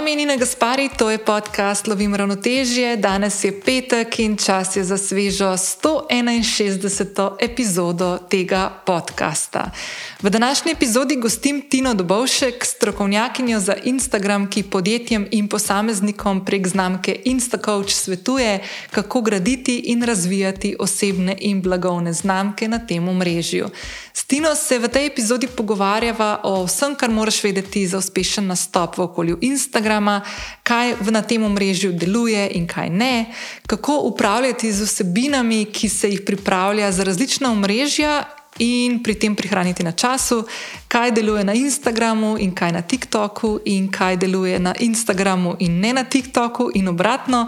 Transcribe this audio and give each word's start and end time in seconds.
ime 0.00 0.10
je 0.10 0.16
Nina 0.16 0.36
Gaspari, 0.36 0.88
to 0.98 1.10
je 1.10 1.18
podcast 1.18 1.86
Lovim 1.86 2.14
ravnotežje. 2.14 2.96
Danes 2.96 3.44
je 3.44 3.60
petek 3.60 4.18
in 4.18 4.36
čas 4.36 4.76
je 4.76 4.84
za 4.84 4.98
svežo 4.98 5.44
161. 5.44 7.36
epizodo 7.40 8.18
tega 8.30 8.82
podcasta. 8.86 9.70
V 10.22 10.30
današnji 10.30 10.72
epizodi 10.72 11.16
gostim 11.16 11.62
Tino 11.70 11.94
Dobovšek, 11.94 12.64
strokovnjakinjo 12.64 13.60
za 13.60 13.74
Instagram, 13.84 14.50
ki 14.50 14.62
podjetjem 14.62 15.28
in 15.30 15.48
posameznikom 15.48 16.44
prek 16.44 16.66
znamke 16.66 17.20
Instacoach 17.24 17.90
svetuje, 17.90 18.62
kako 18.90 19.20
graditi 19.20 19.78
in 19.78 20.02
razvijati 20.02 20.76
osebne 20.78 21.36
in 21.40 21.62
blagovne 21.62 22.12
znamke 22.12 22.68
na 22.68 22.86
tem 22.86 23.08
omrežju. 23.08 23.68
S 24.12 24.24
Tino 24.24 24.54
se 24.54 24.78
v 24.78 24.88
tej 24.88 25.06
epizodi 25.06 25.46
pogovarjava 25.46 26.40
o 26.44 26.64
vsem, 26.64 26.94
kar 26.94 27.10
moraš 27.10 27.44
vedeti 27.44 27.86
za 27.86 27.98
uspešen 27.98 28.46
nastop 28.46 28.98
v 28.98 29.02
okolju 29.02 29.38
Instagrama, 29.90 30.22
kaj 30.62 30.94
na 31.10 31.22
tem 31.22 31.42
omrežju 31.42 31.92
deluje 31.92 32.50
in 32.54 32.66
kaj 32.66 32.90
ne, 32.90 33.26
kako 33.66 34.00
upravljati 34.04 34.72
z 34.72 34.84
vsebinami, 34.84 35.64
ki 35.64 35.88
se 35.88 36.10
jih 36.10 36.22
pripravlja 36.26 36.92
za 36.92 37.04
različna 37.04 37.52
omrežja. 37.52 38.24
In 38.58 39.02
pri 39.02 39.14
tem 39.14 39.36
prihraniti 39.36 39.82
na 39.82 39.92
času, 39.92 40.44
kaj 40.88 41.12
deluje 41.12 41.44
na 41.44 41.54
Instagramu 41.54 42.36
in 42.38 42.50
kaj 42.54 42.72
na 42.72 42.82
TikToku, 42.82 43.60
in 43.64 43.88
kaj 43.90 44.16
deluje 44.16 44.58
na 44.58 44.74
Instagramu 44.78 45.56
in 45.60 45.80
ne 45.80 45.92
na 45.92 46.04
TikToku, 46.04 46.70
in 46.74 46.88
obratno. 46.88 47.46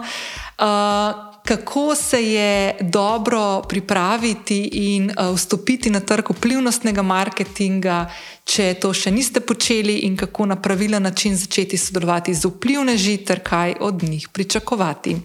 Uh, 0.57 1.33
kako 1.45 1.95
se 1.95 2.23
je 2.23 2.77
dobro 2.81 3.61
pripraviti 3.61 4.69
in 4.73 5.11
uh, 5.11 5.35
vstopiti 5.35 5.89
na 5.89 5.99
trg 5.99 6.29
vplivnostnega 6.29 7.01
marketinga, 7.01 8.09
če 8.43 8.73
to 8.75 8.91
še 8.93 9.11
niste 9.11 9.39
počeli, 9.39 10.03
in 10.07 10.17
kako 10.19 10.45
na 10.45 10.55
pravilen 10.59 11.03
način 11.03 11.35
začeti 11.35 11.77
sodelovati 11.77 12.33
z 12.33 12.45
vplivneži 12.51 13.17
ter 13.25 13.39
kaj 13.39 13.75
od 13.79 14.03
njih 14.03 14.27
pričakovati. 14.29 15.15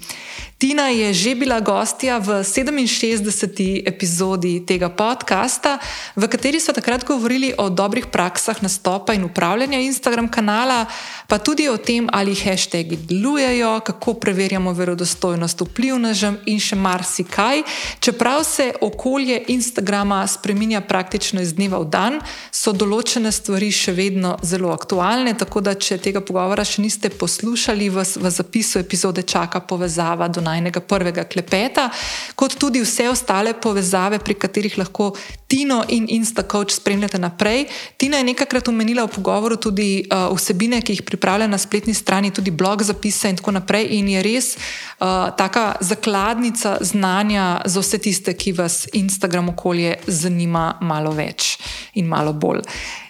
Tina 0.59 0.89
je 0.91 1.15
že 1.15 1.35
bila 1.39 1.61
gostja 1.61 2.19
v 2.19 2.43
67. 2.43 3.87
epizodi 3.87 4.67
tega 4.67 4.91
podcasta, 4.91 5.79
v 6.19 6.27
kateri 6.27 6.59
so 6.59 6.75
takrat 6.75 7.07
govorili 7.07 7.55
o 7.59 7.71
dobrih 7.71 8.11
praksah 8.11 8.59
nastopa 8.63 9.15
in 9.15 9.23
upravljanja 9.25 9.79
Instagram 9.79 10.27
kanala, 10.27 10.87
pa 11.31 11.39
tudi 11.39 11.69
o 11.71 11.77
tem, 11.79 12.09
ali 12.11 12.35
hashtagi 12.35 12.99
delujejo, 13.07 13.81
kako 13.87 14.19
preverjamo 14.19 14.75
verodostojnost 14.75 15.63
vplivnežem 15.63 16.43
in 16.51 16.59
še 16.59 16.75
marsikaj. 16.75 17.63
Čeprav 18.03 18.43
se 18.43 18.73
okolje 18.83 19.39
Instagrama 19.55 20.27
spreminja 20.27 20.81
praktično 20.81 21.39
iz 21.39 21.55
dneva 21.55 21.79
v 21.79 21.87
dan, 21.87 22.19
so 22.51 22.75
določene 22.75 23.08
določene 23.09 23.31
stvari 23.33 23.71
še 23.73 23.93
vedno 23.97 24.37
zelo 24.45 24.69
aktualne. 24.75 25.33
Tako 25.39 25.63
da, 25.65 25.73
če 25.75 25.97
tega 26.03 26.21
pogovora 26.21 26.65
še 26.65 26.83
niste 26.85 27.09
poslušali, 27.09 27.89
v, 27.89 28.05
v 28.05 28.31
zapisu 28.31 28.83
epizode 28.83 29.25
čaka 29.25 29.63
povezava 29.65 30.29
do 30.29 30.45
najnega 30.45 30.83
prvega 30.85 31.25
klepeta, 31.25 31.89
kot 32.37 32.59
tudi 32.61 32.83
vse 32.85 33.09
ostale 33.09 33.55
povezave, 33.57 34.21
pri 34.21 34.37
katerih 34.37 34.77
lahko 34.79 35.15
Tino 35.49 35.85
in 35.89 36.07
Instacoach 36.09 36.71
spremljate 36.71 37.19
naprej. 37.19 37.65
Tina 37.97 38.17
je 38.21 38.25
nekajkrat 38.25 38.69
omenila 38.69 39.07
v 39.07 39.15
pogovoru 39.15 39.57
tudi 39.57 40.05
uh, 40.05 40.29
vsebine, 40.37 40.83
ki 40.85 40.93
jih 40.93 41.03
pripravlja 41.09 41.47
na 41.49 41.59
spletni 41.59 41.95
strani, 41.95 42.31
tudi 42.31 42.51
blog 42.51 42.83
zapise 42.85 43.31
in 43.33 43.41
tako 43.41 43.57
naprej. 43.57 43.89
In 43.97 44.13
je 44.13 44.23
res 44.23 44.53
uh, 44.57 45.33
taka 45.37 45.79
zakladnica 45.81 46.77
znanja 46.81 47.63
za 47.65 47.81
vse 47.81 47.99
tiste, 47.99 48.37
ki 48.37 48.53
vas 48.61 48.85
Instagram 48.93 49.49
okolje 49.57 49.97
zanima 50.07 50.75
malo 50.81 51.17
več 51.17 51.57
in 51.97 52.13
malo 52.13 52.37
bolj. 52.37 52.61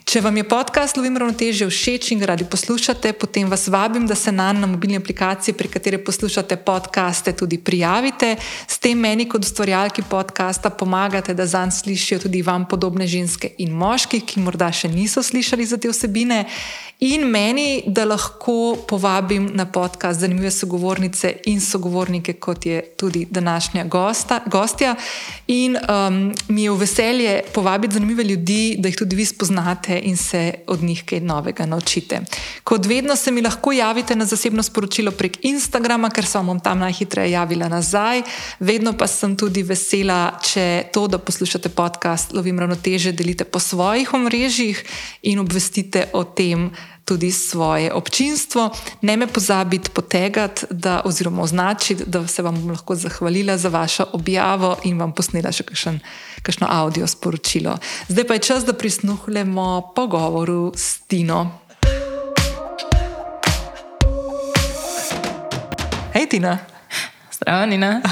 Če 0.09 0.23
vam 0.25 0.39
je 0.41 0.43
podcast 0.49 0.97
Lovim 0.97 1.19
ravnoteže 1.21 1.67
všeč 1.69 2.07
in 2.15 2.23
ga 2.23 2.31
radi 2.31 2.47
poslušate, 2.49 3.11
potem 3.21 3.51
vas 3.53 3.67
vabim, 3.69 4.07
da 4.09 4.15
se 4.17 4.33
nam 4.33 4.57
na 4.57 4.65
mobilni 4.65 4.97
aplikaciji, 4.97 5.53
pri 5.53 5.69
kateri 5.69 5.99
poslušate 6.01 6.57
podcaste, 6.65 7.35
tudi 7.37 7.59
prijavite. 7.61 8.31
S 8.41 8.81
tem 8.81 8.97
meni 8.97 9.29
kot 9.29 9.45
ustvarjalki 9.45 10.07
podcasta 10.09 10.73
pomagate, 10.73 11.37
da 11.37 11.45
zanj 11.45 11.77
slišijo 11.83 12.23
tudi 12.25 12.41
vam 12.41 12.65
podobne 12.65 13.05
ženske 13.05 13.53
in 13.61 13.77
moški, 13.77 14.23
ki 14.25 14.41
morda 14.41 14.73
še 14.73 14.89
niso 14.89 15.21
slišali 15.21 15.69
za 15.69 15.77
te 15.77 15.93
osebine. 15.93 16.47
In 17.05 17.29
meni, 17.31 17.85
da 17.87 18.03
lahko 18.09 18.75
povabim 18.89 19.45
na 19.55 19.69
podcast 19.71 20.25
zanimive 20.25 20.51
sogovornice 20.51 21.31
in 21.47 21.61
sogovornike, 21.61 22.33
kot 22.43 22.67
je 22.67 22.81
tudi 22.97 23.27
današnja 23.31 23.85
gosta, 23.85 24.41
gostja. 24.47 24.97
In 25.47 25.77
um, 25.77 26.33
mi 26.49 26.65
je 26.65 26.73
v 26.73 26.81
veselje 26.81 27.37
povabiti 27.55 27.95
zanimive 27.95 28.25
ljudi, 28.25 28.77
da 28.79 28.89
jih 28.89 28.97
tudi 28.97 29.17
vi 29.17 29.25
spoznate 29.25 29.98
in 29.99 30.17
se 30.17 30.55
od 30.67 30.83
njih 30.83 31.05
kaj 31.05 31.21
novega 31.21 31.67
naučite. 31.67 32.21
Kot 32.65 32.87
vedno 32.87 33.17
se 33.17 33.31
mi 33.31 33.43
lahko 33.43 33.73
javite 33.73 34.17
na 34.17 34.25
zasebno 34.25 34.63
sporočilo 34.63 35.11
prek 35.11 35.39
Instagrama, 35.43 36.11
ker 36.11 36.27
sem 36.27 36.47
vam 36.47 36.61
tam 36.61 36.79
najhitreje 36.79 37.31
javila 37.31 37.69
nazaj. 37.69 38.23
Vedno 38.61 38.93
pa 38.93 39.07
sem 39.07 39.37
tudi 39.37 39.63
vesela, 39.63 40.39
če 40.43 40.85
to, 40.93 41.07
da 41.09 41.19
poslušate 41.19 41.69
podcast, 41.69 42.33
lovim 42.33 42.59
ravnoteže, 42.59 43.13
delite 43.13 43.45
po 43.45 43.59
svojih 43.59 44.15
omrežjih 44.15 44.85
in 45.23 45.39
obvestite 45.39 46.09
o 46.13 46.25
tem 46.25 46.71
tudi 47.09 47.33
svoje 47.33 47.89
občinstvo. 47.93 48.69
Ne 49.01 49.17
me 49.17 49.27
pozabite 49.27 49.91
potegati, 49.91 50.67
da, 50.71 51.01
oziroma 51.05 51.43
označiti, 51.43 52.05
da 52.07 52.27
se 52.29 52.43
vam 52.43 52.61
bom 52.61 52.71
lahko 52.71 52.95
zahvalila 52.95 53.57
za 53.57 53.69
vašo 53.69 54.05
objavo 54.13 54.77
in 54.85 55.01
vam 55.01 55.13
posnela 55.17 55.53
še 55.53 55.65
kakšen, 55.65 56.01
kakšno 56.45 56.69
audio 56.71 57.09
sporočilo. 57.09 57.79
Zdaj 58.09 58.29
pa 58.29 58.37
je 58.37 58.45
čas, 58.53 58.69
da 58.69 58.77
prisluhnemo 58.77 59.95
pogovoru 59.97 60.73
s 60.77 61.01
Tino. 61.09 61.65
Hej, 66.13 66.29
Tina. 66.29 66.59
Zdravo, 67.33 67.67
Nina. 67.67 68.03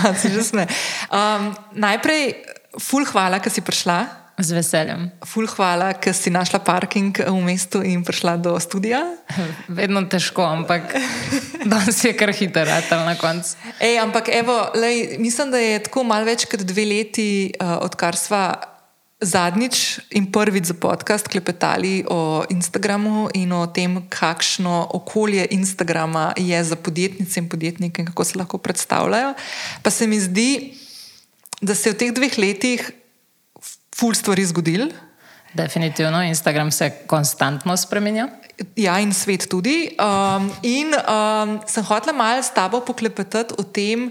Um, 1.11 1.51
najprej, 1.73 2.33
ful, 2.81 3.05
hvala, 3.05 3.43
da 3.43 3.51
si 3.51 3.61
prišla. 3.61 4.26
Z 4.37 4.53
veseljem. 4.53 5.09
Ful, 5.25 5.49
hvala, 5.49 5.95
ker 5.97 6.13
si 6.13 6.29
našla 6.29 6.61
parking 6.61 7.09
v 7.25 7.41
mestu 7.41 7.81
in 7.81 8.05
prišla 8.05 8.37
do 8.37 8.53
studia. 8.61 9.01
Vedno 9.81 10.05
težko, 10.05 10.45
ampak 10.45 10.93
danes 11.73 12.05
je 12.05 12.13
kar 12.13 12.37
hiter, 12.37 12.69
tam 12.91 13.09
na 13.09 13.17
koncu. 13.17 13.57
Ampak 13.81 14.29
evo, 14.37 14.77
lej, 14.77 15.17
mislim, 15.17 15.57
da 15.57 15.59
je 15.59 15.81
tako 15.89 16.05
malo 16.05 16.29
več 16.29 16.45
kot 16.53 16.61
dve 16.69 16.85
leti, 16.85 17.29
uh, 17.57 17.81
odkar 17.89 18.13
sva 18.21 18.77
zadnjič 19.25 20.05
in 20.13 20.29
prvič 20.29 20.69
za 20.69 20.77
podcast 20.77 21.29
klepetali 21.33 22.05
o 22.05 22.45
Instagramu 22.53 23.33
in 23.33 23.57
o 23.57 23.65
tem, 23.73 24.05
kakšno 24.13 24.93
okolje 25.01 25.49
Instagrama 25.57 26.37
je 26.37 26.61
za 26.65 26.77
podjetnice 26.77 27.41
in 27.41 27.49
podjetnike 27.49 28.05
in 28.05 28.13
kako 28.13 28.25
se 28.25 28.39
lahko 28.39 28.61
predstavljajo. 28.61 29.33
Pa 29.83 29.91
se 29.91 30.07
mi 30.07 30.21
zdi, 30.21 30.77
da 31.61 31.75
se 31.75 31.89
je 31.89 31.97
v 31.97 31.99
teh 32.05 32.13
dveh 32.13 32.39
letih 32.39 32.93
ful 33.97 34.15
stvari 34.15 34.45
zgodil. 34.45 34.91
Definitivno, 35.57 36.23
Instagram 36.23 36.71
se 36.71 36.91
konstantno 37.07 37.77
spremenja. 37.77 38.29
Ja, 38.77 38.99
in 39.01 39.13
svet 39.13 39.49
tudi. 39.49 39.97
Um, 40.01 40.51
in 40.63 40.93
um, 40.93 41.59
sem 41.69 41.85
hotela 41.85 42.13
malo 42.17 42.43
s 42.43 42.53
tabo 42.53 42.81
poklepetati 42.81 43.57
o 43.59 43.65
tem, 43.65 44.11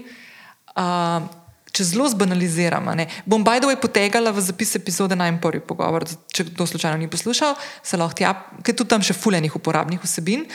uh, 0.74 1.22
če 1.70 1.84
zelo 1.84 2.06
zbanaliziramo. 2.10 2.94
Bom 3.26 3.44
by 3.44 3.60
the 3.60 3.70
way 3.70 3.78
potegala 3.78 4.32
v 4.32 4.42
zapis 4.42 4.74
epizode 4.78 5.18
na 5.18 5.28
en 5.30 5.38
prvi 5.42 5.60
pogovor, 5.60 6.06
če 6.34 6.48
kdo 6.50 6.66
slučajno 6.66 6.98
ni 6.98 7.10
poslušal, 7.10 7.54
se 7.82 7.98
lahko 7.98 8.18
tja, 8.18 8.32
ker 8.62 8.74
tudi 8.74 8.90
tam 8.90 9.02
še 9.02 9.14
fuljenih 9.14 9.54
uporabnih 9.54 10.02
vsebin. 10.02 10.46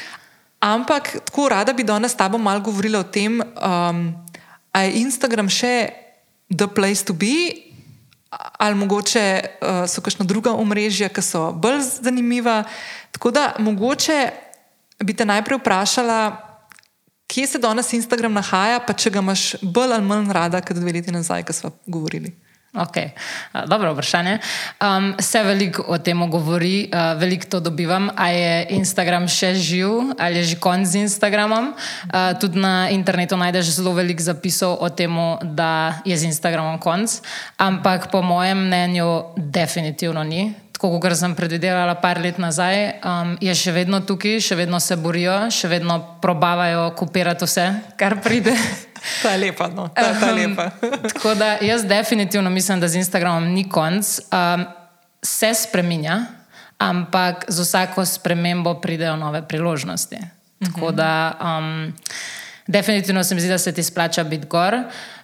Ampak 0.62 1.24
tako 1.28 1.50
rada 1.52 1.74
bi 1.74 1.88
danes 1.88 2.16
s 2.16 2.20
tabo 2.20 2.40
malo 2.40 2.64
govorila 2.64 3.02
o 3.02 3.08
tem, 3.08 3.40
um, 3.40 4.06
ali 4.72 4.88
je 4.88 5.04
Instagram 5.04 5.50
še 5.52 5.92
the 6.52 6.68
place 6.68 7.04
to 7.04 7.14
be 7.14 7.71
ali 8.32 8.76
mogoče 8.76 9.42
uh, 9.44 9.68
so 9.90 10.02
kakšna 10.02 10.26
druga 10.26 10.54
omrežja, 10.56 11.10
ki 11.10 11.22
so 11.22 11.52
bolj 11.52 11.82
zanimiva. 12.02 12.64
Tako 13.12 13.32
da 13.32 13.52
mogoče 13.60 14.30
bi 15.04 15.14
te 15.14 15.26
najprej 15.26 15.60
vprašala, 15.60 16.20
kje 17.28 17.48
se 17.48 17.60
danes 17.60 17.94
Instagram 17.94 18.34
nahaja, 18.34 18.80
pa 18.88 18.94
če 18.94 19.10
ga 19.10 19.20
imaš 19.20 19.56
bolj 19.62 19.98
ali 19.98 20.08
manj 20.08 20.32
rada, 20.36 20.62
kot 20.62 20.78
dve 20.78 20.94
leti 20.94 21.12
nazaj, 21.12 21.44
ko 21.48 21.54
smo 21.54 21.72
govorili. 21.86 22.34
Okay. 22.72 23.12
Dobro 23.68 23.92
vprašanje. 23.92 24.40
Um, 24.80 25.16
se 25.20 25.44
veliko 25.44 25.84
o 25.88 25.98
tem 25.98 26.30
govori, 26.32 26.88
uh, 26.88 27.20
veliko 27.20 27.46
to 27.50 27.60
dobivam. 27.60 28.10
Ali 28.16 28.40
je 28.40 28.66
Instagram 28.80 29.28
še 29.28 29.54
živ, 29.60 30.16
ali 30.16 30.40
je 30.40 30.44
že 30.44 30.56
konc 30.56 30.88
z 30.88 31.04
Instagramom? 31.04 31.74
Uh, 31.76 32.32
tudi 32.40 32.60
na 32.64 32.88
internetu 32.88 33.36
najdeš 33.36 33.76
zelo 33.76 33.92
veliko 33.92 34.24
zapisov 34.24 34.80
o 34.80 34.88
tem, 34.90 35.12
da 35.44 36.00
je 36.08 36.16
z 36.16 36.32
Instagramom 36.32 36.80
konc. 36.80 37.20
Ampak 37.60 38.08
po 38.08 38.24
mojem 38.24 38.64
mnenju, 38.72 39.36
definitivno 39.36 40.24
ni. 40.24 40.56
Tako 40.72 40.96
kot 41.04 41.12
sem 41.14 41.36
predvidevala 41.36 42.00
par 42.00 42.24
let 42.24 42.40
nazaj, 42.40 43.04
um, 43.04 43.36
je 43.44 43.52
še 43.52 43.76
vedno 43.76 44.00
tukaj, 44.00 44.40
še 44.40 44.56
vedno 44.56 44.80
se 44.80 44.96
borijo, 44.96 45.52
še 45.52 45.68
vedno 45.68 46.00
probavajo 46.24 46.96
kopirati 46.96 47.44
vse, 47.44 47.68
kar 48.00 48.16
pride. 48.24 48.56
Ta 49.22 49.30
je 49.30 49.38
lepa. 49.38 49.68
No. 49.68 49.88
Ta, 49.88 50.20
ta 50.20 50.26
je 50.26 50.48
lepa. 50.48 50.70
Tako 51.14 51.36
da 51.36 51.58
jaz 51.62 51.86
definitivno 51.86 52.50
mislim, 52.50 52.80
da 52.80 52.88
z 52.88 52.96
Instagramom 52.96 53.44
ni 53.44 53.70
konc. 53.70 54.20
Um, 54.20 54.66
se 55.24 55.54
spremenja, 55.54 56.26
ampak 56.78 57.46
z 57.48 57.62
vsako 57.62 58.06
spremembo 58.06 58.82
pridejo 58.82 59.16
nove 59.16 59.48
priložnosti. 59.48 60.18
Tako 60.66 60.92
da, 60.92 61.38
um, 61.42 61.94
definitivno 62.68 63.24
se 63.24 63.36
mi 63.36 63.42
zdi, 63.42 63.50
da 63.50 63.58
se 63.58 63.72
ti 63.72 63.84
splača 63.84 64.24
biti 64.24 64.48
gor. 64.48 64.78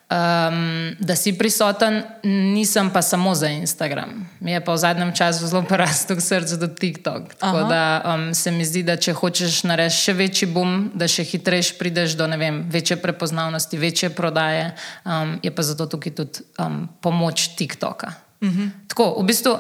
Um, 0.08 0.96
da 1.00 1.16
si 1.16 1.34
prisoten, 1.36 2.04
nisem 2.24 2.90
pa 2.90 3.02
samo 3.02 3.36
za 3.36 3.48
Instagram. 3.48 4.30
Mi 4.40 4.52
je 4.52 4.62
pa 4.64 4.74
v 4.74 4.78
zadnjem 4.78 5.12
času 5.16 5.48
zelo 5.48 5.64
porastel 5.70 6.22
srce 6.24 6.56
do 6.58 6.68
TikTok. 6.68 7.34
Tako 7.36 7.58
Aha. 7.58 7.68
da 7.68 8.14
um, 8.16 8.34
se 8.34 8.52
mi 8.52 8.64
zdi, 8.66 8.86
da 8.88 8.96
če 8.96 9.12
hočeš 9.14 9.66
narediti 9.68 10.00
še 10.00 10.14
večji 10.16 10.48
boom, 10.48 10.78
da 10.96 11.10
še 11.12 11.26
hitreje 11.28 11.76
prideš 11.76 12.16
do 12.16 12.28
vem, 12.40 12.64
večje 12.72 12.96
prepoznavnosti, 13.04 13.78
večje 13.78 14.10
prodaje, 14.16 14.70
um, 15.04 15.36
je 15.44 15.52
pa 15.52 15.64
zato 15.64 15.86
tukaj 15.92 16.16
tudi 16.16 16.40
um, 16.56 16.88
pomoč 17.02 17.58
TikToka. 17.60 18.14
Uh 18.42 18.48
-huh. 18.48 18.70
Tako, 18.88 19.20
v 19.20 19.26
bistvu, 19.26 19.58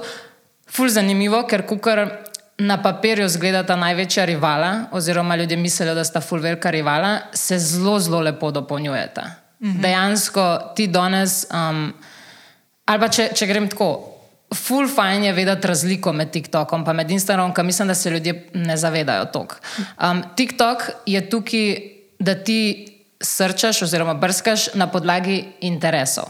ful 0.72 0.88
zanimivo, 0.90 1.44
ker 1.44 1.66
kukar. 1.68 2.24
Na 2.58 2.82
papirju 2.82 3.30
zgledata 3.30 3.76
največja 3.76 4.26
rivala, 4.26 4.90
oziroma 4.92 5.36
ljudje 5.36 5.58
mislijo, 5.58 5.94
da 5.94 6.04
sta 6.04 6.22
ful 6.22 6.40
velika 6.40 6.72
rivala, 6.72 7.20
se 7.34 7.60
zelo, 7.60 8.00
zelo 8.00 8.20
lepo 8.22 8.52
dopolnjujeta. 8.52 9.47
Mm 9.60 9.72
-hmm. 9.72 9.82
Dejansko 9.82 10.60
ti 10.76 10.88
danes, 10.88 11.46
um, 11.52 11.94
ali 12.86 13.00
pa 13.00 13.08
če, 13.08 13.30
če 13.34 13.46
grem 13.46 13.70
tako, 13.70 14.18
ful 14.56 14.88
fajn 14.88 15.24
je 15.24 15.34
vedeti 15.34 15.68
razliko 15.68 16.14
med 16.14 16.32
TikTokom 16.32 16.86
in 17.02 17.10
Instagramom, 17.10 17.54
ker 17.54 17.66
mislim, 17.66 17.88
da 17.88 17.96
se 17.96 18.10
ljudje 18.10 18.50
ne 18.54 18.78
zavedajo 18.78 19.26
toliko. 19.26 19.56
Um, 20.12 20.24
TikTok 20.36 20.84
je 21.06 21.30
tukaj, 21.30 21.78
da 22.20 22.36
ti 22.36 22.88
srčaš 23.22 23.82
oziroma 23.82 24.14
brskaš 24.14 24.74
na 24.74 24.88
podlagi 24.88 25.46
interesov. 25.62 26.26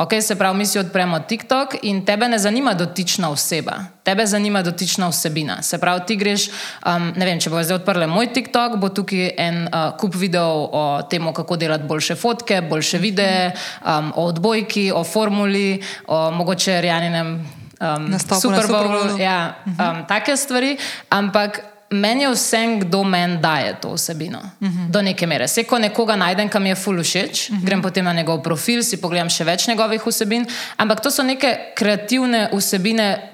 Okay, 0.00 0.22
se 0.22 0.34
pravi, 0.34 0.58
mi 0.58 0.66
si 0.66 0.78
odpremo 0.78 1.18
TikTok 1.18 1.74
in 1.82 2.04
tebe 2.04 2.28
ne 2.28 2.38
zanima 2.38 2.72
dotična 2.74 3.30
oseba, 3.30 3.72
tebe 4.02 4.26
zanima 4.26 4.62
dotična 4.62 5.08
vsebina. 5.08 5.62
Se 5.62 5.78
pravi, 5.78 6.00
ti 6.06 6.16
greš, 6.16 6.46
um, 6.48 7.12
ne 7.16 7.26
vem, 7.26 7.40
če 7.40 7.50
bo 7.52 7.60
zdaj 7.60 7.82
odprl 7.82 8.06
moj 8.08 8.30
TikTok, 8.32 8.78
bo 8.80 8.88
tukaj 8.88 9.34
en 9.36 9.66
uh, 9.68 9.90
kup 10.00 10.16
videov 10.16 10.72
o 10.72 10.84
tem, 11.04 11.28
kako 11.36 11.56
delati 11.60 11.84
boljše 11.84 12.16
fotke, 12.16 12.62
boljše 12.70 12.98
videe, 12.98 13.50
um, 13.84 14.08
o 14.16 14.24
odbojki, 14.32 14.88
o 14.88 15.04
formuli, 15.04 15.82
o 16.08 16.30
mogoče 16.30 16.80
Rjaninem 16.80 17.34
um, 17.36 18.08
na 18.08 18.18
Super 18.18 18.40
Bowlu. 18.40 18.62
Super 18.62 18.88
Bowlu. 18.88 19.18
Ja, 19.20 19.54
um, 19.66 20.06
take 20.08 20.36
stvari, 20.36 20.78
ampak. 21.10 21.60
Meni 21.90 22.22
je 22.22 22.30
vse, 22.30 22.58
kdo 22.80 23.02
meni 23.04 23.40
daje 23.42 23.74
to 23.80 23.94
vsebino. 23.94 24.38
Uh 24.38 24.68
-huh. 24.68 24.90
Do 24.90 25.02
neke 25.02 25.26
mere. 25.26 25.48
Se, 25.48 25.64
ko 25.64 25.78
nekoga 25.78 26.16
najdem, 26.16 26.48
kam 26.48 26.66
je 26.66 26.74
ful 26.74 27.02
všeč, 27.02 27.50
uh 27.50 27.56
-huh. 27.56 27.64
grem 27.64 27.82
potem 27.82 28.04
na 28.04 28.12
njegov 28.12 28.42
profil, 28.42 28.82
si 28.82 29.00
pogledam 29.00 29.30
še 29.30 29.44
več 29.44 29.66
njegovih 29.66 30.06
vsebin, 30.06 30.46
ampak 30.76 31.00
to 31.00 31.10
so 31.10 31.22
neke 31.22 31.58
kreativne 31.74 32.48
vsebine, 32.52 33.30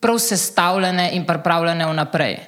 prav 0.00 0.18
sestavljene 0.18 1.10
in 1.12 1.26
pripravljene 1.26 1.86
vnaprej. 1.86 2.38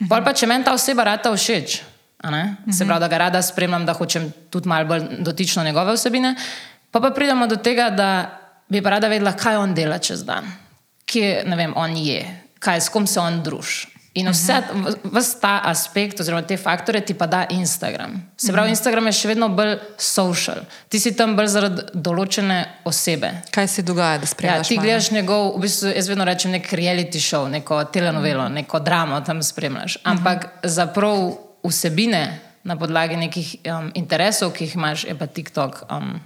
Uh 0.00 0.06
-huh. 0.08 0.24
pa, 0.24 0.32
če 0.32 0.46
meni 0.46 0.64
ta 0.64 0.72
oseba 0.72 1.04
rata 1.04 1.36
všeč, 1.36 1.82
a 2.22 2.30
ne? 2.30 2.56
se 2.72 2.84
pravi, 2.84 3.00
da 3.00 3.08
ga 3.08 3.18
rada 3.18 3.42
spremljam, 3.42 3.86
da 3.86 3.92
hočem 3.92 4.32
tudi 4.50 4.68
malo 4.68 4.86
bolj 4.86 5.02
dotično 5.18 5.64
njegove 5.64 5.92
vsebine, 5.92 6.34
pa 6.90 7.00
pa 7.00 7.10
pridemo 7.10 7.46
do 7.46 7.56
tega, 7.56 7.90
da 7.90 8.38
bi 8.68 8.82
pa 8.82 8.90
rada 8.90 9.08
vedela, 9.08 9.32
kaj 9.32 9.56
on 9.56 9.74
dela 9.74 9.98
čez 9.98 10.24
dan, 10.24 10.44
kje 11.04 11.44
vem, 11.56 11.72
on 11.76 11.96
je, 11.96 12.40
kaj, 12.58 12.80
s 12.80 12.88
kom 12.88 13.06
se 13.06 13.20
on 13.20 13.42
druži. 13.42 13.95
In 14.16 14.30
vse, 14.32 14.54
vse 15.04 15.40
ta 15.40 15.58
aspekt, 15.68 16.20
oziroma 16.20 16.40
te 16.42 16.56
faktore, 16.56 17.00
ti 17.04 17.14
pa 17.14 17.26
da 17.28 17.44
Instagram. 17.52 18.14
Se 18.36 18.52
pravi, 18.52 18.72
Instagram 18.72 19.10
je 19.10 19.12
še 19.12 19.28
vedno 19.28 19.48
bolj 19.52 19.74
social. 20.00 20.62
Ti 20.88 21.00
si 21.00 21.12
tam 21.16 21.34
bolj 21.36 21.50
zaradi 21.52 21.84
določene 21.92 22.56
osebe. 22.88 23.30
Kaj 23.52 23.68
se 23.68 23.84
dogaja, 23.84 24.22
da 24.22 24.24
Ja, 24.24 24.32
spremljaš? 24.32 24.68
ti 24.68 24.78
malo? 24.78 24.86
gledaš 24.86 25.10
njegov, 25.12 25.50
v 25.56 25.60
bistvu, 25.66 25.92
jaz 25.92 26.08
vedno 26.08 26.24
rečem, 26.24 26.54
nek 26.56 26.70
reality 26.72 27.20
show, 27.20 27.44
neko 27.52 27.82
telenovelo, 27.92 28.48
neko 28.48 28.80
dramo 28.80 29.20
tam 29.20 29.42
spremljaš. 29.42 29.98
Ampak 30.04 30.48
za 30.64 30.86
prav 30.86 31.36
vsebine 31.64 32.40
na 32.64 32.76
podlagi 32.76 33.16
nekih 33.16 33.56
um, 33.68 33.92
interesov, 33.94 34.54
ki 34.56 34.64
jih 34.64 34.74
imaš, 34.80 35.04
je 35.04 35.14
pa 35.18 35.26
TikTok 35.26 35.84
um. 35.90 36.16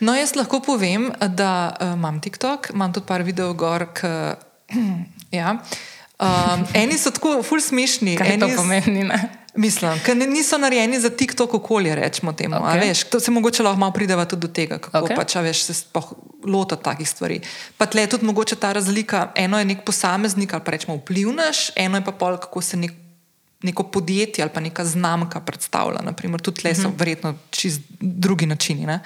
No, 0.00 0.14
jaz 0.14 0.34
lahko 0.36 0.60
povem, 0.64 1.10
da 1.34 1.72
uh, 1.80 1.94
imam 1.94 2.20
TikTok, 2.20 2.70
imam 2.74 2.92
tudi 2.92 3.06
par 3.06 3.22
videov 3.22 3.54
gor. 3.58 3.86
K, 3.92 4.06
ja. 5.40 5.56
Um, 6.20 6.64
eni 6.74 6.98
so 6.98 7.10
tako 7.10 7.42
ful 7.42 7.60
smešni. 7.60 8.16
Kaj 8.16 8.38
to 8.38 8.44
eni 8.44 8.52
s- 8.52 8.56
pomeni? 8.56 9.04
Ne? 9.04 9.40
Mislim, 9.54 9.98
ker 10.06 10.16
niso 10.16 10.58
narejeni 10.58 11.00
za 11.00 11.10
TikTok 11.10 11.54
okolje, 11.54 11.94
rečemo 11.94 12.32
temu. 12.32 12.54
Okay. 12.54 12.80
Veš, 12.88 13.04
to 13.10 13.20
se 13.20 13.30
mogoče 13.30 13.62
lahko 13.62 13.80
malo 13.80 13.92
prideva 13.92 14.24
tudi 14.24 14.46
do 14.46 14.48
tega, 14.48 14.78
kako 14.78 15.06
okay. 15.06 15.16
Pač, 15.16 15.34
veš, 15.34 15.64
se 15.64 15.74
sploh 15.74 16.12
lota 16.46 16.76
takih 16.76 17.08
stvari. 17.08 17.40
Pa 17.76 17.86
tle 17.86 18.06
je 18.06 18.12
tudi 18.14 18.24
mogoče 18.24 18.56
ta 18.56 18.72
razlika. 18.72 19.32
Eno 19.34 19.58
je 19.58 19.64
nek 19.64 19.82
posameznik 19.84 20.54
ali 20.54 20.62
pa 20.64 20.70
rečemo 20.70 20.96
vplivnaš, 20.96 21.70
eno 21.76 21.98
je 21.98 22.04
pa 22.04 22.12
pol, 22.12 22.38
kako 22.38 22.62
se 22.62 22.76
nek, 22.76 22.92
neko 23.62 23.82
podjetje 23.82 24.42
ali 24.42 24.54
pa 24.54 24.60
neka 24.60 24.84
znamka 24.84 25.40
predstavlja. 25.40 25.98
Naprimer, 26.02 26.40
tudi 26.40 26.62
tle 26.62 26.74
so 26.74 26.86
uh 26.88 26.94
-huh. 26.94 26.98
verjetno 26.98 27.34
čist 27.50 27.80
drugi 28.00 28.46
načini. 28.46 28.86
ne. 28.86 29.00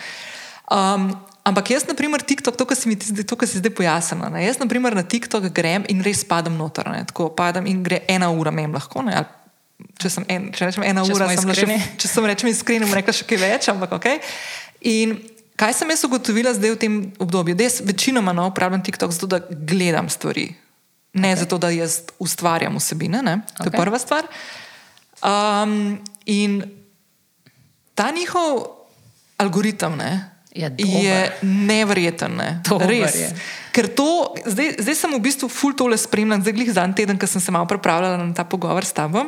Um, 0.70 1.16
ampak 1.44 1.70
jaz, 1.70 1.84
na 1.86 1.94
primer, 1.94 2.24
TikTok, 2.24 2.56
to, 2.56 2.64
kar 2.64 2.76
si 2.76 2.88
mi 2.88 2.96
to, 2.96 3.36
kar 3.36 3.48
si 3.48 3.60
zdaj 3.60 3.74
pojasnila, 3.76 4.32
ne, 4.32 4.44
jaz, 4.46 4.58
na 4.58 4.66
primer, 4.70 4.96
na 4.96 5.04
TikTok 5.04 5.52
grem 5.52 5.84
in 5.92 6.00
res 6.04 6.24
padam 6.24 6.56
noter, 6.56 6.88
ne, 6.88 7.04
tako 7.04 7.28
padam 7.36 7.68
in 7.68 7.84
gre 7.84 8.00
ena 8.08 8.32
ura, 8.32 8.50
mem 8.54 8.72
lahko, 8.72 9.04
ne, 9.04 9.12
ali 9.20 9.28
če 10.00 10.10
sem 10.10 10.26
en, 10.30 10.48
če 10.54 10.68
rečem 10.70 10.84
ena 10.86 11.04
Če 11.04 11.14
ura, 11.14 11.28
sem 11.28 11.44
bila 11.44 11.54
še, 11.56 11.66
iskreni. 11.66 11.94
če 12.00 12.10
sem 12.10 12.28
rečem 12.30 12.50
iskreni, 12.50 12.86
bom 12.86 12.96
rekla 12.96 13.14
še 13.14 13.26
kaj 13.28 13.40
več, 13.42 13.68
ampak 13.72 13.94
ok. 13.98 14.10
In 14.90 15.16
kaj 15.60 15.74
sem 15.80 15.90
jaz 15.94 16.04
ugotovila 16.06 16.54
zdaj 16.56 16.74
v 16.74 16.80
tem 16.80 16.98
obdobju? 17.22 17.56
Da 17.58 17.66
jaz 17.66 17.80
večinoma 17.84 18.34
no, 18.36 18.48
uporabljam 18.52 18.84
TikTok 18.86 19.14
zato, 19.14 19.30
da 19.34 19.40
gledam 19.44 20.08
stvari, 20.12 20.48
ne 21.18 21.32
okay. 21.32 21.42
zato, 21.44 21.58
da 21.62 21.72
jaz 21.74 22.00
ustvarjam 22.22 22.78
vsebine, 22.80 23.22
ne, 23.26 23.40
to 23.52 23.66
okay. 23.66 23.74
je 23.74 23.82
prva 23.82 24.00
stvar. 24.02 24.30
Um, 25.24 25.98
in 26.30 26.62
ta 27.98 28.10
njihov 28.14 28.64
algoritem 29.42 29.98
ne, 29.98 30.12
Je 30.54 30.68
dober. 30.70 31.02
je 31.02 31.32
nevreten. 31.42 32.36
Ne. 32.38 32.62
Res. 32.86 33.14
je. 33.14 33.30
Ker 33.74 33.88
to, 33.90 34.34
zdaj, 34.46 34.76
zdaj 34.78 34.94
sem 34.94 35.10
v 35.10 35.18
bistvu 35.18 35.50
ful 35.50 35.74
tole 35.74 35.98
spremljal, 35.98 36.44
zdaj 36.46 36.54
glih 36.54 36.70
zadnji 36.70 37.02
teden, 37.02 37.18
ko 37.18 37.26
sem 37.26 37.42
se 37.42 37.50
malo 37.50 37.66
pripravljala 37.66 38.22
na 38.22 38.30
ta 38.30 38.46
pogovor 38.46 38.86
s 38.86 38.94
tabo. 38.94 39.26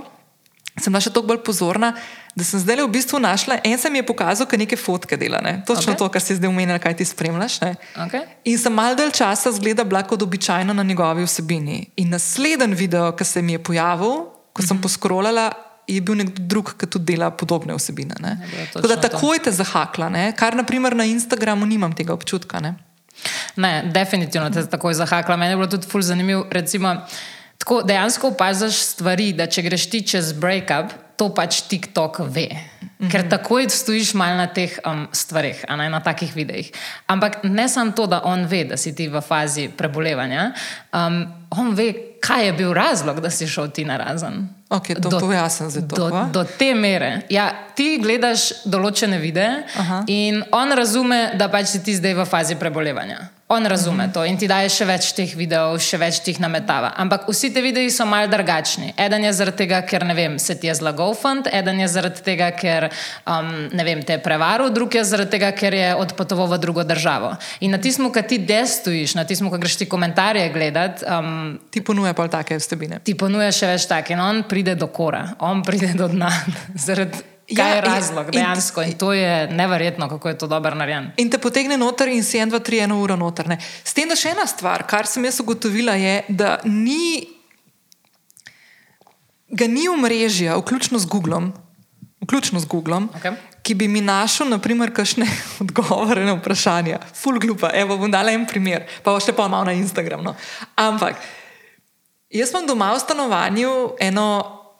Sem 0.76 0.92
bila 0.92 1.00
še 1.00 1.10
toliko 1.10 1.32
bolj 1.32 1.40
pozorna, 1.42 1.94
da 2.36 2.44
sem 2.44 2.60
zdaj 2.60 2.84
v 2.84 2.92
bistvu 2.92 3.18
našla. 3.18 3.58
En 3.64 3.74
sem 3.80 3.90
je 3.96 4.04
pokazal, 4.06 4.46
kaj 4.46 4.60
neke 4.60 4.78
fotke 4.78 5.16
dela, 5.18 5.40
ne? 5.42 5.64
točno 5.66 5.96
okay. 5.96 5.98
to, 5.98 6.08
kar 6.12 6.22
si 6.22 6.36
zdaj 6.36 6.52
omenila, 6.52 6.78
kaj 6.78 7.00
ti 7.00 7.08
spremljaš. 7.08 7.58
Ne? 7.64 7.70
Okay. 8.06 8.28
In 8.46 8.60
sem 8.60 8.70
mal 8.76 8.94
del 8.94 9.10
časa 9.10 9.50
zgledala 9.56 10.04
kot 10.06 10.22
običajno 10.22 10.76
na 10.76 10.84
njegovi 10.86 11.24
vsebini. 11.26 11.80
In 11.96 12.12
naslednji 12.12 12.76
video, 12.76 13.08
ki 13.16 13.24
se 13.24 13.42
mi 13.42 13.56
je 13.56 13.64
pojavil, 13.66 14.28
ko 14.52 14.62
sem 14.62 14.78
poskrolala, 14.78 15.48
je 15.86 16.00
bil 16.00 16.18
nekdo 16.18 16.42
drug, 16.42 16.74
ki 16.78 16.86
tudi 16.86 17.14
dela 17.14 17.30
podobne 17.30 17.74
vsebine. 17.74 18.14
ne. 18.20 18.36
bilo 18.50 18.66
Tako 18.72 18.88
da 18.88 18.96
točno 18.96 19.02
to. 19.02 19.08
takoj 19.08 19.38
te 19.38 19.52
zahakla, 19.52 20.08
ne? 20.08 20.32
kar 20.36 20.56
naprimer 20.56 20.96
na 20.96 21.04
Instagramu 21.04 21.66
nimam 21.66 21.92
tega 21.92 22.12
občutka. 22.12 22.60
Ne? 22.60 22.74
Ne, 23.56 23.82
definitivno 23.94 24.50
te 24.50 24.66
takoj 24.66 24.94
zahakla. 24.94 25.36
Meni 25.36 25.52
je 25.52 25.56
bilo 25.56 25.70
tudi 25.70 25.86
ful 25.88 26.02
zanimivo. 26.02 26.46
Recimo, 26.50 26.96
tako 27.58 27.82
dejansko 27.82 28.28
opaziš 28.28 28.82
stvari, 28.82 29.32
da 29.32 29.46
če 29.46 29.62
greš 29.62 29.90
ti 29.90 30.02
čez 30.06 30.32
breakup, 30.32 30.92
to 31.16 31.30
pač 31.34 31.62
TikTok 31.70 32.18
ve. 32.28 32.48
Mhm. 33.00 33.10
Ker 33.12 33.28
takoj 33.28 33.68
stojiš 33.70 34.14
malo 34.14 34.36
na 34.36 34.46
teh 34.52 34.72
um, 34.84 35.06
stvarih, 35.12 35.64
ne 35.68 35.88
na 35.92 36.00
takih 36.00 36.34
videih. 36.36 36.72
Ampak 37.06 37.44
ne 37.44 37.68
samo 37.68 37.92
to, 37.92 38.06
da 38.06 38.20
on 38.24 38.46
ve, 38.46 38.64
da 38.64 38.76
si 38.76 38.94
ti 38.94 39.08
v 39.08 39.20
fazi 39.20 39.68
prebolevanja, 39.68 40.52
um, 40.92 41.24
on 41.50 41.74
ve, 41.76 41.92
kaj 42.20 42.46
je 42.46 42.52
bil 42.52 42.72
razlog, 42.72 43.20
da 43.20 43.30
si 43.30 43.48
šel 43.48 43.68
ti 43.68 43.84
na 43.84 43.96
razen. 43.96 44.48
Ok, 44.68 44.86
to 45.02 45.20
pojasnim 45.20 45.70
zdaj 45.70 45.88
to, 45.88 45.96
Do, 45.96 46.08
kva? 46.10 46.24
do 46.32 46.42
te 46.44 46.74
mere. 46.74 47.22
Ja, 47.30 47.50
ti 47.74 47.98
gledaš 48.02 48.64
določene 48.66 49.18
videe 49.22 49.62
Aha. 49.78 50.02
in 50.10 50.42
on 50.50 50.74
razume, 50.74 51.30
da 51.38 51.46
pač 51.48 51.70
si 51.76 51.82
ti 51.86 51.94
zdaj 51.94 52.14
v 52.18 52.24
fazi 52.26 52.56
prebolevanja. 52.58 53.28
On 53.48 53.62
razume 53.66 54.10
to 54.10 54.24
in 54.26 54.34
ti 54.34 54.48
daje 54.50 54.66
še 54.74 54.84
več 54.88 55.12
teh 55.14 55.30
videov, 55.38 55.76
še 55.78 56.00
več 56.02 56.16
tih 56.26 56.40
nametava. 56.42 56.88
Ampak 56.98 57.28
vsi 57.30 57.52
ti 57.54 57.62
videi 57.62 57.92
so 57.94 58.02
mal 58.02 58.26
drugačni. 58.26 58.88
Eden 58.98 59.22
je 59.22 59.30
zaradi 59.38 59.60
tega, 59.60 59.78
ker 59.86 60.02
ne 60.02 60.16
vem, 60.18 60.34
se 60.42 60.56
ti 60.58 60.66
je 60.66 60.74
zlagal 60.74 61.14
fant, 61.14 61.46
eden 61.54 61.78
je 61.78 61.86
zaradi 61.92 62.24
tega, 62.26 62.48
ker 62.58 62.88
um, 62.90 63.52
ne 63.70 63.84
vem, 63.86 64.02
te 64.02 64.16
je 64.16 64.22
prevaril, 64.24 64.72
drug 64.74 64.98
je 64.98 65.04
zaradi 65.06 65.36
tega, 65.36 65.52
ker 65.54 65.78
je 65.78 65.92
odpotoval 65.94 66.50
v 66.56 66.58
drugo 66.64 66.82
državo. 66.82 67.36
In 67.62 67.70
na 67.70 67.78
tistem, 67.78 68.10
ki 68.10 68.24
ti 68.26 68.40
destojiš, 68.50 69.14
na 69.14 69.22
tistem, 69.22 69.46
ko 69.52 69.62
greš 69.62 69.78
ti 69.78 69.86
komentarje 69.86 70.50
gledati, 70.50 71.06
um, 71.06 71.54
Ti 71.70 71.84
ponuja 71.86 72.16
pa 72.18 72.26
take 72.26 72.58
vsebine. 72.58 72.98
ti 73.06 73.14
ponuja 73.14 73.52
še 73.54 73.70
več 73.70 73.86
take. 73.86 74.18
In 74.18 74.26
on 74.26 74.42
pride 74.50 74.74
do 74.74 74.90
kora, 74.90 75.36
on 75.38 75.62
pride 75.62 75.94
do 75.94 76.10
dna. 76.10 76.34
Zaradi 76.88 77.35
Ja, 77.48 77.56
kaj 77.56 77.70
je 77.70 77.78
in- 77.78 77.84
razlog 77.84 78.26
in- 78.26 78.32
dejansko. 78.32 78.82
In 78.82 78.92
to 78.92 79.12
je 79.12 79.46
neverjetno, 79.48 80.08
kako 80.08 80.28
je 80.28 80.38
to 80.38 80.46
dobro 80.46 80.74
narejen. 80.74 81.12
In 81.16 81.30
te 81.30 81.38
potegne 81.38 81.76
noter 81.76 82.08
in 82.08 82.24
si 82.24 82.38
en, 82.38 82.48
dva, 82.48 82.58
tri, 82.58 82.78
eno 82.78 82.98
uro 82.98 83.16
noter. 83.16 83.48
Ne. 83.48 83.54
S 83.84 83.92
tem, 83.92 84.08
da 84.08 84.16
še 84.16 84.30
ena 84.30 84.46
stvar, 84.46 84.82
kar 84.82 85.06
sem 85.06 85.24
jaz 85.24 85.40
ugotovila, 85.40 85.94
je, 85.94 86.24
da 86.28 86.58
ni, 86.64 87.28
ga 89.48 89.66
ni 89.66 89.88
omrežja, 89.88 90.56
vključno 90.56 90.98
z 90.98 91.06
Googlom, 91.06 91.52
vključno 92.20 92.60
z 92.60 92.66
Googlom 92.66 93.08
Okej. 93.14 93.32
ki 93.62 93.74
bi 93.74 93.88
mi 93.88 94.00
našel, 94.00 94.48
naprimer, 94.48 94.90
kakšne 94.92 95.26
odgovore 95.62 96.24
na 96.24 96.34
vprašanja. 96.34 96.98
Ful 97.14 97.38
glupa, 97.38 97.70
evo, 97.74 97.96
bom 97.96 98.10
dala 98.10 98.32
en 98.32 98.46
primer, 98.46 98.86
pa 99.02 99.12
bo 99.12 99.20
še 99.20 99.32
pa 99.32 99.48
malo 99.48 99.64
na 99.64 99.72
Instagram. 99.72 100.22
No. 100.22 100.34
Ampak 100.74 101.18
jaz 102.30 102.50
imam 102.50 102.66
doma 102.66 102.90
v 102.94 103.00
stanovanju 103.00 103.72
eno 104.00 104.26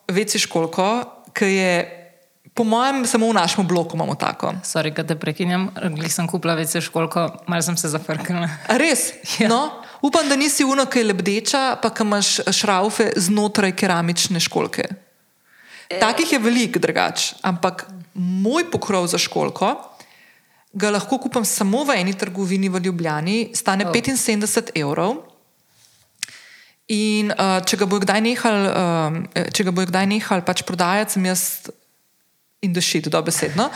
večjo 0.09 0.41
školko 0.41 1.13
ki 1.37 1.45
je, 1.45 1.73
po 2.57 2.65
mojem, 2.65 3.05
samo 3.07 3.29
v 3.29 3.37
našem 3.37 3.67
bloku 3.69 3.97
imamo 3.97 4.15
tako. 4.17 4.55
Sorry, 4.65 4.89
da 4.97 5.05
te 5.05 5.15
prekinjam, 5.21 5.69
glih 5.93 6.13
sem 6.13 6.25
kupila 6.29 6.55
vece 6.57 6.81
školko, 6.81 7.27
malo 7.47 7.63
sem 7.63 7.77
se 7.77 7.93
zafrknila. 7.93 8.49
A 8.69 8.81
res? 8.81 9.13
Ja. 9.41 9.49
No, 9.53 9.85
upam, 10.01 10.29
da 10.29 10.37
nisi 10.37 10.65
uno, 10.65 10.87
ki 10.89 11.03
je 11.03 11.09
lebdeča, 11.11 11.63
pa 11.83 11.91
ki 11.93 12.07
imaš 12.07 12.39
šraufe 12.57 13.11
znotraj 13.21 13.77
keramične 13.77 14.41
školke. 14.41 14.89
Takih 16.01 16.33
je 16.33 16.41
veliko, 16.41 16.81
drugač. 16.81 17.35
Ampak 17.45 17.85
moj 18.17 18.65
pokrov 18.73 19.07
za 19.13 19.21
školko 19.21 19.77
ga 20.73 20.91
lahko 20.91 21.21
kupim 21.21 21.45
samo 21.45 21.85
v 21.85 22.01
eni 22.01 22.17
trgovini 22.17 22.69
v 22.73 22.81
Ljubljani, 22.89 23.39
stane 23.55 23.85
Oh. 23.85 23.93
oh. 23.93 23.97
75 23.97 24.73
evrov. 24.75 25.25
In 26.89 27.33
uh, 27.35 27.61
če 27.67 27.77
ga 27.77 27.87
bojo 27.87 28.05
kdaj 28.07 28.21
nehali, 28.23 28.69
če 29.53 29.65
ga 29.67 29.73
bojo 29.75 29.91
kdaj 29.91 30.07
nehali 30.07 30.45
pač 30.47 30.63
prodajati, 30.63 31.19
sem 31.19 31.25
jaz 31.27 31.43
in 32.61 32.73
dušit, 32.73 33.09
dobesedno. 33.09 33.69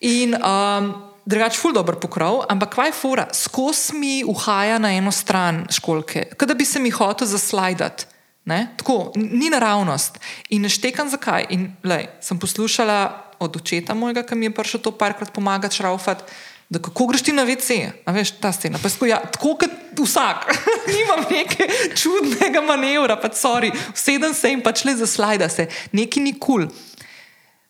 In 0.00 0.34
um, 0.34 0.90
drugač, 1.28 1.58
ful 1.60 1.74
dobr 1.76 1.98
pokrov, 2.00 2.44
ampak 2.48 2.74
kaj 2.76 2.90
je 2.90 2.96
fora, 2.96 3.26
skozi 3.34 3.96
mi 3.98 4.14
uhaja 4.24 4.78
na 4.78 4.94
eno 4.96 5.12
stran 5.12 5.66
školke, 5.72 6.30
kot 6.38 6.48
da 6.48 6.56
bi 6.56 6.64
se 6.64 6.80
mi 6.80 6.90
hotel 6.94 7.28
zaslajdati. 7.28 8.14
Ne? 8.48 8.70
Tako, 8.80 9.12
ni 9.16 9.50
naravnost. 9.52 10.16
In 10.56 10.62
ne 10.64 10.70
štekam 10.72 11.10
zakaj. 11.12 11.50
In, 11.52 11.66
lej, 11.84 12.06
sem 12.24 12.38
poslušala 12.40 13.00
od 13.44 13.56
očeta 13.60 13.94
mojega, 13.94 14.22
ki 14.24 14.38
mi 14.38 14.48
je 14.48 14.54
prišel 14.56 14.80
to 14.80 14.92
parkrat 14.96 15.34
pomagati 15.36 15.76
šraufati, 15.76 16.24
da 16.68 16.80
kako 16.80 17.06
greš 17.12 17.22
ti 17.26 17.32
na 17.32 17.44
a 17.44 18.12
veš, 18.12 18.30
ta 18.40 18.52
scena. 18.52 18.78
Tako, 18.80 19.06
ja, 19.06 19.20
tako 19.20 19.54
kot 19.60 20.00
vsak, 20.00 20.48
nimam 20.96 21.24
neke 21.30 21.68
čudnega 21.96 22.60
manevra, 22.64 23.16
pa 23.20 23.28
sorry, 23.28 23.68
sedem 23.94 24.34
se 24.34 24.52
in 24.52 24.64
pač 24.64 24.84
le 24.84 24.96
zaslajda 24.96 25.48
se, 25.48 25.68
neki 25.92 26.20
ni 26.20 26.32
kul. 26.38 26.68
Cool. 26.68 26.97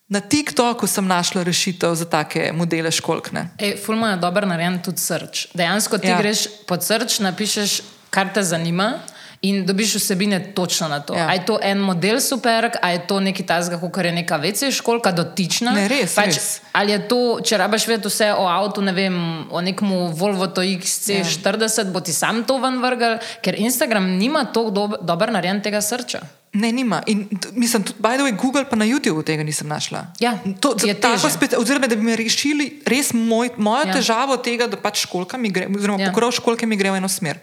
Na 0.09 0.19
TikToku 0.19 0.87
sem 0.89 1.05
našla 1.07 1.43
rešitev 1.45 1.93
za 1.95 2.05
take 2.05 2.49
modele 2.53 2.89
školkne. 2.91 3.49
Ej, 3.61 3.77
Fulma 3.77 4.09
je 4.09 4.17
dober 4.17 4.47
narejen 4.49 4.81
tudi 4.81 4.97
srč. 4.97 5.47
Dejansko 5.53 5.97
ti 5.97 6.07
Ja. 6.07 6.17
greš 6.17 6.47
pod 6.65 6.81
srč, 6.83 7.19
napišeš, 7.19 7.81
kar 8.09 8.33
te 8.33 8.43
zanima. 8.43 8.99
In 9.41 9.65
dobiš 9.65 9.95
vsebine 9.95 10.51
točno 10.53 10.87
na 10.87 10.99
to. 10.99 11.13
Ja. 11.13 11.19
Ja. 11.19 11.33
Je 11.33 11.45
to 11.45 11.59
en 11.61 11.77
model 11.79 12.19
super, 12.19 12.71
ali 12.81 12.93
je 12.93 13.07
to 13.07 13.19
nekaj 13.19 13.45
tasga, 13.45 13.77
kot 13.79 14.03
je 14.05 14.11
neka 14.11 14.35
večja 14.35 14.71
školka, 14.71 15.11
dotična. 15.11 15.71
Ne, 15.71 15.87
res, 15.87 16.15
pač, 16.15 16.25
res. 16.35 16.61
Ali 16.73 16.91
je 16.91 17.07
to, 17.07 17.39
če 17.39 17.57
rabaš 17.57 17.87
vedeti 17.87 18.09
vse 18.09 18.33
o 18.33 18.47
avtu, 18.47 18.81
ne 18.81 18.91
vem, 18.91 19.45
o 19.51 19.61
nekem 19.61 19.87
Volvo 20.11 20.47
XC40, 20.47 21.85
ja. 21.85 21.91
bo 21.91 22.01
ti 22.01 22.13
sam 22.13 22.43
to 22.43 22.57
ven 22.57 22.81
vrgel, 22.81 23.15
ker 23.41 23.55
Instagram 23.55 24.17
nima 24.17 24.43
tako 24.51 24.69
dob 24.69 24.97
dober 25.01 25.31
narejen 25.31 25.61
tega 25.61 25.79
srča. 25.81 26.19
Ne, 26.51 26.71
nima. 26.71 27.03
In 27.05 27.23
mislim, 27.53 27.83
tudi, 27.83 27.99
by 27.99 28.15
the 28.15 28.23
way, 28.23 28.33
Google 28.33 28.65
pa 28.65 28.75
na 28.75 28.83
YouTubu 28.83 29.21
tega 29.21 29.43
nisem 29.43 29.67
našla. 29.67 30.05
Ja, 30.19 30.31
to 30.59 30.73
je 30.75 30.87
je 30.87 30.95
tako 30.95 31.29
spet, 31.29 31.53
oziroma 31.53 31.87
da 31.87 31.95
bi 31.95 32.01
mi 32.01 32.15
rešili 32.15 32.81
res 32.83 33.13
moj, 33.13 33.49
mojo 33.55 33.83
Ja. 33.83 33.93
težavo 33.93 34.37
tega, 34.37 34.65
da 34.65 34.77
pač 34.77 34.99
školka 34.99 35.37
mi 35.37 35.49
gre, 35.49 35.67
oziroma 35.69 35.99
Ja. 35.99 36.09
pokrov 36.09 36.31
školke 36.31 36.65
mi 36.65 36.75
gre 36.75 36.89
v 36.89 36.95
eno 36.95 37.07
smer. 37.07 37.37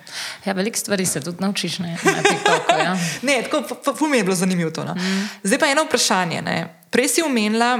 Ja, 0.44 0.52
veliko 0.52 0.76
stvari 0.76 1.06
se 1.06 1.20
tudi 1.20 1.36
naučiš 1.38 1.78
na, 1.78 1.86
na 1.88 2.20
TikToku. 2.20 2.72
Ja. 2.74 2.96
Ne, 3.22 3.42
tako 3.42 3.58
f- 3.60 3.78
f- 3.80 3.94
ful 3.94 4.08
mi 4.08 4.16
je 4.16 4.24
bilo 4.24 4.34
zanimivo 4.34 4.70
to. 4.70 4.84
No. 4.84 4.94
Mm. 4.94 5.28
Zdaj 5.42 5.58
pa 5.58 5.66
eno 5.66 5.84
vprašanje. 5.84 6.42
Ne. 6.42 6.56
Prej 6.90 7.08
si 7.08 7.22
omenila, 7.22 7.78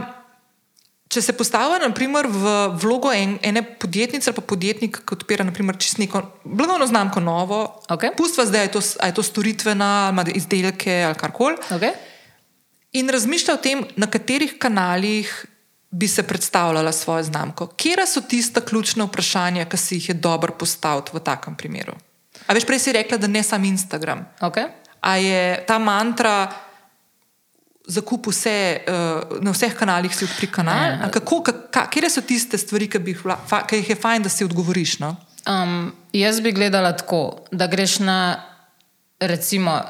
če 1.08 1.22
se 1.22 1.34
postavlja 1.38 1.78
naprimer, 1.84 2.26
v 2.26 2.54
vlogo 2.82 3.12
en, 3.14 3.36
ene 3.46 3.62
podjetnice 3.62 4.30
ali 4.30 4.36
pa 4.36 4.42
podjetnika, 4.42 5.04
ki 5.06 5.18
odpira 5.18 5.46
naprimer, 5.46 5.78
čisto 5.78 6.02
neko 6.02 6.22
blagovno 6.44 6.86
znamko 6.86 7.22
novo. 7.22 7.60
Okej. 7.88 8.16
Pustva 8.18 8.46
zdaj, 8.48 8.60
a 8.60 8.66
je 8.66 8.72
to, 8.74 8.82
je 8.82 9.14
to 9.14 9.22
storitvena, 9.22 9.90
ali 10.10 10.34
izdelke 10.34 11.04
ali 11.06 11.18
karkoli. 11.18 11.60
Okay? 11.78 11.94
In 12.98 13.12
razmišlja 13.12 13.54
o 13.54 13.62
tem, 13.62 13.84
na 13.96 14.10
katerih 14.10 14.56
kanalih 14.58 15.30
bi 15.90 16.08
se 16.08 16.22
predstavljala 16.26 16.92
svojo 16.92 17.22
znamko. 17.22 17.66
Kje 17.78 18.06
so 18.06 18.20
tista 18.20 18.60
ključna 18.60 19.06
vprašanja, 19.06 19.64
ki 19.70 19.76
si 19.76 20.00
jih 20.00 20.08
je 20.08 20.14
dobro 20.14 20.52
postaviti 20.52 21.14
v 21.14 21.22
takem 21.22 21.56
primeru? 21.56 21.94
A 22.46 22.54
veš, 22.54 22.66
prej 22.66 22.82
si 22.82 22.92
rekla, 22.92 23.18
da 23.18 23.26
ne 23.26 23.42
sam 23.42 23.64
Instagram. 23.64 24.26
Okay? 24.40 24.68
A 25.00 25.16
je 25.16 25.64
ta 25.66 25.78
mantra 25.78 26.65
zakup 27.86 28.26
vse, 28.26 28.82
uh, 28.88 29.38
na 29.40 29.54
vseh 29.54 29.74
kanalih 29.74 30.14
si 30.14 30.26
odpri 30.26 30.48
kanal? 30.50 30.98
Ne. 30.98 31.06
A 31.06 31.10
Kako, 31.10 31.40
ka, 31.42 31.52
ka, 31.70 31.86
kje 31.90 32.10
so 32.10 32.22
tiste 32.26 32.58
stvari, 32.58 32.88
ki, 32.90 32.98
bi, 32.98 33.14
jih 33.80 33.90
je 33.94 33.96
fajn, 33.96 34.26
da 34.26 34.32
si 34.32 34.44
odgovoriš? 34.44 34.98
No? 35.02 35.14
Um, 35.46 35.92
jaz 36.12 36.40
bi 36.42 36.52
gledala 36.52 36.92
tako, 36.96 37.46
da 37.52 37.66
greš 37.70 37.98
na, 38.02 38.42
recimo, 39.20 39.80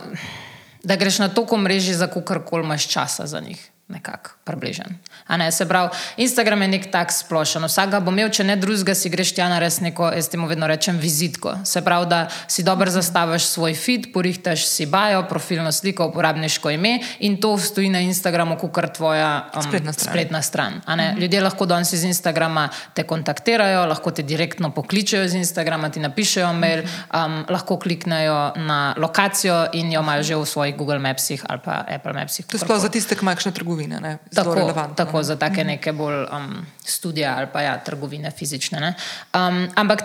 da 0.85 0.97
greš 0.97 1.19
na 1.25 1.29
toliko 1.29 1.57
mreži, 1.57 1.95
za 1.95 2.07
kar 2.07 2.43
imaš 2.65 2.89
časa 2.89 3.27
za 3.27 3.41
njih. 3.41 3.71
Nekako 3.89 4.31
približen. 4.45 4.99
A 5.27 5.37
Ne, 5.37 5.53
se 5.53 5.67
pravi, 5.69 5.91
Instagram 6.17 6.63
je 6.63 6.69
nek 6.69 6.91
tak 6.91 7.13
splošen. 7.13 7.65
Vsak 7.65 7.91
ga 7.91 8.01
bo 8.01 8.11
imel, 8.15 8.31
če 8.31 8.45
ne 8.45 8.57
drugega, 8.57 8.95
si 8.95 9.11
greš 9.13 9.35
tja 9.37 9.49
na 9.51 9.59
res 9.59 9.81
neko, 9.85 10.09
jaz 10.15 10.29
temu 10.33 10.47
vedno 10.47 10.67
rečem, 10.67 10.99
vizitko. 10.99 11.59
Se 11.65 11.83
pravi, 11.85 12.07
da 12.07 12.21
si 12.49 12.63
dobro 12.63 12.91
zastaviš 12.91 13.49
svoj 13.51 13.75
feed, 13.75 14.13
porihtaš 14.15 14.67
si 14.67 14.87
bio, 14.87 15.25
profilno 15.29 15.73
sliko, 15.73 16.07
uporabniško 16.09 16.71
ime 16.71 16.99
in 17.21 17.37
to 17.41 17.59
stoji 17.59 17.91
na 17.91 18.01
Instagramu, 18.01 18.57
kot 18.57 18.95
tvoja 18.97 19.51
um, 19.55 19.63
Spletna 19.63 19.93
stran. 19.93 20.13
spletna 20.13 20.43
stran. 20.43 20.81
a 20.87 20.97
ne. 20.97 21.15
Ljudje 21.19 21.41
lahko 21.41 21.67
danes 21.67 21.93
iz 21.93 22.05
Instagrama 22.05 22.69
te 22.95 23.03
kontaktirajo, 23.03 23.87
lahko 23.87 24.11
te 24.11 24.23
direktno 24.23 24.71
pokličejo 24.71 25.25
iz 25.25 25.35
Instagrama, 25.35 25.91
ti 25.91 26.01
napišejo 26.01 26.53
mail, 26.53 26.85
um, 27.13 27.45
lahko 27.49 27.79
kliknejo 27.79 28.53
na 28.57 28.95
lokacijo 28.97 29.67
in 29.73 29.93
jo 29.93 30.01
imajo 30.01 30.23
že 30.23 30.37
v 30.37 30.47
svojih 30.47 30.77
Google 30.77 30.99
Mapsih 30.99 31.45
ali 31.49 31.61
pa 31.65 31.85
Apple 31.89 32.13
Mapsih. 32.13 32.47
To 32.47 32.57
je 32.57 32.61
sploh 32.61 32.81
za 32.81 32.89
tiste, 32.89 33.15
ki 33.15 33.25
imajo 33.25 33.37
kakšne 33.37 33.53
trgovine. 33.53 34.01
Ne? 34.01 34.19
Zelo 34.31 34.45
Tako, 34.45 34.55
relevantno, 34.55 34.95
tako 34.97 35.16
ne. 35.17 35.25
za 35.25 35.37
take 35.37 35.65
neke 35.65 35.93
bolj 35.93 36.25
um, 36.25 36.67
studije 36.85 37.29
ali 37.29 37.47
pa 37.53 37.61
ja, 37.61 37.79
trgovine 37.79 38.31
fizične. 38.31 38.81
ne. 38.81 38.95
Um, 39.35 39.69
ampak 39.75 40.05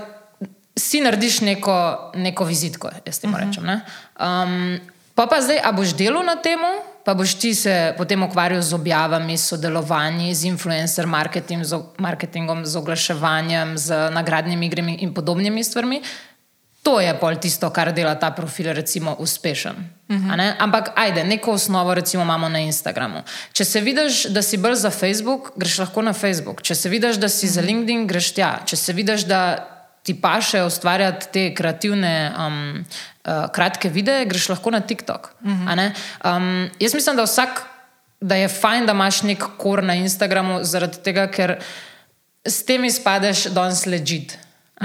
si 0.77 1.01
narediš 1.01 1.41
neko, 1.41 2.11
neko 2.15 2.43
vizitko, 2.43 2.89
jaz 3.05 3.19
temu 3.19 3.33
uh 3.33 3.39
-huh. 3.39 3.47
rečem. 3.47 3.65
ne. 3.65 3.81
Um, 4.19 4.79
pa 5.15 5.27
pa 5.27 5.41
zdaj, 5.41 5.59
a 5.63 5.71
boš 5.71 5.93
delal 5.93 6.25
na 6.25 6.35
tem, 6.35 6.59
pa 7.05 7.13
boš 7.13 7.33
ti 7.33 7.55
se 7.55 7.93
potem 7.97 8.23
ukvarjal 8.23 8.61
z 8.61 8.73
objavami, 8.73 9.37
sodelovanji, 9.37 10.35
z 10.35 10.45
influencer 10.45 11.07
marketing, 11.07 11.63
z, 11.63 11.75
marketingom, 11.97 12.65
z 12.65 12.75
oglaševanjem, 12.75 13.77
z 13.77 14.09
nagradnimi 14.11 14.65
igrami 14.65 14.93
in 15.01 15.13
podobnimi 15.13 15.63
stvarmi. 15.63 16.01
To 16.81 16.97
je 16.97 17.13
pol 17.13 17.37
tisto, 17.37 17.69
kar 17.69 17.93
dela 17.93 18.15
ta 18.17 18.31
profil, 18.33 18.73
recimo, 18.73 19.13
uspešen. 19.19 19.75
Uh 20.09 20.15
-huh. 20.15 20.53
Ampak, 20.59 20.91
ajde, 20.95 21.23
neko 21.23 21.51
osnovo, 21.51 21.93
recimo, 21.93 22.23
imamo 22.23 22.49
na 22.49 22.59
Instagramu. 22.59 23.21
Če 23.53 23.65
se 23.65 23.81
vidiš, 23.81 24.25
da 24.25 24.41
si 24.41 24.57
bolj 24.57 24.75
za 24.75 24.89
Facebook, 24.89 25.51
greš 25.55 25.77
lahko 25.77 26.01
na 26.01 26.13
Facebook. 26.13 26.61
Če 26.61 26.75
se 26.75 26.89
vidiš, 26.89 27.15
da 27.15 27.29
si 27.29 27.45
uh 27.45 27.51
-huh. 27.51 27.55
za 27.55 27.61
LinkedIn, 27.61 28.07
greš 28.07 28.33
tja. 28.33 28.59
Če 28.65 28.75
se 28.75 28.93
vidiš, 28.93 29.21
da 29.21 29.67
ti 30.03 30.21
paše 30.21 30.63
ustvarjati 30.63 31.27
te 31.33 31.55
kreativne, 31.55 32.33
um, 32.47 32.85
uh, 33.25 33.51
kratke 33.53 33.89
videe, 33.89 34.25
greš 34.25 34.49
lahko 34.49 34.71
na 34.71 34.79
TikTok. 34.79 35.35
Uh 35.41 35.51
-huh. 35.51 35.91
um, 36.23 36.69
jaz 36.79 36.93
mislim, 36.93 37.15
da 37.15 37.23
vsak, 37.23 37.61
da 38.21 38.35
je 38.35 38.47
fajn, 38.47 38.85
da 38.85 38.91
imaš 38.91 39.21
nek 39.21 39.43
kor 39.57 39.83
na 39.83 39.95
Instagramu, 39.95 40.63
zaradi 40.63 40.97
tega, 41.03 41.27
ker 41.27 41.59
s 42.45 42.65
tem 42.65 42.85
izpadeš 42.85 43.45
danes 43.45 43.85
ležit. 43.85 44.37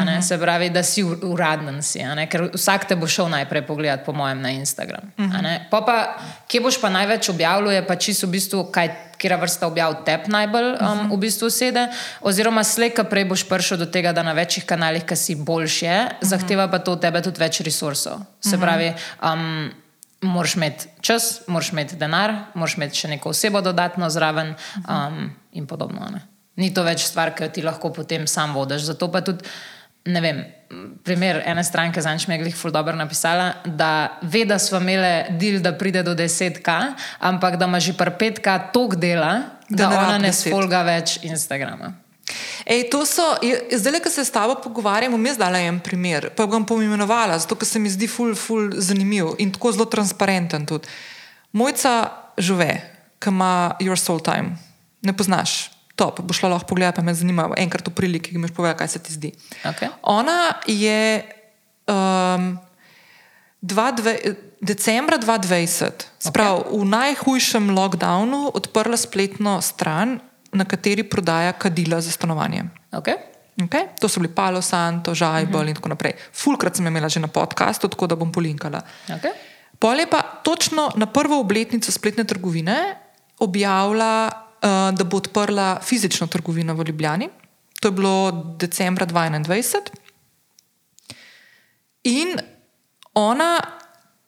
-huh. 0.05 0.23
Se 0.23 0.39
pravi, 0.39 0.71
da 0.71 0.83
si 0.83 1.05
ur- 1.05 1.25
uraden, 1.25 1.83
si, 1.83 2.03
ne? 2.03 2.27
ker 2.27 2.51
vsak 2.55 2.85
te 2.89 2.97
bo 2.97 3.07
šel 3.07 3.29
najprej 3.29 3.67
pogledat, 3.67 4.05
po 4.05 4.13
mojem, 4.13 4.41
na 4.41 4.51
Instagram. 4.51 5.13
Uh 5.19 5.25
-huh. 5.25 5.61
pa 5.71 5.81
pa, 5.81 6.17
kje 6.49 6.61
boš 6.61 6.81
pa 6.81 6.89
največ 6.89 7.29
objavljal, 7.29 7.73
je 7.73 7.87
pa 7.87 7.97
čisto 7.97 8.27
v 8.27 8.31
bistvu, 8.31 8.65
kaj, 8.73 8.91
kera 9.19 9.37
vrsta 9.37 9.67
objav 9.67 10.05
te 10.05 10.19
najbolj 10.27 10.65
um, 10.65 10.75
uh 10.75 10.89
-huh. 10.89 11.17
v 11.17 11.19
bistvu 11.19 11.51
sede. 11.51 11.89
Oziroma, 12.21 12.65
slej, 12.65 12.91
ko 12.91 13.05
prej 13.05 13.25
boš 13.25 13.49
prišel 13.49 13.79
do 13.79 13.87
tega, 13.87 14.13
da 14.13 14.23
na 14.23 14.33
večjih 14.33 14.65
kanalih, 14.65 15.05
ki 15.05 15.17
si 15.17 15.35
boljši, 15.35 15.85
je, 15.85 16.05
uh 16.05 16.11
-huh. 16.11 16.27
zahteva 16.27 16.69
pa 16.69 16.79
to 16.79 16.93
od 16.93 17.01
tebe 17.01 17.23
tudi 17.23 17.41
več 17.41 17.61
resursov. 17.61 18.19
Se 18.41 18.59
pravi, 18.59 18.95
um, 19.23 19.73
moraš 20.21 20.55
imeti 20.55 20.89
čas, 21.01 21.41
moraš 21.47 21.73
imeti 21.73 21.97
denar, 21.97 22.35
moraš 22.55 22.77
imeti 22.77 22.97
še 22.97 23.09
neko 23.09 23.29
osebo 23.29 23.61
dodatno 23.61 24.11
zraven 24.11 24.55
um, 24.89 25.31
in 25.53 25.67
podobno. 25.67 26.09
Ne? 26.13 26.23
Ni 26.57 26.73
to 26.75 26.83
več 26.87 27.05
stvar, 27.05 27.35
ki 27.37 27.45
jo 27.45 27.49
ti 27.53 27.63
lahko 27.63 27.93
potem 27.93 28.27
sam 28.27 28.55
vodiš. 28.57 28.89
Zato 28.91 29.11
pa 29.13 29.21
tudi, 29.21 29.45
ne 30.07 30.21
vem, 30.21 30.45
primer 31.05 31.43
ene 31.47 31.65
stranke, 31.65 32.01
zanj 32.03 32.25
mi 32.29 32.35
je 32.35 32.39
glih 32.39 32.57
ful 32.57 32.71
dobro 32.71 32.97
napisala, 32.97 33.53
da 33.65 33.91
ve, 34.23 34.45
da 34.45 34.59
smo 34.59 34.79
imeli 34.79 35.39
del, 35.39 35.61
da 35.61 35.73
pride 35.73 36.03
do 36.03 36.15
10k, 36.15 36.95
ampak 37.21 37.57
da 37.57 37.67
ima 37.67 37.81
že 37.81 37.93
par 37.93 38.11
5k 38.11 38.73
tok 38.73 38.97
dela, 38.97 39.43
da, 39.69 39.77
Da 39.77 39.89
ne 39.91 39.99
ona 39.99 40.19
ne 40.19 40.29
10. 40.29 40.49
spolga 40.51 40.83
več 40.83 41.19
Instagrama. 41.23 41.93
Ej, 42.67 42.91
to 42.91 43.07
so, 43.07 43.23
je- 43.43 43.79
zdaj, 43.79 44.01
ko 44.01 44.11
se 44.11 44.25
s 44.25 44.31
tabo 44.31 44.55
pogovarjam, 44.55 45.13
bom 45.13 45.27
jaz 45.27 45.37
dala 45.39 45.59
en 45.61 45.79
primer, 45.81 46.31
pa 46.31 46.43
ga 46.47 46.51
bom 46.51 46.65
poimenovala, 46.67 47.39
zato 47.39 47.55
ker 47.55 47.67
se 47.67 47.79
mi 47.79 47.91
zdi 47.91 48.07
ful, 48.07 48.35
ful 48.35 48.73
zanimiv 48.75 49.37
in 49.39 49.53
tako 49.53 49.73
zelo 49.73 49.85
transparenten 49.85 50.67
tudi. 50.67 50.89
Mojca 51.53 52.11
Žuve, 52.39 52.81
ki 53.19 53.31
ima 53.31 53.77
Your 53.81 53.97
Soul 53.97 54.21
Time, 54.21 54.57
ne 55.03 55.13
poznaš, 55.13 55.71
top, 55.97 56.21
bo 56.21 56.37
šla 56.37 56.53
lahko 56.53 56.69
pogledati, 56.69 57.01
pa 57.01 57.03
me 57.03 57.15
zanima, 57.17 57.49
enkrat 57.57 57.89
v 57.89 57.95
priliki, 57.97 58.35
ki 58.35 58.39
mi 58.39 58.53
povedala, 58.53 58.77
kaj 58.79 58.89
se 58.89 59.03
ti 59.03 59.17
zdi. 59.17 59.33
Okay. 59.65 59.89
Ona 60.03 60.61
je 60.69 61.25
um, 61.89 62.53
22, 63.65 64.37
decembra 64.61 65.19
2020, 65.19 66.07
sprav, 66.29 66.63
okay. 66.63 66.77
v 66.77 66.85
najhujšem 66.93 67.73
lockdownu, 67.73 68.53
odprla 68.55 69.01
spletno 69.01 69.59
stran, 69.65 70.21
na 70.57 70.65
kateri 70.65 71.05
prodaja 71.05 71.53
kadila 71.53 72.01
za 72.01 72.11
stanovanje. 72.11 72.65
Okay. 72.93 73.17
Okay? 73.57 73.89
To 74.01 74.09
so 74.09 74.21
bili 74.21 74.33
Palo 74.33 74.63
Santo, 74.63 75.15
Žajbol 75.15 75.61
uh 75.61 75.65
-huh. 75.65 75.69
in 75.69 75.75
tako 75.75 75.89
naprej. 75.89 76.13
Fulkrat 76.33 76.77
sem 76.77 76.87
imela 76.87 77.09
že 77.09 77.21
na 77.21 77.29
podkastu, 77.29 77.89
tako 77.89 78.07
da 78.07 78.17
bom 78.17 78.33
polinkala. 78.33 78.81
Okay. 79.09 79.33
Pol 79.79 80.01
je 80.01 80.07
pa 80.07 80.23
točno 80.43 80.93
na 80.97 81.07
prvo 81.07 81.41
obletnico 81.41 81.93
spletne 81.93 82.25
trgovine 82.25 82.97
objavila, 83.39 84.46
da 84.63 85.05
bo 85.05 85.17
odprla 85.17 85.81
fizično 85.83 86.27
trgovino 86.27 86.75
v 86.75 86.85
Ljubljani. 86.89 87.29
To 87.81 87.89
je 87.89 87.93
bilo 87.93 88.33
decembra 88.59 89.07
2021. 89.07 89.81
In 92.05 92.39
ona 93.15 93.61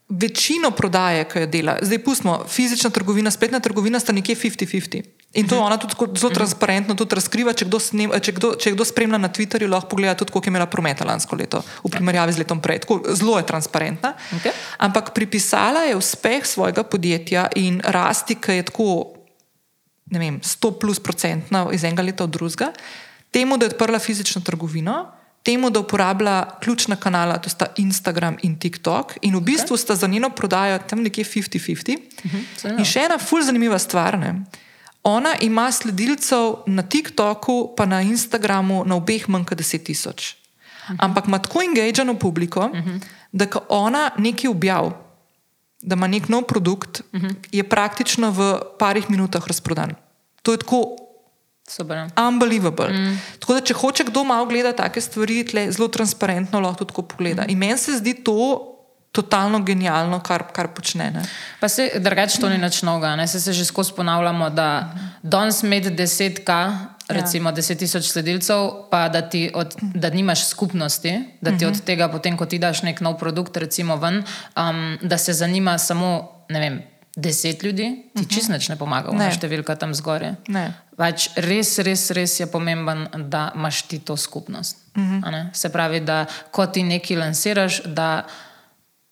večino 0.09 0.71
prodaje, 0.71 1.25
ki 1.29 1.39
jo 1.39 1.47
dela, 1.47 1.77
zdaj 1.83 1.99
pustimo, 2.05 2.45
fizična 2.49 2.91
trgovina, 2.91 3.31
spletna 3.31 3.61
trgovina, 3.61 4.01
sta 4.01 4.13
nekje 4.13 4.37
50-50. 4.37 5.03
In 5.35 5.49
to 5.49 5.55
-huh. 5.55 5.67
ona 5.67 5.77
tudi 5.77 5.95
zelo 6.19 6.31
-huh. 6.31 6.35
transparentno 6.35 6.95
tudi 6.95 7.15
razkriva. 7.15 7.53
Če 7.53 7.65
kdo, 7.65 7.79
snem, 7.79 8.11
če, 8.21 8.33
kdo, 8.33 8.55
če 8.55 8.73
kdo 8.73 8.85
spremlja 8.85 9.19
na 9.19 9.29
Twitterju, 9.29 9.69
lahko 9.69 9.89
pogleda 9.89 10.15
tudi, 10.15 10.33
koliko 10.33 10.47
je 10.47 10.51
imela 10.51 10.67
prometa 10.67 11.05
lansko 11.05 11.37
leto 11.37 11.63
v 11.85 11.91
primerjavi 11.91 12.33
z 12.33 12.39
letom 12.39 12.61
prej. 12.61 12.79
Tako, 12.79 13.03
zelo 13.15 13.39
je 13.39 13.47
transparentna. 13.47 14.15
Okay. 14.33 14.53
Ampak 14.79 15.15
pripisala 15.15 15.81
je 15.81 15.97
uspeh 15.97 16.47
svojega 16.47 16.83
podjetja 16.83 17.49
in 17.55 17.81
rasti, 17.85 18.35
ki 18.35 18.53
je 18.53 18.63
tako, 18.63 19.18
ne 20.11 20.19
vem, 20.19 20.41
100 20.41 20.79
plus 20.81 21.01
procentna 21.01 21.67
iz 21.73 21.85
enega 21.85 22.03
leta 22.03 22.25
v 22.25 22.29
drugega, 22.29 22.73
temu, 23.31 23.57
da 23.57 23.67
je 23.67 23.75
odprla 23.75 23.99
fizično 23.99 24.43
trgovino 24.43 25.07
temu, 25.49 25.71
da 25.71 25.81
uporablja 25.81 26.45
ključna 26.61 26.97
kanala, 26.97 27.39
to 27.39 27.51
sta 27.51 27.67
Instagram 27.77 28.37
in 28.43 28.59
TikTok, 28.59 29.15
in 29.23 29.37
v 29.37 29.41
bistvu 29.41 29.77
sta 29.77 29.95
za 29.97 30.07
njeno 30.07 30.31
prodajo 30.31 30.79
tam 30.79 31.03
nekje 31.03 31.25
50-50. 31.25 31.99
Uh 32.25 32.33
-huh, 32.33 32.79
in 32.79 32.85
še 32.85 33.07
ena 33.07 33.19
fulj 33.19 33.43
zanimiva 33.43 33.79
stvar. 33.79 34.19
Ne? 34.19 34.45
Ona 35.03 35.35
ima 35.41 35.73
sledilcev 35.73 36.55
na 36.67 36.83
TikToku, 36.83 37.75
pa 37.77 37.87
na 37.87 38.03
Instagramu, 38.03 38.85
na 38.87 38.97
obeh 38.97 39.29
manj 39.29 39.45
kot 39.45 39.59
10 39.59 39.85
tisoč. 39.85 40.35
Ampak 40.99 41.27
ima 41.27 41.39
tako 41.39 41.63
engagirano 41.63 42.19
publiko, 42.19 42.61
uh 42.61 42.73
-huh. 42.73 43.01
da 43.33 43.47
ko 43.47 43.65
ona 43.69 44.11
nekaj 44.19 44.51
objavi, 44.51 44.91
da 45.83 45.95
ima 45.95 46.07
nek 46.07 46.29
nov 46.29 46.43
produkt, 46.43 47.01
uh 47.13 47.21
-huh. 47.21 47.35
je 47.53 47.69
praktično 47.69 48.31
v 48.31 48.61
parih 48.79 49.11
minutah 49.11 49.47
razprodan. 49.47 49.95
To 50.43 50.53
je 50.53 50.59
tako 50.59 50.97
Super. 51.69 52.09
Unbelievable. 52.29 52.89
Mm. 52.89 53.21
Tako 53.39 53.55
da, 53.55 53.61
če 53.61 53.75
hoče 53.75 54.05
kdo 54.05 54.25
malo 54.25 54.47
gledati 54.47 54.77
take 54.77 55.01
stvari, 55.01 55.45
tle, 55.45 55.67
zelo 55.73 55.89
transparentno 55.89 56.61
lahko 56.61 56.85
tudi 56.85 57.09
pogleda. 57.09 57.43
Mm. 57.43 57.51
In 57.51 57.59
meni 57.59 57.79
se 57.79 57.99
zdi 57.99 58.15
to 58.25 58.65
totalno 59.13 59.61
genialno, 59.61 60.21
kar, 60.25 60.47
kar 60.53 60.69
počne. 60.75 61.11
Ne? 61.11 61.25
Pa 61.61 61.69
se 61.69 61.91
drugače 61.97 62.41
to 62.41 62.49
ni 62.49 62.59
nič 62.59 62.83
novega. 62.83 63.27
Se, 63.27 63.41
se 63.41 63.53
že 63.53 63.65
skozi 63.65 63.93
ponavljamo, 63.97 64.51
da 64.51 64.95
danes 65.23 65.63
med 65.63 65.93
10k. 65.93 66.77
Recimo, 67.09 67.49
ja. 67.49 67.57
10 67.57 67.79
tisoč 67.79 68.11
sledilcev, 68.13 68.71
pa 68.91 69.09
da, 69.09 69.23
od, 69.55 69.77
da 69.81 70.11
nimaš 70.11 70.49
skupnosti, 70.49 71.25
da 71.41 71.51
ti 71.51 71.65
uh 71.65 71.71
-huh. 71.71 71.77
od 71.77 71.85
tega, 71.85 72.09
potem, 72.09 72.37
ko 72.37 72.47
ti 72.47 72.59
daš 72.59 72.83
nek 72.83 73.01
nov 73.01 73.19
produkt, 73.19 73.57
recimo, 73.57 73.97
ven, 73.97 74.25
um, 74.57 74.99
da 75.03 75.19
se 75.19 75.33
zanima 75.33 75.79
samo, 75.79 76.29
ne 76.49 76.61
vem, 76.61 76.83
deset 77.17 77.63
ljudi, 77.63 77.83
ti 77.83 78.11
uh 78.15 78.21
mhm. 78.21 78.31
-huh. 78.31 78.35
čist 78.35 78.69
ne 78.69 78.77
pomaga, 78.77 79.13
ne 79.13 79.31
številka 79.31 79.77
tam 79.77 79.95
zgoraj. 79.95 80.35
Pač 80.97 81.31
res, 81.37 81.79
res, 81.79 82.11
res 82.11 82.41
je 82.41 82.47
pomemben, 82.47 83.09
da 83.31 83.53
imaš 83.55 83.83
ti 83.83 83.99
to 83.99 84.17
skupnost. 84.17 84.77
Uh 84.97 85.03
mhm. 85.03 85.23
-huh. 85.23 85.55
Se 85.55 85.69
pravi, 85.69 86.01
da 86.01 86.27
ko 86.51 86.67
ti 86.67 86.83
nekaj 86.83 87.17
lansiraš, 87.17 87.83
da 87.85 88.27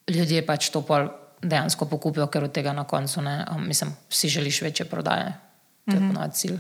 ljudje 0.09 0.47
pač 0.47 0.71
to 0.71 0.83
pol 0.83 1.09
dejansko 1.43 1.87
pokupijo, 1.87 2.27
ker 2.27 2.45
od 2.45 2.53
tega 2.53 2.73
na 2.73 2.85
koncu 2.85 3.23
ne, 3.23 3.45
um, 3.57 3.69
mislim, 3.69 3.97
si 4.11 4.29
želiš 4.29 4.63
večje 4.63 4.87
prodaje. 4.87 5.33
To 5.85 5.93
je 5.93 5.97
uh 5.97 6.03
-huh. 6.03 6.09
ponovadi 6.09 6.35
cilj. 6.35 6.59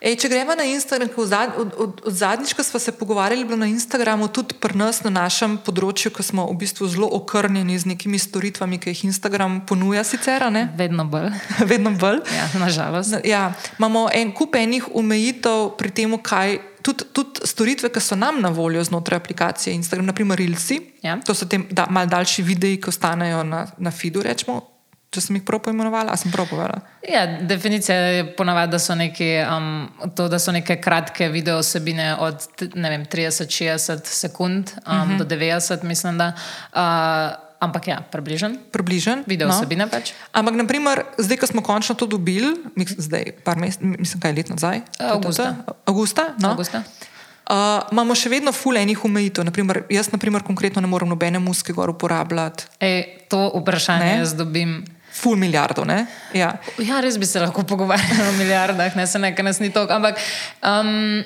Ej, 0.00 0.16
če 0.16 0.30
gremo 0.32 0.54
na 0.56 0.64
Instagram, 0.64 1.12
od, 1.12 1.36
od, 1.56 1.72
od, 1.76 2.00
od 2.08 2.14
zadnjič, 2.16 2.54
ko 2.56 2.64
smo 2.64 2.80
se 2.80 2.92
pogovarjali 2.92 3.44
na 3.56 3.66
Instagramu, 3.68 4.28
tudi 4.28 4.56
pri 4.56 4.76
nas 4.76 5.02
na 5.04 5.12
našem 5.12 5.58
področju, 5.60 6.08
ko 6.12 6.24
smo 6.24 6.46
v 6.48 6.56
bistvu 6.60 6.88
zelo 6.88 7.08
okrnjeni 7.20 7.76
z 7.76 7.92
nekimi 7.92 8.16
storitvami, 8.16 8.80
ki 8.80 8.94
jih 8.94 9.04
Instagram 9.12 9.60
ponuja, 9.68 10.04
sicer. 10.04 10.44
Vedno 10.76 11.04
bolj. 11.04 11.28
Vedno 11.72 11.92
bolj. 11.92 12.24
Ja, 12.32 12.48
nažalost. 12.56 13.20
Ja, 13.28 13.52
imamo 13.76 14.08
en 14.08 14.32
kup 14.32 14.56
enih 14.56 14.88
omejitev 14.88 15.76
pri 15.76 15.92
tem, 15.92 16.16
kaj. 16.16 16.60
Tudi 16.80 17.04
tud 17.12 17.42
storitve, 17.44 17.90
ki 17.92 18.00
so 18.00 18.16
nam 18.16 18.38
na 18.40 18.48
voljo 18.48 18.80
znotraj 18.80 19.20
aplikacije 19.20 19.74
Instagram, 19.76 20.08
naprimer 20.08 20.40
Reelsi, 20.40 20.78
ja. 21.04 21.18
to 21.20 21.36
so 21.36 21.44
ti 21.44 21.60
da, 21.68 21.84
malce 21.92 22.08
daljši 22.14 22.44
videi, 22.48 22.78
ki 22.80 22.88
ostanejo 22.88 23.42
na, 23.44 23.66
na 23.76 23.92
feedu, 23.92 24.24
rečemo, 24.24 24.62
če 25.10 25.22
sem 25.24 25.38
jih 25.40 25.44
prav 25.46 25.58
poimenovala, 25.64 26.14
sem 26.18 26.30
prav 26.30 26.46
povedala. 26.50 26.84
Ja, 27.02 27.24
definicija 27.26 27.96
je 28.14 28.24
ponavadi, 28.38 28.70
da 28.76 28.78
so 28.78 28.94
neke, 28.94 29.28
um, 29.42 29.88
to, 30.14 30.28
da 30.30 30.38
so 30.38 30.54
neke 30.54 30.76
kratke 30.82 31.28
video 31.32 31.58
osebine 31.58 32.12
od 32.22 32.46
30-60 32.60 34.06
sekund 34.06 34.70
um, 34.76 34.82
uh 34.86 35.04
mhm. 35.04 35.14
-huh. 35.14 35.18
do 35.18 35.36
90, 35.36 35.82
mislim. 35.82 36.18
Da, 36.18 36.32
uh, 36.72 37.50
Ampak 37.60 37.88
ja, 37.88 38.00
približen. 38.00 38.58
Približen. 38.72 39.24
Video 39.26 39.48
no. 39.48 39.52
osebine 39.52 39.84
pač. 39.84 40.12
Ampak, 40.32 40.54
naprimer, 40.54 41.04
zdaj, 41.18 41.36
ko 41.36 41.46
smo 41.46 41.62
končno 41.62 41.94
to 41.94 42.06
dobili, 42.06 42.56
zdaj, 42.96 43.24
par 43.44 43.60
mesecev, 43.60 44.00
mislim, 44.00 44.20
kaj 44.20 44.32
let 44.32 44.48
nazaj? 44.48 44.80
Augusta. 44.98 45.56
Augusta, 45.84 46.24
no? 46.38 46.48
Augusta. 46.48 46.82
Uh, 47.50 47.84
imamo 47.92 48.14
še 48.14 48.30
vedno 48.30 48.52
fulejnih 48.52 49.04
omejitev. 49.04 49.44
Naprimer, 49.44 49.82
jaz, 49.90 50.08
naprimer, 50.12 50.42
konkretno 50.42 50.80
ne 50.80 50.88
morem 50.88 51.08
nobene 51.08 51.38
muske 51.38 51.72
gor 51.76 51.90
uporabljati. 51.90 52.64
Ej, 52.80 53.28
to 53.28 53.52
vprašanje 53.60 54.06
ne? 54.06 54.18
jaz 54.22 54.34
dobim 54.38 54.84
ful 55.12 55.36
milijardo. 55.36 55.84
Ja. 56.34 56.54
ja, 56.78 57.00
res 57.00 57.18
bi 57.18 57.26
se 57.26 57.40
lahko 57.40 57.62
pogovarjali 57.62 58.28
o 58.30 58.32
milijardah, 58.38 58.96
ne 58.96 59.06
se 59.06 59.18
nekaj 59.18 59.44
nas 59.44 59.60
ni 59.60 59.70
toliko. 59.72 59.94
Ampak 59.94 60.18
um, 60.62 61.22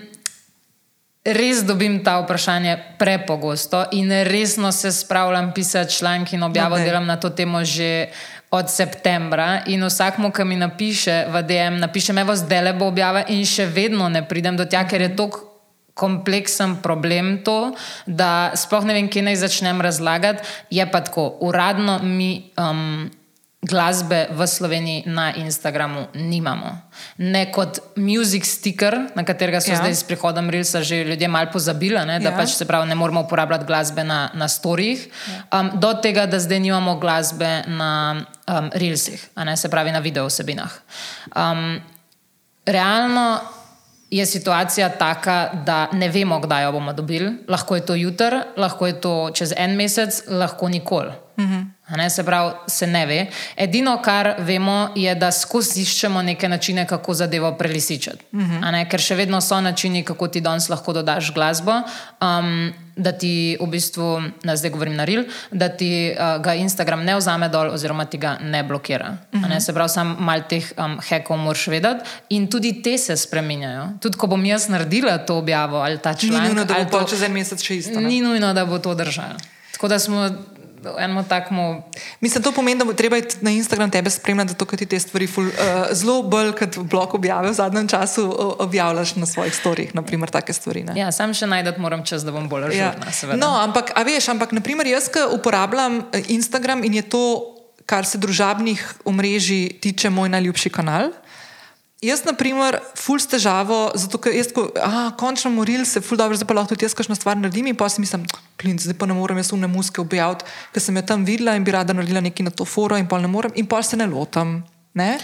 res 1.25 1.63
dobim 1.65 2.03
ta 2.05 2.19
vprašanje 2.21 2.77
prepogosto 2.99 3.85
in 3.93 4.13
resno 4.29 4.73
se 4.73 4.93
spravljam 4.93 5.53
pisati 5.55 5.93
članke 5.93 6.37
in 6.37 6.43
objavo, 6.43 6.77
okay. 6.77 6.85
delam 6.85 7.07
na 7.07 7.17
to 7.17 7.31
temo 7.31 7.65
že. 7.65 8.09
Od 8.55 8.71
septembra 8.71 9.65
in 9.67 9.83
vsakmu, 9.83 10.29
ki 10.31 10.45
mi 10.47 10.55
napiše 10.55 11.25
v 11.27 11.41
DM, 11.43 11.81
napiše, 11.83 12.13
me 12.15 12.23
zdaj 12.23 12.61
le 12.63 12.73
bo 12.79 12.87
objava, 12.87 13.25
in 13.27 13.43
še 13.43 13.67
vedno 13.67 14.07
ne 14.09 14.23
pridem 14.23 14.55
do 14.55 14.63
tega, 14.63 14.85
ker 14.87 15.03
je 15.03 15.09
to 15.19 15.27
kompleksen 15.95 16.77
problem, 16.83 17.43
to, 17.43 17.75
da 18.07 18.53
sploh 18.55 18.87
ne 18.87 18.95
vem, 18.95 19.11
kje 19.11 19.27
naj 19.27 19.41
začnem 19.43 19.83
razlagati. 19.83 20.47
Je 20.71 20.87
pa 20.87 21.03
tako, 21.03 21.33
uradno 21.41 21.99
mi. 22.03 22.51
Um, 22.55 23.11
glasbe 23.65 24.29
v 24.31 24.47
Sloveniji 24.47 25.03
na 25.07 25.33
Instagramu 25.35 26.07
nimamo. 26.15 26.69
Ne 27.19 27.49
kot 27.53 27.81
music 27.97 28.45
sticker, 28.45 29.09
na 29.17 29.25
katerega 29.25 29.61
so 29.61 29.73
ja. 29.73 29.81
zdaj 29.81 29.95
s 29.97 30.05
prihodom 30.05 30.51
Rilsa 30.53 30.85
že 30.85 31.05
ljudje 31.05 31.29
malo 31.29 31.51
pozabili, 31.53 31.99
ne, 32.07 32.21
da 32.21 32.31
ja. 32.31 32.37
pač 32.37 32.55
se 32.55 32.69
pravi, 32.69 32.89
ne 32.89 32.95
moramo 32.95 33.25
uporabljati 33.25 33.65
glasbe 33.65 34.05
na, 34.05 34.31
na 34.35 34.49
storjih, 34.49 35.09
ja. 35.09 35.61
um, 35.61 35.73
do 35.81 35.95
tega, 35.95 36.27
da 36.27 36.39
zdaj 36.39 36.61
nimamo 36.61 36.99
glasbe 37.01 37.65
na 37.67 38.21
um, 38.47 38.71
Rilsih, 38.75 39.29
se 39.57 39.69
pravi 39.69 39.93
na 39.93 39.99
video 39.99 40.27
vsebinah. 40.29 40.73
Um, 41.37 41.81
realno 42.67 43.41
je 44.11 44.27
situacija 44.27 44.89
taka, 44.89 45.51
da 45.67 45.89
ne 45.93 46.09
vemo, 46.09 46.39
kdaj 46.41 46.65
jo 46.65 46.73
bomo 46.73 46.93
dobili. 46.93 47.33
Lahko 47.49 47.75
je 47.75 47.87
to 47.87 47.95
jutr, 47.95 48.37
lahko 48.57 48.87
je 48.87 49.01
to 49.01 49.31
čez 49.35 49.55
en 49.57 49.77
mesec, 49.77 50.23
lahko 50.29 50.69
nikoli. 50.69 51.13
Mhm. 51.39 51.74
Ne, 51.89 52.11
se 52.11 52.25
pravi, 52.25 52.53
se 52.67 52.87
ne 52.87 53.07
ve. 53.07 53.27
Edino, 53.57 53.99
kar 54.03 54.35
vemo, 54.39 54.89
je, 54.97 55.15
da 55.15 55.29
skozi 55.33 55.83
iščemo 55.83 56.23
neke 56.23 56.49
načine, 56.49 56.87
kako 56.87 57.15
zadevo 57.15 57.53
prelisičati. 57.59 58.25
Uh 58.33 58.41
-huh. 58.41 58.89
Ker 58.91 59.01
še 59.01 59.15
vedno 59.15 59.41
so 59.41 59.61
načini, 59.61 60.05
kako 60.05 60.29
ti 60.29 60.41
danes 60.41 60.69
lahko 60.69 60.93
dodaš 60.93 61.35
glasbo. 61.35 61.73
Um, 62.21 62.73
da 62.97 63.13
ti 63.13 63.57
v 63.61 63.67
bistvu, 63.67 64.23
da 64.43 64.57
zdaj 64.57 64.71
govorim 64.71 64.95
na 64.97 65.05
real, 65.05 65.25
da 65.51 65.69
ti 65.69 66.15
uh, 66.15 66.43
ga 66.43 66.55
Instagram 66.55 67.05
ne 67.05 67.17
vzame 67.17 67.49
dol, 67.49 67.71
oziroma 67.75 68.05
ti 68.05 68.19
ga 68.19 68.39
ne 68.41 68.63
blokira. 68.63 69.17
Uh 69.33 69.41
-huh. 69.41 69.49
ne? 69.49 69.61
Se 69.61 69.73
pravi, 69.73 69.89
samo 69.89 70.17
malo 70.19 70.43
teh 70.49 70.73
um, 70.79 71.01
hekov 71.01 71.37
moraš 71.37 71.67
vedeti. 71.67 72.05
In 72.29 72.51
tudi 72.51 72.83
te 72.83 72.99
se 72.99 73.17
spremenjajo. 73.17 73.89
Tudi 74.01 74.19
ko 74.19 74.27
bom 74.27 74.45
jaz 74.45 74.69
naredila 74.69 75.19
to 75.19 75.39
objavo 75.39 75.77
ali 75.77 75.99
ta 75.99 76.15
članek. 76.15 76.41
Ni 76.43 76.49
nujno, 76.49 76.65
da 76.65 76.75
bo 76.75 76.99
to 76.99 77.09
čez 77.09 77.23
en 77.23 77.33
mesec 77.33 77.63
še 77.63 77.77
isto. 77.77 78.01
Ne? 78.01 78.09
Ni 78.09 78.21
nujno, 78.21 78.55
da 78.55 78.65
bo 78.65 78.79
to 78.79 78.95
držalo. 78.95 79.37
Tako 79.73 79.89
da 79.89 79.99
smo 79.99 80.31
enemu 80.99 81.25
takmu. 81.29 81.83
Mislim, 82.21 82.43
to 82.43 82.53
pomeni, 82.53 82.79
da 82.79 82.85
bo 82.85 82.93
treba 82.93 83.17
na 83.41 83.51
Instagram 83.51 83.91
tebe 83.91 84.11
spremljati, 84.11 84.53
zato 84.53 84.77
ti 84.77 84.87
te 84.87 85.01
stvari 85.01 85.27
ful, 85.27 85.47
uh, 85.47 85.53
zelo 85.93 86.23
bolj 86.23 86.53
kot 86.59 86.79
blog 86.79 87.15
objave 87.15 87.51
v 87.51 87.55
zadnjem 87.55 87.89
času 87.89 88.27
objavljaš 88.59 89.15
na 89.17 89.27
svojih 89.27 89.55
storjih, 89.55 89.95
naprimer 89.95 90.31
take 90.31 90.53
stvari. 90.53 90.85
Ne? 90.85 90.99
Ja, 90.99 91.13
sam 91.13 91.35
še 91.35 91.47
najdete 91.47 91.81
moram 91.81 92.05
čas, 92.05 92.25
da 92.25 92.33
bom 92.33 92.49
bolj 92.49 92.69
razumela. 92.69 93.11
Ja. 93.23 93.37
No, 93.37 93.55
ampak, 93.61 93.93
a 93.97 94.03
veš, 94.03 94.29
ampak 94.35 94.53
naprimer 94.53 94.87
jaz, 94.87 95.09
ki 95.13 95.27
uporabljam 95.37 96.05
eh, 96.13 96.31
Instagram 96.37 96.85
in 96.85 97.01
je 97.01 97.09
to, 97.09 97.25
kar 97.87 98.07
se 98.09 98.19
družabnih 98.19 98.81
omrežij 99.05 99.81
tiče, 99.81 100.11
moj 100.11 100.29
najljubši 100.33 100.71
kanal. 100.73 101.13
Jaz, 102.05 102.21
na 102.27 102.35
primer, 102.37 102.77
ful 103.01 103.17
s 103.17 103.29
težavo, 103.31 103.79
zato 103.97 104.19
ker 104.21 104.35
jaz, 104.37 104.51
ko, 104.53 104.67
a, 104.77 105.07
končno 105.17 105.49
moril 105.55 105.87
se, 105.89 106.03
ful 106.05 106.19
dobro, 106.21 106.37
zdaj 106.37 106.49
pa 106.51 106.57
lahko 106.59 106.75
tudi 106.75 106.85
jaz 106.85 106.93
kakšno 106.97 107.17
stvar 107.17 107.39
naredim 107.41 107.71
in 107.71 107.79
pa 107.81 107.89
si 107.89 108.03
mislim, 108.03 108.27
klinc, 108.61 108.85
zdaj 108.85 108.99
pa 109.01 109.09
ne 109.09 109.17
morem 109.17 109.41
jaz 109.41 109.55
umne 109.57 109.71
muske 109.73 110.03
objaviti, 110.03 110.45
ker 110.75 110.85
sem 110.85 111.01
jo 111.01 111.05
tam 111.09 111.25
videla 111.25 111.57
in 111.57 111.65
bi 111.65 111.73
rada 111.73 111.97
naredila 111.97 112.21
nekaj 112.25 112.51
na 112.51 112.53
to 112.53 112.67
foro 112.69 112.99
in 113.01 113.09
pol 113.09 113.25
ne 113.25 113.31
morem 113.33 113.57
in 113.57 113.69
pol 113.71 113.87
se 113.87 113.97
ne 113.97 114.09
lotam. 114.11 114.59
Ne? 115.01 115.15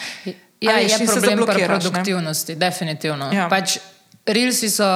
Ja, 0.61 0.79
je 0.81 0.89
se 0.89 1.05
problem 1.05 1.21
pri 1.21 1.37
zablokiraš, 1.37 1.85
ne? 1.85 1.91
produktivnosti, 1.91 2.57
definitivno. 2.61 3.29
Ja. 3.37 3.51
Pač, 3.53 3.77
Reelsi 4.27 4.69
so 4.73 4.87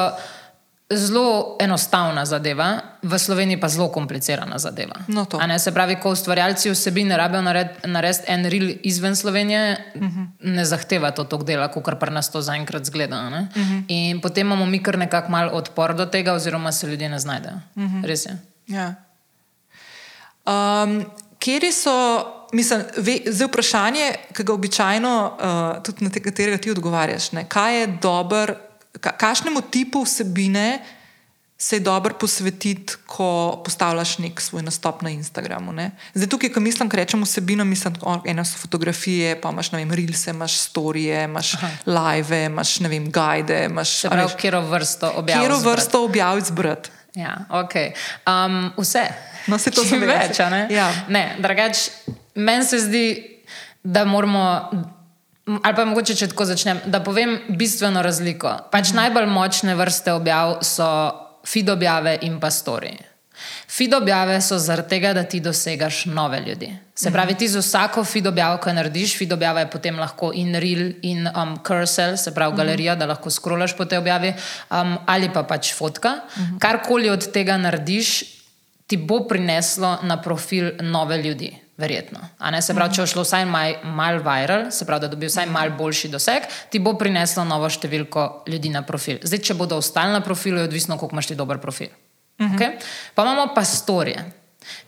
zelo 0.87 1.57
enostavna 1.59 2.25
zadeva, 2.25 2.69
v 3.03 3.19
Sloveniji 3.19 3.57
pa 3.57 3.69
zelo 3.69 3.89
komplicirana 3.89 4.59
zadeva. 4.59 4.95
No, 5.09 5.27
Ne, 5.47 5.59
se 5.59 5.73
pravi, 5.73 5.97
ko 5.97 6.11
ustvarjalci 6.11 6.71
vsebin 6.71 7.09
ne 7.09 7.17
rabijo 7.17 7.43
nared- 7.43 7.85
narediti 7.85 8.25
en 8.27 8.45
reel 8.45 8.75
izven 8.83 9.17
Slovenije, 9.17 9.63
uh 9.95 10.03
Mhm. 10.03 10.09
-huh. 10.11 10.27
ne 10.41 10.65
zahteva 10.65 11.11
to 11.11 11.25
toliko 11.25 11.45
dela, 11.47 11.69
kot 11.69 11.85
kar 11.85 12.13
nas 12.13 12.31
to 12.31 12.41
zaenkrat 12.41 12.85
zgleda. 12.85 13.17
Uh 13.19 13.33
-huh. 13.55 13.85
In 13.89 14.21
potem 14.21 14.47
imamo 14.47 14.67
mi 14.67 14.83
kar 14.83 14.99
nekako 14.99 15.31
mal 15.31 15.51
odpor 15.53 15.95
do 15.95 16.07
tega, 16.07 16.33
oziroma 16.33 16.73
se 16.73 16.87
ljudje 16.87 17.09
ne 17.09 17.19
znajdejo. 17.19 17.55
Uh 17.75 17.83
Mhm. 17.83 17.97
-huh. 17.97 18.07
Res 18.07 18.27
je. 18.27 18.37
Ja. 18.69 18.95
Um, 20.47 21.05
Kje 21.39 21.73
so, 21.73 22.25
mislim, 22.53 22.83
ve, 22.97 23.19
zdaj 23.27 23.47
vprašanje, 23.47 24.05
ki 24.33 24.45
ga 24.45 24.53
običajno, 24.53 25.37
uh, 25.77 25.83
tudi 25.83 26.05
na 26.05 26.11
te, 26.11 26.23
katerega 26.23 26.59
ti 26.59 26.71
odgovarjaš, 26.71 27.33
ne, 27.33 27.45
kaj 27.45 27.81
je 27.81 27.87
dober, 27.87 28.55
kakšnemu 29.01 29.61
tipu 29.61 30.03
vsebine 30.03 30.79
se 31.59 31.77
je 31.77 31.81
dobro 31.81 32.15
posvetiti, 32.15 32.95
ko 33.07 33.63
postavljaš 33.65 34.19
nek 34.19 34.41
svoj 34.41 34.63
nastop 34.63 35.03
na 35.03 35.11
Instagramu. 35.11 35.73
Ne? 35.73 35.91
Zdaj, 36.15 36.29
tukaj, 36.29 36.51
ko 36.53 36.61
mislim, 36.61 36.91
ko 36.91 36.97
rečem 36.97 37.23
vsebino, 37.23 37.65
mislim, 37.65 37.95
o, 38.03 38.19
ena 38.27 38.45
so 38.45 38.59
fotografije, 38.59 39.41
pa 39.41 39.51
imaš, 39.51 39.73
vem, 39.73 39.93
reelse, 39.93 40.31
imaš 40.31 40.59
storije, 40.59 41.25
imaš 41.25 41.55
live, 41.87 42.45
imaš, 42.45 42.81
ne 42.81 42.89
vem, 42.89 43.07
guide, 43.13 43.65
imaš, 43.71 44.01
Se 44.01 44.11
pravi, 44.11 44.33
kjero 44.41 44.61
vrsto 44.61 45.13
objavljamo. 45.17 45.55
katero 45.55 45.71
vrsto 45.71 46.05
objav 46.05 46.39
izbrati. 46.39 46.91
Ja, 47.15 47.37
okay. 47.51 47.93
um, 48.27 48.73
vse. 48.77 49.05
No, 49.47 49.59
saj 49.59 49.73
to 49.73 49.83
vedela. 49.83 50.15
več, 50.15 50.39
ne? 50.39 50.67
Ja. 50.71 50.91
ne 51.09 51.37
drugač, 51.39 51.89
meni 52.35 52.65
se 52.65 52.79
zdi, 52.79 53.07
da 53.83 54.05
moramo. 54.05 54.71
Ali 55.47 55.77
pa 55.77 55.85
mogoče, 55.85 56.15
če 56.15 56.29
tako 56.33 56.45
začnem, 56.45 56.81
da 56.87 57.01
povem 57.05 57.39
bistveno 57.49 58.03
razliko. 58.03 58.59
Pač 58.73 58.89
Mhm. 58.89 58.97
najbolj 58.97 59.27
močne 59.27 59.75
vrste 59.75 60.13
objav 60.13 60.59
so 60.63 60.87
feed 61.47 61.69
objave 61.69 62.19
in 62.23 62.41
pa 62.41 62.47
story. 62.51 62.95
Feed 63.69 63.95
objave 63.95 64.41
so 64.41 64.59
zaradi 64.59 64.89
tega, 64.89 65.13
da 65.13 65.23
ti 65.23 65.41
dosegaš 65.41 66.05
nove 66.07 66.41
ljudi. 66.41 66.77
Se 66.95 67.11
pravi, 67.11 67.35
ti 67.35 67.49
z 67.49 67.59
vsako 67.59 68.05
feed 68.05 68.27
objavo, 68.27 68.59
ko 68.59 68.71
jo 68.71 68.75
narediš, 68.75 69.19
feed 69.19 69.33
objava 69.33 69.61
je 69.61 69.71
potem 69.71 69.99
lahko 69.99 70.31
in 70.35 70.55
reel 70.55 70.93
in 71.03 71.27
um, 71.27 71.59
cursor, 71.67 72.17
se 72.17 72.35
pravi 72.35 72.57
galerija, 72.57 72.95
da 72.95 73.07
lahko 73.07 73.31
skrolaš 73.31 73.77
po 73.77 73.85
tej 73.85 73.99
objavi, 73.99 74.33
um, 74.71 74.99
ali 75.07 75.29
pa 75.33 75.43
pač 75.43 75.75
fotka. 75.75 76.21
Karkoli 76.59 77.11
od 77.11 77.33
tega 77.33 77.57
narediš, 77.57 78.25
ti 78.87 78.97
bo 78.97 79.27
prineslo 79.29 79.99
na 80.03 80.23
profil 80.23 80.71
nove 80.81 81.19
ljudi. 81.23 81.64
Verjetno. 81.77 82.21
A 82.39 82.51
Ne, 82.55 82.63
se 82.63 82.75
pravi, 82.75 82.95
če 82.95 83.03
bo 83.03 83.11
šlo 83.11 83.25
vsaj 83.25 83.45
mal, 83.51 83.75
mal 83.97 84.21
viral, 84.23 84.71
se 84.71 84.87
pravi, 84.87 85.03
da 85.03 85.11
dobi 85.11 85.27
vsaj 85.27 85.49
mal 85.51 85.75
boljši 85.75 86.09
doseg, 86.13 86.47
ti 86.71 86.79
bo 86.79 86.95
prineslo 86.99 87.45
novo 87.45 87.67
številko 87.67 88.45
ljudi 88.47 88.71
na 88.71 88.85
profil. 88.87 89.19
Zdaj, 89.23 89.43
če 89.43 89.59
bodo 89.59 89.81
ostali 89.83 90.15
na 90.15 90.23
profilu, 90.23 90.63
je 90.63 90.71
odvisno, 90.71 90.99
koliko 90.99 91.19
imaš 91.19 91.33
ti 91.33 91.35
dober 91.35 91.59
profil. 91.59 91.91
Uh 92.39 92.47
-huh. 92.47 92.55
okay? 92.55 92.79
Pa 93.15 93.23
imamo 93.23 93.55
pa 93.55 93.65
storije. 93.65 94.25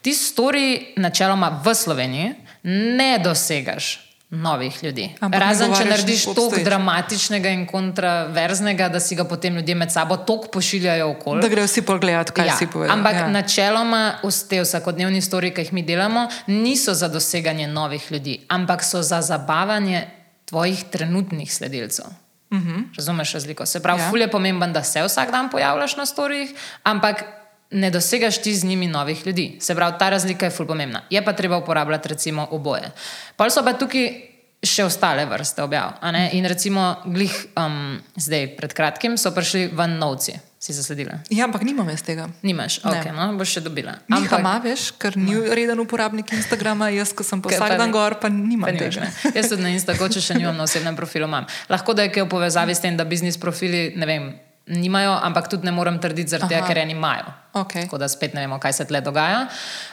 Ti 0.02 0.14
storiji, 0.14 0.94
načeloma 0.96 1.60
v 1.64 1.74
Sloveniji, 1.74 2.34
ne 2.62 3.18
dosegaš 3.18 4.05
novih 4.30 4.84
ljudi. 4.84 5.14
Ampak 5.20 5.40
Razen, 5.40 5.74
če 5.74 5.84
narediš 5.84 6.24
toliko 6.24 6.60
dramatičnega 6.64 7.48
in 7.48 7.66
kontraverznega, 7.66 8.88
da 8.88 9.00
si 9.00 9.14
ga 9.14 9.24
potem 9.24 9.54
ljudje 9.54 9.74
med 9.74 9.92
sabo 9.92 10.16
toliko 10.16 10.48
pošiljajo 10.48 11.10
okoli. 11.10 11.42
Da 11.42 11.48
grejo 11.48 11.66
vsi 11.66 11.82
pogledati, 11.82 12.32
kaj 12.32 12.46
Ja, 12.46 12.56
si 12.56 12.66
povedal. 12.66 12.96
ampak 12.96 13.14
ja. 13.14 13.28
načeloma 13.28 14.14
te 14.48 14.60
vsakodnevni 14.60 15.22
storiji, 15.22 15.54
ki 15.54 15.60
jih 15.60 15.72
mi 15.72 15.82
delamo, 15.82 16.26
niso 16.46 16.94
za 16.94 17.08
doseganje 17.08 17.66
novih 17.68 18.12
ljudi, 18.12 18.40
ampak 18.48 18.84
so 18.84 19.02
za 19.02 19.22
zabavanje 19.22 20.06
tvojih 20.44 20.84
trenutnih 20.84 21.54
sledilcev. 21.54 22.06
Uh 22.50 22.58
-huh. 22.58 22.82
Razumeš 22.96 23.32
razliko? 23.32 23.66
Se 23.66 23.82
pravi, 23.82 24.00
Ja. 24.00 24.04
ja. 24.04 24.10
ful 24.10 24.20
je 24.20 24.30
pomemben, 24.30 24.72
da 24.72 24.82
se 24.82 25.02
vsak 25.02 25.30
dan 25.30 25.50
pojavljaš 25.50 25.96
na 25.96 26.06
storijih, 26.06 26.50
ampak 26.82 27.24
ne 27.70 27.90
dosegaš 27.90 28.38
ti 28.38 28.54
z 28.54 28.64
njimi 28.64 28.86
novih 28.86 29.26
ljudi. 29.26 29.56
Se 29.60 29.74
pravi, 29.74 29.94
ta 29.98 30.08
razlika 30.08 30.46
je 30.46 30.50
ful 30.50 30.66
pomembna. 30.66 31.02
Je 31.10 31.24
pa 31.24 31.32
treba 31.32 31.56
uporabljati 31.56 32.08
recimo 32.08 32.48
oboje. 32.50 32.90
Pa 33.36 33.50
so 33.50 33.64
pa 33.64 33.72
tukaj 33.72 34.10
še 34.58 34.84
ostale 34.84 35.26
vrste 35.26 35.62
objav. 35.62 35.92
ne? 36.02 36.30
In 36.32 36.44
recimo, 36.44 36.96
glih 37.04 37.34
um, 37.56 37.98
zdaj, 38.16 38.56
pred 38.56 38.72
kratkim 38.72 39.16
so 39.16 39.30
prišli 39.30 39.68
ven 39.68 39.98
novci, 39.98 40.32
si 40.58 40.72
zasledila. 40.72 41.20
ja, 41.30 41.44
ampak 41.44 41.62
nimam 41.62 41.88
jaz 41.88 42.02
tega. 42.02 42.28
Nimaš, 42.42 42.80
Ne. 42.82 42.90
ok, 42.90 43.04
no, 43.12 43.36
boš 43.36 43.48
še 43.50 43.60
dobila. 43.60 43.94
Miha 44.08 44.38
ima, 44.38 44.58
veš, 44.58 44.90
ker 44.92 45.14
ni 45.16 45.36
reden 45.50 45.78
uporabnik 45.78 46.32
Instagrama, 46.32 46.88
jaz, 46.90 47.12
ko 47.12 47.22
sem 47.22 47.42
pa 47.42 47.48
vsak 47.48 47.76
dan 47.78 47.92
gor, 47.92 48.18
pa 48.18 48.28
nimam 48.28 48.66
Pa 48.66 48.72
nimaš, 48.72 48.94
tega. 48.96 49.06
ne. 49.06 49.32
Jaz 49.34 49.48
tudi 49.48 49.62
na 49.62 49.68
Instagramu, 49.70 50.10
če 50.10 50.20
še 50.20 50.34
nimam 50.34 50.56
na 50.56 50.64
osebnem 50.64 50.96
profilu, 50.96 51.26
imam. 51.26 51.46
Lahko 51.68 51.94
da 51.94 52.02
je 52.02 52.10
kaj 52.10 52.22
v 52.22 52.28
povezavi 52.28 52.74
s 52.74 52.80
tem, 52.80 52.96
da 52.96 53.04
biznis 53.04 53.38
profili 53.38 53.92
ne 53.94 54.06
vem, 54.06 54.24
nimajo, 54.66 55.18
ampak 55.22 55.48
tudi 55.48 55.66
ne 55.66 55.72
morem 55.72 55.98
trditi, 56.02 56.30
zaradi 56.30 56.54
tega, 56.54 56.66
ker 56.66 56.78
eni 56.82 56.96
imajo. 56.96 57.32
Okej. 57.62 57.86
Tako 57.86 57.98
da 57.98 58.08
spet 58.08 58.34
ne 58.34 58.46
vemo, 58.46 58.58
kaj 58.58 58.72
se 58.72 58.86
tle 58.86 59.00
dogaja. 59.00 59.46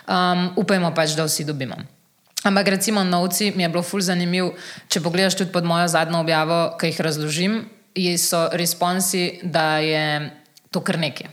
Um, 0.07 0.49
upajmo 0.57 0.93
pač, 0.95 1.13
da 1.17 1.27
vsi 1.27 1.45
dobimo. 1.45 1.77
Ampak 2.43 2.67
recimo 2.67 3.03
novci 3.03 3.53
mi 3.55 3.63
je 3.63 3.69
bilo 3.69 3.83
ful 3.83 4.01
zanimiv, 4.03 4.51
če 4.91 4.99
pogledaš 5.03 5.37
tudi 5.39 5.53
pod 5.53 5.63
mojo 5.63 5.87
zadnjo 5.87 6.19
objavo, 6.25 6.75
ki 6.79 6.91
jih 6.91 6.99
razložim, 7.05 7.61
so 8.19 8.49
responsi, 8.51 9.39
da 9.43 9.77
je 9.79 10.31
to 10.73 10.81
kar 10.81 10.99
nekaj. 10.99 11.29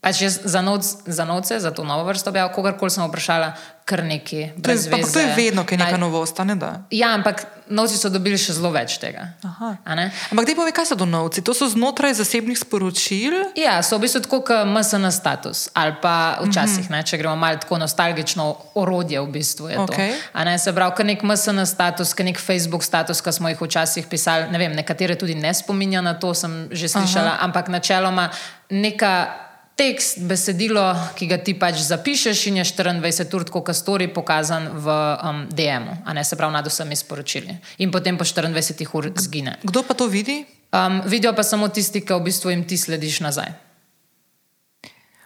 Pač 0.00 0.22
jaz 0.24 0.38
za, 0.48 0.62
novc, 0.64 0.88
za 1.04 1.24
novce, 1.28 1.58
za 1.60 1.70
to 1.76 1.84
novo 1.84 2.06
vrsto 2.08 2.32
objav, 2.32 2.48
kogarkoli 2.56 2.90
sem 2.90 3.04
vprašala, 3.04 3.52
kar 3.84 4.00
nekaj. 4.00 4.56
To 4.56 4.72
je, 4.72 4.80
brez 4.80 4.86
ampak 4.88 5.12
to 5.12 5.20
je 5.20 5.34
vedno, 5.36 5.64
kaj 5.68 5.76
je 5.76 5.80
neka 5.84 5.98
novost, 6.00 6.40
ne 6.48 6.56
da. 6.56 6.70
Ja, 6.90 7.12
ampak 7.14 7.44
novci 7.70 7.94
so 7.94 8.08
dobili 8.08 8.34
še 8.34 8.52
zelo 8.52 8.70
več 8.70 8.98
tega. 8.98 9.28
Ampak 9.40 10.44
te 10.44 10.54
pove, 10.54 10.70
kaj 10.70 10.86
so 10.86 10.96
donovci? 10.96 11.40
To 11.40 11.50
so 11.50 11.64
znotraj 11.64 12.14
zasebnih 12.14 12.58
sporočil. 12.58 13.54
Ja, 13.54 13.78
so 13.78 13.94
v 13.94 14.02
bistvu 14.02 14.20
tako 14.20 14.42
kot 14.42 14.66
MSN 14.66 15.06
status 15.08 15.70
ali 15.72 15.94
pa 15.96 16.14
včasih, 16.40 16.84
Mhm. 16.84 16.92
ne, 16.92 17.02
če 17.02 17.16
gremo 17.16 17.36
malo 17.36 17.56
tako 17.56 17.78
nostalgično, 17.78 18.44
orodje 18.74 19.20
v 19.20 19.28
bistvu 19.28 19.68
je 19.68 19.78
Okej. 19.78 20.10
to. 20.10 20.18
A 20.32 20.44
Ne, 20.44 20.58
se 20.58 20.72
pravi, 20.72 20.92
kot 20.92 21.06
nek 21.06 21.22
MSN 21.22 21.62
status, 21.64 22.10
kot 22.10 22.24
nek 22.24 22.38
Facebook 22.38 22.82
status, 22.82 23.20
ki 23.20 23.30
smo 23.30 23.48
jih 23.48 23.58
včasih 23.58 24.06
pisali, 24.06 24.50
ne 24.50 24.58
vem, 24.58 24.72
nekatere 24.72 25.14
tudi 25.14 25.34
ne 25.34 25.54
spominja 25.54 26.00
na 26.00 26.14
to, 26.14 26.34
sem 26.34 26.68
že 26.70 26.88
slišala, 26.88 27.30
Aha. 27.32 27.44
ampak 27.44 27.68
načeloma 27.68 28.30
neka. 28.68 29.46
Tekst, 29.80 30.18
besedilo, 30.28 30.82
ki 31.16 31.24
ga 31.24 31.38
ti 31.40 31.54
pač 31.56 31.80
zapišeš, 31.80 32.42
in 32.50 32.58
je 32.60 32.66
24 32.68 33.32
ur, 33.32 33.44
kot 33.48 33.64
kastori, 33.70 34.10
pokazan 34.12 34.68
v 34.76 34.92
um, 34.92 35.38
DM-u, 35.48 35.94
a 36.04 36.12
ne 36.12 36.20
se 36.20 36.36
pravi 36.36 36.52
nad 36.52 36.68
vsemi 36.68 36.92
sporočili. 36.92 37.56
In 37.80 37.88
potem 37.88 38.20
po 38.20 38.28
24 38.28 38.84
ur 38.92 39.08
zgine. 39.16 39.56
Kdo 39.64 39.80
pa 39.80 39.96
to 39.96 40.04
vidi? 40.04 40.44
Um, 40.68 41.00
vidijo 41.08 41.32
pa 41.32 41.40
samo 41.40 41.72
tisti, 41.72 42.04
ki 42.04 42.12
v 42.12 42.28
bistvu 42.28 42.52
jim 42.52 42.68
ti 42.68 42.76
slediš 42.76 43.24
nazaj. 43.24 43.56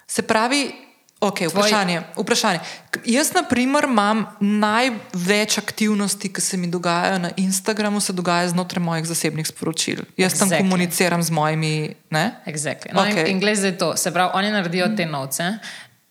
Se 0.07 0.23
pravi, 0.23 0.71
okay, 1.29 1.49
vprašanje, 1.49 2.03
vprašanje. 2.17 2.61
Jaz, 3.05 3.33
na 3.35 3.43
primer, 3.49 3.85
imam 3.85 4.25
največ 4.41 5.59
aktivnosti, 5.59 6.33
ki 6.33 6.41
se 6.41 6.57
mi 6.57 6.71
dogajajo 6.71 7.19
na 7.19 7.31
Instagramu, 7.37 8.01
se 8.01 8.13
dogaja 8.13 8.49
znotraj 8.49 8.83
mojih 8.85 9.07
zasebnih 9.07 9.47
sporočil. 9.47 10.05
Jaz 10.17 10.39
tam 10.39 10.49
Exactly. 10.49 10.59
komuniciram 10.59 11.23
z 11.23 11.31
mojimi. 11.31 11.95
Ne? 12.11 12.27
Exactly. 12.47 12.93
No, 12.93 13.03
okay. 13.03 13.27
In, 13.29 13.37
in 13.37 13.41
glede 13.41 13.57
zdaj 13.57 13.79
to, 13.79 13.97
se 13.97 14.13
pravi, 14.13 14.31
oni 14.35 14.51
naredijo 14.51 14.89
te 14.97 15.07
novce, 15.07 15.59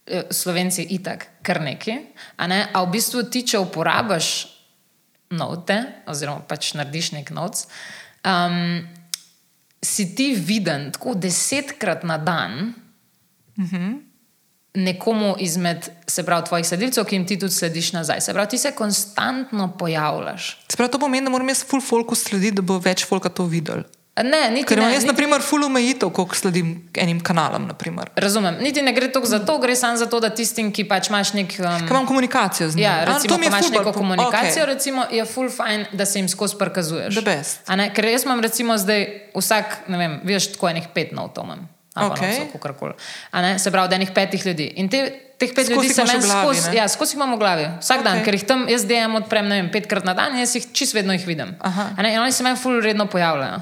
eh, 0.08 0.24
slovenci 0.32 0.88
itak, 0.90 1.28
kar 1.42 1.62
neki, 1.62 1.98
a, 2.38 2.48
ne? 2.48 2.68
a 2.74 2.84
v 2.84 2.92
bistvu 2.92 3.24
ti, 3.30 3.46
če 3.48 3.62
uporabiš 3.64 4.34
note, 5.34 5.78
oziroma 6.08 6.44
pač 6.48 6.74
narediš 6.78 7.12
nek 7.18 7.32
novc, 7.34 7.66
um, 8.26 8.84
si 9.84 10.08
ti 10.16 10.32
viden 10.38 10.92
tako 10.96 11.16
desetkrat 11.20 12.04
na 12.08 12.18
dan. 12.18 12.74
Nekomu 14.74 15.36
izmed, 15.40 15.90
se 16.08 16.24
pravi, 16.26 16.46
tvojih 16.46 16.68
sledilcev, 16.68 17.06
ki 17.06 17.16
jim 17.16 17.28
ti 17.28 17.40
tudi 17.40 17.54
slediš 17.54 17.92
nazaj. 17.94 18.22
Se 18.22 18.34
pravi, 18.34 18.50
ti 18.50 18.58
se 18.58 18.72
konstantno 18.72 19.76
pojavljaš. 19.80 20.48
Se 20.70 20.78
pravi, 20.78 20.92
to 20.92 21.00
pomeni, 21.00 21.26
da 21.26 21.30
moram 21.30 21.50
jaz 21.50 21.66
full 21.66 21.82
folku 21.82 22.16
slediti, 22.16 22.56
da 22.58 22.66
bo 22.66 22.80
več 22.82 23.06
folka 23.06 23.30
to 23.30 23.46
videl. 23.46 23.84
Ne, 24.14 24.52
niti 24.54 24.68
Ker 24.70 24.78
imam 24.78 24.92
jaz, 24.94 25.08
na 25.10 25.16
primer, 25.18 25.42
full 25.42 25.66
omejitev, 25.66 26.12
koliko 26.14 26.36
sledim 26.38 26.74
enim 27.02 27.20
kanalom. 27.20 27.66
naprimer. 27.68 28.12
Razumem. 28.16 28.60
Niti 28.62 28.82
ne 28.82 28.94
gre 28.94 29.12
toliko 29.12 29.30
za 29.30 29.40
to, 29.46 29.58
gre 29.58 29.76
samo 29.76 29.98
za 29.98 30.06
to, 30.06 30.20
da 30.20 30.30
tistim, 30.30 30.70
ki 30.74 30.86
pač 30.86 31.10
imaš 31.10 31.34
nek. 31.34 31.56
Um, 31.58 31.88
Ker 31.88 31.96
imam 31.96 32.06
komunikacijo 32.06 32.70
z 32.70 32.76
njimi. 32.76 32.86
Ja, 32.86 33.06
recimo, 33.06 33.38
ko 33.38 33.44
imaš 33.44 33.66
ful 33.66 33.78
neko 33.78 33.94
komunikacijo, 33.94 34.66
okay. 34.66 34.74
recimo, 34.74 35.06
je 35.12 35.26
full 35.26 35.50
fajn, 35.50 35.86
da 35.94 36.06
se 36.06 36.20
jim 36.20 36.30
skozi 36.30 36.58
prikazuješ. 36.60 37.18
Ker 37.96 38.06
jaz 38.06 38.26
imam 38.26 38.42
recimo 38.42 38.78
zdaj 38.78 39.08
vsak, 39.36 39.78
ne 39.88 39.98
vem, 39.98 40.20
veš, 40.24 40.52
tako 40.54 40.70
enih 40.70 40.94
pet 40.94 41.12
notov 41.18 41.50
imam. 41.50 41.66
Okej. 41.96 42.50
kakorkoli. 42.52 42.94
A 43.32 43.42
ne, 43.42 43.60
Se 43.60 43.72
pravi, 43.72 43.90
da 43.90 43.96
enih 43.96 44.12
petih 44.16 44.46
ljudi. 44.46 44.66
In 44.82 44.90
te, 44.90 45.04
teh 45.38 45.54
pet 45.56 45.66
Skozi 45.66 45.74
ljudi 45.74 45.94
se 45.94 46.04
meni 46.04 46.22
skozi, 46.22 46.70
ne? 46.70 46.76
ja, 46.78 46.88
skozi 46.88 47.16
imam 47.16 47.36
v 47.36 47.38
glavi, 47.38 47.68
vsak 47.80 48.00
okay. 48.00 48.04
dan, 48.04 48.24
ker 48.26 48.34
jih 48.34 48.46
tam 48.50 48.66
jaz 48.70 48.86
DM 48.90 49.16
odprem 49.20 49.50
vem, 49.50 49.70
petkrat 49.72 50.06
na 50.08 50.14
dan 50.18 50.34
in 50.34 50.42
jaz 50.42 50.56
jih 50.56 50.66
čist 50.74 50.96
vedno 50.98 51.14
jih 51.14 51.26
vidim. 51.28 51.54
In 52.00 52.20
oni 52.20 52.32
se 52.32 52.44
meni 52.44 52.58
ful 52.58 52.82
redno 52.82 53.06
pojavljajo. 53.06 53.62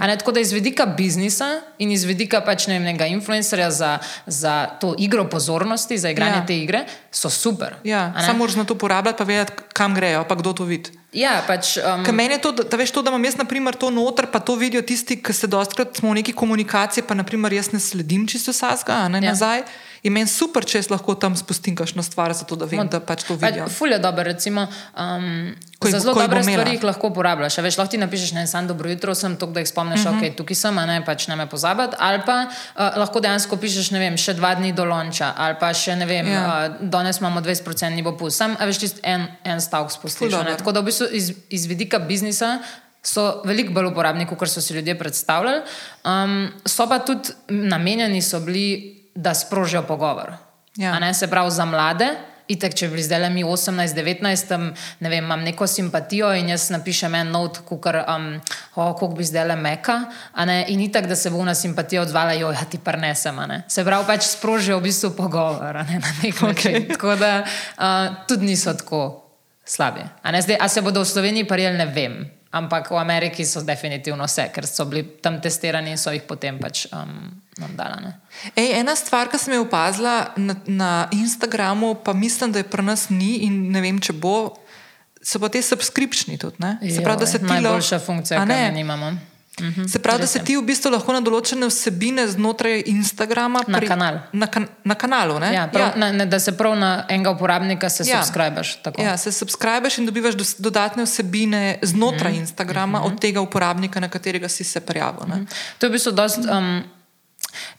A 0.00 0.06
Ne, 0.06 0.16
tako 0.18 0.32
da 0.32 0.40
iz 0.40 0.52
vidika 0.52 0.86
biznisa 0.86 1.60
in 1.78 1.90
iz 1.90 2.04
vidika 2.04 2.40
pač 2.40 2.66
ne 2.66 2.78
vem, 2.78 2.84
nekega 2.90 3.06
influencerja 3.06 3.70
za, 3.70 3.98
za 4.26 4.66
to 4.80 4.94
igro 4.98 5.24
pozornosti, 5.24 5.98
za 5.98 6.10
igranje 6.10 6.42
Ja. 6.42 6.46
te 6.46 6.56
igre, 6.58 6.84
so 7.10 7.30
super. 7.30 7.74
Ja, 7.84 8.12
samo 8.26 8.38
moraš 8.38 8.56
na 8.56 8.64
to 8.64 8.74
uporabljati, 8.74 9.18
pa 9.18 9.24
vedeti, 9.24 9.52
kam 9.72 9.94
grejo, 9.94 10.24
pa 10.28 10.34
kdo 10.34 10.52
to 10.52 10.64
vidi. 10.64 10.99
Ja, 11.12 11.40
pač. 11.46 11.74
Um, 11.82 12.04
Ker 12.06 12.14
meni 12.14 12.36
je 12.36 12.42
to, 12.44 12.52
da, 12.54 12.62
da 12.70 12.78
veš 12.78 12.92
to, 12.94 13.02
da 13.02 13.10
imam 13.10 13.24
jaz 13.26 13.34
naprimer, 13.40 13.74
to 13.74 13.90
noter, 13.90 14.28
pa 14.30 14.38
to 14.38 14.54
vidijo 14.54 14.82
tisti, 14.86 15.16
ki 15.22 15.34
se 15.34 15.48
dostakrat 15.50 15.96
smo 15.98 16.12
v 16.12 16.20
neki 16.22 16.32
komunikaciji, 16.32 17.02
pa 17.02 17.14
naprimer 17.18 17.52
jaz 17.52 17.72
ne 17.74 17.80
sledim 17.82 18.28
čisto 18.30 18.54
vsega, 18.54 19.08
ne 19.10 19.18
Ja. 19.18 19.32
nazaj. 19.32 19.64
In 20.02 20.14
meni 20.16 20.28
super, 20.32 20.64
če 20.64 20.80
lahko 20.88 21.14
tam 21.20 21.34
spustim 21.36 21.74
kakšno 21.76 22.02
stvar, 22.02 22.32
zato 22.36 22.56
da 22.56 22.68
vem, 22.68 22.86
da 22.88 23.02
pač 23.04 23.26
to 23.28 23.36
vidijo. 23.36 23.66
Pač, 23.68 23.74
ful 23.76 23.92
je 23.92 23.98
dobro, 24.00 24.24
recimo. 24.24 24.64
Um, 24.96 25.52
Ko 25.80 25.88
jih 25.88 25.94
za 25.94 26.00
zelo 26.04 26.14
ko 26.16 26.22
jih 26.22 26.28
bo 26.28 26.36
dobre 26.36 26.44
stvari 26.44 26.72
jih 26.76 26.84
lahko 26.84 27.08
uporabljaš. 27.12 27.58
Veš, 27.64 27.76
lahko 27.80 27.92
ti 27.92 28.00
napišeš, 28.00 28.32
ne, 28.36 28.46
samo 28.48 28.68
dobro 28.68 28.88
jutro 28.90 29.14
sem, 29.16 29.36
to, 29.40 29.48
da 29.52 29.60
jih 29.60 29.68
spomniš, 29.68 30.04
uh 30.04 30.12
-huh. 30.12 30.30
ok, 30.30 30.36
tukaj 30.36 30.56
sem, 30.56 30.78
a 30.78 30.86
ne 30.86 30.98
pač 31.04 31.28
ne 31.28 31.36
me 31.36 31.46
pozabiti. 31.48 31.96
Ali 31.98 32.22
pa 32.26 32.46
uh, 32.48 32.96
lahko 32.96 33.20
dejansko 33.20 33.56
pišeš, 33.56 33.90
ne 33.90 33.98
vem, 33.98 34.16
še 34.16 34.34
dva 34.34 34.54
dni 34.54 34.72
do 34.72 34.84
lonča, 34.84 35.32
ali 35.36 35.56
pa 35.60 35.72
še 35.74 35.96
ne 35.96 36.06
vem, 36.06 36.26
Ja. 36.26 36.32
ja. 36.32 36.68
uh, 36.68 36.88
danes 36.90 37.18
imamo 37.18 37.40
20% 37.40 38.04
popust. 38.04 38.36
Sam, 38.36 38.56
veš, 38.60 38.78
čist 38.78 39.00
en, 39.02 39.26
en 39.44 39.60
stavek 39.60 39.90
spustiš. 39.90 40.32
Tako 40.56 40.72
da 40.72 40.80
v 40.80 40.84
bistvu 40.84 41.06
iz, 41.12 41.32
iz 41.50 41.66
vidika 41.66 41.98
biznisa. 41.98 42.58
So 43.02 43.40
veliko 43.44 43.72
bolj 43.72 43.86
uporabni, 43.86 44.26
kot 44.26 44.48
so 44.48 44.60
si 44.60 44.74
ljudje 44.74 44.98
predstavljali. 44.98 45.62
Um, 46.04 46.52
so 46.66 46.86
pa 46.88 46.98
tudi 46.98 47.32
namenjeni 47.48 48.22
so 48.22 48.40
bili, 48.40 48.99
da 49.14 49.34
sprožijo 49.34 49.82
pogovor. 49.82 50.32
Ja. 50.76 50.98
Ne, 50.98 51.14
se 51.14 51.28
pravi 51.30 51.50
za 51.50 51.64
mlade. 51.64 52.10
Itek, 52.50 52.74
če 52.74 52.88
bi 52.88 52.96
bili 52.96 53.02
zdaj 53.06 53.28
mi 53.30 53.44
18-19, 53.46 54.48
tam, 54.48 54.64
ne 55.00 55.10
vem, 55.10 55.22
imam 55.22 55.44
neko 55.46 55.68
simpatijo 55.70 56.32
in 56.34 56.48
jaz 56.50 56.64
napišem 56.74 57.14
en 57.14 57.30
not, 57.30 57.60
kukar, 57.68 58.00
um, 58.10 58.26
oh, 58.74 58.90
koliko 58.98 59.14
bi 59.20 59.24
zdaj 59.24 59.46
le 59.52 59.56
meka. 59.56 60.00
in 60.66 60.80
itak, 60.80 61.06
da 61.06 61.16
se 61.16 61.30
bo 61.30 61.44
na 61.44 61.54
simpatijo 61.54 62.02
odzvala, 62.02 62.32
jo, 62.32 62.50
ja 62.50 62.64
ti 62.70 62.80
ne. 62.96 63.14
Se 63.68 63.84
pravi, 63.84 64.06
pač 64.06 64.22
sprožijo 64.22 64.78
v 64.78 64.82
bistvu 64.82 65.10
pogovor 65.10 65.76
a 65.76 65.82
ne, 65.82 65.98
na 65.98 66.12
nek 66.22 66.40
način. 66.42 66.76
Okej. 66.76 66.88
Tako 66.88 67.16
da 67.16 67.44
uh, 67.44 68.26
tudi 68.26 68.46
niso 68.46 68.74
tako 68.74 69.30
slabi. 69.64 70.00
A, 70.22 70.30
ne, 70.32 70.42
zdaj, 70.42 70.56
a 70.60 70.68
se 70.68 70.82
bodo 70.82 71.00
v 71.00 71.06
Sloveniji 71.06 71.44
prijeli, 71.44 71.78
ne 71.78 71.86
vem. 71.86 72.39
Ampak 72.50 72.90
v 72.90 72.98
Ameriki 72.98 73.44
so 73.46 73.62
definitivno 73.62 74.26
vse, 74.26 74.48
ker 74.50 74.66
so 74.66 74.82
bili 74.90 75.04
tam 75.22 75.36
testirani 75.38 75.92
in 75.94 75.98
so 76.00 76.10
jih 76.10 76.24
potem 76.26 76.58
pač 76.58 76.88
um, 76.90 77.30
nam 77.62 77.76
dala. 77.78 78.16
Ej, 78.58 78.72
ena 78.80 78.96
stvar, 78.98 79.30
ki 79.30 79.38
sem 79.38 79.54
jo 79.54 79.62
opazila 79.68 80.32
na, 80.34 80.56
na 80.66 80.90
Instagramu, 81.14 81.94
pa 82.02 82.10
mislim, 82.12 82.50
da 82.50 82.58
je 82.58 82.66
pri 82.66 82.82
nas 82.82 83.06
ni 83.10 83.46
in 83.46 83.68
ne 83.70 83.84
vem, 83.84 84.02
če 84.02 84.18
bo, 84.18 84.58
so 85.22 85.38
pa 85.38 85.46
te 85.46 85.62
subskripčni 85.62 86.40
tudi. 86.42 86.58
Ne? 86.58 86.78
Se 86.90 87.04
pravi, 87.06 87.22
da 87.22 87.30
se 87.30 87.38
ti 87.38 87.46
lahko. 87.46 87.62
Najboljša 87.62 88.02
funkcija, 88.02 88.42
ki 88.42 88.58
jo 88.64 88.72
nimamo. 88.80 89.12
Mhm, 89.60 89.84
Se 89.84 89.98
pravi, 89.98 90.20
da 90.20 90.26
se 90.26 90.38
ti 90.38 90.56
v 90.56 90.62
bistvu 90.62 90.90
lahko 90.90 91.12
na 91.12 91.20
določene 91.20 91.66
vsebine 91.66 92.28
znotraj 92.28 92.82
Instagrama 92.86 93.60
Na 93.66 93.80
kanal. 93.80 94.18
Na, 94.32 94.46
kan, 94.46 94.66
na 94.84 94.94
kanalu. 94.94 95.38
Ne? 95.38 95.54
Ja, 95.54 95.68
prav, 95.68 95.88
ja. 95.88 95.96
Na, 95.96 96.12
ne, 96.12 96.26
da 96.26 96.40
se 96.40 96.52
prav 96.52 96.76
na 96.76 97.04
enega 97.08 97.30
uporabnika 97.30 97.88
se 97.88 98.04
Ja. 98.06 98.22
subskrbiš. 98.22 98.78
Ja, 98.98 99.16
se 99.16 99.32
subskrbiš 99.32 99.98
in 99.98 100.06
dobivaš 100.06 100.34
dos- 100.34 100.54
dodatne 100.58 101.02
vsebine 101.04 101.78
znotraj 101.82 102.32
mm. 102.32 102.36
Instagrama 102.36 102.98
mm 102.98 103.02
-hmm. 103.02 103.06
od 103.06 103.20
tega 103.20 103.40
uporabnika, 103.40 104.00
na 104.00 104.08
katerega 104.08 104.48
si 104.48 104.64
se 104.64 104.80
prijavil. 104.80 105.26
Mhm. 105.28 105.40
Mm 105.40 105.46
To 105.78 105.86
je 105.86 105.90
v 105.90 105.92
bistvu 105.92 106.12
dost. 106.12 106.38
Um, 106.38 106.82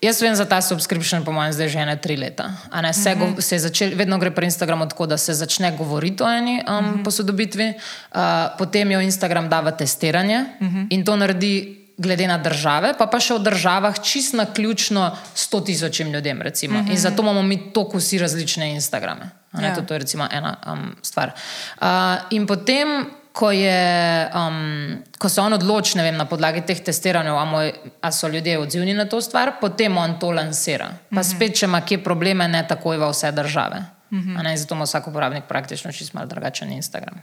Jaz 0.02 0.22
vem 0.22 0.36
za 0.36 0.46
ta 0.46 0.62
subscription, 0.62 1.22
po 1.22 1.32
mojem, 1.32 1.54
zdaj 1.54 1.70
že 1.70 1.86
ne 1.86 1.98
tri 1.98 2.18
leta. 2.18 2.50
Ne, 2.74 2.94
se, 2.94 3.14
go, 3.16 3.38
se 3.38 3.56
je 3.56 3.60
začel, 3.70 3.94
vedno 3.96 4.18
gre 4.18 4.34
pri 4.34 4.50
Instagramu 4.50 4.90
tako, 4.90 5.06
da 5.06 5.18
se 5.18 5.34
začne 5.34 5.72
govoriti 5.78 6.24
o 6.24 6.30
eni 6.30 6.58
um, 6.66 7.04
posodobitvi, 7.06 7.68
uh, 7.78 8.58
potem 8.58 8.92
jo 8.92 9.00
Instagram 9.00 9.50
da 9.50 9.62
v 9.62 9.78
testiranje 9.78 10.46
in 10.90 11.06
to 11.06 11.16
naredi. 11.16 11.78
Glede 12.02 12.26
na 12.26 12.40
države, 12.42 12.96
pa 12.98 13.06
pa 13.06 13.20
še 13.22 13.36
v 13.38 13.44
državah 13.46 14.00
čist 14.02 14.34
na 14.34 14.48
ključno 14.50 15.12
100 15.38 15.60
tisočim 15.70 16.10
ljudem. 16.10 16.42
Recimo. 16.42 16.82
In 16.90 16.98
zato 16.98 17.22
imamo 17.22 17.44
mi 17.46 17.60
toliko 17.76 18.02
vsi 18.02 18.18
različne 18.18 18.72
Instagrame. 18.74 19.30
Ja. 19.54 19.76
to, 19.76 19.86
to 19.86 19.94
je 19.94 20.00
recimo 20.00 20.26
ena 20.32 20.56
um, 20.66 20.96
stvar. 21.02 21.36
Uh, 21.78 22.26
in 22.34 22.48
potem, 22.48 23.06
ko, 23.32 23.52
je, 23.52 24.30
um, 24.36 25.04
ko 25.20 25.30
se 25.30 25.42
on 25.42 25.54
odloči, 25.54 25.98
ne 25.98 26.04
vem, 26.04 26.18
na 26.18 26.26
podlagi 26.26 26.64
teh 26.68 26.82
testiranj, 26.84 27.32
a, 27.32 27.46
moj, 27.48 27.72
a 28.02 28.12
so 28.12 28.28
ljudje 28.28 28.58
odzivni 28.60 28.94
na 28.94 29.06
to 29.06 29.22
stvar, 29.22 29.56
potem 29.62 29.98
on 29.98 30.18
to 30.20 30.32
lansira. 30.32 30.92
Pa 31.10 31.24
spet, 31.24 31.56
če 31.62 31.70
ima 31.70 31.82
kje 31.86 32.02
probleme, 32.04 32.48
ne 32.52 32.64
takoj 32.68 33.00
v 33.00 33.12
vse 33.12 33.32
države. 33.32 33.82
A 34.12 34.44
Ne, 34.44 34.58
zato 34.58 34.76
ima 34.76 34.84
vsak 34.84 35.08
uporabnik 35.08 35.48
praktično 35.48 35.92
čist 35.92 36.14
malo 36.14 36.28
drugačen 36.28 36.72
Instagram. 36.72 37.22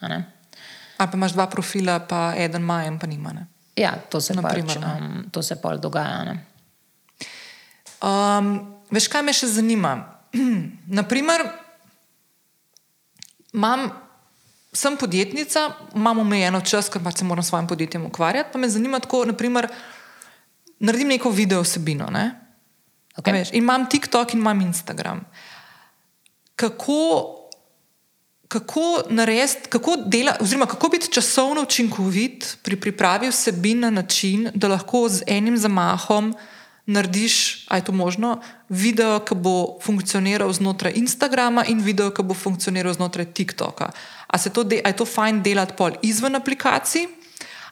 A 0.00 0.08
ne? 0.08 0.24
Ali 0.98 1.10
pa 1.10 1.16
imaš 1.16 1.32
dva 1.32 1.46
profila, 1.46 2.00
pa 2.00 2.34
eden 2.36 2.62
ima, 2.62 2.84
en 2.84 2.98
pa 2.98 3.06
nima. 3.06 3.32
Ne? 3.32 3.46
Ja, 3.76 3.94
to 4.10 4.20
se, 4.20 4.34
Na 4.34 4.42
pač, 4.42 4.76
um, 4.76 5.28
to 5.30 5.42
se 5.42 5.60
pol 5.62 5.78
dogaja. 5.78 6.24
Ne? 6.24 6.34
Um, 8.02 8.50
veš, 8.90 9.06
kaj 9.08 9.22
me 9.22 9.32
še 9.32 9.46
zanima? 9.46 9.94
Naprimer, 10.98 11.46
imam, 13.54 13.86
sem 14.72 14.96
podjetnica, 14.96 15.70
imam 15.94 16.18
omejeno 16.18 16.60
čas, 16.60 16.88
ker 16.88 17.02
pač 17.04 17.18
se 17.18 17.24
moram 17.24 17.42
s 17.42 17.48
svojim 17.48 17.66
podjetjem 17.66 18.06
ukvarjati. 18.06 18.50
Pa 18.52 18.58
me 18.58 18.68
zanima 18.68 19.00
tako, 19.00 19.24
naprimer, 19.24 19.68
naredim 20.78 21.08
neko 21.08 21.30
video 21.30 21.62
vsebino. 21.62 22.10
Ne? 22.10 22.30
Okay. 23.16 23.32
Veš, 23.32 23.52
in 23.52 23.64
imam 23.64 23.88
TikTok 23.90 24.34
in 24.34 24.40
imam 24.40 24.60
Instagram. 24.60 25.24
Kako, 26.56 27.00
kako 28.48 29.02
narediti, 29.10 29.68
kako, 29.68 29.96
dela, 30.06 30.36
oziroma 30.40 30.66
kako 30.66 30.88
biti 30.88 31.12
časovno 31.12 31.62
učinkovit 31.62 32.56
pri 32.62 32.80
pripravi 32.80 33.28
vsebin 33.28 33.80
na 33.80 33.90
način, 33.90 34.50
da 34.54 34.68
lahko 34.68 35.08
z 35.08 35.22
enim 35.26 35.58
zamahom 35.58 36.34
narediš, 36.88 37.66
a 37.68 37.76
je 37.76 37.84
to 37.84 37.92
možno, 37.92 38.38
video, 38.68 39.20
ki 39.20 39.34
bo 39.34 39.78
funkcioniral 39.84 40.52
znotraj 40.52 40.96
Instagrama 40.96 41.66
in 41.68 41.82
video, 41.84 42.08
ki 42.10 42.24
bo 42.24 42.34
funkcioniral 42.34 42.94
znotraj 42.96 43.28
TikToka. 43.36 43.90
A, 44.28 44.38
to 44.38 44.64
de, 44.64 44.80
a 44.84 44.92
je 44.92 44.96
to 44.96 45.06
fajn 45.08 45.42
delati 45.42 45.74
pol 45.76 45.96
izven 46.02 46.36
aplikacij? 46.36 47.08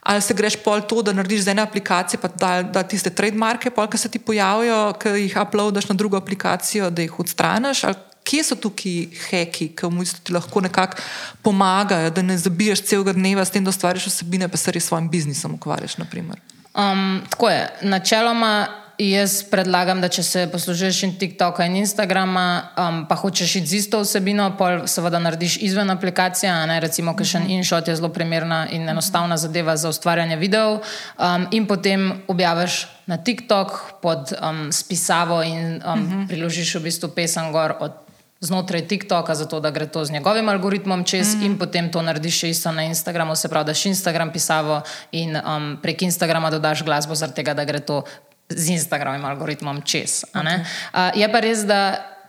Ali 0.07 0.23
se 0.23 0.35
greš 0.35 0.57
pol 0.62 0.81
to, 0.87 1.03
da 1.03 1.12
narediš 1.12 1.45
z 1.45 1.51
ene 1.51 1.62
aplikacije, 1.62 2.21
pa 2.23 2.29
da, 2.29 2.62
da 2.62 2.83
tiste 2.87 3.11
trademarke, 3.11 3.71
pol, 3.75 3.88
ki 3.90 3.99
se 3.99 4.09
ti 4.09 4.19
pojavijo, 4.23 4.92
ki 5.03 5.16
jih 5.25 5.35
uploadaš 5.42 5.88
na 5.88 5.97
drugo 5.99 6.16
aplikacijo, 6.16 6.90
da 6.90 7.03
jih 7.03 7.19
odstraniš? 7.21 7.83
Kje 8.27 8.42
so 8.42 8.57
tukaj 8.59 9.09
heki, 9.29 9.69
ki 9.75 9.90
bistvu 9.99 10.23
ti 10.25 10.35
lahko 10.35 10.62
nekako 10.62 11.03
pomagajo, 11.42 12.11
da 12.11 12.23
ne 12.23 12.38
zabiješ 12.38 12.85
celega 12.87 13.12
dneva 13.19 13.45
s 13.45 13.55
tem, 13.55 13.66
da 13.66 13.75
ustvariš 13.75 14.07
vsebine, 14.07 14.49
pa 14.49 14.59
se 14.59 14.75
res 14.75 14.87
s 14.87 14.90
svojim 14.90 15.11
biznisom 15.11 15.59
ukvarjaš? 15.59 15.99
naprimer? 15.99 16.40
Um, 16.75 17.23
tako 17.31 17.51
je. 17.51 17.62
Načeloma 17.83 18.86
jaz 18.98 19.42
predlagam, 19.50 20.00
da 20.00 20.09
če 20.09 20.22
se 20.22 20.44
poslužuješ 20.52 21.02
in 21.06 21.14
TikToka 21.20 21.66
in 21.68 21.76
Instagrama, 21.82 22.46
um, 22.76 23.02
pa 23.09 23.16
hočeš 23.16 23.56
iti 23.61 23.66
z 23.66 23.80
isto 23.82 24.00
vsebino, 24.00 24.48
pol 24.59 24.87
seveda 24.88 25.20
narediš 25.22 25.59
izven 25.66 25.90
aplikacije. 25.92 26.52
Ne, 26.70 26.78
recimo, 26.80 27.16
ker 27.16 27.28
še 27.28 27.42
InShot 27.59 27.88
je 27.88 27.96
zelo 27.96 28.09
primerna 28.12 28.64
in 28.72 28.88
enostavna 28.88 29.37
zadeva 29.37 29.76
za 29.76 29.92
ustvarjanje 29.92 30.40
videov, 30.40 30.80
um, 31.18 31.46
in 31.50 31.68
potem 31.68 32.09
objaviš 32.28 32.87
na 33.06 33.16
TikTok 33.16 34.00
pod 34.02 34.32
um, 34.40 34.72
spisavo 34.72 35.42
in 35.42 35.78
um, 35.78 35.80
uh 35.80 35.96
-huh. 35.96 36.26
priložiš 36.28 36.74
v 36.74 36.82
bistvu 36.88 37.09
pesem 37.09 37.52
gor 37.52 37.76
od 37.80 38.06
znotraj 38.40 38.88
TikToka, 38.88 39.35
zato 39.35 39.61
da 39.61 39.70
gre 39.70 39.87
to 39.87 40.04
z 40.04 40.12
njegovim 40.12 40.48
algoritmom 40.48 41.04
čez, 41.04 41.35
mm. 41.35 41.42
in 41.42 41.59
potem 41.59 41.88
to 41.92 42.02
narediš 42.02 42.40
še 42.40 42.50
isto 42.50 42.72
na 42.72 42.85
Instagramu, 42.85 43.37
se 43.37 43.48
pravi, 43.48 43.72
daš 43.72 43.87
Instagram 43.87 44.32
pisavo 44.32 44.82
in 45.12 45.37
um, 45.37 45.78
prek 45.82 46.02
Instagrama 46.02 46.50
dodaš 46.50 46.85
glasbo, 46.85 47.14
zaradi 47.14 47.40
tega, 47.40 47.54
da 47.54 47.64
gre 47.64 47.80
to 47.80 48.04
z 48.48 48.68
Instagramom 48.68 49.24
algoritmom 49.24 49.82
čez. 49.82 50.24
ne. 50.35 50.64
Uh, 50.94 51.11
je 51.14 51.28
pa 51.32 51.40
res, 51.40 51.64
da 51.66 51.80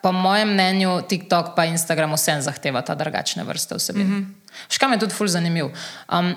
po 0.01 0.11
mojem 0.11 0.53
mnenju 0.53 1.01
TikTok 1.09 1.55
pa 1.55 1.65
Instagram 1.65 2.13
vsem 2.13 2.41
zahtevata 2.41 2.95
drugačne 2.95 3.43
vrste 3.43 3.75
vsebin. 3.75 4.07
Mm 4.07 4.13
-hmm. 4.13 4.25
Škam 4.69 4.93
je 4.93 4.99
tudi 4.99 5.13
ful 5.13 5.27
zanimiv. 5.27 5.65
Um, 6.11 6.35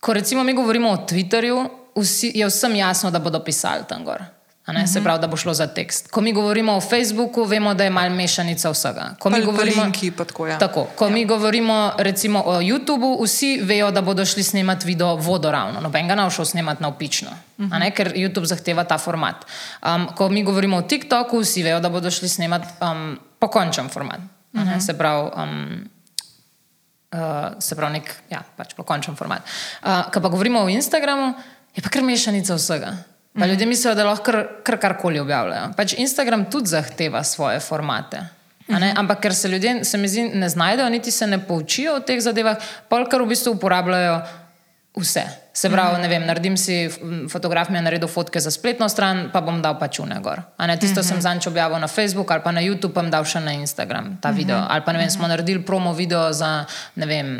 ko 0.00 0.12
recimo 0.12 0.44
mi 0.44 0.54
govorimo 0.54 0.90
o 0.90 0.96
Twitterju, 0.96 1.68
vsi, 1.96 2.32
je 2.34 2.46
vsem 2.46 2.76
jasno, 2.76 3.10
da 3.10 3.18
bodo 3.18 3.44
pisali 3.44 3.84
tam 3.88 4.04
gor. 4.04 4.37
Ne, 4.72 4.86
se 4.86 5.00
pravi, 5.00 5.20
da 5.20 5.26
bo 5.26 5.36
šlo 5.36 5.54
za 5.54 5.66
tekst. 5.66 6.10
Ko 6.10 6.20
mi 6.20 6.32
govorimo 6.32 6.76
o 6.76 6.80
Facebooku, 6.80 7.44
vemo, 7.44 7.74
da 7.74 7.84
je 7.84 7.90
mal 7.90 8.10
mešanica 8.10 8.70
vsega. 8.70 9.14
Ko 9.18 9.30
mi 9.30 9.40
Pa- 9.40 9.40
pa 9.40 9.46
govorimo, 9.52 9.82
linki 9.82 10.10
pa 10.10 10.24
tako, 10.24 10.46
ja. 10.46 10.58
tako, 10.58 10.84
ko 10.96 11.06
ja. 11.06 11.10
mi 11.10 11.24
govorimo 11.24 11.92
recimo 11.98 12.42
o 12.46 12.60
YouTubu, 12.60 13.24
vsi 13.24 13.60
vejo, 13.62 13.90
da 13.90 14.00
bodo 14.00 14.24
šli 14.24 14.42
snemati 14.42 14.86
video 14.86 15.16
vodoravno. 15.16 15.80
Noben 15.80 16.08
ga 16.08 16.14
ne 16.14 16.24
bo 16.24 16.30
šel 16.30 16.44
snemati 16.44 16.82
na 16.82 16.88
opično, 16.88 17.30
uh 17.30 17.64
-huh. 17.64 17.78
ne, 17.78 17.90
ker 17.90 18.12
YouTube 18.16 18.46
zahteva 18.46 18.84
ta 18.84 18.98
format. 18.98 19.46
Um, 19.82 20.08
ko 20.16 20.28
mi 20.28 20.44
govorimo 20.44 20.76
o 20.76 20.82
TikToku, 20.82 21.40
vsi 21.40 21.62
vejo, 21.62 21.80
da 21.80 21.88
bodo 21.88 22.10
šli 22.10 22.28
snemati 22.28 22.66
um, 22.80 23.18
pokončen 23.38 23.88
format. 23.88 24.20
Uh 24.52 24.60
-huh. 24.60 24.86
Se 24.86 24.98
pravi. 24.98 25.30
Um, 25.36 25.88
Uh, 27.12 27.56
se 27.58 27.76
pravi, 27.76 27.92
nek, 27.92 28.14
ja, 28.30 28.42
pač 28.56 28.74
pokončen 28.74 29.16
format. 29.16 29.40
Uh, 29.82 30.12
Ko 30.12 30.20
pa 30.20 30.28
govorimo 30.28 30.60
o 30.60 30.68
Instagramu, 30.68 31.34
je 31.76 31.82
pa 31.82 31.88
kar 31.88 32.02
mešanica 32.02 32.54
vsega. 32.54 32.92
Pa 33.38 33.46
ljudje 33.46 33.66
mislijo, 33.66 33.94
da 33.94 34.04
lahko 34.04 34.24
kar, 34.24 34.40
kar 34.66 34.78
karkoli 34.82 35.20
objavljajo. 35.20 35.70
Pač 35.76 35.94
Instagram 35.98 36.48
tudi 36.50 36.72
zahteva 36.74 37.24
svoje 37.24 37.60
formate. 37.60 38.20
ne? 38.68 38.92
Ampak 38.96 39.20
ker 39.20 39.34
se 39.34 39.48
ljudje, 39.48 39.84
se 39.84 39.98
mi 39.98 40.08
zdi, 40.08 40.28
ne 40.34 40.48
znajdejo, 40.48 40.88
niti 40.88 41.10
se 41.10 41.26
ne 41.26 41.38
poučijo 41.46 41.94
o 41.96 42.00
teh 42.00 42.20
zadevah, 42.20 42.58
polkar 42.88 43.22
v 43.22 43.30
bistvu 43.32 43.54
uporabljajo 43.56 44.20
vse. 44.98 45.22
Se 45.58 45.70
pravi, 45.70 46.02
ne 46.02 46.08
vem, 46.08 46.26
naredim 46.26 46.56
si, 46.56 46.90
fotograf 47.30 47.70
mi 47.70 47.78
je 47.78 47.82
naredil 47.82 48.08
fotke 48.08 48.40
za 48.40 48.50
spletno 48.50 48.88
stran, 48.88 49.30
pa 49.32 49.40
bom 49.40 49.62
dal 49.62 49.78
pač 49.78 49.98
une 49.98 50.20
gor. 50.22 50.42
A 50.56 50.66
ne, 50.70 50.76
tisto 50.78 51.02
sem 51.02 51.18
zanč 51.22 51.48
objavil 51.50 51.80
na 51.82 51.88
Facebook 51.90 52.30
ali 52.30 52.44
pa 52.44 52.52
na 52.54 52.62
YouTube, 52.62 52.94
pa 52.94 53.02
bom 53.02 53.10
dal 53.10 53.26
še 53.26 53.42
na 53.42 53.56
Instagram 53.58 54.18
ta 54.22 54.30
video. 54.30 54.60
Ali 54.68 54.86
pa 54.86 54.94
ne 54.94 55.02
vem, 55.02 55.10
smo 55.10 55.26
naredili 55.26 55.64
promo 55.66 55.94
video 55.94 56.28
za, 56.32 56.66
ne 56.94 57.06
vem, 57.10 57.32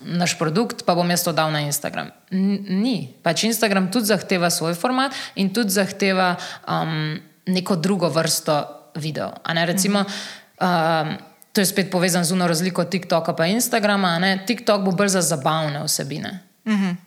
naš 0.00 0.38
produkt, 0.38 0.84
pa 0.84 0.94
bom 0.94 1.10
jaz 1.10 1.24
to 1.24 1.32
dal 1.32 1.52
na 1.52 1.60
Instagram. 1.60 2.10
N 2.32 2.64
ni. 2.80 3.12
Pač 3.22 3.44
Instagram 3.44 3.90
tudi 3.92 4.08
zahteva 4.08 4.50
svoj 4.50 4.74
format 4.74 5.12
in 5.36 5.52
tudi 5.52 5.70
zahteva 5.70 6.36
um, 6.64 7.20
neko 7.46 7.76
drugo 7.76 8.08
vrsto 8.08 8.64
video. 8.96 9.32
A 9.44 9.54
Ne, 9.54 9.66
recimo, 9.66 10.00
um, 10.00 11.08
to 11.52 11.60
je 11.60 11.66
spet 11.66 11.90
povezano 11.90 12.24
z 12.24 12.32
uno 12.32 12.48
razliko 12.48 12.84
TikToka 12.84 13.34
in 13.46 13.60
Instagrama. 13.60 14.08
a 14.08 14.18
Ne, 14.18 14.40
TikTok 14.46 14.82
bo 14.82 14.90
bolj 14.92 15.08
za 15.08 15.20
zabavne 15.20 15.84
vsebine. 15.84 16.40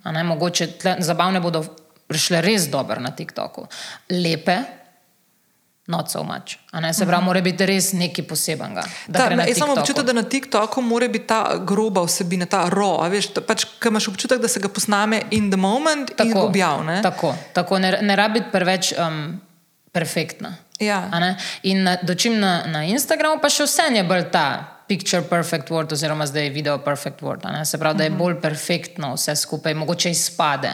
A 0.04 0.12
Ne, 0.12 0.24
mogoče 0.24 0.68
tle, 0.68 0.96
zabavne 1.00 1.40
bodo 1.40 1.64
šle 2.14 2.42
res 2.42 2.70
dobro 2.70 3.02
na 3.02 3.12
TikToku. 3.12 3.68
Lepe. 4.10 4.83
Not 5.88 6.12
so 6.12 6.24
much. 6.24 6.58
Ne, 6.82 6.94
se 6.94 7.06
pravi, 7.06 7.26
mora 7.26 7.42
biti 7.44 7.66
res 7.68 7.90
nekaj 7.94 8.24
posebenega. 8.28 8.86
jaz 9.08 9.36
sem 9.36 9.46
TikToku. 9.46 9.80
občutek, 9.80 10.06
da 10.06 10.14
na 10.14 10.24
TikToku 10.24 10.82
mora 10.82 11.08
biti 11.12 11.28
ta 11.28 11.58
groba 11.60 12.06
vsebina, 12.08 12.46
ta 12.46 12.64
a 12.72 13.08
Veš, 13.12 13.34
ta, 13.36 13.42
pač, 13.44 13.66
ker 13.84 13.92
imaš 13.92 14.08
občutek, 14.08 14.40
da 14.40 14.48
se 14.48 14.64
ga 14.64 14.72
posname 14.72 15.22
in 15.32 15.50
the 15.52 15.60
moment 15.60 16.16
tako, 16.16 16.30
in 16.30 16.38
objavlja. 16.38 17.02
Tako, 17.04 17.34
tako 17.54 17.80
ne, 17.84 17.98
ne 18.02 18.16
rabi 18.16 18.40
biti 18.40 18.52
preveč 18.52 18.94
um, 18.96 19.42
perfektna. 19.92 20.56
Ja. 20.80 21.10
Ne? 21.20 21.36
In 21.64 21.84
na, 21.84 21.98
dočim 22.02 22.40
na, 22.40 22.64
na 22.66 22.86
Instagramu 22.88 23.42
pa 23.44 23.52
še 23.52 23.68
vse 23.68 23.92
je 23.92 24.04
bolj 24.08 24.30
ta 24.32 24.48
picture 24.88 25.22
perfect 25.28 25.68
word, 25.68 25.92
oziroma 25.92 26.26
zdaj 26.26 26.48
video 26.50 26.78
perfect 26.80 27.20
word. 27.22 27.44
ne. 27.52 27.66
Se 27.66 27.78
pravi, 27.78 27.98
da 27.98 28.08
je 28.08 28.16
bolj 28.16 28.40
perfektno 28.42 29.14
vse 29.18 29.36
skupaj, 29.36 29.76
mogoče 29.76 30.16
izpade. 30.16 30.72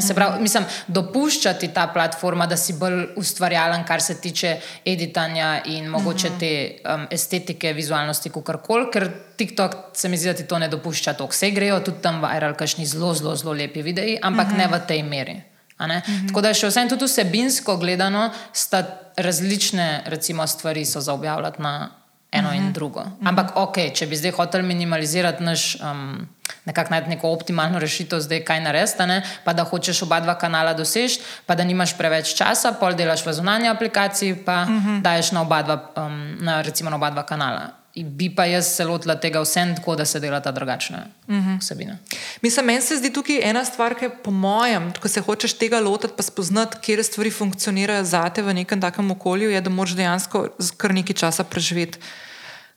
Se 0.00 0.14
pravi, 0.14 0.42
mislim, 0.42 0.64
dopuščati 0.92 1.70
ta 1.72 1.86
platforma, 1.88 2.44
da 2.46 2.56
si 2.60 2.74
bolj 2.76 3.06
ustvarjalen, 3.16 3.86
kar 3.88 4.02
se 4.04 4.18
tiče 4.20 4.56
editanja 4.84 5.62
in 5.64 5.86
mogoče 5.88 6.30
te 6.40 6.50
um, 6.84 7.06
estetike, 7.10 7.72
vizualnosti, 7.72 8.30
kakorkoli, 8.30 8.90
ker 8.92 9.08
TikTok 9.36 9.76
se 9.96 10.08
mi 10.12 10.18
zdi, 10.20 10.28
da 10.28 10.34
ti 10.36 10.44
to 10.48 10.58
ne 10.60 10.68
dopušča. 10.68 11.14
To 11.16 11.30
vse 11.30 11.50
grejo 11.56 11.80
tudi 11.80 12.02
tam 12.04 12.20
viral, 12.20 12.52
kakšni 12.58 12.84
zelo, 12.86 13.14
zelo, 13.16 13.32
zelo 13.36 13.56
lepi 13.56 13.82
videi, 13.82 14.18
ampak 14.22 14.52
ne 14.58 14.68
v 14.68 14.82
tej 14.88 15.02
meri. 15.08 15.38
a 15.82 15.86
ne. 15.86 16.02
Tako 16.28 16.44
da 16.44 16.52
še 16.54 16.68
vsem 16.68 16.92
tudi 16.92 17.08
vsebinsko 17.08 17.76
gledano 17.80 18.28
sta 18.52 18.84
različne 19.16 20.04
recimo, 20.06 20.46
stvari 20.46 20.84
so 20.84 21.00
za 21.00 21.14
objavljati 21.14 21.62
na 21.62 21.90
eno 22.30 22.48
uh 22.48 22.54
-huh. 22.54 22.58
in 22.58 22.72
drugo. 22.72 23.04
Ampak 23.24 23.56
ok, 23.56 23.76
če 23.94 24.06
bi 24.06 24.16
zdaj 24.16 24.30
hotel 24.30 24.62
minimalizirati 24.62 25.42
naš. 25.42 25.76
Um, 25.80 26.28
Nekako 26.64 26.90
najti 26.90 27.08
neko 27.08 27.30
optimalno 27.32 27.78
rešitev, 27.78 28.20
zdaj 28.20 28.44
kaj 28.44 28.60
narediti, 28.60 29.06
ne? 29.06 29.22
pa 29.44 29.52
da 29.52 29.64
hočeš 29.64 30.02
oba 30.02 30.20
dva 30.20 30.34
kanala 30.38 30.74
doseči, 30.74 31.20
pa 31.46 31.54
da 31.54 31.64
nimaš 31.64 31.96
preveč 31.98 32.34
časa, 32.38 32.72
pol 32.80 32.94
delaš 32.94 33.26
v 33.26 33.32
zunanji 33.32 33.68
aplikaciji, 33.68 34.34
pa 34.44 34.62
uh 34.62 34.68
-huh. 34.68 35.02
daješ 35.02 35.32
na 35.32 35.42
oba 35.42 35.62
dva, 35.62 35.78
um, 35.96 36.36
na, 36.40 36.62
recimo 36.62 36.90
na 36.90 36.96
oba 36.96 37.10
dva 37.10 37.22
kanala. 37.22 37.82
In 37.94 38.08
bi 38.16 38.30
pa 38.34 38.46
jaz 38.48 38.66
se 38.76 38.84
lotila 38.84 39.18
tega 39.20 39.40
vsem 39.40 39.74
tako, 39.76 39.96
da 39.96 40.04
se 40.04 40.20
delata 40.20 40.50
drugačne 40.50 40.96
uh 41.28 41.34
-huh. 41.34 41.60
vsebine. 41.60 41.98
Mislim, 42.42 42.66
meni 42.66 42.82
se 42.82 42.96
zdi 42.96 43.12
tukaj 43.12 43.40
ena 43.50 43.64
stvar, 43.64 43.94
ki 43.94 44.08
po 44.24 44.30
mojem, 44.30 44.92
ko 45.02 45.08
se 45.08 45.20
hočeš 45.20 45.52
tega 45.52 45.80
lotiti, 45.80 46.14
pa 46.16 46.22
spoznati, 46.22 46.76
kje 46.80 47.04
stvari 47.04 47.30
funkcionirajo 47.30 48.04
zate 48.04 48.42
v 48.42 48.54
nekem 48.54 48.80
takem 48.80 49.10
okolju, 49.10 49.50
je, 49.50 49.60
da 49.60 49.70
moraš 49.70 49.92
dejansko 49.92 50.48
kar 50.76 50.94
nekaj 50.94 51.14
časa 51.14 51.44
preživeti. 51.44 51.98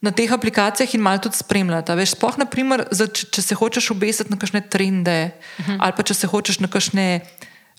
Na 0.05 0.11
teh 0.13 0.29
aplikacijah 0.29 0.93
in 0.93 1.01
malo 1.01 1.23
tudi 1.25 1.39
spremljati. 1.39 1.91
a 1.91 1.97
Veš, 1.97 2.13
sploh, 2.13 2.37
naprimer, 2.37 2.85
za, 2.93 3.07
če, 3.09 3.31
če 3.33 3.41
se 3.41 3.57
hočeš 3.57 3.89
obesiti 3.95 4.29
na 4.29 4.37
kakšne 4.37 4.61
trende, 4.69 5.31
uh 5.33 5.65
-huh. 5.65 5.77
ali 5.79 5.93
pa 5.97 6.03
če 6.03 6.13
se 6.13 6.27
hočeš 6.29 6.59
na 6.61 6.69
kakšne 6.69 7.25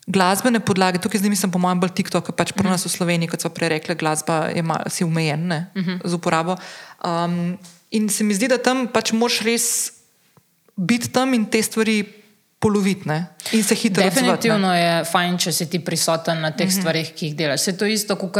glasbene 0.06 0.60
podlage, 0.60 0.98
tukaj 1.02 1.18
zdaj 1.18 1.30
mislim, 1.30 1.50
po 1.50 1.58
mojem, 1.58 1.80
bolj 1.82 1.94
TikTok, 1.98 2.30
pač 2.38 2.52
pri 2.54 2.70
nas 2.70 2.86
v 2.86 2.90
Sloveniji, 2.94 3.30
kot 3.30 3.42
so 3.42 3.50
prej 3.50 3.74
rekli, 3.74 3.94
glasba 3.98 4.46
je 4.54 4.62
mal, 4.62 4.86
si 4.86 5.04
omejen 5.04 5.52
uh 5.52 5.62
-huh. 5.74 5.98
z 6.04 6.14
uporabo. 6.14 6.56
Um, 7.04 7.58
in 7.90 8.08
se 8.08 8.24
mi 8.24 8.34
zdi, 8.34 8.48
da 8.48 8.58
tam 8.58 8.86
pač 8.86 9.12
moraš 9.12 9.40
res 9.40 9.92
biti 10.76 11.08
tam 11.08 11.34
in 11.34 11.46
te 11.46 11.62
stvari 11.62 12.04
poloviti 12.58 13.08
ne, 13.08 13.26
in 13.52 13.64
se 13.64 13.74
hitro 13.74 14.04
odzvati. 14.04 14.20
Definitivno 14.20 14.74
je 14.74 15.04
fajn, 15.04 15.38
če 15.38 15.52
si 15.52 15.66
ti 15.70 15.78
prisoten 15.78 16.40
na 16.40 16.50
teh 16.50 16.66
mm 16.66 16.70
-hmm. 16.70 16.80
stvarih, 16.80 17.12
ki 17.12 17.26
jih 17.26 17.36
delaš. 17.36 17.60
Se 17.60 17.76
to 17.76 17.86
isto, 17.86 18.16
kot 18.16 18.36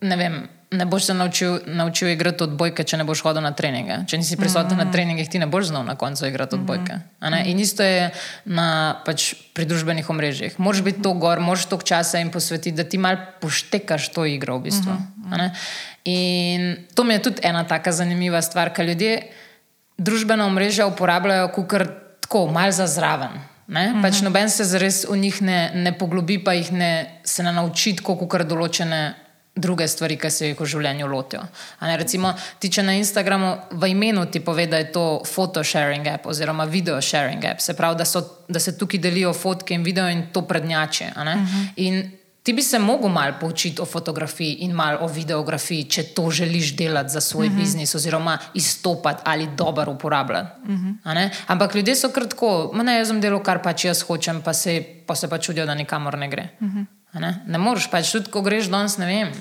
ne 0.00 0.16
vem. 0.16 0.48
Ne 0.70 0.84
boš 0.84 1.04
se 1.04 1.14
naučil, 1.14 1.58
naučil 1.66 2.10
igrati 2.12 2.44
odbojke, 2.44 2.84
če 2.84 2.98
ne 3.00 3.04
boš 3.08 3.22
hodil 3.24 3.40
na 3.40 3.54
treninge. 3.56 4.02
Če 4.08 4.18
nisi 4.20 4.36
prisoten 4.36 4.76
mm 4.76 4.80
-hmm. 4.80 4.84
na 4.84 4.92
treningih, 4.92 5.28
ti 5.28 5.38
ne 5.38 5.46
boš 5.46 5.70
znal 5.70 5.84
na 5.84 5.94
koncu 5.96 6.26
igrati 6.26 6.54
odbojke. 6.54 6.98
a 7.20 7.30
ne? 7.30 7.42
In 7.46 7.58
isto 7.58 7.82
je 7.82 8.10
na, 8.44 9.00
pač, 9.04 9.34
pri 9.54 9.64
družbenih 9.64 10.10
omrežjih. 10.10 10.60
Moraš 10.60 10.82
biti 10.82 11.02
to 11.02 11.12
gor, 11.12 11.40
moraš 11.40 11.66
toliko 11.66 11.86
časa 11.86 12.18
jim 12.18 12.30
posvetiti, 12.30 12.76
da 12.76 12.84
ti 12.84 12.98
mal 12.98 13.16
poštekaš 13.40 14.08
to 14.08 14.24
igro. 14.24 14.58
V 14.58 14.62
bistvu, 14.62 14.92
a 15.30 15.36
ne? 15.36 15.52
In 16.04 16.76
to 16.94 17.04
mi 17.04 17.14
je 17.14 17.22
tudi 17.22 17.40
ena 17.42 17.64
taka 17.64 17.92
zanimiva 17.92 18.42
stvar, 18.42 18.72
ker 18.72 18.86
ljudje 18.86 19.22
družbena 19.98 20.46
omrežja 20.46 20.86
uporabljajo 20.86 21.48
kot 21.48 21.72
tako, 22.20 22.46
malo 22.46 22.72
za 22.72 22.86
zraven. 22.86 23.40
Ne? 23.68 23.92
-huh. 23.92 24.02
pač 24.02 24.20
noben 24.20 24.50
se 24.50 24.64
zares 24.64 25.04
v 25.04 25.16
njih 25.16 25.42
ne, 25.42 25.70
ne 25.74 25.98
poglobi, 25.98 26.38
pa 26.44 26.52
jih 26.52 26.72
ne, 26.72 27.20
se 27.24 27.42
ne 27.42 27.52
nauči 27.52 27.96
tako, 27.96 28.16
kot 28.16 28.42
določene 28.42 29.14
druge 29.60 29.88
stvari, 29.88 30.16
ki 30.16 30.30
se 30.30 30.50
jih 30.50 30.60
v 30.60 30.66
življenju 30.66 31.06
lotijo. 31.06 31.42
Ne, 31.80 31.96
recimo, 31.96 32.32
ti 32.58 32.70
če 32.70 32.82
na 32.82 32.94
Instagramu 32.98 33.54
v 33.70 33.90
imenu 33.92 34.26
ti 34.30 34.40
pove, 34.40 34.66
da 34.66 34.78
je 34.78 34.92
to 34.92 35.06
photo 35.26 35.64
sharing 35.64 36.06
app 36.06 36.26
oziroma 36.26 36.64
video 36.64 37.00
sharing 37.02 37.44
app, 37.44 37.60
se 37.60 37.74
pravi, 37.74 37.98
da, 37.98 38.04
so, 38.04 38.22
da 38.48 38.60
se 38.60 38.76
tukaj 38.78 39.00
delijo 39.00 39.34
fotke 39.34 39.74
in 39.74 39.82
video 39.82 40.08
in 40.08 40.28
to 40.32 40.42
prednjače. 40.42 41.12
Uh 41.16 41.22
-huh. 41.22 41.68
In 41.76 42.18
Ti 42.48 42.52
bi 42.52 42.62
se 42.62 42.78
mogel 42.78 43.10
malo 43.12 43.34
poučiti 43.40 43.82
o 43.82 43.84
fotografiji 43.84 44.54
in 44.64 44.72
malo 44.72 44.98
o 45.04 45.08
videografiji, 45.08 45.84
če 45.84 46.02
to 46.16 46.30
želiš 46.30 46.76
delati 46.76 47.12
za 47.12 47.20
svoj 47.20 47.46
uh 47.46 47.52
-huh. 47.52 47.56
biznis, 47.56 47.94
oziroma 47.94 48.38
izstopati 48.54 49.22
ali 49.24 49.48
dobro 49.56 49.92
uporabljati. 49.92 50.50
Uh 50.62 50.68
-huh. 50.68 51.30
Ampak 51.46 51.74
ljudje 51.74 51.96
so 51.96 52.08
kratko, 52.08 52.70
ne, 52.74 52.96
jaz 52.96 53.08
sem 53.08 53.20
delal, 53.20 53.42
kar 53.42 53.62
pač 53.62 53.84
jaz 53.84 54.02
hočem, 54.02 54.42
pa 54.42 54.52
se, 54.52 54.84
pa 55.06 55.14
se 55.14 55.28
pa 55.28 55.38
čudijo, 55.38 55.66
da 55.66 55.74
nikamor 55.74 56.18
ne 56.18 56.28
gre. 56.28 56.48
Uh 56.60 56.68
-huh. 56.68 56.84
Ne? 57.14 57.42
ne 57.46 57.58
moreš 57.58 57.88
pač, 57.90 58.12
tudi 58.12 58.30
ko 58.30 58.42
greš 58.44 58.68
danes, 58.72 58.98
ne 58.98 59.06
vem. 59.06 59.32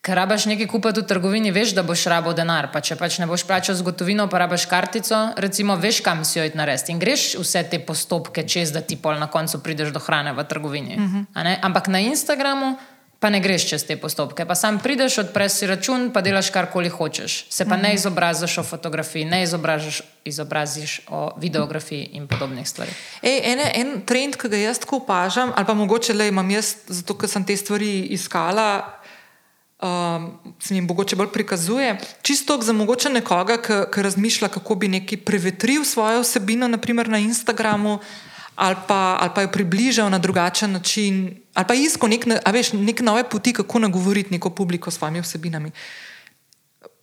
Ker 0.00 0.16
rabaš 0.16 0.46
nekaj 0.48 0.64
kupiti 0.66 1.02
v 1.02 1.04
trgovini, 1.04 1.50
veš, 1.52 1.74
da 1.76 1.82
boš 1.84 2.06
rabo 2.08 2.32
denar. 2.32 2.70
Pa 2.72 2.80
če 2.80 2.96
pač 2.96 3.18
ne 3.20 3.26
boš 3.28 3.44
plačal 3.44 3.76
z 3.76 3.84
gotovino, 3.84 4.24
pa 4.32 4.40
rabaš 4.40 4.64
kartico, 4.64 5.18
recimo, 5.36 5.76
veš, 5.76 6.00
kam 6.00 6.24
si 6.24 6.38
jo 6.38 6.46
id 6.48 6.56
narediti. 6.56 6.94
In 6.94 7.02
greš 7.02 7.34
vse 7.36 7.66
te 7.68 7.82
postopke 7.84 8.46
čez, 8.48 8.72
da 8.72 8.80
ti 8.80 8.96
pol 8.96 9.20
na 9.20 9.28
koncu 9.28 9.60
prideš 9.60 9.92
do 9.92 10.00
hrane 10.00 10.32
v 10.32 10.44
trgovini. 10.48 10.96
Uh 10.96 11.04
-huh. 11.04 11.58
Ampak 11.60 11.92
na 11.92 12.00
Instagramu 12.00 12.78
pa 13.20 13.30
ne 13.30 13.40
greš 13.40 13.68
čez 13.68 13.84
te 13.84 13.96
postopke. 14.00 14.46
Pa 14.48 14.54
sam 14.56 14.78
prideš, 14.80 15.18
odpreš 15.20 15.52
si 15.52 15.66
račun, 15.68 16.08
pa 16.12 16.22
delaš 16.24 16.48
karkoli 16.50 16.88
hočeš. 16.88 17.44
Se 17.52 17.66
pa 17.68 17.76
ne 17.76 17.92
izobraziš 17.94 18.58
o 18.58 18.64
fotografiji, 18.64 19.24
ne 19.28 19.42
izobraziš, 19.42 20.00
izobraziš 20.24 21.00
o 21.08 21.28
videografiji 21.36 22.08
in 22.16 22.28
podobnih 22.28 22.68
stvarih. 22.68 22.96
Ej, 23.22 23.40
ene, 23.52 23.66
en 23.76 24.00
trend, 24.08 24.40
ki 24.40 24.48
ga 24.48 24.62
jaz 24.62 24.80
tako 24.80 25.02
opažam, 25.02 25.52
ali 25.56 25.68
pa 25.68 25.74
mogoče 25.76 26.16
le 26.16 26.30
imam 26.32 26.50
jaz, 26.50 26.72
zato 26.88 27.14
ker 27.14 27.28
sem 27.28 27.44
te 27.44 27.56
stvari 27.60 28.08
iskala, 28.16 28.70
um, 29.84 30.32
se 30.56 30.74
mi 30.74 30.80
mogoče 30.80 31.16
bolj 31.20 31.28
prikazuje. 31.36 31.98
Čisto 32.22 32.56
za 32.62 32.72
mogoče 32.72 33.12
nekoga, 33.12 33.60
ki 33.92 34.02
razmišlja, 34.02 34.48
kako 34.48 34.74
bi 34.80 34.88
neki 34.88 35.20
prevetril 35.20 35.84
svojo 35.84 36.24
vsebino, 36.24 36.68
naprimer 36.68 37.08
na 37.08 37.20
Instagramu. 37.20 37.98
Ali 38.56 38.76
pa, 38.88 39.16
ali 39.20 39.30
pa 39.34 39.42
jo 39.42 39.52
približal 39.52 40.10
na 40.10 40.18
drugačen 40.18 40.72
način, 40.72 41.39
ali 41.60 41.68
pa 41.68 41.76
iskal 41.76 42.08
nek, 42.08 42.24
veš, 42.52 42.72
nek 42.80 43.02
nove 43.04 43.26
poti, 43.28 43.52
kako 43.60 43.84
nagovoriti 43.84 44.32
neko 44.32 44.50
publiko 44.56 44.90
s 44.90 44.96
svojimi 44.96 45.20
vsebinami. 45.20 45.72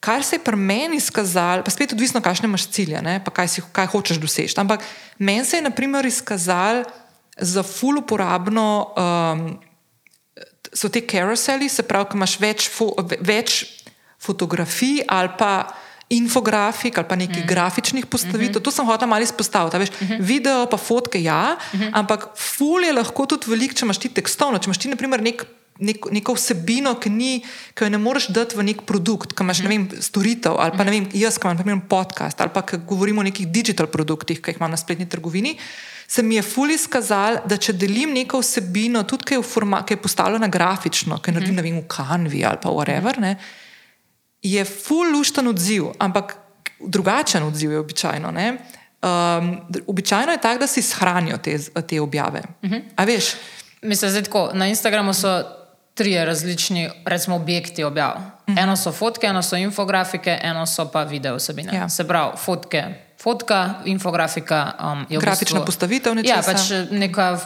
Kar 0.02 0.24
se 0.24 0.38
je 0.38 0.44
pri 0.44 0.58
meni 0.58 0.98
izkazalo, 0.98 1.64
pa 1.66 1.74
spet 1.74 1.94
odvisno, 1.94 2.22
kakšne 2.22 2.50
imaš 2.50 2.68
cilje, 2.74 3.02
ne, 3.02 3.20
pa 3.24 3.34
kaj, 3.34 3.48
si, 3.54 3.64
kaj 3.72 3.90
hočeš 3.94 4.22
doseči. 4.22 4.58
Ampak 4.58 4.86
meni 5.20 5.46
se 5.46 5.58
je, 5.58 5.66
na 5.66 5.70
primer, 5.70 6.06
izkazalo 6.06 6.86
za 7.38 7.64
ful 7.64 8.02
uporabno, 8.02 8.94
um, 8.98 9.48
so 10.74 10.90
te 10.90 11.02
karuseli, 11.06 11.70
se 11.70 11.86
pravi, 11.86 12.18
imaš 12.18 12.38
več, 12.42 12.70
fo, 12.74 12.92
več 13.22 13.62
fotografij 14.22 15.04
ali 15.08 15.30
pa 15.38 15.52
infografik 16.10 16.98
ali 16.98 17.08
pa 17.08 17.16
nekih 17.16 17.44
mm. 17.44 17.48
grafičnih 17.48 18.06
postavitev. 18.06 18.52
Mm 18.52 18.56
-hmm. 18.60 18.64
To 18.64 18.72
sem 18.72 18.86
hotel 18.86 19.08
malo 19.08 19.24
izpostaviti. 19.24 19.78
Veš, 19.78 19.90
mm 19.90 20.08
-hmm. 20.08 20.18
Video 20.20 20.66
pa 20.66 20.78
fotke, 20.78 21.24
ja, 21.24 21.58
mm 21.74 21.80
-hmm. 21.80 21.90
ampak 21.94 22.28
ful 22.36 22.84
je 22.84 22.94
lahko 22.94 23.26
tudi 23.26 23.52
velik, 23.52 23.74
če 23.74 23.86
imaš 23.86 23.98
ti 23.98 24.10
tekstovno, 24.10 24.58
če 24.58 24.68
imaš 24.68 24.78
ti, 24.78 24.90
naprimer, 24.90 25.22
nek. 25.22 25.46
Nek, 25.80 26.12
neko 26.12 26.34
vsebino, 26.34 26.96
ki, 26.96 27.10
ni, 27.10 27.44
ki 27.74 27.84
jo 27.84 27.90
ne 27.90 27.98
moreš 27.98 28.28
dati 28.28 28.58
v 28.58 28.64
nek 28.64 28.82
produkt, 28.82 29.34
ki 29.34 29.44
imaš 29.44 29.62
vem, 29.62 29.90
storitev, 30.02 30.56
ali 30.60 30.72
pa 30.78 30.84
vem, 30.84 31.10
jaz, 31.14 31.38
ki 31.38 31.46
imam 31.46 31.58
naprimer, 31.58 31.82
podcast, 31.90 32.42
ali 32.42 32.50
pa 32.54 32.64
govorimo 32.88 33.22
o 33.22 33.24
nekih 33.24 33.48
digital 33.48 33.88
produktih, 33.88 34.42
ki 34.42 34.52
jih 34.52 34.58
imam 34.58 34.72
na 34.72 34.78
spletni 34.78 35.10
trgovini. 35.10 35.58
se 36.08 36.24
mi 36.24 36.36
je 36.36 36.42
ful 36.42 36.72
izkazalo, 36.72 37.38
da 37.46 37.58
če 37.58 37.74
delim 37.74 38.14
neko 38.14 38.40
vsebino, 38.40 39.04
tudi 39.04 39.24
ki 39.24 39.34
je, 39.34 39.44
forma, 39.44 39.86
ki 39.86 39.94
je 39.94 40.02
postavljena 40.02 40.48
grafično, 40.48 41.22
ki 41.22 41.32
naredim 41.32 41.56
mm 41.56 41.60
-hmm. 41.60 41.84
v 41.84 41.88
Canvi 41.88 42.46
ali 42.46 42.58
pa 42.62 42.70
whatever, 42.70 43.20
ne, 43.20 43.38
je 44.42 44.66
ful 44.66 45.12
lušten 45.14 45.48
odziv, 45.48 45.92
ampak 46.00 46.38
drugačen 46.80 47.44
odziv 47.44 47.72
je 47.72 47.80
običajno. 47.80 48.32
Ne. 48.32 48.58
Um, 49.02 49.62
običajno 49.88 50.32
je 50.32 50.42
tako, 50.42 50.60
da 50.60 50.68
si 50.68 50.82
shranijo 50.82 51.38
te, 51.38 51.60
te 51.88 52.02
objave. 52.02 52.42
Mm 52.64 52.70
-hmm. 52.70 53.36
Mislim, 53.82 54.14
da 54.14 54.22
tako, 54.22 54.50
na 54.54 54.68
Instagramu 54.68 55.14
so 55.14 55.44
tri 55.94 56.26
različni 56.26 56.90
recimo, 57.06 57.36
objekti 57.36 57.84
objav. 57.84 58.16
Mm 58.18 58.54
-hmm. 58.54 58.64
Eno 58.64 58.76
so 58.76 58.92
fotke, 58.92 59.28
eno 59.28 59.42
so 59.42 59.56
infografike, 59.56 60.40
eno 60.42 60.66
so 60.66 60.92
pa 60.92 61.04
video 61.04 61.36
vsebine. 61.36 61.76
Ja. 61.76 61.90
Se 61.90 62.08
pravi, 62.08 62.38
fotke. 62.38 62.84
Fotka, 63.22 63.74
infografika, 63.86 64.72
um, 64.80 65.06
je 65.10 65.20
grafična 65.20 65.60
bistvu, 65.60 65.66
postavitev. 65.66 66.26
Ja, 66.26 66.42
pač 66.46 66.60
neka, 66.92 67.40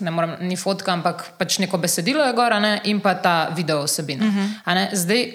ne 0.00 0.10
moram, 0.10 0.36
ni 0.40 0.56
fotka, 0.56 0.92
ampak 0.92 1.24
pač 1.38 1.58
neko 1.58 1.78
besedilo 1.78 2.24
je 2.24 2.32
gora 2.32 2.60
ne, 2.60 2.80
in 2.84 3.00
pa 3.00 3.14
ta 3.14 3.48
video 3.56 3.84
vsebina. 3.84 4.26
Uh 4.26 4.34
-huh. 4.34 4.88
Zdaj, 4.92 5.32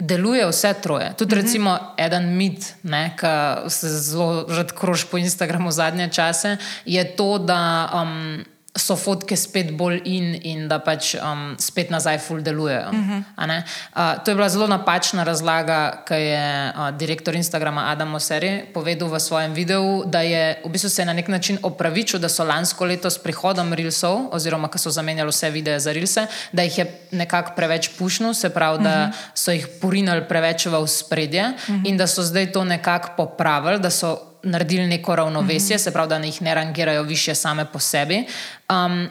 deluje 0.00 0.46
vse 0.46 0.74
troje. 0.82 1.14
Tudi, 1.16 1.34
mm 1.34 1.40
-hmm. 1.40 1.44
recimo, 1.44 1.78
eden 1.96 2.36
mit, 2.36 2.74
ki 3.20 3.70
se 3.70 3.88
zelo 3.88 4.46
redko 4.48 4.80
kroži 4.80 5.06
po 5.10 5.18
Instagramu 5.18 5.70
zadnje 5.70 6.08
čase, 6.08 6.56
je 6.84 7.16
to, 7.16 7.38
da. 7.38 7.90
Um, 8.02 8.44
so 8.80 8.96
fotke 8.96 9.36
spet 9.36 9.72
bolj 9.76 10.00
in, 10.04 10.34
in 10.42 10.68
da 10.68 10.78
pač 10.82 11.14
um, 11.14 11.54
spet 11.60 11.90
nazaj 11.90 12.18
ful 12.18 12.40
delujejo. 12.42 12.88
Uh 12.88 12.94
-huh. 12.96 13.62
uh, 13.96 14.24
to 14.24 14.30
je 14.30 14.34
bila 14.34 14.48
zelo 14.48 14.66
napačna 14.66 15.24
razlaga, 15.24 16.02
ki 16.08 16.14
je 16.14 16.72
uh, 16.74 16.90
direktor 16.96 17.34
Instagrama 17.34 17.90
Adam 17.90 18.14
Oseri 18.14 18.64
povedal 18.74 19.08
v 19.08 19.20
svojem 19.20 19.52
videu, 19.52 20.04
da 20.06 20.20
je 20.20 20.62
v 20.64 20.68
bistvu 20.68 20.90
se 20.90 21.04
na 21.04 21.12
nek 21.12 21.28
način 21.28 21.58
opravičil, 21.62 22.20
da 22.20 22.28
so 22.28 22.44
lansko 22.44 22.84
leto 22.84 23.10
s 23.10 23.18
prihodom 23.18 23.72
Reelsov, 23.72 24.28
oziroma 24.32 24.68
ko 24.68 24.78
so 24.78 24.90
zamenjali 24.90 25.30
vse 25.30 25.50
videe 25.50 25.80
za 25.80 25.92
Reelse, 25.92 26.26
da 26.52 26.62
jih 26.62 26.78
je 26.78 26.86
nekako 27.10 27.52
preveč 27.56 27.88
pušnil, 27.98 28.34
se 28.34 28.50
pravi, 28.50 28.78
uh 28.78 28.84
-huh. 28.84 28.84
da 28.84 29.12
so 29.34 29.50
jih 29.50 29.68
porinili 29.80 30.28
preveč 30.28 30.66
v 30.66 30.86
spredje 30.86 31.44
uh 31.48 31.74
-huh. 31.74 31.88
in 31.88 31.96
da 31.96 32.06
so 32.06 32.22
zdaj 32.22 32.52
to 32.52 32.64
nekako 32.64 33.08
popravili 33.16 33.78
naredili 34.42 34.86
neko 34.86 35.16
ravnovesje, 35.16 35.76
mm 35.76 35.78
-hmm. 35.78 35.82
se 35.82 35.92
pravi, 35.92 36.08
da 36.08 36.16
jih 36.16 36.42
ne 36.42 36.54
rangirajo 36.54 37.02
više 37.02 37.34
same 37.34 37.64
po 37.64 37.78
sebi. 37.78 38.24
Um, 38.70 39.08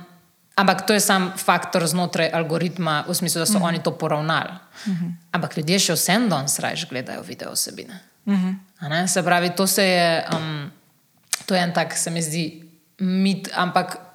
ampak 0.55 0.87
to 0.87 0.93
je 0.93 0.99
sam 0.99 1.33
faktor 1.37 1.87
znotraj 1.87 2.29
algoritma, 2.33 3.03
v 3.07 3.13
smislu, 3.13 3.39
da 3.39 3.45
so 3.45 3.53
mm 3.53 3.55
-hmm. 3.61 3.67
oni 3.67 3.83
to 3.83 3.97
poravnali. 3.97 4.51
Mm 4.85 4.91
-hmm. 4.91 5.13
Ampak 5.31 5.57
ljudje 5.57 5.79
še 5.79 5.93
vsem 5.93 6.29
danes 6.29 6.59
raje 6.59 6.85
gledajo 6.89 7.21
video 7.21 7.51
osebine. 7.51 7.99
Mm 8.25 8.59
-hmm. 8.81 9.07
Se 9.07 9.23
pravi, 9.23 9.49
to, 9.49 9.67
se 9.67 9.85
je, 9.85 10.25
um, 10.35 10.71
to 11.45 11.55
je 11.55 11.61
en 11.61 11.73
tak, 11.73 11.97
se 11.97 12.09
mi 12.09 12.21
zdi, 12.21 12.63
mit, 12.99 13.49
ampak 13.53 14.08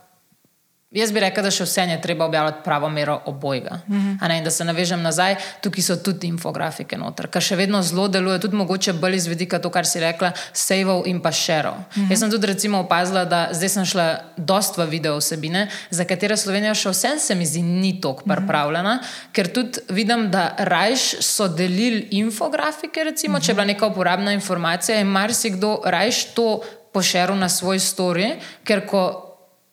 Jaz 0.94 1.10
bi 1.10 1.18
rekel, 1.20 1.42
da 1.42 1.50
še 1.50 1.64
vse 1.66 1.82
je 1.90 1.96
treba 2.02 2.24
objavljati 2.28 2.60
pravo 2.64 2.88
mero 2.88 3.20
obojga. 3.26 3.80
Mm 3.88 4.18
-hmm. 4.20 4.44
Da 4.44 4.50
se 4.50 4.64
navežem 4.64 5.02
nazaj, 5.02 5.36
tukaj 5.60 5.82
so 5.82 5.96
tudi 5.96 6.26
infografike 6.26 6.96
noter, 6.96 7.26
kar 7.26 7.42
še 7.42 7.56
vedno 7.56 7.82
zelo 7.82 8.08
deluje, 8.08 8.38
tudi 8.40 8.56
mogoče 8.56 8.92
bolj 8.92 9.16
iz 9.16 9.26
vidika 9.26 9.58
to, 9.58 9.70
kar 9.70 9.86
si 9.86 10.00
rekla, 10.00 10.32
sejval 10.52 11.02
in 11.06 11.20
pa 11.20 11.32
šerov. 11.32 11.74
Mm 11.74 12.02
-hmm. 12.02 12.10
Jaz 12.10 12.18
sem 12.18 12.30
tudi 12.30 12.46
recimo 12.46 12.78
opazila, 12.78 13.24
da 13.24 13.48
zdaj 13.52 13.68
sem 13.68 13.84
šla 13.84 14.18
dosta 14.36 14.84
v 14.84 14.90
video 14.90 15.16
vsebine, 15.16 15.68
za 15.90 16.04
katere 16.04 16.36
Slovenija 16.36 16.74
še 16.74 16.90
vsem 16.90 17.18
se 17.18 17.34
mi 17.34 17.46
zdi 17.46 17.62
ni 17.62 18.00
tako 18.00 18.22
mhm. 18.26 18.34
pripravljena, 18.34 18.94
mm 18.94 18.98
-hmm. 18.98 19.32
ker 19.32 19.52
tudi 19.52 19.78
vidim, 19.88 20.30
da 20.30 20.54
rajš 20.58 21.14
so 21.20 21.48
delili 21.48 22.08
infografike, 22.10 23.04
recimo, 23.04 23.38
mm 23.38 23.40
-hmm. 23.40 23.44
če 23.46 23.50
je 23.50 23.54
bila 23.54 23.66
neka 23.66 23.86
uporabna 23.86 24.32
informacija 24.32 25.00
in 25.00 25.06
marsikdo 25.06 25.80
rajš 25.84 26.24
to 26.24 26.60
pošeril 26.92 27.34
na 27.34 27.48
svoj 27.48 27.78
story, 27.78 28.38
ker 28.64 28.86
ko 28.86 29.23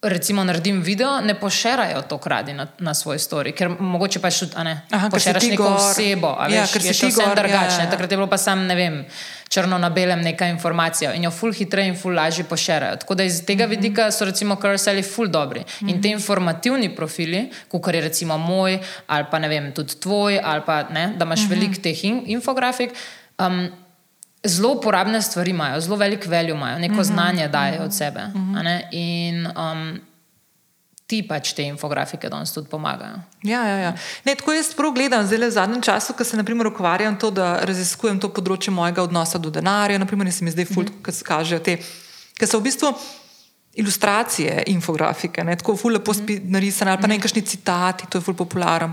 recimo 0.02 0.44
naredim 0.44 0.82
video, 0.82 1.22
ne 1.22 1.40
pošerajo 1.40 2.02
to 2.02 2.18
kradi 2.18 2.54
na, 2.54 2.68
na 2.80 2.94
svoj 2.94 3.18
story, 3.18 3.54
ker 3.54 3.70
mogoče 3.80 4.20
pač 4.20 4.40
tudi 4.40 4.64
ne. 4.66 4.74
Aha, 4.90 5.10
pošeraš 5.14 5.44
neko 5.44 5.64
gor. 5.64 5.78
osebo, 5.78 6.32
ali 6.40 6.58
ja, 6.58 6.66
ker 6.66 6.82
si 6.82 6.94
vse 6.94 7.28
drugačne. 7.36 7.84
Ja, 7.84 7.86
ja. 7.86 7.90
Takrat 7.92 8.12
je 8.12 8.18
bilo 8.18 8.28
pa 8.30 8.40
sam, 8.42 8.66
ne 8.66 8.76
vem, 8.76 8.98
črno 9.50 9.78
na 9.78 9.92
belem 9.94 10.24
neka 10.26 10.48
informacija 10.50 11.14
in 11.14 11.28
jo 11.28 11.32
ful 11.32 11.54
hitreje 11.54 11.94
in 11.94 12.00
ful 12.00 12.18
lažje 12.18 12.48
pošerajo. 12.50 12.98
Tako 13.04 13.16
da 13.16 13.24
iz 13.24 13.44
tega 13.46 13.68
mm 13.68 13.72
-hmm. 13.72 13.76
vidika 13.76 14.12
so 14.12 14.26
recimo 14.26 14.56
carouseli 14.56 15.04
ful 15.04 15.28
dobri. 15.28 15.60
Mm 15.60 15.88
-hmm. 15.88 15.90
In 15.90 16.02
te 16.02 16.10
informativni 16.10 16.96
profili, 16.96 17.52
kot 17.68 17.94
je 17.94 18.02
recimo 18.02 18.38
moj, 18.38 18.80
ali 19.08 19.26
pa 19.32 19.40
ne 19.40 19.48
vem, 19.48 19.72
tudi 19.72 20.00
tvoj, 20.00 20.40
ali 20.44 20.62
pa 20.66 20.84
ne, 20.84 21.14
da 21.18 21.26
imaš 21.26 21.40
mm 21.40 21.46
-hmm. 21.46 21.50
veliko 21.50 21.82
teh 21.82 22.06
in, 22.06 22.24
infografik. 22.26 22.92
Um, 23.38 23.72
zelo 24.44 24.74
uporabne 24.74 25.22
stvari 25.22 25.52
imajo, 25.52 25.82
zelo 25.82 25.96
velik 25.96 26.26
veljo 26.26 26.56
imajo, 26.56 26.80
neko 26.80 26.94
mm 26.94 27.00
-hmm. 27.00 27.04
znanje 27.04 27.48
dajo 27.48 27.84
od 27.84 27.94
sebe. 27.94 28.22
Mm 28.36 28.56
-hmm. 28.56 28.82
In 28.92 29.48
um, 29.48 30.00
ti 31.12 31.20
pač 31.28 31.54
te 31.54 31.64
infografike 31.64 32.30
danes 32.30 32.54
tudi 32.54 32.70
pomagajo. 32.70 33.20
Ja, 33.44 33.64
ja, 33.68 33.78
ja. 33.78 33.94
Ne, 34.24 34.36
tako 34.36 34.54
jaz 34.54 34.74
prav 34.76 34.94
gledam, 34.96 35.26
zdaj 35.28 35.48
v 35.48 35.52
zadnjem 35.52 35.82
času, 35.82 36.14
ko 36.14 36.24
se 36.24 36.38
naprimer 36.38 36.68
ukvarjam 36.68 37.20
to, 37.20 37.32
da 37.32 37.60
raziskujem 37.68 38.20
to 38.20 38.30
področje 38.30 38.72
mojega 38.72 39.04
odnosa 39.04 39.38
do 39.38 39.50
denarja, 39.50 40.00
naprimer, 40.00 40.32
se 40.32 40.46
mi 40.46 40.52
zdaj 40.52 40.66
fult, 40.66 40.90
mm 40.90 40.94
-hmm. 40.94 41.06
ki 41.06 41.12
se 41.12 41.24
kažejo 41.24 41.60
te, 41.60 41.78
ki 42.40 42.48
so 42.48 42.60
v 42.60 42.64
bistvu 42.64 42.94
ilustracije, 43.76 44.64
infografike, 44.68 45.44
ne, 45.44 45.56
tako 45.56 45.76
ful 45.78 45.94
lepo 45.94 46.12
mm. 46.14 46.52
narisane, 46.52 46.92
ali 46.92 47.02
pa 47.02 47.08
nekakšni 47.08 47.42
citati, 47.42 48.06
to 48.10 48.18
je 48.18 48.22
ful 48.22 48.36
popularen. 48.36 48.92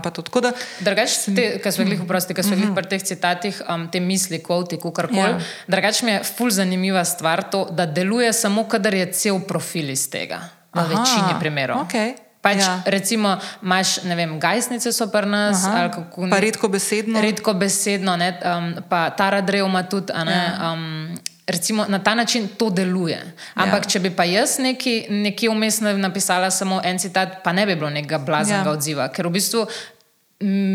Drugač, 0.79 1.17
kar 1.63 1.73
smo 1.75 1.83
jih 1.83 2.03
vprosti, 2.03 2.33
kar 2.33 2.47
smo 2.47 2.55
jih 2.55 2.71
pri 2.75 2.87
teh 2.87 3.03
citatih, 3.03 3.61
um, 3.67 3.89
te 3.91 3.99
misli, 3.99 4.39
kvoti, 4.43 4.79
kakorkoli. 4.79 5.19
Ja. 5.19 5.39
Drugač 5.67 6.01
mi 6.07 6.15
je 6.15 6.23
ful 6.23 6.51
zanimiva 6.51 7.03
stvar 7.05 7.43
to, 7.51 7.67
da 7.71 7.85
deluje 7.85 8.31
samo, 8.33 8.63
kadar 8.71 8.95
je 8.95 9.11
cel 9.11 9.41
profil 9.47 9.91
iz 9.91 10.07
tega. 10.09 10.39
V 10.73 10.79
Aha, 10.79 10.87
večini 10.87 11.35
primerov. 11.39 11.83
Okay. 11.87 12.13
Pač, 12.39 12.61
ja. 12.63 12.79
Recimo, 12.87 13.33
imaš, 13.63 13.97
ne 14.07 14.15
vem, 14.15 14.37
gajsnice 14.39 14.93
so 14.95 15.09
pri 15.11 15.27
nas, 15.27 15.65
kako 15.67 16.29
ne. 16.29 16.39
Redko 16.39 16.69
besedno. 16.71 17.19
Redko 17.19 17.53
besedno, 17.53 18.15
ne, 18.15 18.31
um, 18.39 18.69
pa 18.87 19.09
ta 19.11 19.27
radrev 19.35 19.67
ima 19.67 19.83
tudi. 19.91 20.15
Ne, 20.15 20.37
ja. 20.37 20.71
um, 20.71 21.19
recimo, 21.49 21.85
na 21.87 21.99
ta 21.99 22.15
način 22.15 22.47
to 22.57 22.69
deluje. 22.69 23.33
Ampak, 23.53 23.85
ja. 23.85 23.89
če 23.89 23.99
bi 23.99 24.11
pa 24.15 24.23
jaz 24.23 24.57
neki, 24.59 25.05
nekje 25.09 25.49
vmes 25.49 25.81
napisala 25.81 26.51
samo 26.51 26.81
en 26.83 26.99
citat, 26.99 27.41
pa 27.43 27.53
ne 27.53 27.65
bi 27.65 27.75
bilo 27.75 27.89
nekega 27.89 28.17
blaznega 28.17 28.69
ja. 28.69 28.75
odziva. 28.77 29.07
Ker 29.13 29.27
v 29.27 29.37
bistvu 29.39 29.65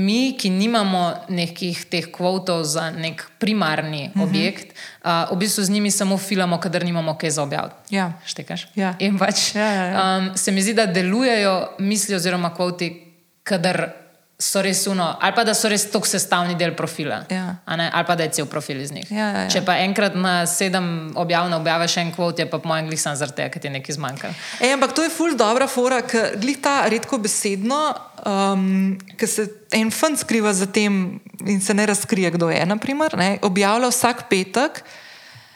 mi, 0.05 0.35
ki 0.37 0.51
nimamo 0.53 1.05
nekih 1.33 1.87
teh 1.89 2.11
kvotov 2.13 2.67
za 2.69 2.91
nek 2.93 3.25
primarni 3.41 4.11
uh 4.11 4.17
mhm. 4.17 4.21
-huh. 4.21 4.29
objekt, 4.29 4.77
uh, 5.05 5.33
v 5.33 5.37
bistvu 5.37 5.65
z 5.65 5.71
njimi 5.71 5.91
samo 5.91 6.19
filamo, 6.19 6.61
kadar 6.61 6.85
nimamo 6.85 7.17
kaj 7.19 7.31
za 7.31 7.43
objaviti. 7.43 7.75
Ja. 7.91 8.13
Štekaš? 8.27 8.69
Ja. 8.75 8.95
In 8.99 9.19
pač 9.19 9.55
ja, 9.55 9.67
ja, 9.67 9.85
ja. 9.85 10.19
Um, 10.19 10.37
se 10.37 10.53
mi 10.53 10.63
zdi, 10.63 10.75
da 10.75 10.87
delujejo 10.87 11.69
misli 11.79 12.15
oziroma 12.15 12.55
kvoti, 12.55 13.13
kadar 13.43 14.04
so 14.39 14.63
res 14.63 14.87
uno, 14.87 15.05
ali 15.21 15.33
pa 15.35 15.45
da 15.47 15.55
so 15.55 15.69
res 15.71 15.85
tako 15.93 16.09
sestavni 16.11 16.57
del 16.59 16.73
profila, 16.75 17.21
ja. 17.31 17.57
ali 17.67 18.07
pa 18.07 18.17
da 18.19 18.27
je 18.27 18.33
cel 18.41 18.47
profil 18.51 18.81
iz 18.83 18.91
njih. 18.93 19.07
Ja, 19.11 19.29
ja, 19.29 19.43
ja. 19.45 19.51
Če 19.51 19.63
pa 19.63 19.77
enkrat 19.85 20.17
na 20.19 20.35
sedem 20.51 21.13
objav 21.21 21.47
ne 21.51 21.61
objaviš 21.61 21.97
en 22.03 22.11
kvot, 22.15 22.43
je 22.43 22.49
pa 22.51 22.59
po 22.59 22.69
mojem 22.69 22.91
glisan 22.91 23.15
zaradi 23.17 23.39
tega, 23.39 23.53
ker 23.55 23.63
ti 23.63 23.71
je 23.71 23.75
nekaj 23.77 23.95
zmanjkalo. 23.95 24.35
E, 24.59 24.73
ampak 24.75 24.97
to 24.97 25.07
je 25.07 25.13
ful 25.15 25.37
dobra 25.39 25.69
fora, 25.71 26.01
ker 26.03 26.35
glih 26.43 26.59
ta 26.63 26.81
redko 26.91 27.21
besedno, 27.23 27.79
um, 28.27 28.67
ker 29.15 29.31
se 29.31 29.47
en 29.79 29.95
fant 29.95 30.19
skriva 30.19 30.53
za 30.53 30.67
tem 30.67 31.21
in 31.47 31.63
se 31.63 31.75
ne 31.75 31.87
razkrije, 31.87 32.35
kdo 32.35 32.51
je, 32.51 32.59
naprimer, 32.67 33.15
ne, 33.21 33.37
objavlja 33.47 33.93
vsak 33.95 34.27
petek. 34.33 34.83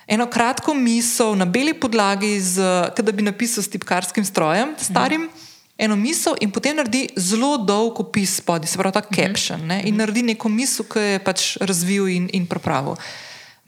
Eno 0.08 0.24
kratko 0.30 0.72
misel 0.72 1.34
na 1.36 1.44
beli 1.44 1.74
podlagi, 1.76 2.38
da 2.56 3.12
bi 3.12 3.26
napisal 3.26 3.66
s 3.66 3.68
tipkarskim 3.74 4.24
strojem, 4.24 4.72
starim, 4.80 5.26
mhm 5.26 5.48
eno 5.78 5.96
misel 5.96 6.34
in 6.42 6.50
potem 6.50 6.76
naredi 6.76 7.06
zelo 7.16 7.54
dolg 7.62 8.00
opis 8.02 8.38
spodaj, 8.40 8.68
se 8.68 8.80
pravi, 8.80 8.96
ta 8.96 9.04
mhm. 9.04 9.14
caption. 9.14 9.66
Ne, 9.66 9.82
in 9.86 9.96
naredi 9.96 10.24
neko 10.26 10.50
misel, 10.50 10.86
ki 10.90 11.04
je 11.04 11.20
pač 11.24 11.52
razvil 11.62 12.10
in, 12.10 12.28
in 12.34 12.48
pripravil. 12.50 12.98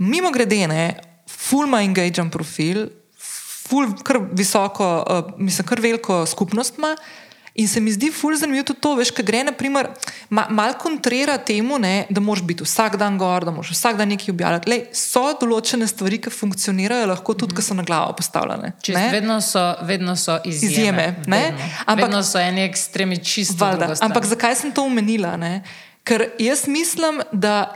Mimo 0.00 0.32
grede, 0.34 0.64
ne, 0.70 0.84
full 1.30 1.70
my 1.70 1.84
engagement 1.86 2.32
profil, 2.34 2.88
full, 3.16 3.94
kar 4.04 4.18
visoko, 4.32 4.86
uh, 5.04 5.34
mislim, 5.38 5.68
kar 5.68 5.80
veliko 5.80 6.24
skupnost 6.26 6.80
ima. 6.80 6.96
In 7.54 7.68
se 7.68 7.80
mi 7.80 7.92
zdi 7.92 8.12
fulj 8.14 8.36
zanimivo 8.36 8.64
tudi 8.64 8.80
to, 8.80 8.92
veš, 8.94 9.10
kaj 9.14 9.26
gre, 9.26 9.40
naprimer, 9.48 9.88
ma, 10.30 10.46
malo 10.54 10.76
kontrira 10.78 11.34
temu, 11.38 11.78
ne, 11.82 12.06
da 12.10 12.22
moraš 12.22 12.44
biti 12.46 12.64
vsak 12.64 12.96
dan 13.00 13.18
gor, 13.18 13.44
da 13.44 13.50
moraš 13.50 13.72
vsak 13.74 13.98
dan 13.98 14.08
nekaj 14.08 14.30
objavljati. 14.30 14.70
Lej, 14.70 14.84
so 14.94 15.24
določene 15.40 15.88
stvari, 15.90 16.20
ki 16.22 16.30
funkcionirajo, 16.30 17.10
lahko 17.10 17.34
tudi, 17.42 17.56
ki 17.58 17.66
so 17.66 17.74
na 17.74 17.84
glavo 17.86 18.14
postavljene. 18.18 18.72
Vedno 19.10 19.40
so, 19.42 19.64
vedno 19.82 20.14
so 20.16 20.38
izjeme. 20.44 20.72
izjeme 20.72 21.06
vedno. 21.26 21.68
Ampak, 21.86 22.04
vedno 22.04 22.22
so 22.22 22.38
eni 22.38 22.64
ekstremi 22.68 23.18
čisto. 23.18 23.66
Ampak 24.00 24.30
zakaj 24.30 24.56
sem 24.62 24.72
to 24.72 24.86
omenila? 24.86 25.34
Ne? 25.40 25.60
Ker 26.06 26.30
jaz 26.38 26.68
mislim, 26.70 27.22
da 27.32 27.66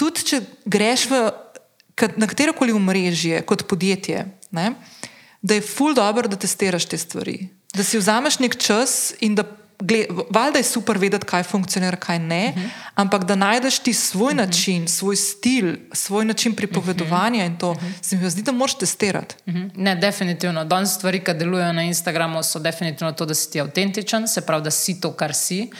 tudi 0.00 0.24
če 0.32 0.44
greš 0.64 1.10
v, 1.12 1.24
na 2.16 2.26
katero 2.26 2.56
koli 2.56 2.72
omrežje 2.72 3.44
kot 3.46 3.68
podjetje, 3.68 4.24
ne, 4.56 4.72
da 5.42 5.58
je 5.58 5.64
fulj 5.66 5.98
dobro, 5.98 6.30
da 6.30 6.40
testiraš 6.40 6.88
te 6.88 6.98
stvari 6.98 7.42
da 7.72 7.84
si 7.84 7.98
vzameš 7.98 8.38
nek 8.38 8.56
čas 8.56 9.14
in 9.20 9.34
da 9.34 9.44
Valjda 10.30 10.58
je 10.58 10.64
super 10.64 10.98
vedeti, 10.98 11.26
kaj 11.26 11.42
funkcionira, 11.42 11.96
kaj 11.96 12.18
ne, 12.18 12.52
uh 12.56 12.62
-huh. 12.62 12.68
ampak 12.94 13.24
da 13.24 13.34
najdeš 13.34 13.78
ti 13.78 13.92
svoj 13.92 14.32
uh 14.32 14.38
-huh. 14.38 14.46
način, 14.46 14.88
svoj 14.88 15.16
stil, 15.16 15.76
svoj 15.92 16.24
način 16.24 16.54
pripovedovanja 16.54 17.38
uh 17.38 17.42
-huh. 17.42 17.46
in 17.46 17.58
to, 17.58 17.70
uh 17.70 17.76
-huh. 17.76 17.92
se 18.02 18.16
mi 18.16 18.30
zdi, 18.30 18.42
da 18.42 18.52
moraš 18.52 18.78
testirati. 18.78 19.34
Uh 19.46 19.54
-huh. 19.54 19.70
Ne, 19.76 19.96
definitivno. 19.96 20.64
Danes 20.64 20.94
stvari, 20.94 21.24
ki 21.24 21.34
delujejo 21.34 21.72
na 21.72 21.82
Instagramu, 21.82 22.42
so 22.42 22.58
definitivno 22.58 23.12
to, 23.12 23.26
da 23.26 23.34
si 23.34 23.52
ti 23.52 23.60
avtentičen, 23.60 24.28
se 24.28 24.40
pravi, 24.40 24.62
da 24.62 24.70
si 24.70 25.00
to, 25.00 25.12
kar 25.12 25.34
si, 25.34 25.70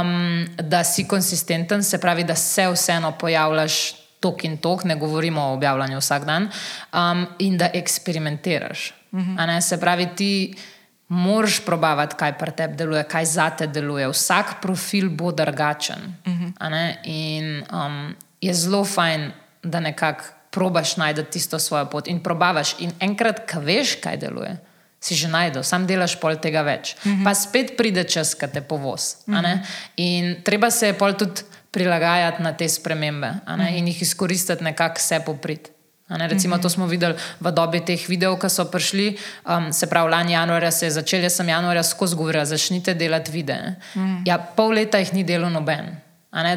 um, 0.00 0.46
da 0.58 0.84
si 0.84 1.04
konsistenten, 1.04 1.82
se 1.82 1.98
pravi, 1.98 2.24
da 2.24 2.34
se 2.34 2.70
vseeno 2.72 3.12
pojavljaš 3.12 3.94
tok 4.20 4.44
in 4.44 4.56
tok, 4.56 4.84
ne 4.84 4.96
govorimo 4.96 5.42
o 5.42 5.54
objavljanju 5.54 5.98
vsak 5.98 6.24
dan, 6.24 6.48
um, 6.92 7.26
in 7.38 7.58
da 7.58 7.70
eksperimentiraš. 7.74 8.94
Uh 9.12 9.20
-huh. 9.20 9.60
Se 9.60 9.80
pravi, 9.80 10.08
ti. 10.16 10.54
Moraš 11.14 11.60
probavati, 11.62 12.16
kaj 12.18 12.32
pri 12.38 12.52
tebi 12.56 12.76
deluje, 12.76 13.04
kaj 13.06 13.24
za 13.24 13.50
te 13.50 13.66
deluje. 13.66 14.08
Vsak 14.10 14.56
profil 14.62 15.10
bo 15.10 15.32
drugačen. 15.32 16.14
Uh 16.26 16.32
-huh. 16.32 16.94
In 17.04 17.64
um, 17.72 18.16
je 18.40 18.54
zelo 18.54 18.84
fajn, 18.84 19.30
da 19.62 19.80
nekako 19.80 20.24
probaš 20.50 20.96
najti 20.96 21.24
tisto 21.24 21.58
svojo 21.58 21.86
pot 21.90 22.08
in 22.08 22.22
probavaš. 22.22 22.74
In 22.78 22.92
enkrat, 23.00 23.42
ki 23.50 23.58
veš, 23.58 23.96
kaj 24.02 24.16
deluje, 24.16 24.56
si 25.00 25.14
že 25.14 25.28
najdel, 25.28 25.62
sam 25.62 25.86
delaš 25.86 26.16
pol 26.20 26.36
tega 26.36 26.62
več. 26.62 26.96
Uh 27.04 27.12
-huh. 27.12 27.24
Pa 27.24 27.34
spet 27.34 27.76
pride 27.76 28.04
čas, 28.04 28.34
ki 28.34 28.46
te 28.52 28.60
povoz. 28.60 29.16
Uh 29.26 29.34
-huh. 29.34 29.58
In 29.96 30.42
treba 30.44 30.70
se 30.70 30.86
je 30.86 30.98
pol 30.98 31.12
tudi 31.12 31.42
prilagajati 31.70 32.42
na 32.42 32.52
te 32.52 32.68
spremembe 32.68 33.28
uh 33.28 33.52
-huh. 33.52 33.76
in 33.76 33.86
jih 33.86 34.02
izkoristiti 34.02 34.64
nekako 34.64 34.98
vse 34.98 35.20
poprit. 35.26 35.73
Ne, 36.18 36.28
recimo, 36.28 36.58
to 36.58 36.70
smo 36.70 36.86
videli 36.86 37.18
v 37.40 37.52
dobi 37.52 37.80
teh 37.82 37.98
videov, 38.08 38.38
ki 38.38 38.50
so 38.52 38.68
prišli. 38.70 39.16
Um, 39.44 39.72
se 39.72 39.86
pravi, 39.90 40.10
lani 40.10 40.32
januarja 40.32 40.70
se 40.70 40.86
je 40.86 40.96
začel, 41.00 41.26
jaz 41.26 41.40
sem 41.40 41.48
januarja 41.48 41.82
skozi 41.82 42.16
govorila, 42.16 42.44
začnite 42.46 42.94
delati 42.94 43.34
videe. 43.34 43.74
Mm. 43.94 44.22
Ja, 44.28 44.38
pol 44.38 44.76
leta 44.78 45.02
jih 45.02 45.14
ni 45.14 45.24
delo 45.26 45.50
noben. 45.50 46.04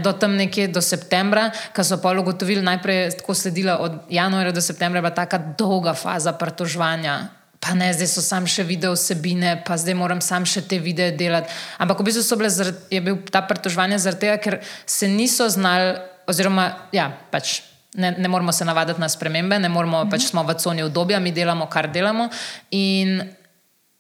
Do 0.02 0.14
tam 0.18 0.34
nekje 0.34 0.68
do 0.74 0.82
septembra, 0.82 1.52
ko 1.76 1.86
so 1.86 2.00
pa 2.02 2.10
ugotovili, 2.18 2.66
najprej 2.66 3.22
tako 3.22 3.34
sledila 3.38 3.78
od 3.78 4.10
januarja 4.10 4.52
do 4.52 4.62
septembra, 4.62 5.02
bila 5.02 5.14
tako 5.14 5.54
dolga 5.58 5.94
faza 5.94 6.34
pritoževanja. 6.34 7.30
Pa 7.62 7.74
ne, 7.78 7.92
zdaj 7.94 8.10
so 8.10 8.22
sam 8.22 8.46
še 8.50 8.66
video 8.66 8.94
vsebine, 8.94 9.62
pa 9.66 9.78
zdaj 9.78 9.98
moram 9.98 10.22
sam 10.22 10.46
še 10.46 10.66
te 10.66 10.82
videe 10.82 11.12
delati. 11.14 11.54
Ampak 11.78 12.02
v 12.02 12.10
bistvu 12.10 12.38
bile, 12.42 12.50
je 12.90 13.02
bil 13.02 13.22
ta 13.30 13.42
pritoževanje 13.46 14.02
zaradi 14.02 14.26
tega, 14.26 14.38
ker 14.42 14.60
se 14.86 15.10
niso 15.10 15.50
znali, 15.50 15.98
oziroma 16.30 16.90
ja, 16.94 17.12
pač 17.30 17.62
ne, 17.98 18.12
ne 18.18 18.28
moramo 18.28 18.52
se 18.52 18.66
navaditi 18.66 19.02
na 19.02 19.10
spremembe, 19.10 19.60
ne 19.60 19.70
moramo, 19.70 20.04
mm 20.04 20.08
-hmm. 20.08 20.12
pač 20.12 20.22
smo 20.22 20.44
v 20.44 20.54
coni 20.54 20.84
obdobja, 20.84 21.20
mi 21.20 21.32
delamo, 21.32 21.66
kar 21.66 21.92
delamo. 21.92 22.30
In 22.72 23.22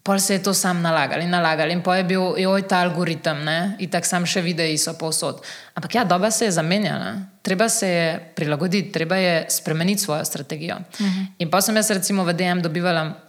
pol 0.04 0.20
se 0.20 0.34
je 0.34 0.44
to 0.44 0.54
sam 0.54 0.82
nalagali 0.82 1.24
in 1.24 1.30
nalagali. 1.30 1.74
In 1.74 1.82
pa 1.82 1.96
je 1.96 2.04
bil 2.04 2.38
joj 2.38 2.68
ta 2.68 2.80
algoritem, 2.82 3.38
in 3.80 3.90
tako 3.90 4.08
sam 4.08 4.26
še 4.26 4.42
videi 4.42 4.78
so 4.78 4.94
povsod. 4.94 5.42
Ampak 5.76 5.96
ja, 5.96 6.04
doba 6.04 6.32
se 6.32 6.46
je 6.46 6.52
zamenjala, 6.52 7.16
treba 7.42 7.70
se 7.70 7.88
je 7.88 8.32
prilagoditi, 8.36 8.92
treba 8.92 9.16
je 9.16 9.46
spremeniti 9.50 10.02
svojo 10.02 10.26
strategijo. 10.26 10.76
Mm 10.76 11.06
-hmm. 11.06 11.26
In 11.38 11.50
pa 11.50 11.62
sem 11.62 11.76
jaz 11.76 11.90
recimo 11.90 12.24
v 12.24 12.34
DM 12.34 12.62
dobivala. 12.62 13.27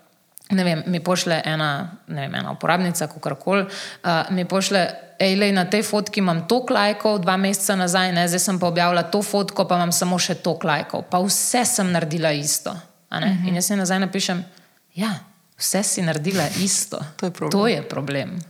Ne 0.50 0.64
vem, 0.64 0.82
mi 0.86 1.00
pošle 1.04 1.42
ena, 1.44 1.90
ne 2.06 2.20
vem, 2.20 2.34
ena 2.34 2.52
uporabnica, 2.52 3.06
kako 3.06 3.34
koli, 3.34 3.64
uh, 3.64 4.30
mi 4.30 4.44
pošle 4.48 4.86
ej, 5.18 5.52
na 5.52 5.64
tej 5.64 5.82
fotki 5.82 6.20
imam 6.20 6.46
toliko 6.48 6.74
lajkov, 6.74 7.18
dva 7.20 7.36
meseca 7.36 7.76
nazaj, 7.76 8.12
ne, 8.12 8.28
zdaj 8.28 8.40
sem 8.40 8.58
pa 8.58 8.66
objavila 8.66 9.02
to 9.02 9.22
fotko, 9.22 9.66
pa 9.68 9.76
imam 9.76 9.92
samo 9.92 10.18
še 10.18 10.38
toliko 10.40 10.66
lajkov. 10.66 11.04
Pa 11.10 11.20
vse 11.20 11.64
sem 11.64 11.92
naredila 11.92 12.32
isto. 12.32 12.70
Uh 12.70 13.18
-huh. 13.18 13.48
In 13.48 13.54
jaz 13.54 13.66
se 13.66 13.76
nazaj 13.76 13.98
napišem, 14.00 14.44
ja, 14.94 15.14
vse 15.58 15.82
si 15.82 16.02
naredila 16.02 16.48
isto. 16.64 16.98
to 17.16 17.26
je 17.26 17.30
problem. 17.30 17.50
To 17.50 17.68
je 17.68 17.82
problem 17.82 18.40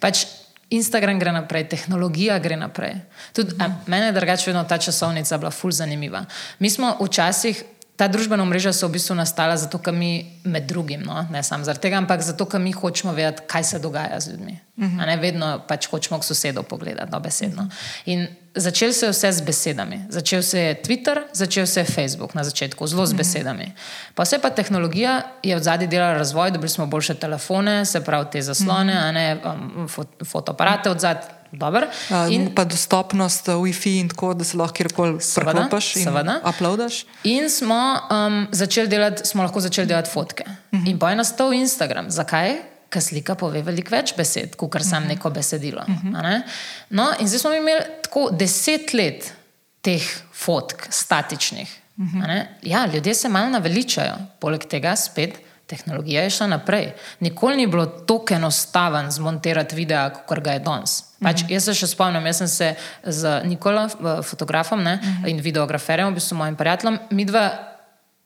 pač 0.00 0.26
Instagram 0.68 1.18
gre 1.18 1.32
naprej, 1.32 1.68
tehnologija 1.68 2.38
gre 2.38 2.56
naprej. 2.56 2.94
Tudi, 3.32 3.54
uh 3.54 3.58
-huh. 3.58 3.64
a, 3.64 3.74
mene 3.86 4.06
je 4.06 4.12
drugače 4.12 4.50
vedno 4.50 4.64
ta 4.64 4.78
časovnica 4.78 5.38
bila 5.38 5.50
ful 5.50 5.70
zanimiva. 5.70 6.24
Mi 6.58 6.70
smo 6.70 6.96
včasih 7.00 7.64
ta 7.98 8.06
družbena 8.06 8.44
mreža 8.46 8.70
so 8.70 8.86
v 8.86 8.94
bistvu 8.94 9.16
nastala 9.18 9.56
zato, 9.58 9.80
ker 9.82 9.90
mi, 9.90 10.22
med 10.46 10.68
drugim, 10.70 11.02
no, 11.02 11.24
ne 11.34 11.42
samo 11.42 11.66
zaradi 11.66 11.88
tega, 11.88 11.98
ampak 11.98 12.22
zato, 12.22 12.46
ker 12.46 12.62
mi 12.62 12.70
hočemo 12.70 13.10
vedeti, 13.12 13.42
kaj 13.50 13.64
se 13.64 13.80
dogaja 13.82 14.20
z 14.22 14.30
ljudmi. 14.30 14.54
Uh 14.76 14.84
-huh. 14.84 15.06
Ne 15.06 15.16
vedno 15.16 15.48
pač 15.68 15.88
hočemo 15.90 16.20
k 16.20 16.24
sosedu 16.24 16.62
pogledati, 16.62 17.10
dobesedno. 17.10 17.62
Uh 17.62 17.68
-huh. 17.68 18.02
In 18.06 18.26
začel 18.54 18.92
se 18.92 19.06
je 19.06 19.10
vse 19.10 19.32
z 19.32 19.40
besedami. 19.40 20.00
Začel 20.08 20.42
se 20.42 20.60
je 20.60 20.82
Twitter, 20.82 21.22
začel 21.32 21.66
se 21.66 21.80
je 21.80 21.84
Facebook 21.84 22.34
na 22.34 22.44
začetku, 22.44 22.86
zelo 22.86 23.06
z 23.06 23.12
besedami. 23.12 23.72
Pa 24.14 24.22
vse 24.22 24.38
pa 24.38 24.50
tehnologija 24.50 25.22
je 25.42 25.56
od 25.56 25.62
zadaj 25.62 25.86
delala 25.86 26.14
razvoj, 26.14 26.50
dobili 26.50 26.68
smo 26.68 26.86
boljše 26.86 27.14
telefone, 27.14 27.84
se 27.84 28.04
pravi 28.04 28.26
te 28.32 28.42
zaslone, 28.42 28.92
uh 28.92 28.98
-huh. 28.98 29.12
ne, 29.12 29.40
um, 29.44 29.88
fotoaparate 30.24 30.90
od 30.90 31.00
zadaj. 31.00 31.37
Dobar. 31.50 31.88
In 32.28 32.54
pa 32.54 32.64
dostopnost 32.64 33.48
WiFi 33.48 33.98
in 34.00 34.08
tako, 34.08 34.34
da 34.34 34.44
se 34.44 34.56
lahko 34.56 34.74
kjerkoli 34.74 35.18
preklopiš 35.34 35.96
in 35.96 36.08
uploadaš. 36.44 37.04
In 37.24 37.50
smo, 37.50 38.00
um, 38.10 38.46
začeli 38.52 38.88
delati, 38.88 39.24
smo 39.26 39.42
lahko 39.42 39.60
začeli 39.60 39.88
delati 39.88 40.10
fotke. 40.10 40.44
Uh 40.46 40.80
-huh. 40.80 40.90
In 40.90 40.98
pa 40.98 41.10
je 41.10 41.16
nastal 41.16 41.52
Instagram. 41.52 42.10
Zakaj? 42.10 42.56
Ker 42.88 43.02
slika 43.02 43.34
pove 43.34 43.62
veliko 43.62 43.90
več 43.90 44.14
besed, 44.16 44.56
kot 44.56 44.72
kar 44.72 44.84
sam 44.84 45.02
uh 45.02 45.08
-huh. 45.08 45.08
neko 45.08 45.30
besedilo. 45.30 45.82
Uh 45.88 46.04
-huh. 46.04 46.22
ne? 46.22 46.42
No, 46.90 47.12
in 47.20 47.28
zdaj 47.28 47.38
smo 47.38 47.54
imeli 47.54 47.84
tako 48.02 48.30
deset 48.30 48.92
let 48.92 49.32
teh 49.80 50.02
fotk, 50.32 50.86
statičnih. 50.90 51.80
Uh 51.96 52.04
-huh. 52.04 52.46
ja, 52.62 52.86
ljudje 52.86 53.14
se 53.14 53.28
malo 53.28 53.48
naveličajo, 53.48 54.14
poleg 54.40 54.64
tega 54.64 54.96
spet. 54.96 55.38
Tehnologija 55.68 56.22
je 56.22 56.30
šla 56.30 56.46
naprej. 56.46 56.92
Nikoli 57.20 57.56
ni 57.56 57.66
bilo 57.66 57.86
tako 57.86 58.34
enostavno 58.34 59.10
zmontirati 59.10 59.76
video, 59.76 60.10
kot 60.26 60.40
ga 60.40 60.56
je 60.56 60.62
danes. 60.64 61.02
Pač, 61.20 61.42
jaz 61.50 61.66
se 61.68 61.74
še 61.76 61.90
spomnim, 61.90 62.26
jaz 62.26 62.40
sem 62.40 62.48
se 62.48 62.68
z 63.04 63.40
Nikolom, 63.44 63.90
fotografom 64.24 64.82
ne, 64.82 64.94
uh 64.94 65.08
-huh. 65.08 65.30
in 65.30 65.40
videograferjem, 65.44 66.08
v 66.08 66.14
bistvu 66.14 66.36
mojim 66.36 66.56
prijateljem, 66.56 66.98
mi 67.10 67.24
dva 67.24 67.50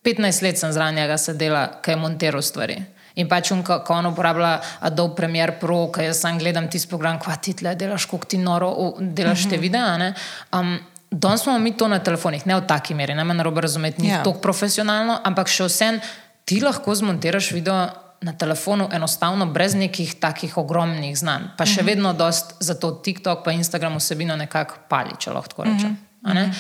15 0.05 0.43
let 0.43 0.59
sem 0.59 0.73
zraven 0.73 0.95
njega 0.95 1.19
sedela, 1.19 1.69
ki 1.83 1.91
je 1.91 1.97
montiral 1.97 2.43
stvari. 2.43 2.83
In 3.15 3.29
pač 3.29 3.49
ko, 3.65 3.79
ko 3.85 3.95
on 3.95 4.07
uporablja 4.07 4.61
Adobe 4.81 5.15
Premiere 5.15 5.53
Pro, 5.53 5.91
ki 5.93 6.05
jaz 6.05 6.21
sam 6.21 6.39
gledam 6.39 6.71
tisti 6.71 6.89
program, 6.89 7.19
kva 7.19 7.37
ti 7.37 7.53
tle 7.55 7.75
delaš, 7.75 8.05
kako 8.05 8.25
ti 8.25 8.39
noro 8.39 8.95
delaš 8.99 9.39
uh 9.39 9.47
-huh. 9.47 9.51
te 9.51 9.57
mhm. 9.57 9.63
videe. 9.63 10.15
Um, 10.53 10.79
danes 11.11 11.43
smo 11.43 11.59
mi 11.59 11.77
to 11.77 11.89
na 11.89 11.99
telefonih, 11.99 12.47
ne 12.47 12.57
v 12.57 12.67
taki 12.67 12.95
meri, 12.95 13.15
ne 13.15 13.25
me 13.25 13.35
narobe 13.35 13.61
razumeti, 13.61 14.03
ni 14.03 14.09
yeah. 14.09 14.19
Ja. 14.19 14.23
tako 14.23 14.41
profesionalno, 14.41 15.21
ampak 15.25 15.49
še 15.49 15.65
vsem 15.65 16.01
ti 16.45 16.61
lahko 16.61 16.95
zmontiraš 16.95 17.51
video 17.53 17.89
na 18.23 18.33
telefonu 18.33 18.89
enostavno, 18.93 19.47
brez 19.47 19.75
nekih 19.75 20.15
takih 20.15 20.57
ogromnih 20.59 21.17
znanj. 21.19 21.43
Pa 21.59 21.67
še 21.67 21.71
uh 21.71 21.77
mhm. 21.77 21.83
-huh. 21.83 21.87
vedno 21.87 22.13
dost 22.13 22.55
za 22.61 22.75
to 22.75 22.91
TikTok, 22.91 23.45
pa 23.45 23.53
Instagram 23.53 23.97
vsebino 23.97 24.37
nekako 24.37 24.75
pali, 24.89 25.11
če 25.19 25.31
lahko 25.31 25.49
tako 25.49 25.63
rečem. 25.63 25.99
Uh 26.23 26.31
-huh. 26.31 26.55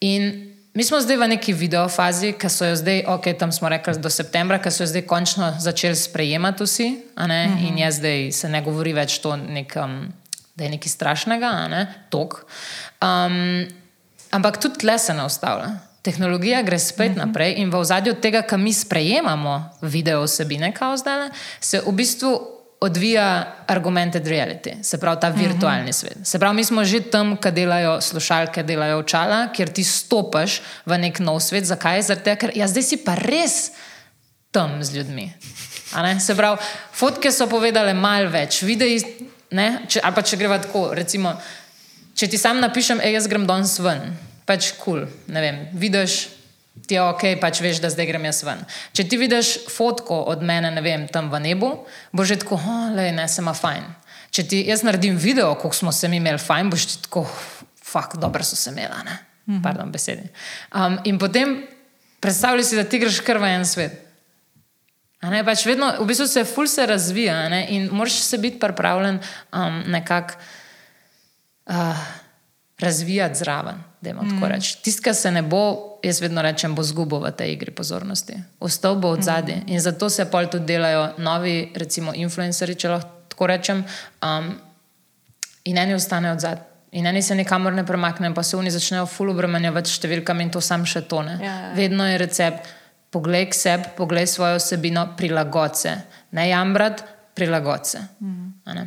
In 0.00 0.54
mi 0.74 0.84
smo 0.84 1.00
zdaj 1.00 1.16
v 1.16 1.28
neki 1.28 1.52
videofazi, 1.52 2.32
ki 2.32 2.48
so 2.48 2.64
jo 2.64 2.76
zdaj, 2.76 3.04
ok, 3.06 3.38
tam 3.38 3.52
smo 3.52 3.68
rekli 3.68 3.98
do 3.98 4.10
septembra, 4.10 4.58
ki 4.58 4.70
so 4.70 4.82
jo 4.82 4.86
zdaj 4.86 5.02
končno 5.02 5.54
začeli 5.58 5.96
sprejemati 5.96 6.64
vsi. 6.64 7.00
Uh 7.16 7.22
mhm. 7.22 7.30
-huh. 7.30 7.68
In 7.68 7.78
je 7.78 7.92
zdaj 7.92 8.32
se 8.32 8.48
ne 8.48 8.62
govori 8.62 8.92
več 8.92 9.18
to, 9.18 9.36
nek, 9.36 9.76
um, 9.76 10.12
da 10.54 10.64
je 10.64 10.70
nekaj 10.70 10.88
strašnega, 10.88 11.68
ne? 11.68 11.94
tok. 12.10 12.46
Um, 13.02 13.66
ampak 14.30 14.56
tudi 14.56 14.78
tle 14.78 14.98
se 14.98 15.14
ne 15.14 15.24
ustavlja. 15.24 15.78
Tehnologija 16.04 16.62
gre 16.62 16.78
spet 16.78 17.10
uh 17.10 17.16
mhm. 17.16 17.20
-huh. 17.20 17.26
naprej 17.26 17.54
in 17.56 17.70
v 17.70 17.76
ozadju 17.76 18.14
tega, 18.14 18.42
kar 18.42 18.58
mi 18.58 18.72
sprejemamo, 18.72 19.70
video 19.80 20.20
osebine, 20.20 20.72
kao 20.72 20.96
zdaj, 20.96 21.28
se 21.60 21.80
v 21.86 21.92
bistvu 21.92 22.50
odvija 22.80 23.54
argumented 23.66 24.26
reality, 24.26 24.82
se 24.82 25.00
pravi 25.00 25.20
ta 25.20 25.28
virtualni 25.28 25.82
uh 25.82 25.88
-huh. 25.88 25.92
svet. 25.92 26.16
Se 26.24 26.38
pravi, 26.38 26.56
mi 26.56 26.64
smo 26.64 26.84
že 26.84 27.00
tam, 27.00 27.36
kjer 27.36 27.54
delajo 27.54 28.00
slušalke, 28.00 28.62
delajo 28.62 28.98
očala, 28.98 29.48
kjer 29.52 29.68
ti 29.68 29.84
stopiš 29.84 30.60
v 30.86 30.98
nek 30.98 31.18
nov 31.18 31.40
svet. 31.40 31.64
Zakaj? 31.64 32.02
Zato, 32.02 32.36
ker 32.36 32.50
ja, 32.54 32.68
zdaj 32.68 32.82
si 32.82 32.96
pa 32.96 33.14
res 33.14 33.70
tam 34.50 34.84
z 34.84 34.96
ljudmi. 34.96 35.32
Se 36.20 36.34
pravi, 36.34 36.58
fotke 36.92 37.32
so 37.32 37.46
povedale 37.46 37.94
malo 37.94 38.30
več, 38.30 38.62
videi, 38.62 39.00
če, 39.88 40.00
ali 40.02 40.14
pa 40.14 40.22
če 40.22 40.36
greva 40.36 40.58
tako, 40.58 40.94
recimo, 40.94 41.32
če 42.14 42.26
ti 42.26 42.38
sam 42.38 42.60
napišem, 42.60 43.00
ej, 43.00 43.12
jaz 43.12 43.26
grem 43.26 43.46
danes 43.46 43.78
ven 43.78 44.33
pač 44.48 44.72
kul, 44.76 45.04
cool, 45.04 45.32
ne 45.32 45.40
vem, 45.44 45.60
vidiš. 45.74 46.28
Ti 46.84 46.96
je 46.96 47.02
ok, 47.06 47.22
pač 47.38 47.60
veš, 47.62 47.78
da 47.78 47.88
zdaj 47.88 48.08
grem 48.08 48.24
jaz 48.26 48.42
ven. 48.42 48.58
Če 48.98 49.04
ti 49.06 49.16
vidiš 49.16 49.70
fotko 49.70 50.24
od 50.32 50.42
mene, 50.42 50.72
ne 50.74 50.82
vem, 50.82 51.06
tam 51.08 51.30
v 51.30 51.38
nebu, 51.40 51.68
bo 52.10 52.24
že 52.26 52.36
tako, 52.42 52.58
le, 52.92 53.12
ne, 53.14 53.28
se 53.30 53.38
ima 53.40 53.54
fajn. 53.54 53.84
Če 54.34 54.42
ti 54.50 54.58
jaz 54.66 54.82
naredim 54.82 55.14
video, 55.14 55.52
kako 55.54 55.70
smo 55.78 55.92
se 55.94 56.10
mi 56.10 56.18
imeli 56.18 56.42
fajn, 56.42 56.72
boš 56.74 56.86
ti 56.90 56.96
tako, 57.06 57.22
fuk, 57.78 58.16
dobro 58.18 58.42
so 58.44 58.58
se 58.58 58.74
imeli, 58.74 59.04
ne. 59.06 59.14
Mhm. 59.46 59.62
Pardon, 59.62 59.92
besedi. 59.94 60.26
Um, 60.74 60.98
in 61.06 61.20
potem 61.22 61.60
predstavljaj 62.24 62.66
si, 62.66 62.80
da 62.80 62.84
ti 62.88 62.98
greš 62.98 63.22
kar 63.22 63.38
v 63.38 63.52
en 63.54 63.64
svet. 63.68 64.00
Ne, 65.24 65.44
pač 65.46 65.62
vedno, 65.64 65.92
v 66.02 66.08
bistvu 66.10 66.26
se 66.28 66.42
ful 66.44 66.66
se 66.68 66.84
razvija 66.90 67.38
ne, 67.48 67.62
in 67.72 67.86
moraš 67.94 68.18
se 68.26 68.42
biti 68.42 68.58
pripravljen 68.60 69.22
um, 69.54 69.80
nekako. 69.94 70.42
Uh, 71.64 72.02
razvijati 72.78 73.34
zraven. 73.34 73.82
Mm. 74.12 74.60
Tisti, 74.82 75.02
ki 75.02 75.14
se 75.14 75.30
ne 75.30 75.42
bo, 75.42 75.98
jaz 76.04 76.20
vedno 76.20 76.42
rečem, 76.42 76.74
bo 76.74 76.82
zgubo 76.82 77.20
v 77.22 77.32
tej 77.32 77.54
igri 77.54 77.70
pozornosti. 77.70 78.36
Ostal 78.60 78.96
bo 79.00 79.14
od 79.16 79.22
zadaj. 79.22 79.64
Mm. 79.64 79.72
In 79.72 79.80
zato 79.80 80.10
se 80.10 80.26
pol 80.30 80.50
tudi 80.52 80.66
delajo 80.74 81.14
novi, 81.18 81.72
recimo, 81.74 82.12
influencerji, 82.14 82.76
če 82.76 82.88
lahko 82.88 83.10
tako 83.34 83.46
rečem. 83.46 83.84
Um, 84.22 84.54
in 85.64 85.78
eni 85.78 85.94
ostanejo 85.94 86.34
odzad. 86.34 86.58
In 86.94 87.06
eni 87.06 87.22
se 87.22 87.34
nikamor 87.34 87.72
ne 87.72 87.86
premaknejo, 87.86 88.34
pa 88.34 88.42
se 88.42 88.56
oni 88.56 88.70
začnejo 88.70 89.06
ful 89.10 89.32
obremenjevati 89.32 89.90
s 89.90 89.98
številkami 89.98 90.46
in 90.46 90.52
to 90.54 90.60
sam 90.62 90.84
še 90.86 91.02
tone. 91.10 91.38
Ja, 91.42 91.54
ja. 91.64 91.70
Vedno 91.74 92.06
je 92.06 92.20
recept, 92.22 92.68
poglej 93.10 93.48
k 93.50 93.58
sebi, 93.58 93.90
poglej 93.96 94.28
svojo 94.30 94.60
osebino, 94.60 95.08
prilagod 95.18 95.78
se. 95.78 95.94
Ne 96.38 96.48
jambrat, 96.50 97.02
prilagod 97.34 97.90
se. 97.90 98.02
Mm. 98.20 98.86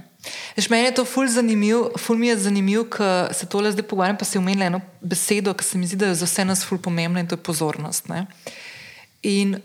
Veš, 0.57 0.69
meni 0.69 0.87
je 0.87 0.95
to 0.99 1.05
ful 1.05 1.27
zanimiv, 1.29 1.93
ful 2.01 2.17
mi 2.17 2.31
je 2.31 2.37
zanimiv, 2.47 2.87
ker 2.93 3.33
se 3.35 3.47
tole 3.49 3.71
zdaj 3.71 3.85
pogovarjam, 3.87 4.17
pa 4.17 4.25
si 4.25 4.39
omenila 4.39 4.69
eno 4.71 4.81
besedo, 5.01 5.53
ki 5.53 5.65
se 5.65 5.77
mi 5.77 5.87
zdi, 5.87 5.99
da 6.01 6.11
je 6.11 6.21
za 6.21 6.29
vse 6.29 6.45
nas 6.45 6.63
ful 6.65 6.81
pomembna 6.81 7.21
in 7.21 7.27
to 7.27 7.37
je 7.37 7.43
pozornost. 7.43 8.09
Ne? 8.09 8.25
In 9.27 9.57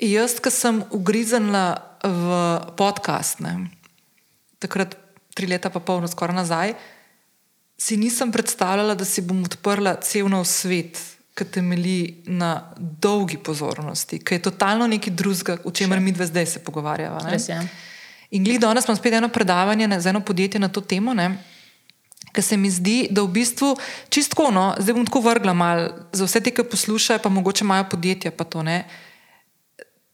jaz, 0.00 0.38
ki 0.42 0.52
sem 0.54 0.82
ugriznila 0.90 1.66
v 2.02 2.40
podcast, 2.80 3.44
ne? 3.44 3.70
takrat 4.60 4.96
tri 5.34 5.48
leta 5.48 5.70
pa 5.72 5.80
pol, 5.80 6.02
no, 6.02 6.08
skoraj 6.10 6.36
nazaj, 6.36 6.74
si 7.80 7.96
nisem 7.96 8.32
predstavljala, 8.32 8.94
da 8.94 9.06
si 9.08 9.24
bom 9.24 9.40
odprla 9.46 9.96
cel 10.04 10.28
nov 10.28 10.44
svet, 10.48 11.00
ki 11.36 11.46
temelji 11.48 12.24
na 12.28 12.72
dolgi 12.76 13.38
pozornosti, 13.40 14.18
ki 14.20 14.36
je 14.36 14.42
totalno 14.50 14.88
nekaj 14.90 15.14
drugega, 15.16 15.56
o 15.64 15.70
čemer 15.72 16.00
mi 16.00 16.12
dve 16.12 16.26
zdaj 16.28 16.46
se 16.46 16.60
pogovarjava. 16.64 17.22
Res 17.30 17.48
je. 17.48 17.56
In 18.30 18.44
glih 18.44 18.60
danes 18.62 18.86
imam 18.86 18.96
spet 18.96 19.14
eno 19.18 19.28
predavanje 19.28 19.88
ne, 19.88 20.00
za 20.00 20.10
eno 20.10 20.20
podjetje 20.20 20.60
na 20.60 20.68
to 20.68 20.80
temo, 20.80 21.14
ker 22.32 22.44
se 22.44 22.56
mi 22.56 22.70
zdi, 22.70 23.08
da 23.10 23.22
v 23.22 23.32
bistvu 23.34 23.74
čistko, 24.08 24.50
no, 24.54 24.74
zdaj 24.78 24.94
bom 24.94 25.06
tako 25.06 25.22
vrgla 25.24 25.54
mal 25.54 25.88
za 26.12 26.26
vse 26.28 26.42
te, 26.44 26.52
ki 26.54 26.66
poslušajo, 26.70 27.22
pa 27.22 27.32
mogoče 27.32 27.64
imajo 27.64 27.88
podjetja, 27.90 28.30
pa 28.30 28.44
to 28.44 28.62
ne. 28.62 28.84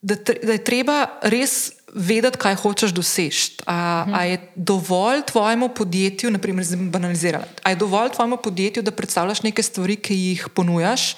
Da, 0.01 0.17
da 0.17 0.55
je 0.55 0.65
treba 0.65 1.03
res 1.27 1.77
vedeti, 1.93 2.39
kaj 2.41 2.57
hočeš 2.63 2.93
doseči. 2.97 3.63
A, 3.67 4.07
a 4.13 4.25
je 4.29 4.41
dovolj 4.55 5.27
tvojemu 5.29 5.69
podjetju, 5.77 6.31
naprimer, 6.31 6.65
zdaj 6.65 6.81
bom 6.81 6.91
banalizirala, 6.95 7.49
a 7.63 7.73
je 7.73 7.81
dovolj 7.81 8.15
tvojemu 8.17 8.41
podjetju, 8.45 8.85
da 8.87 8.97
predstavljaš 8.97 9.43
neke 9.43 9.65
stvari, 9.65 9.97
ki 9.97 10.17
jih 10.17 10.49
ponujaš, 10.55 11.17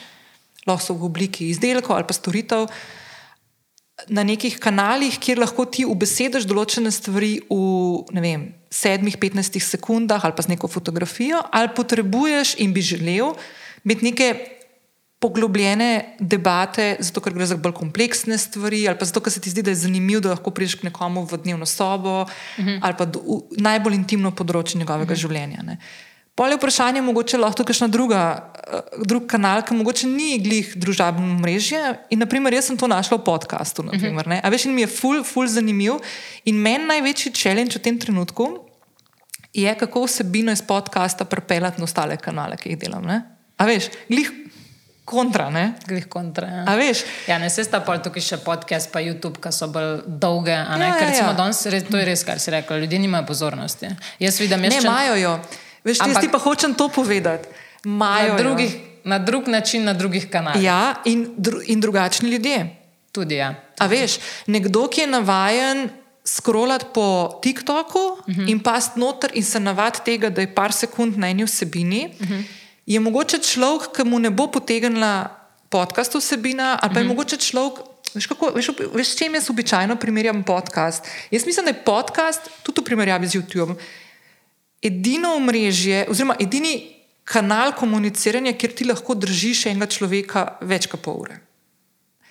lahko 0.67 0.85
so 0.85 0.99
v 0.99 1.07
obliki 1.09 1.49
izdelkov 1.53 1.97
ali 1.97 2.09
pa 2.09 2.17
storitev, 2.17 2.67
na 4.07 4.23
nekih 4.23 4.59
kanalih, 4.63 5.19
kjer 5.19 5.41
lahko 5.43 5.65
ti 5.67 5.85
ubesediš 5.89 6.47
določene 6.47 6.91
stvari 6.95 7.39
v 7.51 8.21
vem, 8.23 8.53
sedmih, 8.71 9.19
petnajstih 9.19 9.65
sekundah 9.65 10.23
ali 10.25 10.37
pa 10.37 10.45
z 10.45 10.55
neko 10.55 10.71
fotografijo, 10.71 11.43
ali 11.53 11.75
potrebuješ 11.75 12.55
in 12.63 12.73
bi 12.77 12.85
želel 12.85 13.35
imeti 13.85 14.05
neke 14.05 14.29
poglobljene 15.19 16.17
debate, 16.21 16.97
zato 17.03 17.21
ker 17.21 17.35
gre 17.35 17.47
za 17.51 17.57
bolj 17.59 17.75
kompleksne 17.75 18.39
stvari, 18.39 18.85
ali 18.87 18.99
pa 18.99 19.07
zato, 19.09 19.23
ker 19.25 19.35
se 19.35 19.41
ti 19.43 19.51
zdi, 19.51 19.65
da 19.67 19.73
je 19.75 19.81
zanimivo, 19.83 20.21
da 20.23 20.37
lahko 20.37 20.53
prideš 20.55 20.77
k 20.79 20.87
nekomu 20.87 21.25
v 21.27 21.41
dnevno 21.43 21.67
sobo, 21.67 22.23
uh 22.23 22.29
-huh. 22.65 22.79
ali 22.83 22.95
pa 22.99 23.05
do, 23.05 23.19
v 23.51 23.59
najbolj 23.59 23.95
intimno 23.95 24.31
področje 24.31 24.79
njegovega 24.79 25.13
uh 25.13 25.19
-huh. 25.19 25.21
življenja. 25.21 25.63
Ne. 25.63 25.79
Pol 26.39 26.49
je 26.49 26.57
vprašanje, 26.57 27.03
mogoče 27.03 27.35
lahko 27.37 27.65
kakšna 27.65 27.89
druga, 27.89 28.21
eh, 28.63 28.79
drug 29.03 29.27
kanal, 29.27 29.63
ki 29.63 29.75
mogoče 29.75 30.07
ni 30.07 30.39
glih 30.39 30.71
družabno 30.77 31.27
mrežje. 31.37 31.81
In 32.11 32.19
naprimer, 32.19 32.55
jaz 32.55 32.65
sem 32.65 32.77
to 32.77 32.87
našla 32.87 33.19
v 33.19 33.25
podkastu. 33.25 33.83
Naprimer, 33.83 34.23
uh 34.23 34.33
-huh. 34.33 34.41
A 34.45 34.49
veš, 34.49 34.65
in 34.65 34.75
mi 34.75 34.81
je 34.81 34.87
ful, 34.87 35.25
ful 35.25 35.47
zanimiv. 35.47 35.99
In 36.45 36.55
meni 36.57 36.85
največji 36.87 37.33
challenge 37.33 37.75
v 37.75 37.83
tem 37.83 37.99
trenutku 37.99 38.59
je, 39.53 39.75
kako 39.75 40.05
vsebino 40.05 40.53
iz 40.53 40.63
podcasta 40.63 41.25
prepeljati 41.25 41.79
na 41.79 41.85
ostale 41.85 42.17
kanale, 42.17 42.57
ki 42.57 42.69
jih 42.69 42.79
delam. 42.79 43.05
Ne? 43.05 43.23
A 43.57 43.67
veš, 43.67 43.89
glih 44.09 44.31
kontra, 45.05 45.51
ne? 45.51 45.73
Glih 45.87 46.07
kontra. 46.07 46.47
Ja. 46.47 46.65
A 46.67 46.77
veš, 46.77 46.99
Ja, 47.27 47.39
ne 47.39 47.51
se 47.51 47.65
sta 47.65 47.81
pa 47.81 47.99
tukaj 47.99 48.23
še 48.23 48.37
podcast, 48.37 48.93
pa 48.93 49.01
YouTube, 49.01 49.41
ki 49.41 49.53
so 49.53 49.67
bolj 49.67 50.03
dolge. 50.07 50.53
a 50.53 50.77
Ne, 50.77 50.87
Ja, 50.87 50.93
Ker 50.93 51.03
ja, 51.03 51.09
recimo 51.09 51.29
ja. 51.29 51.33
danes, 51.35 51.63
to 51.91 51.97
je 51.97 52.05
res, 52.05 52.25
kar 52.25 52.39
si 52.39 52.51
rekla, 52.51 52.77
ljudje 52.79 52.99
nimajo 52.99 53.27
pozornosti. 53.27 53.87
Jaz 54.19 54.41
vidim, 54.41 54.65
jaz 54.65 54.75
ne 54.75 54.81
če- 54.81 54.87
imajo 54.87 55.15
jo. 55.17 55.41
Veš, 55.89 56.05
jaz 56.05 56.09
Ampak- 56.13 56.23
ti 56.23 56.29
pa 56.29 56.39
hočem 56.39 56.75
to 56.77 56.89
povedati. 56.93 57.49
Imajo 57.85 58.35
na, 58.35 58.37
jo. 58.37 58.39
drugih, 58.45 58.73
na 59.05 59.19
drug 59.19 59.49
način, 59.49 59.85
na 59.85 59.93
drugih 59.97 60.29
kanalih. 60.29 60.63
Ja, 60.63 61.01
in, 61.05 61.33
dru, 61.37 61.65
in 61.65 61.81
drugačni 61.81 62.29
ljudje. 62.29 62.77
Tudi 63.13 63.41
ja. 63.41 63.55
A 63.81 63.87
veš, 63.89 64.19
nekdo, 64.47 64.85
ki 64.89 65.01
je 65.01 65.07
navajen 65.07 65.89
scrollati 66.29 66.93
po 66.95 67.41
TikToku 67.43 67.99
uh 67.99 68.27
-huh. 68.27 68.51
in 68.51 68.61
past 68.61 68.97
noter 68.97 69.31
in 69.35 69.45
se 69.45 69.61
navadi 69.61 69.99
tega, 70.05 70.29
da 70.31 70.41
je 70.41 70.55
par 70.55 70.73
sekund 70.73 71.17
na 71.17 71.31
eni 71.31 71.45
vsebini, 71.45 72.13
uh 72.21 72.29
-huh. 72.29 72.43
je 72.87 73.01
mogoče 73.01 73.39
človek, 73.39 73.97
ki 73.97 74.05
mu 74.05 74.19
ne 74.19 74.31
bo 74.31 74.47
potegnila 74.47 75.29
podcast 75.69 76.15
vsebina, 76.15 76.79
ali 76.83 76.95
pa 76.95 77.01
je 77.01 77.05
uh 77.05 77.11
-huh. 77.11 77.17
mogoče 77.17 77.37
človek. 77.37 77.79
Veš, 78.15 78.27
kako, 78.27 78.51
veš, 78.55 78.71
veš, 78.95 79.09
s 79.09 79.17
čim 79.17 79.35
jaz 79.35 79.51
običajno 79.51 79.97
primerjam 79.97 80.43
podcast? 80.43 81.05
Jaz 81.31 81.47
mislim, 81.47 81.65
da 81.65 81.71
je 81.71 81.85
podcast, 81.85 82.41
tudi 82.63 82.81
v 82.81 82.85
primerjavi 82.85 83.27
z 83.27 83.35
YouTubeom, 83.35 83.75
edino 84.83 85.35
omrežje, 85.37 86.07
oziroma 86.11 86.37
edini 86.41 86.95
kanal 87.29 87.73
komuniciranja, 87.77 88.53
kjer 88.57 88.75
ti 88.75 88.87
lahko 88.89 89.15
držiš 89.15 89.67
enega 89.67 89.87
človeka 89.87 90.45
več 90.61 90.87
kot 90.89 91.03
pol 91.05 91.25
ure. 91.27 91.41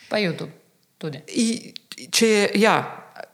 Pa 0.09 0.17
YouTube. 0.17 0.51
Tudi. 0.97 1.19
I, 1.27 1.73
če 2.11 2.27
je, 2.27 2.45
ja, 2.63 2.77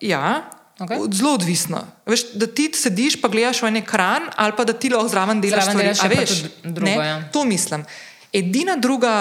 ja 0.02 0.50
od- 0.80 1.14
zelo 1.14 1.34
odvisno. 1.38 1.80
Veš, 2.06 2.34
da 2.36 2.48
ti 2.48 2.68
sediš, 2.74 3.22
pa 3.22 3.30
gledaš 3.32 3.62
v 3.64 3.70
en 3.72 3.80
ekran, 3.80 4.28
ali 4.36 4.56
pa 4.58 4.66
da 4.66 4.74
ti 4.74 4.90
lahko 4.90 5.08
zraven 5.08 5.42
delaš 5.42 5.70
stvari. 5.70 5.86
delaš 5.86 6.02
veš, 6.10 6.44
drugo, 6.64 6.86
ne? 6.86 6.96
ja. 6.98 7.30
To 7.32 7.46
mislim. 7.46 7.86
Edina 8.34 8.76
druga, 8.76 9.14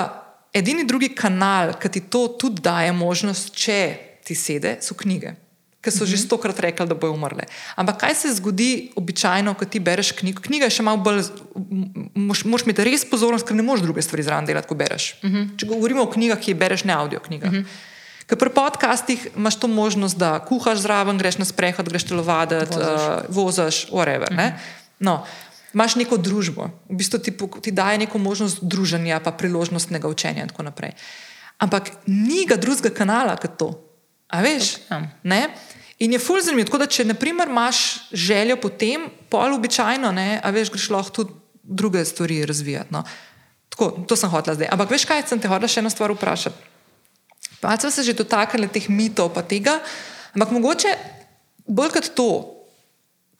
edini 0.52 0.84
drugi 0.84 1.12
kanal, 1.14 1.76
ki 1.78 1.88
ti 1.88 2.00
to 2.00 2.28
tudi 2.40 2.62
daje 2.64 2.92
možnost, 2.92 3.54
če 3.54 3.78
ti 4.24 4.34
sede, 4.34 4.78
so 4.80 4.94
knjige. 4.94 5.34
Ker 5.82 5.90
so 5.90 6.06
že 6.06 6.14
stokrat 6.14 6.60
rekli, 6.62 6.86
da 6.86 6.94
bojo 6.94 7.16
umrle. 7.16 7.48
Ampak 7.74 8.04
kaj 8.04 8.14
se 8.14 8.34
zgodi 8.38 8.92
običajno, 8.94 9.54
ko 9.58 9.66
ti 9.66 9.80
bereš 9.82 10.12
knjigo? 10.14 10.42
Knjiga 10.44 10.68
je 10.70 10.76
še 10.78 10.84
malo 10.86 11.02
bolj, 11.02 11.24
moš, 12.14 12.44
moš 12.46 12.62
imeti 12.62 12.86
res 12.86 13.02
pozornost, 13.10 13.42
ker 13.48 13.58
ne 13.58 13.66
moreš 13.66 13.82
druge 13.82 14.04
stvari 14.06 14.22
zraven 14.22 14.46
delati, 14.46 14.70
ko 14.70 14.78
bereš. 14.78 15.18
Uh 15.22 15.30
-huh. 15.30 15.48
Če 15.58 15.66
govorimo 15.66 16.06
o 16.06 16.10
knjigah, 16.12 16.38
ki 16.38 16.54
jih 16.54 16.58
bereš, 16.58 16.84
ne 16.84 16.94
audio 16.94 17.18
knjigah. 17.18 17.50
Uh 17.50 17.58
-huh. 17.58 17.90
Ker 18.26 18.38
pri 18.38 18.50
podcastih 18.54 19.28
imaš 19.36 19.58
to 19.58 19.68
možnost, 19.68 20.16
da 20.18 20.38
kuhaš 20.38 20.78
zraven, 20.78 21.18
greš 21.18 21.38
na 21.38 21.44
sprehod, 21.44 21.88
greš 21.88 22.04
telovaditi, 22.04 22.76
Voziš. 22.78 23.02
uh, 23.02 23.34
voziš, 23.34 23.86
whatever. 23.90 24.30
Uh 24.30 24.38
-huh. 24.38 24.52
no, 24.98 25.26
imaš 25.74 25.96
neko 25.96 26.16
družbo, 26.16 26.70
v 26.88 26.96
bistvu 26.96 27.18
ti, 27.18 27.32
ti 27.62 27.70
daje 27.70 27.98
neko 27.98 28.18
možnost 28.18 28.58
druženja, 28.62 29.20
pa 29.20 29.32
priložnostnega 29.32 30.08
učenja 30.08 30.42
in 30.42 30.48
tako 30.48 30.62
naprej. 30.62 30.92
Ampak 31.58 31.90
ni 32.06 32.46
ga 32.46 32.56
drugega 32.56 32.90
kanala 32.94 33.36
kot 33.36 33.56
to. 33.58 33.91
A 34.32 34.40
veš? 34.44 34.74
Ja. 34.88 35.02
Ne? 35.22 35.42
In 36.02 36.16
je 36.16 36.18
ful 36.18 36.40
zanimivo. 36.42 36.66
Tako 36.70 36.82
da, 36.82 36.88
če 36.90 37.06
naprimer, 37.06 37.50
imaš 37.52 38.08
željo 38.10 38.56
po 38.62 38.72
tem, 38.72 39.06
pol 39.30 39.54
običajno, 39.54 40.10
ne, 40.16 40.40
a 40.42 40.50
veš, 40.54 40.72
greš 40.74 40.88
lahko 40.90 41.14
tudi 41.20 41.36
druge 41.62 42.04
stvari 42.04 42.40
razvijati. 42.48 42.90
No. 42.94 43.04
Tako, 43.72 43.90
to 44.08 44.16
sem 44.18 44.32
hotela 44.32 44.56
zdaj. 44.58 44.72
Ampak 44.74 44.90
veš 44.90 45.06
kaj, 45.08 45.26
sem 45.30 45.40
te 45.40 45.50
hotela 45.50 45.70
še 45.70 45.80
eno 45.84 45.92
stvar 45.92 46.14
vprašati. 46.16 46.70
Pa 47.62 47.76
se 47.78 48.02
že 48.02 48.16
dotaknili 48.18 48.66
teh 48.68 48.88
mitov, 48.90 49.30
pa 49.30 49.44
tega, 49.46 49.78
ampak 50.34 50.50
mogoče 50.50 50.96
bolj 51.70 51.92
kot 51.94 52.10
to, 52.18 52.30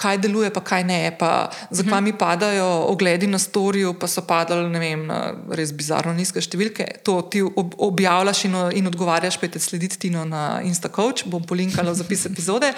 kaj 0.03 0.19
deluje, 0.19 0.51
pa 0.51 0.61
kaj 0.67 0.83
ne, 0.87 1.01
pa 1.19 1.31
zakaj 1.71 2.01
mi 2.03 2.13
padajo 2.19 2.67
ogledi 2.91 3.29
na 3.31 3.39
storju, 3.39 3.95
pa 4.01 4.09
so 4.11 4.25
padali 4.27 4.67
ne 4.71 4.83
vem, 4.83 5.07
na 5.07 5.21
res 5.55 5.71
bizarno 5.77 6.15
nizke 6.17 6.43
številke. 6.43 6.89
To 7.07 7.21
ti 7.31 7.43
ob, 7.45 7.77
objavljaš 7.87 8.45
in, 8.49 8.59
in 8.83 8.91
odgovarjaš, 8.91 9.39
pejte 9.43 9.63
slediti 9.63 10.01
Tino 10.07 10.25
na 10.29 10.61
Instacoach, 10.67 11.27
bom 11.31 11.45
polinkala 11.47 11.95
v 11.95 12.01
zapis 12.03 12.27
epizode. 12.31 12.73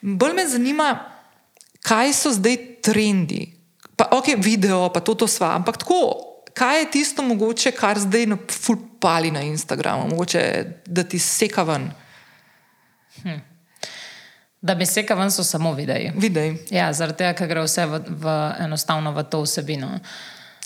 Bolj 0.00 0.36
me 0.38 0.46
zanima, 0.48 0.90
kaj 1.84 2.14
so 2.16 2.32
zdaj 2.32 2.56
trendi. 2.84 3.44
Pa, 4.00 4.08
ok, 4.16 4.32
video, 4.40 4.86
pa 4.94 5.04
to, 5.04 5.14
to 5.18 5.28
sva, 5.28 5.52
ampak 5.58 5.82
tako. 5.82 6.00
Kaj 6.56 6.80
je 6.80 6.90
tisto 6.96 7.22
mogoče, 7.22 7.74
kar 7.76 8.00
zdaj 8.00 8.26
na 8.32 8.40
ful 8.50 8.80
pali 9.00 9.30
na 9.30 9.44
Instagramu, 9.46 10.08
mogoče 10.10 10.42
da 10.88 11.04
ti 11.04 11.20
seka 11.20 11.62
ven? 11.68 11.90
Da 14.62 14.74
bi 14.74 14.86
se 14.86 15.02
kavan 15.02 15.30
so 15.30 15.44
samo 15.44 15.72
videi. 15.72 16.12
Videj. 16.16 16.56
Ja, 16.70 16.92
zaradi 16.92 17.18
tega, 17.18 17.32
ker 17.32 17.48
gre 17.48 17.62
vse 17.62 17.86
v, 17.86 18.00
v, 18.08 18.24
enostavno 18.60 19.12
v 19.12 19.22
to 19.24 19.40
vsebino. 19.42 19.88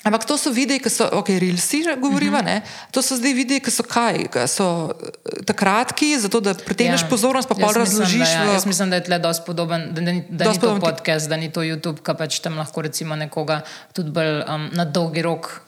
Ampak 0.04 0.26
to 0.26 0.36
so 0.36 0.50
videi, 0.52 0.76
ki 0.78 0.90
so, 0.90 1.06
ok, 1.12 1.28
reelsi, 1.40 1.80
že 1.82 1.94
govoriva, 1.96 2.42
Mhm. 2.42 2.46
uh 2.46 2.54
-huh. 2.54 2.90
to 2.90 3.02
so 3.02 3.16
zdaj 3.16 3.32
videi, 3.32 3.60
ki 3.60 3.70
so 3.70 3.82
kaj, 3.82 4.28
ki 4.28 4.38
so 4.46 4.90
eh, 4.92 5.44
ta 5.46 5.52
kratki, 5.52 6.18
zato 6.18 6.40
da 6.40 6.54
pritegneš 6.54 7.02
ja. 7.02 7.08
pozornost, 7.08 7.48
pa 7.48 7.54
pol 7.54 7.62
Jaz 7.64 7.76
mislim, 7.76 8.00
razložiš. 8.00 8.18
Da, 8.28 8.34
ja, 8.34 8.44
v... 8.44 8.52
jaz 8.52 8.66
mislim, 8.66 8.90
da 8.90 8.96
je 8.96 9.04
tle 9.04 9.18
dosti 9.18 9.42
podoben, 9.46 9.94
da, 9.94 10.00
da, 10.00 10.12
ni- 10.12 10.24
da 10.28 10.44
Dosti 10.44 10.66
ni 10.66 10.72
to 10.74 10.80
podcast, 10.80 11.28
da 11.28 11.36
ni 11.36 11.52
to 11.52 11.60
YouTube, 11.62 12.02
ki 12.02 12.12
pač 12.18 12.38
tam 12.38 12.58
lahko 12.58 12.82
recimo 12.82 13.16
nekoga 13.16 13.60
tudi 13.92 14.10
bolj 14.10 14.42
um, 14.44 14.68
na 14.72 14.84
dolgi 14.84 15.22
rok, 15.22 15.60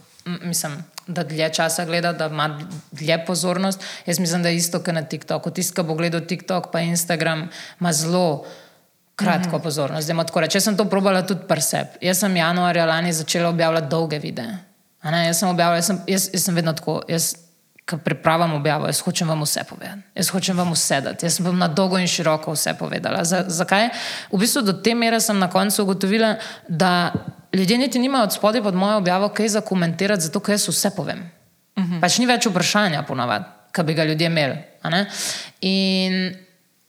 mislim, 0.42 0.82
da 1.07 1.24
dlje 1.24 1.48
časa 1.54 1.84
gleda, 1.84 2.12
da 2.12 2.26
ima 2.26 2.59
dlje 2.92 3.24
pozornost. 3.26 3.84
Jaz 4.07 4.18
mislim, 4.18 4.42
da 4.42 4.48
je 4.48 4.57
isto, 4.57 4.78
kot 4.82 4.94
na 4.94 5.02
TikToku. 5.02 5.50
Tisti, 5.50 5.74
ki 5.74 5.82
bo 5.86 5.94
gledal 5.94 6.20
TikTok 6.26 6.70
pa 6.72 6.80
Instagram, 6.80 7.48
ima 7.80 7.92
zelo 7.92 8.44
kratko 9.16 9.59
pozornost. 9.59 10.04
Zdaj, 10.04 10.26
tako. 10.26 10.40
Jaz 10.40 10.64
sem 10.64 10.76
to 10.76 10.84
probala 10.84 11.22
tudi 11.22 11.46
pri 11.48 11.61
sebi. 11.61 12.00
Jaz 12.00 12.20
sem 12.20 12.36
januarja 12.36 12.86
lani 12.86 13.12
začela 13.12 13.48
objavljati 13.48 13.88
dolge 13.90 14.18
videe. 14.18 14.59
Ne, 15.04 15.26
jaz 15.26 15.38
sem 15.38 15.48
objavljala, 15.48 15.76
jaz 15.76 15.86
sem, 15.86 16.00
jaz, 16.07 16.30
jaz 16.32 16.44
sem 16.44 16.54
vedno 16.54 16.72
tako. 16.72 17.00
Jaz 17.09 17.45
ki 17.87 17.97
pripravljam 18.05 18.55
objavo, 18.55 18.87
jaz 18.87 19.01
hočem 19.01 19.28
vam 19.28 19.43
vse 19.43 19.62
povedati. 19.68 20.03
Jaz 20.14 20.30
hočem 20.34 20.59
vam 20.59 20.72
vse 20.72 21.01
dati. 21.01 21.26
Jaz 21.26 21.37
sem 21.37 21.47
vam 21.47 21.59
na 21.59 21.68
dolgo 21.68 21.99
in 21.99 22.09
široko 22.11 22.53
vse 22.53 22.74
povedala. 22.78 23.24
Z, 23.24 23.45
zakaj? 23.49 23.89
V 24.32 24.41
bistvu 24.43 24.62
do 24.66 24.72
te 24.72 24.95
mere 24.95 25.20
sem 25.20 25.39
na 25.39 25.47
koncu 25.51 25.82
ugotovila, 25.82 26.34
da 26.68 27.12
ljudje 27.55 27.78
niti 27.78 27.99
nimajo 27.99 28.24
od 28.24 28.32
spodaj 28.32 28.62
pod 28.62 28.74
mojo 28.74 28.99
objavo 28.99 29.28
kaj 29.28 29.49
za 29.49 29.61
komentirati, 29.61 30.22
zato 30.22 30.41
ker 30.41 30.55
jaz 30.59 30.68
vse 30.68 30.91
povem. 30.97 31.30
Uh 31.76 31.84
-huh. 31.84 32.01
Pač 32.01 32.18
ni 32.18 32.26
več 32.26 32.47
vprašanja, 32.47 33.03
ponavadi, 33.03 33.45
ki 33.72 33.82
bi 33.82 33.95
ga 33.95 34.05
ljudje 34.05 34.26
imeli. 34.26 34.57
In 35.61 36.34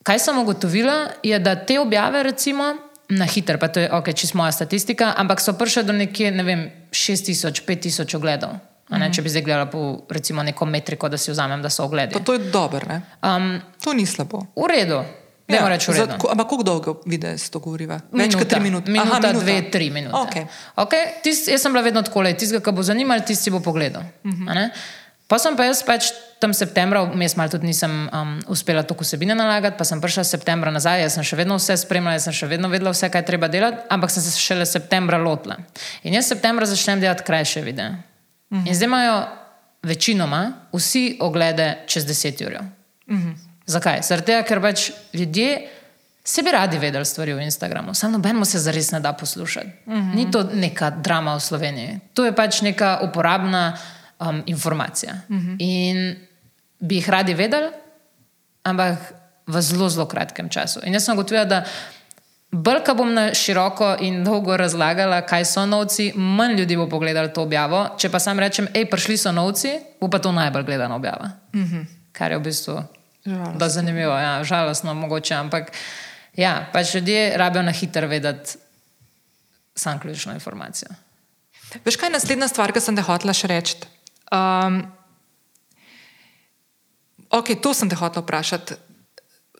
kaj 0.03 0.19
sem 0.19 0.37
ugotovila, 0.37 1.07
je, 1.23 1.39
da 1.39 1.55
te 1.55 1.79
objave, 1.79 2.23
recimo, 2.23 2.63
na 3.09 3.25
hitro, 3.25 3.57
pa 3.57 3.67
to 3.67 3.79
je 3.79 3.93
ok, 3.93 4.13
čisto 4.13 4.37
moja 4.37 4.51
statistika, 4.51 5.13
ampak 5.17 5.41
so 5.41 5.53
prišle 5.53 5.83
do 5.83 5.93
nekje, 5.93 6.31
ne 6.31 6.43
vem, 6.43 6.71
6000, 6.91 7.61
5000 7.67 8.15
ogledov. 8.15 8.49
Ne, 8.89 9.09
če 9.13 9.21
bi 9.21 9.29
zdaj 9.29 9.43
gledala 9.43 9.67
po 9.67 10.07
recimo, 10.09 10.43
neko 10.47 10.65
metriko, 10.65 11.09
da 11.11 11.17
si 11.19 11.31
vzamem, 11.31 11.61
da 11.61 11.69
so 11.69 11.83
ogledi. 11.83 12.15
Pa 12.15 12.23
to 12.23 12.37
je 12.37 12.51
dobro. 12.51 12.99
Um, 13.19 13.57
to 13.83 13.93
ni 13.93 14.05
slabo. 14.07 14.45
V 14.55 14.69
redu. 14.71 15.01
Ja, 15.47 15.63
ampak 15.63 16.47
kako 16.49 16.63
dolgo 16.63 16.93
vidiš 17.07 17.47
to 17.49 17.59
govoriva? 17.63 18.01
Več 18.11 18.35
kot 18.35 18.49
tri 18.51 18.59
minute. 18.59 18.91
Minuta, 18.91 19.15
Aha, 19.15 19.19
minuta. 19.23 19.43
dve, 19.43 19.55
tri 19.71 19.87
minute. 19.91 20.11
Okay. 20.11 20.43
Okay, 20.83 21.19
tis, 21.23 21.45
jaz 21.47 21.63
sem 21.63 21.71
bila 21.71 21.85
vedno 21.85 22.03
tako, 22.03 22.25
tistega, 22.35 22.59
ki 22.63 22.75
bo 22.75 22.83
zanimal, 22.83 23.23
tisti 23.23 23.51
bo 23.51 23.63
pogledal. 23.63 24.03
Uh 24.23 24.31
mhm. 24.31 24.47
-huh. 24.47 24.69
Pa 25.27 25.35
sem 25.35 25.57
pa 25.59 25.65
jaz 25.67 25.81
pač 25.83 26.13
tam 26.39 26.53
septembra, 26.55 27.01
vmes 27.03 27.35
malo 27.35 27.51
tudi 27.51 27.67
nisem 27.67 27.91
um, 27.91 28.39
uspela 28.47 28.83
toliko 28.87 29.03
vsebine 29.03 29.35
nalagati, 29.35 29.75
pa 29.77 29.83
sem 29.83 29.99
prišla 29.99 30.23
septembra 30.23 30.71
nazaj, 30.71 31.01
jaz 31.01 31.17
sem 31.17 31.23
še 31.23 31.35
vedno 31.35 31.57
vse 31.59 31.75
spremljala, 31.77 32.15
jaz 32.15 32.29
sem 32.29 32.33
še 32.33 32.47
vedno 32.47 32.69
vedela 32.71 32.93
vse, 32.95 33.09
kaj 33.11 33.25
treba 33.27 33.49
delati, 33.51 33.83
ampak 33.89 34.13
sem 34.13 34.23
se 34.23 34.39
šele 34.39 34.65
septembra 34.65 35.17
lotila. 35.17 35.57
In 36.03 36.15
jaz 36.15 36.31
septembra 36.31 36.65
začnem 36.65 37.03
delati 37.03 37.27
krajše 37.27 37.61
videe. 37.61 37.91
-hmm. 38.51 38.67
In 38.67 38.75
zdaj 38.75 38.85
imajo 38.85 39.27
večinoma 39.83 40.53
vsi 40.73 41.17
oglede 41.19 41.83
čez 41.87 42.05
10 42.05 42.45
ur. 42.45 42.61
Mm 43.07 43.17
-hmm. 43.17 43.35
Zakaj? 43.65 44.01
Tega, 44.25 44.43
ker 44.43 44.61
pač 44.61 44.91
ljudje 45.13 45.69
se 46.23 46.43
bi 46.43 46.51
radi 46.51 46.77
vedeli 46.77 47.05
stvari 47.05 47.33
v 47.33 47.41
Instagramu, 47.41 47.93
samo 47.93 48.17
nobeno 48.17 48.45
se 48.45 48.59
zares 48.59 48.91
ne 48.91 48.99
da 48.99 49.13
poslušati. 49.13 49.67
Mm 49.85 49.93
-hmm. 49.93 50.15
Ni 50.15 50.31
to 50.31 50.43
neka 50.53 50.89
drama 50.89 51.35
v 51.35 51.39
Sloveniji, 51.39 51.99
to 52.13 52.25
je 52.25 52.35
pač 52.35 52.61
neka 52.61 52.99
uporabna 53.03 53.77
um, 54.19 54.43
informacija. 54.45 55.13
Mm 55.29 55.37
-hmm. 55.37 55.55
In 55.59 56.15
bi 56.79 56.95
jih 56.95 57.09
radi 57.09 57.33
vedeli, 57.33 57.69
ampak 58.63 59.13
v 59.47 59.61
zelo, 59.61 59.89
zelo 59.89 60.05
kratkem 60.05 60.49
času. 60.49 60.79
In 60.83 60.93
jaz 60.93 61.05
sem 61.05 61.13
ugotovila, 61.13 61.45
da. 61.45 61.63
Ko 62.51 62.93
bom 62.95 63.09
na 63.13 63.33
široko 63.35 63.97
in 64.01 64.23
dolgo 64.23 64.55
razlagala, 64.57 65.21
kaj 65.27 65.45
so 65.45 65.65
novci, 65.65 66.13
manj 66.15 66.55
ljudi 66.61 66.77
bo 66.77 66.87
pogledalo 66.89 67.27
to 67.27 67.43
objavo. 67.43 67.89
Če 67.99 68.09
pa 68.09 68.19
sam 68.19 68.39
rečem, 68.39 68.69
hej, 68.73 68.87
prišli 68.89 69.17
so 69.17 69.31
novci, 69.35 69.73
bo 69.99 70.07
pa 70.07 70.19
to 70.19 70.31
najbolj 70.31 70.63
gledana 70.63 70.95
objava. 70.95 71.29
Mm 71.53 71.63
-hmm. 71.63 71.85
Kar 72.11 72.31
je 72.31 72.37
v 72.37 72.41
bistvu 72.41 72.83
zanimivo, 73.67 74.13
ja, 74.13 74.43
žalostno, 74.43 74.93
mogoče. 74.93 75.35
Ampak 75.35 75.71
ja, 76.35 76.69
pač 76.73 76.95
ljudje 76.95 77.37
rabijo 77.37 77.63
na 77.63 77.71
hitro 77.71 78.07
vedeti 78.07 78.57
sam 79.75 79.99
ključno 79.99 80.33
informacijo. 80.33 80.89
Veš, 81.85 81.95
kaj 81.95 82.07
je 82.07 82.13
naslednja 82.13 82.47
stvar, 82.47 82.71
ki 82.71 82.81
sem 82.81 82.95
te 82.95 83.01
hotela 83.01 83.33
še 83.33 83.47
reči? 83.47 83.75
Um, 84.31 84.79
ok, 87.29 87.53
to 87.61 87.73
sem 87.73 87.89
te 87.89 87.95
hotela 87.95 88.23
vprašati. 88.23 88.77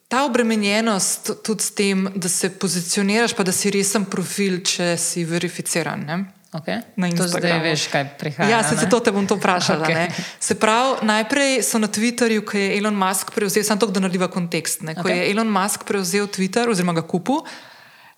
Ta 0.08 0.24
obremenjenost 0.24 1.30
tudi 1.44 1.62
s 1.62 1.70
tem, 1.70 2.08
da 2.14 2.28
se 2.28 2.48
pozicioniraš, 2.50 3.34
pa 3.36 3.44
da 3.44 3.52
si 3.52 3.70
resen 3.70 4.06
profil, 4.08 4.62
če 4.64 4.96
si 4.96 5.24
verificiran. 5.28 6.04
Ne? 6.08 6.18
Okay. 6.52 6.80
To 7.12 7.26
zdaj 7.28 7.60
veš, 7.60 7.90
kaj 7.92 8.06
prihaja. 8.16 8.48
Ja, 8.48 8.62
se 8.64 8.78
zato 8.80 9.02
te 9.04 9.12
bom 9.12 9.26
to 9.28 9.36
vprašala. 9.36 9.84
Okay. 9.84 10.08
Se 10.40 10.56
pravi, 10.56 11.04
najprej 11.04 11.60
so 11.62 11.76
na 11.78 11.92
Twitterju, 11.92 12.40
ko 12.40 12.56
je 12.56 12.78
Elon 12.78 12.96
Musk 12.96 13.34
prevzel, 13.36 13.66
samo 13.68 13.84
to, 13.84 13.90
da 13.92 14.00
narediva 14.00 14.30
kontekst. 14.32 14.80
Ne? 14.88 14.96
Ko 14.96 15.04
okay. 15.04 15.20
je 15.20 15.30
Elon 15.34 15.50
Musk 15.52 15.84
prevzel 15.84 16.24
Twitter, 16.32 16.72
oziroma 16.72 16.96
ga 16.96 17.04
kupil, 17.04 17.44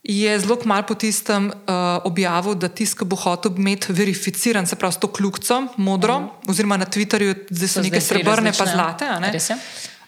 je 0.06 0.38
zelo 0.38 0.56
malo 0.64 0.86
po 0.86 0.94
tistem 0.94 1.50
uh, 1.50 1.98
objavil, 2.06 2.54
da 2.54 2.70
tisk 2.70 3.02
bo 3.02 3.18
hotel 3.18 3.58
imeti 3.58 3.92
verificiran, 3.92 4.66
se 4.66 4.78
pravi, 4.78 4.94
s 4.94 5.02
to 5.02 5.10
kljukco, 5.10 5.64
modro, 5.76 6.14
uh 6.14 6.22
mhm. 6.22 6.30
-huh. 6.30 6.50
oziroma 6.50 6.76
na 6.76 6.86
Twitterju, 6.86 7.34
zdaj 7.50 7.68
so, 7.68 7.74
so 7.74 7.82
neke 7.82 8.00
srebrne, 8.00 8.52
pa 8.54 8.66
zlate 8.66 9.04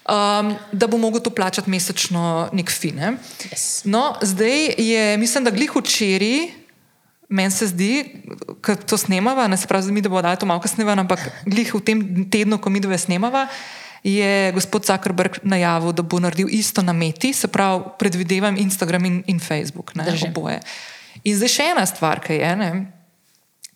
um, 0.09 0.55
da 0.71 0.87
bo 0.87 0.97
mogel 0.97 1.21
to 1.21 1.29
plačati 1.29 1.69
mesečno 1.69 2.49
nek 2.53 2.71
fine. 2.71 3.15
Yes. 3.49 3.81
No, 3.85 4.15
zdaj 4.21 4.75
je, 4.77 5.17
mislim, 5.17 5.43
da 5.43 5.51
glih 5.51 5.75
včeraj, 5.75 6.51
meni 7.29 7.51
se 7.51 7.67
zdi, 7.67 8.05
da 8.67 8.75
to 8.75 8.97
snemava, 8.97 9.47
ne 9.47 9.57
se 9.57 9.67
pravi, 9.67 9.91
mi, 9.91 10.01
da 10.01 10.09
bo 10.09 10.21
dal 10.21 10.37
to 10.37 10.45
malo 10.45 10.61
kasneje, 10.61 10.91
ampak 10.91 11.29
glih 11.45 11.73
v 11.73 11.81
tem 11.81 12.03
tednu, 12.29 12.59
ko 12.61 12.69
mi 12.69 12.79
dve 12.79 12.97
snemava. 12.97 13.47
Je 14.03 14.51
gospod 14.51 14.83
Zuckerberg 14.83 15.39
najavil, 15.47 15.93
da 15.95 16.03
bo 16.03 16.19
naredil 16.19 16.51
isto 16.51 16.83
na 16.83 16.91
Meti, 16.93 17.31
se 17.33 17.47
pravi, 17.47 17.95
predvidevam 17.99 18.57
Instagram 18.59 19.05
in, 19.05 19.23
in 19.31 19.39
Facebook, 19.39 19.95
ne 19.95 20.03
oboje. 20.27 20.59
In 21.23 21.37
zdaj 21.39 21.51
še 21.53 21.69
ena 21.71 21.85
stvar, 21.87 22.19
ki 22.19 22.35
je, 22.35 22.51
ne, 22.59 22.69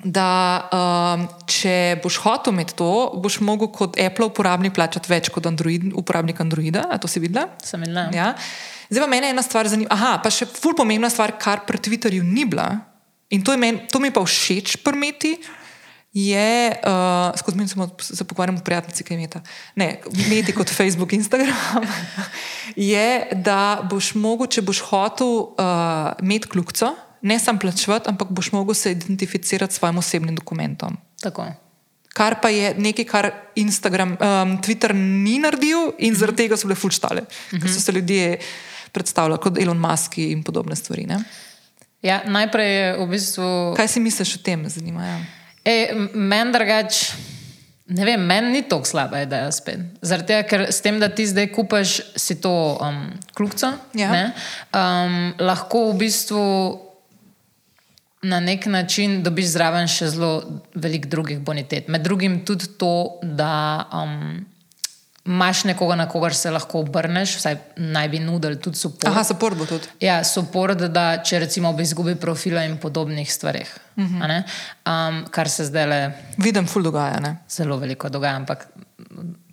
da 0.06 0.30
um, 0.70 1.24
če 1.50 1.98
boš 2.04 2.20
hotel 2.22 2.54
imeti 2.54 2.76
to, 2.78 2.90
boš 3.18 3.40
mogel 3.46 3.72
kot 3.74 3.98
Apple 4.02 4.30
uporabnik 4.30 4.76
plačati 4.78 5.10
več 5.10 5.32
kot 5.34 5.50
Android, 5.50 5.90
uporabnik 5.98 6.42
Androida. 6.44 6.86
A 6.94 7.00
to 7.02 7.10
si 7.10 7.22
videla? 7.24 7.48
Sem 7.66 7.82
videla. 7.82 8.08
Ja. 8.14 8.34
Zdaj 8.92 9.04
pa 9.04 9.10
mene 9.10 9.32
ena 9.34 9.44
stvar 9.44 9.68
zanima. 9.68 9.90
Aha, 9.96 10.18
pa 10.24 10.32
še 10.32 10.46
ful 10.48 10.78
pomembna 10.78 11.10
stvar, 11.12 11.34
kar 11.42 11.66
pri 11.68 11.82
Twitterju 11.82 12.24
ni 12.24 12.46
bila 12.48 12.70
in 13.34 13.42
to, 13.44 13.58
men, 13.60 13.82
to 13.92 14.00
mi 14.00 14.14
pa 14.14 14.24
všeč 14.24 14.78
prmeti. 14.86 15.36
Je, 16.18 16.74
uh, 16.88 17.36
skozi 17.38 17.58
meni 17.60 17.70
se 18.02 18.26
pogovarjamo, 18.26 18.64
prijatelji, 18.66 19.04
kaj 19.06 19.20
je 19.22 19.28
ta. 19.36 19.42
Ne, 19.76 20.00
mediji 20.30 20.56
kot 20.56 20.72
Facebook, 20.74 21.14
Instagram. 21.14 21.54
Je, 22.92 23.28
da 23.46 23.84
boš 23.86 24.16
mogel, 24.18 24.48
če 24.50 24.64
boš 24.66 24.82
hotel 24.88 25.36
uh, 25.52 26.16
imeti 26.24 26.50
kljubco, 26.50 26.96
ne 27.22 27.40
samo 27.40 27.60
plačevati, 27.60 28.10
ampak 28.10 28.32
boš 28.32 28.52
mogel 28.52 28.74
se 28.74 28.92
identificirati 28.92 29.74
s 29.74 29.78
svojim 29.78 29.98
osebnim 29.98 30.36
dokumentom. 30.36 30.98
Tako. 31.22 31.46
Kar 32.14 32.42
pa 32.42 32.50
je 32.50 32.74
nekaj, 32.78 33.06
kar 33.06 33.32
Instagram, 33.56 34.18
um, 34.18 34.58
Twitter 34.62 34.94
ni 34.96 35.40
naredil, 35.40 35.92
in 35.98 36.16
zaradi 36.16 36.34
mm 36.34 36.36
-hmm. 36.36 36.38
tega 36.38 36.58
so 36.58 36.68
bile 36.68 36.76
fulčtale, 36.76 37.22
mm 37.22 37.26
-hmm. 37.26 37.62
ker 37.62 37.74
so 37.74 37.80
se 37.80 37.92
ljudje 37.92 38.38
predstavljali 38.92 39.42
kot 39.42 39.58
Elon 39.58 39.78
Musk 39.78 40.18
in 40.18 40.44
podobne 40.44 40.76
stvari. 40.76 41.08
Ja, 42.02 42.22
najprej 42.26 42.72
je 42.76 42.98
v 42.98 43.08
bistvu. 43.08 43.74
Kaj 43.78 43.88
si 43.88 44.00
misliš 44.00 44.36
o 44.36 44.40
tem, 44.44 44.70
zanima 44.70 45.02
me? 45.02 45.26
Ja. 45.66 46.08
Meni 46.14 46.52
drugače. 46.52 47.14
Ne 47.88 48.06
vem, 48.06 48.22
meni 48.22 48.52
ni 48.52 48.62
tako 48.68 48.86
slaba 48.86 49.22
ideja 49.24 49.52
spet. 49.52 49.80
Zaradi 50.02 50.28
tega, 50.28 50.44
ker 50.48 50.66
s 50.72 50.82
tem, 50.84 51.00
da 51.00 51.08
ti 51.08 51.24
zdaj 51.28 51.48
kupaš 51.56 52.02
si 52.20 52.36
to 52.44 52.52
um, 52.84 53.14
kljubco, 53.36 53.70
ja. 53.96 54.32
um, 54.76 55.34
lahko 55.40 55.86
v 55.92 55.98
bistvu 56.04 56.42
na 58.28 58.40
nek 58.40 58.66
način 58.66 59.22
dobiš 59.24 59.54
zraven 59.56 59.88
še 59.88 60.12
zelo 60.12 60.32
veliko 60.76 61.10
drugih 61.10 61.40
bonitet. 61.40 61.88
Med 61.88 62.04
drugim 62.04 62.42
tudi 62.46 62.68
to, 62.78 63.20
da 63.24 63.88
um, 63.94 64.46
imaš 65.28 65.64
nekoga, 65.64 65.96
na 65.96 66.08
kogar 66.10 66.36
se 66.36 66.52
lahko 66.52 66.80
obrneš, 66.80 67.36
vsaj 67.38 67.58
naj 67.76 68.10
bi 68.10 68.20
nudili 68.20 68.60
tudi 68.60 68.80
podporo. 68.84 69.12
Aha, 69.12 69.24
podporo 69.28 69.56
bo 69.56 69.68
tudi. 69.68 69.92
Ja, 70.00 70.22
podporo, 70.36 70.76
da 70.76 71.06
če 71.24 71.40
recimo 71.44 71.74
bi 71.76 71.84
izgubil 71.84 72.16
profila 72.16 72.64
in 72.68 72.78
podobnih 72.78 73.34
stvarih. 73.34 73.76
Uh 73.96 74.04
mhm. 74.04 74.22
-huh. 74.22 74.44
um, 74.86 75.26
kar 75.32 75.50
se 75.50 75.66
zdaj 75.66 75.88
le. 75.88 76.02
Vidim, 76.38 76.68
ful 76.68 76.84
dogaja. 76.84 77.20
Ne? 77.20 77.38
Zelo 77.50 77.78
veliko 77.78 78.10
dogaja, 78.10 78.36
ampak. 78.36 78.68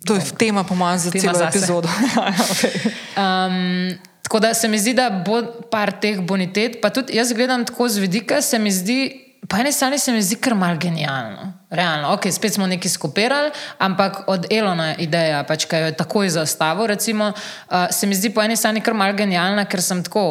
To 0.05 0.15
je 0.15 0.21
tema, 0.37 0.63
po 0.63 0.75
mojem, 0.75 0.99
za 0.99 1.11
celo 1.11 1.47
epizodo. 1.47 1.89
Ja, 2.15 2.31
okay. 2.31 2.91
um, 3.17 4.14
Tako 4.25 4.39
da 4.39 4.53
se 4.53 4.67
mi 4.67 4.79
zdi, 4.79 4.93
da 4.93 5.09
bo 5.09 5.43
par 5.71 5.91
teh 6.01 6.17
bonitet, 6.21 6.79
pa 6.81 6.89
tudi 6.89 7.13
jaz 7.13 7.33
gledam 7.33 7.65
tako 7.65 7.89
z 7.89 8.01
vidika, 8.01 8.41
se 8.41 8.59
mi 8.59 8.71
zdi, 8.71 9.21
pa 9.49 9.59
ene 9.61 9.71
strani 9.71 9.99
se 9.99 10.11
mi 10.11 10.21
zdi 10.21 10.35
kar 10.41 10.55
mal 10.57 10.79
genialno. 10.81 11.53
Realno, 11.69 12.13
ok, 12.13 12.25
spet 12.33 12.57
smo 12.57 12.65
nekaj 12.67 12.89
skopirali, 12.89 13.51
ampak 13.77 14.23
od 14.27 14.47
Elona 14.49 14.95
ideja, 14.97 15.43
pač, 15.45 15.67
ki 15.69 15.77
jo 15.77 15.91
je 15.91 15.97
takoj 16.01 16.33
zastavil, 16.39 16.87
recimo, 16.89 17.29
uh, 17.35 17.85
se 17.93 18.09
mi 18.09 18.17
zdi 18.17 18.33
po 18.33 18.41
eni 18.41 18.57
strani 18.57 18.81
kar 18.81 18.97
mal 18.97 19.13
genialna, 19.13 19.69
ker 19.69 19.85
sem 19.85 20.01
tako, 20.03 20.25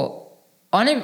oni, 0.74 0.98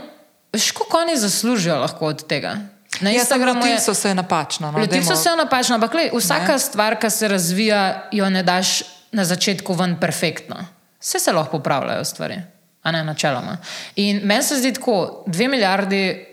veš, 0.50 0.72
kako 0.74 1.04
oni 1.06 1.16
zaslužijo 1.16 1.78
lahko 1.78 2.10
od 2.10 2.26
tega. 2.26 2.58
Na 3.00 3.14
ja, 3.14 3.22
Instagramu 3.22 3.66
ja, 3.70 3.78
so 3.78 3.94
se 3.94 4.14
napačno. 4.14 4.72
No, 4.72 4.78
ljudje 4.82 5.04
so 5.06 5.14
se 5.16 5.30
napačno, 5.38 5.78
ampak 5.78 5.94
le, 5.94 6.10
vsaka 6.10 6.58
ne. 6.58 6.58
stvar, 6.58 6.98
ki 6.98 7.10
se 7.10 7.28
razvija, 7.28 8.08
jo 8.12 8.30
ne 8.30 8.42
daš 8.42 8.80
na 9.12 9.24
začetku 9.24 9.78
ven 9.78 10.00
perfektno. 10.00 10.66
Vse 10.98 11.22
se 11.22 11.32
lahko 11.32 11.62
popravljajo 11.62 12.04
stvari 12.04 12.42
a 12.82 12.92
ne 12.92 13.04
načeloma. 13.04 13.56
In 13.96 14.20
meni 14.24 14.42
se 14.42 14.56
zdi 14.56 14.72
tako, 14.72 15.24
dve 15.26 15.48
milijardi 15.48 16.26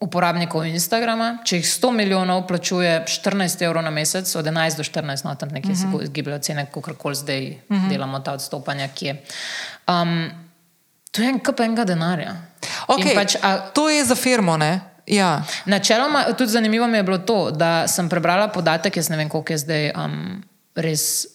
uporabnikov 0.00 0.66
Instagrama, 0.68 1.38
če 1.44 1.60
jih 1.60 1.68
100 1.68 1.90
milijonov 1.96 2.42
plačuje 2.48 2.98
14 3.08 3.62
evrov 3.64 3.84
na 3.84 3.90
mesec, 3.90 4.28
od 4.36 4.44
11 4.44 4.76
do 4.76 4.84
14, 4.84 5.24
no 5.24 5.34
tam 5.34 5.48
nekje 5.48 5.72
uh 5.72 5.78
-huh. 5.78 6.02
se 6.02 6.12
gibljajo 6.12 6.38
cene, 6.38 6.66
kako 6.66 6.94
koli 6.94 7.14
zdaj 7.14 7.50
uh 7.50 7.76
mhm. 7.76 7.84
-huh. 7.84 7.88
delamo 7.88 8.20
ta 8.20 8.32
odstopanja, 8.32 8.88
ki 8.88 9.06
je. 9.06 9.22
Um, 9.88 10.30
to 11.10 11.22
je 11.22 11.28
en 11.28 11.38
kup 11.40 11.60
enega 11.60 11.84
denarja. 11.84 12.36
Okay, 12.88 13.14
pač, 13.14 13.36
a, 13.42 13.58
to 13.58 13.90
je 13.90 14.04
za 14.04 14.14
firmo, 14.14 14.56
ne? 14.56 14.80
Ja. 15.06 15.44
Načeloma, 15.64 16.24
tudi 16.32 16.50
zanimivo 16.50 16.86
mi 16.86 16.96
je 16.96 17.02
bilo 17.02 17.18
to, 17.18 17.50
da 17.50 17.88
sem 17.88 18.08
prebrala 18.08 18.48
podatek, 18.48 18.96
jaz 18.96 19.08
ne 19.08 19.16
vem, 19.16 19.28
koliko 19.28 19.52
je 19.52 19.58
zdaj 19.58 19.90
um, 19.94 20.42
res 20.74 21.26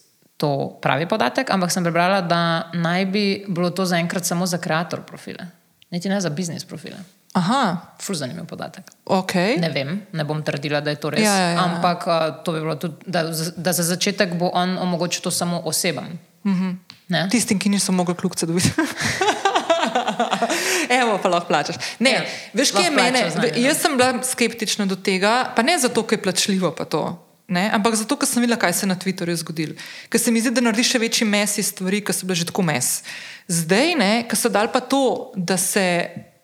to 0.42 0.50
pravi 0.82 1.06
podatek, 1.06 1.52
ampak 1.54 1.70
sem 1.72 1.84
prebrala, 1.86 2.22
da 2.26 2.42
naj 2.74 3.06
bi 3.14 3.24
bilo 3.48 3.70
to 3.70 3.86
zaenkrat 3.86 4.26
samo 4.26 4.46
za 4.50 4.58
kreator 4.58 5.06
profile, 5.06 5.46
niti 5.94 6.10
ne 6.10 6.18
za 6.22 6.30
biznis 6.34 6.66
profile. 6.66 6.98
Aha, 7.38 7.78
Ful 8.02 8.16
zanimiv 8.20 8.44
podatek. 8.50 8.90
ok. 9.06 9.34
Ne 9.62 9.70
vem, 9.72 10.02
ne 10.12 10.24
bom 10.28 10.42
trdila, 10.44 10.82
da 10.82 10.90
je 10.92 10.98
to 11.00 11.10
res. 11.14 11.22
Ja, 11.24 11.36
ja, 11.38 11.50
ja. 11.54 11.62
Ampak 11.64 12.04
uh, 12.08 12.14
to 12.44 12.52
bi 12.52 12.60
bilo 12.60 12.76
tudi, 12.76 12.96
da, 13.08 13.24
da 13.56 13.72
za 13.74 13.84
začetek 13.88 14.34
bo 14.36 14.50
on 14.54 14.76
omogočil 14.78 15.22
to 15.24 15.32
samo 15.32 15.62
osebam. 15.66 16.20
Mm. 16.44 16.52
-hmm. 16.52 17.30
Tistim, 17.32 17.60
ki 17.60 17.70
niso 17.70 17.92
mogli 17.92 18.16
kljukce 18.16 18.46
dobiti. 18.46 18.72
Evo, 21.02 21.20
pa 21.24 21.30
lahko 21.30 21.48
plačaš. 21.48 21.76
Ne, 22.00 22.12
Ja, 22.12 22.22
veš, 22.54 22.70
je 22.70 22.76
lahko 22.76 22.94
mene? 22.96 23.12
plačaš 23.12 23.32
znanje, 23.34 23.52
ne. 23.56 23.62
Jaz 23.62 23.78
sem 23.78 23.98
bila 23.98 24.24
skeptična 24.24 24.86
do 24.86 24.96
tega, 24.96 25.54
pa 25.56 25.62
ne 25.62 25.80
zato, 25.80 26.04
ker 26.04 26.20
je 26.20 26.24
plačljivo, 26.24 26.72
to. 26.90 27.28
Ne, 27.52 27.66
ampak 27.76 27.98
zato, 28.00 28.16
ker 28.16 28.30
sem 28.30 28.40
videla, 28.40 28.56
kaj 28.56 28.74
se 28.74 28.86
je 28.86 28.88
na 28.88 28.96
Twitterju 28.96 29.36
zgodilo. 29.42 29.76
Ker 30.08 30.22
se 30.24 30.32
mi 30.32 30.40
zdi, 30.40 30.54
da 30.56 30.64
narediš 30.64 30.94
še 30.94 31.02
večji 31.04 31.26
mes 31.28 31.58
iz 31.60 31.74
stvari, 31.74 32.00
ki 32.00 32.16
so 32.16 32.28
bile 32.28 32.40
že 32.40 32.48
tako 32.48 32.64
mes. 32.64 33.02
Zdaj, 33.52 33.96
ker 34.32 34.40
so 34.40 34.52
dal 34.52 34.72
pa 34.72 34.80
to, 34.80 35.34
da 35.36 35.60
se 35.60 35.84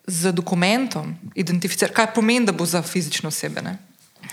z 0.07 0.31
dokumentom 0.35 1.15
identificira, 1.35 1.93
kaj 1.95 2.11
pomeni, 2.15 2.47
da 2.47 2.55
bo 2.55 2.67
za 2.67 2.83
fizične 2.83 3.31
osebe. 3.31 3.63
Ne? 3.63 3.77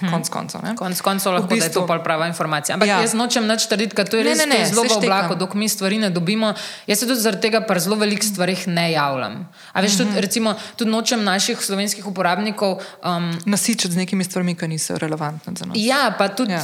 Konc 0.00 0.28
koncev. 0.28 0.60
ne. 0.60 0.74
Konec 0.74 1.00
koncev 1.00 1.32
lahko 1.32 1.46
V 1.46 1.50
bistvu, 1.50 1.60
da 1.60 1.66
je 1.66 1.74
to 1.74 1.86
pol 1.86 1.98
prava 2.00 2.26
informacija. 2.26 2.74
Ampak 2.74 2.88
Ja. 2.88 2.96
ja. 2.96 3.02
jaz 3.02 3.14
nočem 3.14 3.44
nič 3.44 3.64
trditi, 3.64 3.92
ker 3.92 4.04
to 4.04 4.16
je 4.16 4.24
Ne, 4.24 4.30
res 4.30 4.38
ne, 4.38 4.46
ne, 4.46 4.56
je 4.56 4.66
zelo 4.66 4.82
v 4.82 4.96
oblaku, 4.96 5.34
dok 5.34 5.54
mi 5.54 5.66
stvari 5.66 5.98
ne 5.98 6.10
dobimo. 6.10 6.54
Jaz 6.84 6.98
se 6.98 7.06
tudi 7.06 7.20
zaradi 7.20 7.42
tega 7.42 7.60
pri 7.60 7.78
zelo 7.78 7.96
velikih 7.96 8.24
stvarih 8.24 8.66
ne 8.68 8.90
javljam. 8.90 9.34
A 9.70 9.80
veš, 9.80 9.92
Mhm. 9.92 9.98
tudi, 10.00 10.20
recimo, 10.20 10.48
tudi 10.74 10.90
nočem 10.90 11.20
naših 11.20 11.58
slovenskih 11.58 12.04
uporabnikov. 12.04 12.78
Um, 13.00 13.30
Nasičiti 13.44 13.90
z 13.90 13.96
nekimi 13.96 14.22
stvarmi, 14.22 14.54
ki 14.54 14.68
niso 14.68 14.94
relevantne 14.94 15.52
za 15.52 15.64
nas. 15.64 15.76
Ja, 15.76 16.10
pa 16.10 16.28
tudi, 16.28 16.52
Ja. 16.52 16.62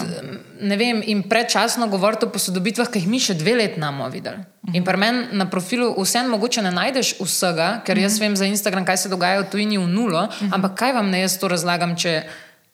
ne 0.61 0.77
vem, 0.77 1.03
in 1.03 1.23
predčasno 1.23 1.87
govoriti 1.87 2.25
o 2.25 2.29
posodobitvah, 2.29 2.87
ki 2.87 2.99
jih 2.99 3.09
mi 3.09 3.19
še 3.19 3.35
dve 3.35 3.55
leti 3.55 3.77
namo 3.77 4.09
videli. 4.09 4.37
In 4.71 4.85
pri 4.85 4.97
meni 4.97 5.27
na 5.33 5.47
profilu 5.47 5.95
vseeno 5.97 6.29
mogoče 6.31 6.61
ne 6.61 6.71
najdeš 6.71 7.15
vsega, 7.17 7.81
ker 7.81 7.97
jaz 7.97 8.19
vem 8.19 8.37
za 8.37 8.45
Instagram, 8.45 8.85
kaj 8.85 8.97
se 8.99 9.09
dogaja 9.09 9.41
v 9.41 9.47
tujini 9.47 9.77
v 9.77 9.87
nulo, 9.87 10.21
ampak 10.49 10.75
kaj 10.75 10.93
vam 10.93 11.09
ne 11.09 11.21
jaz 11.21 11.39
to 11.39 11.49
razlagam, 11.49 11.97
če, 11.97 12.23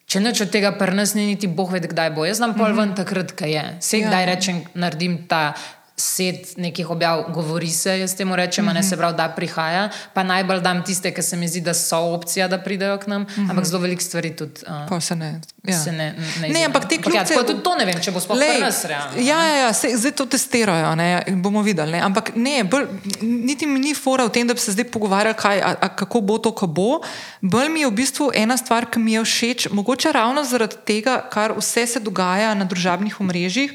če 0.07 0.21
nič 0.23 0.41
od 0.41 0.51
tega 0.55 0.71
pri 0.79 0.95
nas 0.95 1.15
ni, 1.15 1.27
niti 1.27 1.47
Bog 1.51 1.73
ve, 1.75 1.81
kdaj 1.83 2.11
bo. 2.15 2.25
Jaz 2.25 2.39
znam 2.39 2.55
pol 2.55 2.73
ven 2.79 2.95
takrat, 2.95 3.33
kaj 3.35 3.51
je. 3.51 3.65
Vse 3.81 3.99
Ja. 3.99 4.09
kdaj 4.09 4.25
rečem, 4.27 4.57
naredim 4.75 5.27
ta. 5.27 5.55
Set 5.99 6.57
nekih 6.57 6.91
objav, 6.91 7.25
govori 7.35 7.71
se, 7.71 7.99
jaz 7.99 8.17
temu 8.17 8.37
rečem, 8.37 8.65
mm 8.65 8.69
-hmm. 8.69 8.75
ne 8.75 8.83
se 8.83 8.97
pravi, 8.97 9.17
da 9.17 9.29
prihaja. 9.29 9.89
Pa 10.15 10.23
najbolj 10.23 10.61
dam 10.61 10.85
tiste, 10.85 11.15
ki 11.15 11.23
se 11.23 11.37
mi 11.37 11.49
zdi, 11.49 11.61
da 11.61 11.75
so 11.75 11.99
opcija, 11.99 12.49
da 12.49 12.59
pridejo 12.59 12.99
k 12.99 13.07
nam, 13.07 13.23
mm 13.23 13.27
-hmm. 13.27 13.51
ampak 13.51 13.65
zelo 13.65 13.81
veliko 13.81 14.03
stvari 14.03 14.37
tudi. 14.37 14.61
Uh, 14.67 14.89
Pa 14.89 15.01
se 15.01 15.17
ne. 15.17 15.41
Ja. 15.65 15.79
se 15.85 15.93
ne, 15.93 16.15
ne, 16.41 16.49
Ne, 16.49 16.65
ampak 16.65 16.89
te 16.89 16.95
ja, 16.95 17.01
kljubce- 17.01 17.35
tako 17.35 17.43
tudi 17.43 17.63
to 17.63 17.75
ne 17.75 17.85
vem, 17.85 18.01
če 18.01 18.11
bo 18.11 18.21
sploh 18.21 18.39
Lej, 18.39 18.61
nas 18.61 18.85
realno. 18.85 19.21
Ja, 19.21 19.43
ja, 19.45 19.57
ja 19.57 19.73
se, 19.73 19.89
zdaj 19.97 20.13
to 20.13 20.27
testirajo, 20.27 20.95
ne, 20.95 21.25
bomo 21.43 21.63
videli. 21.63 21.93
Ne. 21.93 22.01
Ampak 22.01 22.37
ne, 22.37 22.65
bolj, 22.65 22.87
niti 23.23 23.67
mi 23.67 23.81
ni 23.81 23.95
fora 23.95 24.25
v 24.25 24.31
tem, 24.31 24.47
da 24.47 24.55
bi 24.55 24.61
se 24.61 24.73
zdaj 24.73 24.85
pogovarjali, 24.85 25.35
kaj, 25.39 25.61
a, 25.61 25.75
a, 25.81 25.89
kako 25.89 26.21
bo 26.21 26.39
to, 26.39 26.53
ko 26.53 26.67
bo. 26.67 27.01
Bolj 27.41 27.69
mi 27.69 27.81
je 27.81 27.87
v 27.87 27.91
bistvu 27.91 28.31
ena 28.35 28.57
stvar, 28.57 28.87
ki 28.91 28.99
mi 28.99 29.13
je 29.13 29.25
všeč, 29.25 29.69
mogoče 29.73 30.13
ravno 30.13 30.45
zaradi 30.45 30.77
tega, 30.85 31.23
kar 31.31 31.53
vse 31.59 31.87
se 31.87 32.01
dogaja 32.01 32.55
na 32.55 32.65
družabnih 32.65 33.21
omrežjih. 33.21 33.73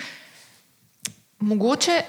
Mogoče. 1.42 2.02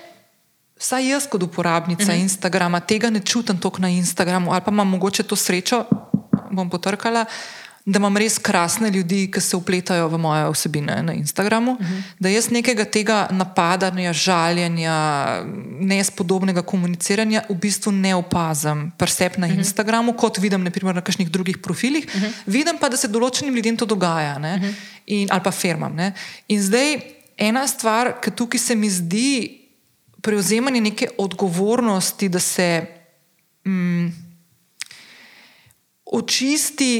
Vsaj 0.82 1.08
jaz, 1.08 1.26
kot 1.30 1.42
uporabnica 1.42 2.02
uh 2.02 2.08
-huh. 2.08 2.20
Instagrama, 2.20 2.80
tega 2.80 3.10
ne 3.10 3.20
čutim 3.20 3.58
toliko 3.58 3.82
na 3.82 3.88
Instagramu, 3.88 4.52
ali 4.52 4.60
pa 4.64 4.70
imam 4.70 4.88
mogoče 4.88 5.22
to 5.22 5.36
srečo, 5.36 5.84
bom 6.50 6.70
potrkala, 6.70 7.24
da 7.84 7.98
imam 7.98 8.16
res 8.16 8.38
krasne 8.38 8.90
ljudi, 8.90 9.30
ki 9.30 9.40
se 9.40 9.56
upletajo 9.56 10.08
v 10.08 10.18
moje 10.18 10.50
vsebine 10.50 11.02
na 11.02 11.12
Instagramu. 11.12 11.72
Uh 11.72 11.78
-huh. 11.78 12.02
Da 12.18 12.28
jaz 12.28 12.50
nekega 12.50 12.84
tega 12.84 13.28
napadanja, 13.30 14.12
žaljenja, 14.12 15.42
nespodobnega 15.80 16.62
komuniciranja 16.62 17.42
v 17.48 17.54
bistvu 17.54 17.92
ne 17.92 18.14
opazim, 18.14 18.92
presep 18.98 19.36
na 19.36 19.46
uh 19.46 19.52
-huh. 19.52 19.58
Instagramu, 19.58 20.12
kot 20.12 20.38
vidim 20.38 20.64
naprimer, 20.64 20.94
na 20.94 21.00
kakšnih 21.00 21.30
drugih 21.30 21.58
profilih. 21.58 22.06
Uh 22.14 22.22
-huh. 22.22 22.32
Vidim 22.46 22.78
pa, 22.78 22.88
da 22.88 22.96
se 22.96 23.08
določenim 23.08 23.54
ljudem 23.54 23.76
to 23.76 23.86
dogaja, 23.86 24.36
uh 24.36 24.44
-huh. 24.44 24.74
In, 25.06 25.28
ali 25.30 25.40
pa 25.44 25.50
firmam. 25.50 25.94
Ne? 25.94 26.12
In 26.48 26.62
zdaj 26.62 27.21
ena 27.42 27.66
stvar, 27.66 28.14
ki 28.22 28.30
tukaj 28.30 28.60
se 28.60 28.76
mi 28.78 28.90
zdi 28.90 29.30
prevzemanje 30.22 30.80
neke 30.80 31.08
odgovornosti, 31.18 32.28
da 32.28 32.40
se 32.40 32.68
mm, 33.66 34.08
očisti 36.06 36.92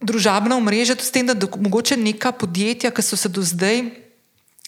družabna 0.00 0.56
omrežja, 0.56 0.96
tudi 0.96 1.08
s 1.08 1.12
tem, 1.12 1.26
da 1.26 1.34
do, 1.34 1.50
mogoče 1.60 1.98
neka 2.00 2.32
podjetja, 2.32 2.90
ki 2.94 3.04
so 3.04 3.18
se 3.18 3.28
do 3.28 3.42
zdaj 3.44 4.07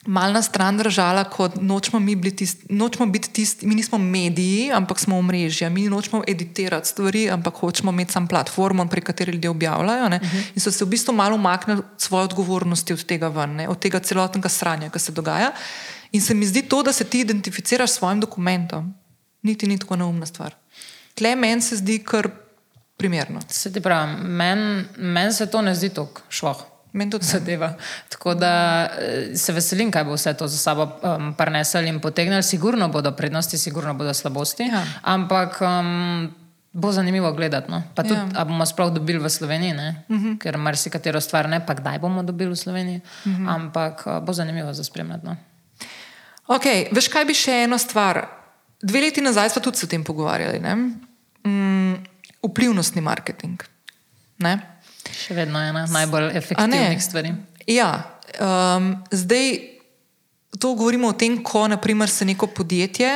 mal 0.07 0.33
na 0.33 0.43
stran 0.43 0.79
držala, 0.79 1.25
kot 1.29 1.59
nočemo, 1.61 2.01
mi 2.01 2.15
biti 2.17 2.37
tisti, 2.37 2.67
nočemo 2.73 3.07
biti 3.07 3.31
tisti, 3.31 3.67
mi 3.67 3.75
nismo 3.75 3.99
mediji, 3.99 4.71
ampak 4.73 4.99
smo 4.99 5.19
omrežja, 5.19 5.69
mi 5.71 5.89
nočemo 5.89 6.23
editirati 6.27 6.89
stvari, 6.89 7.31
ampak 7.31 7.55
hočemo 7.55 7.93
imeti 7.93 8.13
sam 8.13 8.29
platformo, 8.29 8.87
prek 8.89 9.05
katere 9.05 9.33
ljudje 9.33 9.51
objavljajo. 9.51 10.07
Uh 10.07 10.13
-huh. 10.13 10.45
In 10.55 10.61
so 10.61 10.71
se 10.71 10.85
v 10.85 10.89
bistvu 10.89 11.15
malo 11.15 11.35
umaknili 11.35 11.83
svoje 11.99 12.25
odgovornosti 12.25 12.93
od 12.93 13.05
tega 13.05 13.29
ven, 13.29 13.57
ne, 13.57 13.69
od 13.69 13.79
tega 13.79 13.99
celotnega 13.99 14.49
sranja, 14.49 14.91
ki 14.91 14.99
se 14.99 15.13
dogaja. 15.13 15.53
In 16.13 16.23
se 16.23 16.35
mi 16.35 16.47
zdi 16.47 16.63
to, 16.63 16.83
da 16.83 16.93
se 16.93 17.05
ti 17.05 17.21
identificiraš 17.21 17.91
s 17.91 17.95
svojim 17.95 18.21
dokumentom, 18.21 18.95
niti 19.43 19.67
ni 19.67 19.79
tako 19.79 19.97
neumna 19.97 20.27
stvar. 20.27 20.55
Tle 21.15 21.37
meni 21.37 21.63
se 21.63 21.77
zdi 21.77 21.99
kar 21.99 22.29
primerno. 22.97 23.41
Se 23.49 23.73
ti 23.73 23.81
pravi, 23.81 24.17
meni 24.23 24.85
men 24.97 25.33
se 25.33 25.47
to 25.47 25.63
ne 25.63 25.75
zdi 25.75 25.89
tako 25.89 26.21
šloh. 26.29 26.65
Meni 26.93 27.11
tudi 27.11 27.25
ne. 27.25 27.31
Zadeva. 27.31 27.75
Tako 28.09 28.35
da 28.35 28.51
eh, 28.93 29.37
se 29.37 29.53
veselim, 29.53 29.91
kaj 29.91 30.05
bo 30.05 30.15
vse 30.15 30.35
to 30.35 30.49
za 30.49 30.59
sabo 30.59 30.89
um, 31.03 31.35
prinesli 31.35 31.89
in 31.89 32.01
potegnili. 32.01 32.43
Sigurno 32.43 32.89
bodo 32.89 33.13
prednosti, 33.13 33.59
sigurno 33.59 33.95
bodo 33.95 34.15
slabosti, 34.15 34.63
Ja. 34.63 34.85
ampak 35.03 35.61
um, 35.61 36.35
bo 36.73 36.93
zanimivo 36.93 37.33
gledati. 37.33 37.71
No? 37.71 37.83
Pa 37.95 38.03
tudi, 38.03 38.15
Ja. 38.35 38.45
bomo 38.45 38.67
sploh 38.67 38.91
dobili 38.91 39.19
v 39.19 39.29
Sloveniji, 39.31 39.73
uh 39.73 40.17
-huh. 40.17 40.39
ker 40.39 40.59
marsikatero 40.59 41.21
stvar 41.21 41.49
ne, 41.49 41.61
pa 41.67 41.75
kdaj 41.75 41.99
bomo 41.99 42.23
dobili 42.23 42.51
v 42.51 42.57
Sloveniji. 42.57 43.01
Uh 43.27 43.33
-huh. 43.33 43.55
Ampak 43.55 44.07
uh, 44.07 44.19
bo 44.25 44.33
zanimivo 44.33 44.73
za 44.73 44.85
spremljati. 44.85 45.27
No? 45.27 45.37
Ok, 46.47 46.65
veš 46.93 47.09
kaj 47.09 47.25
bi 47.25 47.35
še 47.35 47.53
eno 47.65 47.79
stvar. 47.79 48.27
Dve 48.83 49.01
leti 49.01 49.21
nazaj 49.21 49.49
smo 49.51 49.63
tudi 49.63 49.77
se 49.79 49.87
o 49.87 49.89
tem 49.89 50.05
pogovarjali. 50.05 50.59
ne? 50.61 50.75
Mm, 51.47 51.95
vplivnostni 52.43 53.01
marketing. 53.01 53.63
Ne? 54.39 54.59
Še 55.09 55.35
vedno 55.35 55.61
je 55.63 55.73
ena 55.73 55.87
najbolj 55.87 56.31
efektivnih 56.37 57.03
stvari. 57.03 57.35
Ja, 57.67 57.91
um, 58.41 58.93
zdaj 59.11 59.59
to 60.59 60.75
govorimo 60.75 61.09
o 61.09 61.17
tem, 61.17 61.39
ko 61.45 61.69
naprimer, 61.69 62.11
se 62.11 62.25
neko 62.25 62.47
podjetje 62.47 63.11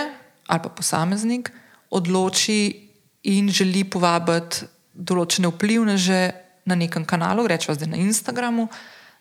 ali 0.47 0.61
pa 0.61 0.69
posameznik 0.69 1.49
odloči 1.91 2.89
in 3.33 3.49
želi 3.49 3.85
povabiti 3.89 4.67
določene 4.95 5.49
vplivneže 5.49 6.21
na 6.69 6.77
nekem 6.77 7.05
kanalu, 7.09 7.47
rečemo 7.49 7.75
zdaj 7.77 7.91
na 7.91 8.01
Instagramu, 8.01 8.69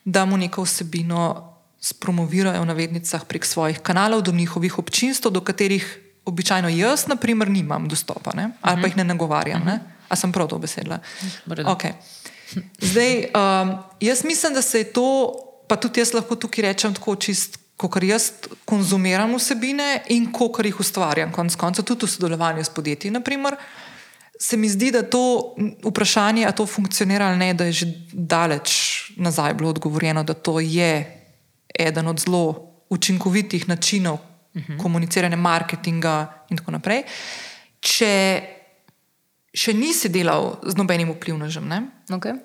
da 0.04 0.24
mu 0.28 0.36
neko 0.36 0.64
vsebino 0.64 1.22
spromovirajo 1.80 2.62
v 2.62 2.68
navednicah 2.68 3.24
prek 3.28 3.44
svojih 3.44 3.80
kanalov 3.84 4.22
do 4.24 4.32
njihovih 4.32 4.78
občinstv, 4.78 5.32
do 5.32 5.40
katerih 5.44 5.84
običajno 6.24 6.68
jaz, 6.72 7.06
na 7.08 7.16
primer, 7.20 7.50
nimam 7.52 7.88
dostopa 7.88 8.32
ne? 8.36 8.50
ali 8.60 8.80
pa 8.80 8.88
jih 8.88 8.96
ne 8.96 9.04
nagovarjam. 9.04 9.64
Ne? 9.64 9.80
A 10.08 10.16
sem 10.16 10.32
prav 10.32 10.48
to 10.48 10.58
besedila? 10.60 11.00
Okay. 11.48 11.96
Zdaj, 12.80 13.30
um, 13.34 13.74
jaz 14.00 14.24
mislim, 14.24 14.54
da 14.54 14.62
se 14.62 14.78
je 14.78 14.92
to, 14.92 15.34
pa 15.68 15.76
tudi 15.76 16.00
jaz 16.00 16.14
lahko 16.14 16.36
tukaj 16.36 16.62
rečem 16.62 16.94
tako 16.94 17.16
čist, 17.16 17.58
kot 17.76 18.02
jaz 18.02 18.30
konzumiram 18.64 19.34
vsebine 19.34 20.04
in 20.14 20.30
kot 20.32 20.64
jih 20.64 20.80
ustvarjam, 20.80 21.32
konec 21.32 21.56
koncev, 21.56 21.84
tudi 21.84 22.06
v 22.06 22.10
sodelovanju 22.10 22.64
s 22.64 22.70
podjetji. 22.70 23.10
Naprimer, 23.10 23.56
se 24.40 24.56
mi 24.56 24.68
zdi, 24.68 24.90
da 24.90 25.02
to 25.02 25.54
vprašanje, 25.84 26.44
ali 26.44 26.54
to 26.54 26.66
funkcionira 26.66 27.26
ali 27.26 27.38
ne, 27.38 27.54
da 27.54 27.64
je 27.64 27.72
že 27.72 27.86
daleč 28.12 28.70
nazaj 29.16 29.54
bilo 29.54 29.70
odgovorjeno, 29.70 30.24
da 30.24 30.34
to 30.34 30.60
je 30.60 31.20
eden 31.78 32.08
od 32.08 32.20
zelo 32.20 32.70
učinkovitih 32.90 33.68
načinov 33.68 34.14
uh 34.14 34.62
-huh. 34.62 34.82
komuniciranja, 34.82 35.36
marketinga 35.36 36.44
in 36.50 36.56
tako 36.56 36.70
naprej. 36.70 37.02
Če 37.80 38.42
še 39.54 39.72
nisi 39.72 40.08
delal 40.08 40.58
z 40.62 40.74
nobenim 40.76 41.12
vplivnežem, 41.12 41.68
ne? 41.68 41.82
Okay. 42.08 42.40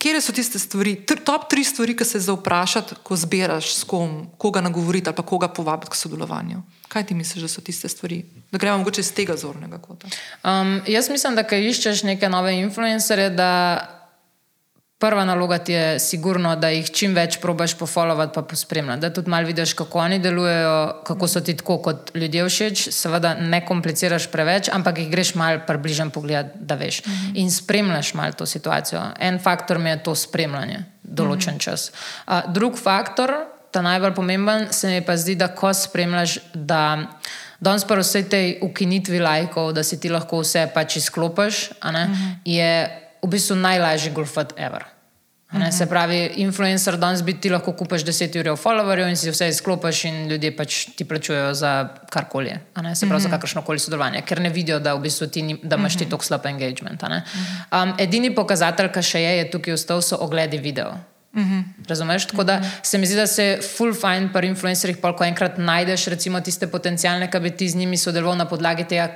Kje 0.00 0.20
so 0.20 0.32
tiste 0.32 0.58
stvari, 0.58 0.94
top 1.24 1.50
tri 1.50 1.64
stvari, 1.64 1.92
ki 1.96 2.04
se 2.08 2.20
zavprašati, 2.24 2.94
ko 3.04 3.16
zbiraš 3.16 3.74
s 3.74 3.84
kom, 3.84 4.30
koga 4.38 4.60
nagovoriti 4.64 5.08
ali 5.08 5.16
pa 5.16 5.22
koga 5.22 5.48
povabiti 5.48 5.90
k 5.92 5.94
sodelovanju? 5.94 6.62
Kaj 6.88 7.06
ti 7.06 7.14
misliš, 7.14 7.42
da 7.42 7.48
so 7.48 7.60
tiste 7.60 7.88
stvari? 7.88 8.22
Da 8.50 8.58
gremo 8.58 8.78
mogoče 8.78 9.00
iz 9.00 9.12
tega 9.14 9.36
zornega 9.36 9.78
kota. 9.78 10.08
Um, 10.44 10.80
jaz 10.86 11.10
mislim, 11.10 11.36
da 11.36 11.44
ko 11.44 11.54
iščeš 11.54 12.02
neke 12.08 12.28
nove 12.28 12.54
influencerje, 12.62 13.30
da 13.30 13.50
prva 15.00 15.24
naloga 15.24 15.58
ti 15.58 15.72
je 15.72 15.98
sigurno, 15.98 16.52
da 16.60 16.68
jih 16.68 16.90
čim 16.92 17.14
več 17.16 17.38
probaš 17.40 17.72
pofollowati 17.80 18.34
pa 18.34 18.42
pospremljati. 18.42 19.00
Da 19.00 19.12
tudi 19.12 19.30
malo 19.32 19.48
vidiš, 19.48 19.72
kako 19.74 19.98
oni 19.98 20.18
delujejo, 20.20 20.74
kako 21.08 21.28
so 21.28 21.40
ti 21.40 21.54
tako 21.56 21.78
kot 21.86 22.10
ljudje 22.14 22.44
všeč. 22.48 22.82
Seveda 22.92 23.34
ne 23.40 23.62
kompliciraš 23.64 24.28
preveč, 24.28 24.68
ampak 24.68 25.00
jih 25.00 25.08
greš 25.10 25.34
malo 25.40 25.62
približen 25.66 26.12
pogled, 26.12 26.52
da 26.54 26.76
veš. 26.76 27.00
Mm 27.06 27.10
-hmm. 27.10 27.32
In 27.34 27.50
spremljaš 27.50 28.14
malo 28.14 28.32
to 28.32 28.46
situacijo. 28.46 29.02
En 29.18 29.38
faktor 29.38 29.78
mi 29.78 29.90
je 29.90 30.02
to 30.02 30.14
spremljanje, 30.14 30.84
določen 31.02 31.54
mm 31.54 31.56
-hmm. 31.56 31.64
čas. 31.64 31.92
Uh, 32.26 32.52
drug 32.52 32.78
faktor 32.78 33.32
ta 33.70 33.82
najbolj 33.82 34.14
pomemben, 34.14 34.66
se 34.70 34.88
mi 34.88 35.00
pa 35.00 35.16
zdi, 35.16 35.34
da 35.34 35.48
ko 35.48 35.74
spremljaš, 35.74 36.38
da 36.54 36.98
danes 37.60 37.84
pa 37.84 37.94
vse 37.94 38.22
te 38.28 38.58
ukinitvi 38.62 39.18
lajkov, 39.18 39.72
da 39.72 39.82
si 39.82 40.00
ti 40.00 40.08
lahko 40.08 40.40
vse 40.40 40.70
pač 40.74 40.96
izklopiš, 40.96 41.70
uh 41.70 41.90
-huh. 41.90 42.34
je 42.44 43.00
v 43.22 43.28
bistvu 43.28 43.56
najlažji 43.56 44.12
golfat 44.12 44.52
ever. 44.56 44.84
Uh 45.52 45.58
-huh. 45.58 45.70
Se 45.70 45.86
pravi, 45.86 46.30
influencer 46.36 46.96
danes 46.96 47.22
bi 47.22 47.40
ti 47.40 47.50
lahko 47.50 47.72
kupiš 47.72 48.04
10 48.04 48.38
ur 48.40 48.56
followerjev 48.56 49.08
in 49.08 49.16
si 49.16 49.30
vse 49.30 49.48
izklopiš, 49.48 50.04
in 50.04 50.28
ljudje 50.28 50.56
pač 50.56 50.84
ti 50.96 51.04
plačujejo 51.04 51.54
za 51.54 51.88
karkoli. 52.10 52.50
Se 52.94 53.06
pravi, 53.06 53.20
-huh. 53.20 53.22
za 53.22 53.28
kakršno 53.28 53.62
koli 53.62 53.78
sodelovanje, 53.78 54.22
ker 54.22 54.40
ne 54.40 54.50
vidijo, 54.50 54.78
da, 54.78 54.94
v 54.94 55.00
bistvu 55.00 55.26
ti, 55.26 55.58
da 55.62 55.76
imaš 55.76 55.96
ti 55.96 56.08
tako 56.08 56.24
slab 56.24 56.46
engagement. 56.46 57.02
Um, 57.02 57.94
edini 57.98 58.34
pokazatelj, 58.34 58.92
ki 58.92 59.02
še 59.02 59.20
je, 59.20 59.36
je 59.38 59.50
tukaj 59.50 59.74
ostal, 59.74 60.02
so 60.02 60.16
ogledi 60.20 60.58
video. 60.58 60.94
-hmm. 61.34 61.62
Razumeš? 61.88 62.26
Tako 62.26 62.44
da 62.44 62.62
se 62.82 62.98
mi 62.98 63.06
zdi, 63.06 63.16
da 63.16 63.26
se 63.26 63.58
full 63.76 63.94
fine 63.94 64.30
pri 64.32 64.46
influencerjih, 64.46 64.98
pa 65.02 65.16
ko 65.16 65.24
enkrat 65.24 65.58
najdeš 65.58 66.06
recimo 66.06 66.40
tiste 66.40 66.66
potencijalne, 66.66 67.30
ki 67.30 67.40
bi 67.40 67.50
ti 67.50 67.68
z 67.68 67.76
njimi 67.76 67.96
sodeloval 67.96 68.36
na 68.36 68.48
podlagi 68.48 68.84
tega, 68.84 69.08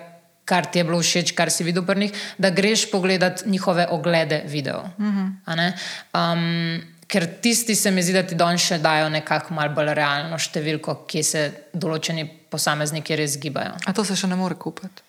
kar 0.45 0.66
ti 0.66 0.78
je 0.78 0.84
bilo 0.84 1.01
všeč, 1.01 1.32
kar 1.36 1.51
si 1.51 1.64
videl 1.64 1.86
pri 1.86 2.01
njih, 2.01 2.24
da 2.38 2.51
greš 2.51 2.90
pogledat 2.90 3.45
njihove 3.47 3.86
oglede 3.90 4.42
video. 4.47 4.84
Mm 4.99 5.32
-hmm. 5.47 5.72
um, 6.14 6.82
ker 7.07 7.26
tisti 7.40 7.74
se 7.74 7.90
mi 7.90 8.03
zdi, 8.03 8.12
da 8.12 8.22
ti 8.26 8.34
danes 8.34 8.64
še 8.66 8.78
dajo 8.78 9.09
nekako 9.09 9.55
malo 9.55 9.74
bolj 9.74 9.95
realno 9.95 10.38
številko, 10.38 11.05
kje 11.07 11.22
se 11.22 11.42
določeni 11.72 12.26
posamezniki 12.51 13.16
res 13.16 13.38
gibajo. 13.40 13.76
A 13.86 13.92
to 13.92 14.05
se 14.05 14.16
še 14.16 14.26
ne 14.26 14.38
more 14.40 14.55
kupiti. 14.55 15.04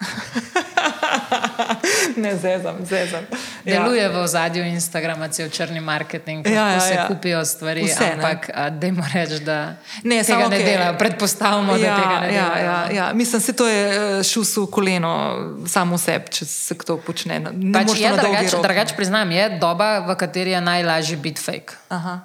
ne, 2.16 2.36
zezam, 2.36 2.76
zezam. 2.84 3.24
Ja. 3.64 3.84
Deluje 3.84 4.08
v 4.08 4.16
ozadju 4.16 4.64
Instagrama, 4.64 5.28
cel 5.28 5.50
črni 5.50 5.80
marketing, 5.80 6.46
ja, 6.46 6.68
ja, 6.68 6.80
se 6.80 6.94
ja. 6.94 7.08
kupijo 7.08 7.44
stvari, 7.44 7.84
Vse, 7.84 8.12
ampak 8.16 8.50
da 8.70 8.86
jim 8.86 9.02
rečeš, 9.14 9.44
da 9.44 9.76
ne, 10.04 10.24
tega 10.24 10.48
ne 10.48 10.56
okay. 10.56 10.64
delajo. 10.64 10.94
Predpostavljamo, 10.98 11.76
ja, 11.76 11.78
da 11.78 12.02
tega 12.02 12.20
ne 12.20 12.34
ja, 12.34 12.44
delajo. 12.44 12.64
Ja, 12.64 12.88
ja. 12.96 13.12
Mislim, 13.12 13.42
da 13.46 13.52
to 13.52 13.68
je 13.68 13.88
eh, 13.88 14.22
šus 14.24 14.56
v 14.56 14.66
koleno, 14.70 15.36
samo 15.66 15.98
sebi, 15.98 16.32
če 16.32 16.44
se 16.48 16.74
to 16.74 16.96
počne. 16.96 17.40
Pač 17.74 18.00
je, 18.00 18.16
drugač, 18.16 18.56
drugač 18.62 18.96
priznam, 18.96 19.30
je 19.30 19.48
doba, 19.60 20.00
v 20.08 20.16
kateri 20.16 20.56
je 20.56 20.60
najlažje 20.60 21.16
biti 21.16 21.42
fake. 21.42 21.76
Aha. 21.88 22.20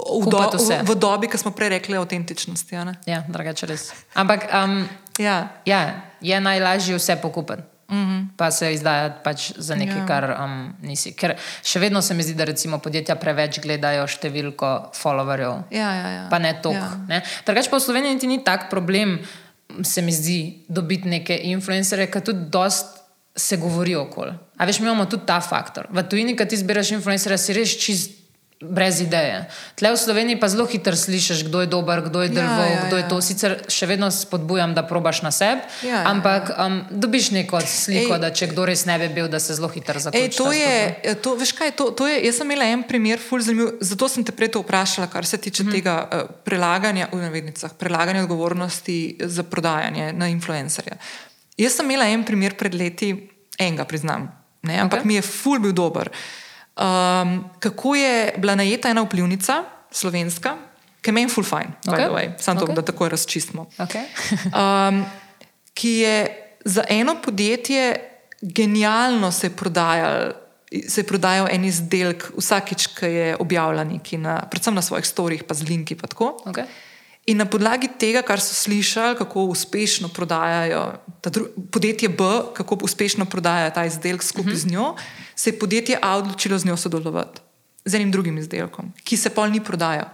V, 0.00 0.30
do, 0.30 0.38
v, 0.38 0.86
v 0.86 0.94
dobi, 0.96 1.28
ki 1.28 1.36
smo 1.36 1.50
prej 1.52 1.76
rekli, 1.76 1.98
avtentičnosti. 1.98 2.72
Ja, 3.10 3.20
drugače 3.28 3.68
res. 3.68 3.90
Ampak 4.16 4.48
um, 4.48 4.86
ja. 5.20 5.36
Ja, 5.64 5.80
je 6.20 6.40
najlažje 6.40 6.96
vse 6.96 7.16
pokupiti. 7.22 7.62
Mm 7.90 8.06
-hmm. 8.06 8.26
Pa 8.36 8.50
se 8.50 8.72
izdaja 8.74 9.10
pač 9.24 9.52
za 9.56 9.74
nekaj, 9.74 9.98
ja. 9.98 10.06
kar 10.06 10.36
um, 10.44 10.74
nisi. 10.82 11.12
Ker 11.12 11.34
še 11.62 11.78
vedno 11.78 12.02
se 12.02 12.14
mi 12.14 12.22
zdi, 12.22 12.34
da 12.34 12.44
recimo 12.44 12.78
podjetja 12.78 13.14
preveč 13.14 13.60
gledajo 13.60 14.06
številko 14.06 14.90
followerjev. 14.94 15.62
Ja, 15.70 15.94
ja, 15.94 16.08
ja. 16.08 16.28
Pa 16.30 16.38
ne 16.38 16.54
toliko. 16.62 16.86
Ja. 17.08 17.20
Drugač 17.46 17.68
pa 17.70 17.76
v 17.76 17.80
Sloveniji 17.80 18.14
niti 18.14 18.26
ni 18.26 18.44
tak 18.44 18.70
problem, 18.70 19.18
se 19.82 20.02
mi 20.02 20.12
zdi, 20.12 20.64
dobiti 20.68 21.08
neke 21.08 21.36
influencerje, 21.36 22.06
ker 22.06 22.22
tudi 22.22 22.46
dost 22.50 22.86
se 23.36 23.56
govori 23.56 23.94
okoli. 23.96 24.32
A 24.56 24.64
veš, 24.64 24.80
mi 24.80 24.86
imamo 24.86 25.06
tudi 25.06 25.26
ta 25.26 25.40
faktor. 25.40 25.86
V 25.90 26.02
tujini, 26.02 26.36
ki 26.36 26.46
ti 26.46 26.56
zbiraš 26.56 26.90
influencerje, 26.90 27.38
si 27.38 27.52
res 27.52 27.76
čist 27.78 28.19
brez 28.60 29.00
ideje. 29.00 29.48
Tle 29.74 29.88
v 29.92 29.96
Sloveniji 29.96 30.36
pa 30.36 30.48
zelo 30.52 30.68
hitro 30.68 30.92
slišiš, 30.92 31.48
kdo 31.48 31.64
je 31.64 31.66
dober, 31.66 32.04
kdo 32.04 32.20
je 32.20 32.28
drvo, 32.28 32.60
ja, 32.60 32.68
ja, 32.68 32.80
kdo 32.86 32.96
je 32.96 33.02
ja. 33.02 33.08
to. 33.08 33.16
Sicer 33.24 33.52
še 33.72 33.88
vedno 33.88 34.10
spodbujam, 34.12 34.74
da 34.76 34.84
probaš 34.84 35.22
na 35.24 35.32
sebi, 35.32 35.64
ja, 35.80 36.04
ja, 36.04 36.12
ampak 36.12 36.52
um, 36.60 36.84
dobiš 36.92 37.30
neko 37.32 37.56
sliko, 37.64 38.18
Ej, 38.18 38.20
da 38.20 38.28
če 38.28 38.50
kdo 38.52 38.68
res 38.68 38.84
ne 38.84 38.98
bi 39.00 39.08
bil, 39.16 39.30
da 39.32 39.40
se 39.40 39.56
zelo 39.56 39.72
hitro 39.72 39.96
zaključi. 39.96 40.36
To 40.36 40.52
je, 40.52 41.16
to, 41.24 41.32
veš 41.40 41.54
kaj, 41.56 41.72
to, 41.72 41.88
to 41.96 42.04
je, 42.10 42.20
jaz 42.28 42.42
sem 42.42 42.52
imela 42.52 42.68
en 42.68 42.84
primer, 42.84 43.22
zanimiv, 43.40 43.80
zato 43.80 44.10
sem 44.12 44.28
te 44.28 44.36
prej 44.36 44.52
to 44.52 44.60
vprašala, 44.60 45.08
kar 45.08 45.24
se 45.24 45.40
tiče 45.40 45.64
hmm. 45.64 45.72
tega 45.72 45.96
uh, 46.04 46.28
prelaganja, 46.44 47.08
v 47.14 47.22
navednicah, 47.24 47.72
prelaganja 47.80 48.26
odgovornosti 48.28 49.24
za 49.24 49.46
prodajanje 49.48 50.12
na 50.12 50.28
influencerje. 50.28 51.00
Jaz 51.56 51.80
sem 51.80 51.88
imela 51.88 52.12
en 52.12 52.28
primer 52.28 52.60
pred 52.60 52.76
leti, 52.76 53.14
enega 53.56 53.88
priznam, 53.88 54.28
ne, 54.68 54.76
ampak 54.84 55.00
okay. 55.00 55.08
mi 55.08 55.16
je 55.16 55.24
ful 55.24 55.64
bil 55.64 55.72
dober. 55.72 56.12
Um, 56.80 57.44
kako 57.58 57.94
je 57.94 58.34
bila 58.36 58.54
najeta 58.54 58.88
ena 58.88 59.02
vplivnica, 59.02 59.64
slovenska, 59.90 60.56
ki 61.00 61.12
meni 61.12 61.28
full 61.28 61.44
fine, 61.44 61.76
okay. 61.86 62.32
samo 62.38 62.60
okay. 62.60 62.66
to, 62.66 62.72
da 62.72 62.82
tako 62.82 63.08
razčistimo. 63.08 63.66
Okay. 63.78 64.04
um, 64.60 65.04
ki 65.74 65.90
je 65.90 66.16
za 66.64 66.84
eno 66.88 67.16
podjetje 67.24 68.10
genialno 68.42 69.32
se 69.32 69.56
prodajal. 69.56 70.32
Se 70.88 71.00
je 71.00 71.06
prodajal 71.06 71.48
en 71.50 71.64
izdelek, 71.64 72.28
vsakič, 72.38 72.86
ki 72.94 73.06
je 73.06 73.36
objavljen, 73.36 73.98
predvsem 74.50 74.74
na 74.74 74.82
svojih 74.82 75.06
storjih, 75.06 75.44
pa 75.44 75.54
z 75.54 75.66
linki. 75.68 75.96
Pa 75.98 76.06
okay. 76.06 76.64
In 77.30 77.38
na 77.38 77.46
podlagi 77.46 77.86
tega, 77.94 78.24
kar 78.26 78.42
so 78.42 78.54
slišali, 78.58 79.14
kako 79.14 79.44
uspešno 79.54 80.08
prodajajo 80.10 80.98
podjetje 81.70 82.08
B, 82.08 82.24
kako 82.54 82.78
uspešno 82.82 83.24
prodaja 83.24 83.70
ta 83.70 83.84
izdelek 83.86 84.22
skupaj 84.22 84.52
uh 84.52 84.58
-huh. 84.58 84.62
z 84.62 84.66
mhm. 84.66 84.74
njo, 84.74 84.94
se 85.34 85.50
je 85.50 85.58
podjetje 85.58 85.98
A 86.02 86.16
odločilo 86.16 86.58
z 86.58 86.64
njo 86.64 86.76
sodelovati, 86.76 87.40
z 87.84 87.94
enim 87.94 88.10
drugim 88.10 88.38
izdelkom, 88.38 88.92
ki 89.04 89.16
se 89.16 89.30
pol 89.30 89.50
ni 89.50 89.64
prodajal. 89.64 90.08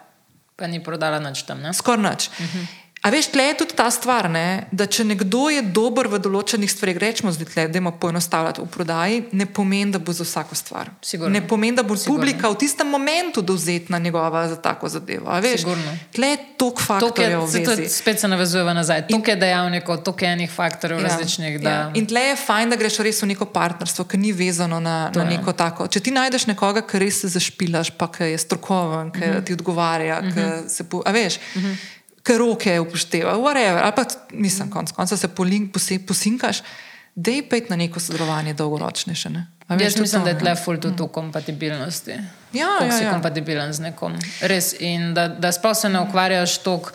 Pa 0.56 0.66
ni 0.66 0.84
prodala 0.84 1.18
nič 1.18 1.42
tam. 1.42 1.72
Skoraj 1.72 2.10
nič. 2.10 2.28
Uh 2.28 2.44
mhm. 2.44 2.58
-huh. 2.58 2.85
A 3.06 3.10
veš, 3.10 3.28
tle 3.30 3.44
je 3.44 3.54
tudi 3.54 3.74
ta 3.78 3.86
stvar, 3.90 4.26
ne, 4.30 4.66
da 4.74 4.88
če 4.90 5.04
nekdo 5.06 5.44
je 5.54 5.60
dober 5.62 6.08
v 6.10 6.18
določenih 6.18 6.70
stvareh, 6.70 6.96
rečemo 6.98 7.30
zdaj, 7.30 7.46
tle, 7.52 7.66
da 7.70 7.78
ima 7.78 7.92
poenostavljati 7.94 8.64
v 8.64 8.66
prodaji, 8.66 9.20
ne 9.38 9.46
pomeni, 9.46 9.92
da 9.94 10.00
bo 10.02 10.10
za 10.10 10.26
vsako 10.26 10.58
stvar. 10.58 10.90
Sigurno. 11.06 11.30
Ne 11.30 11.44
pomeni, 11.46 11.76
da 11.78 11.84
bo 11.86 11.94
Sigurno. 11.94 12.18
publika 12.18 12.50
v 12.50 12.58
tistem 12.58 12.90
momentu 12.90 13.44
dovzetna 13.46 14.00
njegova 14.02 14.48
za 14.50 14.56
tako 14.58 14.90
zadevo. 14.90 15.30
Veš, 15.44 15.62
tle 16.18 16.32
je 16.32 16.40
toliko 16.58 16.82
faktorjev. 16.82 17.46
Se 17.46 17.86
spet 17.94 18.20
se 18.20 18.28
navezujeva 18.28 18.74
nazaj. 18.74 19.06
Tukaj 19.06 19.36
je 19.36 19.40
dejavnikov, 19.44 20.02
tukaj 20.02 20.28
je 20.28 20.32
enih 20.40 20.50
faktorjev 20.50 20.98
ja, 20.98 21.06
različnih. 21.06 21.60
Da... 21.62 21.70
Ja. 21.70 21.88
In 21.94 22.10
tle 22.10 22.26
je 22.32 22.36
fajn, 22.42 22.74
da 22.74 22.80
greš 22.80 22.98
res 23.06 23.22
v 23.22 23.30
neko 23.30 23.46
partnerstvo, 23.54 24.08
ki 24.10 24.18
ni 24.18 24.34
vezano 24.34 24.82
na, 24.82 25.12
na 25.14 25.28
neko 25.30 25.54
tako. 25.54 25.86
Če 25.86 26.02
ti 26.02 26.10
najdeš 26.10 26.48
nekoga, 26.50 26.82
ki 26.82 27.06
res 27.06 27.22
se 27.22 27.30
zašpilaš, 27.38 27.94
pa 27.94 28.10
ki 28.10 28.32
je 28.32 28.42
strokoven, 28.42 29.14
ki 29.14 29.22
uh 29.22 29.28
mhm. 29.28 29.36
-huh. 29.38 29.46
ti 29.46 29.54
odgovarja, 29.54 30.18
uh 30.18 30.26
-huh. 30.26 30.64
ki 30.64 30.74
se. 30.74 30.88
Po, 30.90 31.06
a 31.06 31.14
veš. 31.14 31.38
Uh 31.54 31.62
mhm. 31.62 31.70
-huh 31.70 31.95
ker 32.26 32.42
roke 32.42 32.74
upošteva, 32.82 33.36
whatever, 33.38 33.84
ali 33.84 33.94
pa 33.96 34.04
nisem 34.34 34.70
konc 34.70 34.92
konca 34.92 35.16
se 35.16 35.28
polink, 35.28 35.72
posinkaš, 36.06 36.62
da 37.14 37.30
je 37.30 37.48
pet 37.48 37.70
na 37.70 37.76
neko 37.76 38.00
sodelovanje 38.00 38.54
dolgoročnejše. 38.54 39.30
Jaz 39.68 39.96
mislim, 39.96 40.22
to, 40.22 40.24
da 40.24 40.30
je 40.30 40.38
tle 40.38 40.54
ful 40.54 40.76
tudi 40.80 41.02
v 41.02 41.08
kompatibilnosti. 41.08 42.18
Ja, 42.52 42.68
ja, 42.82 42.90
si 42.92 43.04
ja. 43.04 43.12
kompatibilen 43.12 43.72
z 43.72 43.88
nekom. 43.88 44.14
Res. 44.40 44.74
In 44.80 45.14
da, 45.14 45.28
da 45.28 45.52
sploh 45.52 45.74
se 45.76 45.88
ne 45.88 46.00
ukvarjaš 46.00 46.58
toliko, 46.62 46.92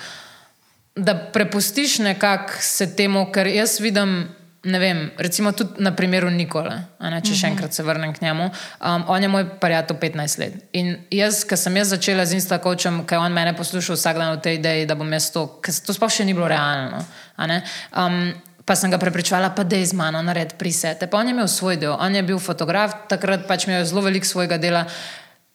da 0.96 1.16
prepustiš 1.34 2.00
nekako 2.00 2.62
se 2.62 2.96
temu, 2.96 3.26
ker 3.32 3.48
jaz 3.48 3.80
vidim 3.80 4.30
ne 4.64 4.80
vem, 4.80 5.12
recimo 5.18 5.52
tudi 5.52 5.82
na 5.82 5.96
primeru 5.96 6.30
Nikola, 6.30 6.76
ne, 7.00 7.22
če 7.22 7.34
še 7.34 7.48
mhm. 7.48 7.54
enkrat 7.56 7.74
se 7.74 7.86
vrnem 7.86 8.14
k 8.14 8.22
njemu. 8.22 8.50
Um, 8.78 9.08
on 9.10 9.24
je 9.24 9.32
moj 9.32 9.48
prijatelj 9.62 9.98
15 10.04 10.42
let. 10.42 10.60
In 10.78 10.94
jaz, 11.14 11.42
ki 11.50 11.58
sem 11.58 11.82
jaz 11.82 11.96
začela 11.96 12.26
z 12.30 12.38
Instakočem, 12.38 13.02
ker 13.10 13.18
je 13.18 13.26
on 13.26 13.34
mene 13.34 13.56
poslušal 13.58 13.98
vsak 13.98 14.22
dan 14.22 14.36
v 14.38 14.44
tej 14.46 14.60
ideji, 14.62 14.86
da 14.86 14.98
bom 15.00 15.10
jaz 15.18 15.32
to, 15.34 15.48
ker 15.66 15.74
to 15.74 15.98
sploh 15.98 16.14
še 16.14 16.28
ni 16.30 16.38
bilo 16.38 16.52
realno. 16.52 17.02
Um, 17.42 18.22
pa 18.62 18.78
sem 18.78 18.94
ga 18.94 19.02
prepričala, 19.02 19.50
pa 19.58 19.66
da 19.66 19.82
je 19.82 19.90
z 19.90 19.98
mano 19.98 20.22
nared 20.22 20.54
prisete. 20.62 21.10
Pa 21.10 21.24
on 21.24 21.32
je 21.32 21.34
imel 21.34 21.50
svoj 21.50 21.82
del, 21.82 21.98
on 21.98 22.14
je 22.14 22.22
bil 22.22 22.38
fotograf, 22.38 23.10
takrat 23.10 23.50
pač 23.50 23.66
imel 23.66 23.82
zelo 23.90 24.06
veliko 24.06 24.30
svojega 24.30 24.62
dela 24.62 24.86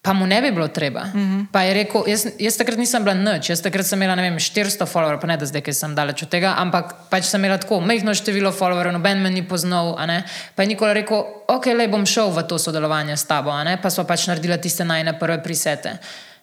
pa 0.07 0.13
mu 0.15 0.27
ne 0.27 0.39
bi 0.43 0.51
bilo 0.51 0.69
treba. 0.69 1.05
Mm 1.05 1.11
-hmm. 1.13 1.47
Pa 1.53 1.63
je 1.63 1.75
rekel, 1.75 2.03
jaz, 2.07 2.27
jaz 2.39 2.57
takrat 2.57 2.79
nisem 2.79 3.05
bila 3.05 3.15
noč, 3.15 3.51
jaz 3.51 3.63
takrat 3.63 3.87
sem 3.87 4.03
imela 4.03 4.23
vem, 4.23 4.39
400 4.39 4.87
followerjev, 4.87 5.21
pa 5.21 5.27
ne 5.27 5.37
da 5.37 5.47
zdaj, 5.47 5.63
ker 5.63 5.75
sem 5.75 5.95
daleč 5.95 6.23
od 6.23 6.29
tega, 6.29 6.55
ampak 6.59 6.95
pač 7.11 7.25
sem 7.25 7.41
imela 7.41 7.59
tako 7.59 7.81
majhno 7.81 8.15
število 8.15 8.53
followerjev, 8.53 8.93
noben 8.93 9.23
me 9.23 9.31
ni 9.31 9.43
poznal. 9.49 9.97
Pa 10.55 10.63
je 10.63 10.69
Nikola 10.69 10.93
rekel, 10.93 11.25
ok, 11.49 11.67
le 11.67 11.89
bom 11.89 12.07
šel 12.07 12.31
v 12.31 12.43
to 12.43 12.59
sodelovanje 12.59 13.17
s 13.17 13.25
tabo, 13.25 13.51
pa 13.83 13.91
smo 13.91 14.05
pač 14.05 14.27
naredili 14.27 14.59
tiste 14.59 14.85
najne 14.85 15.19
prve 15.19 15.43
prisete. 15.43 15.99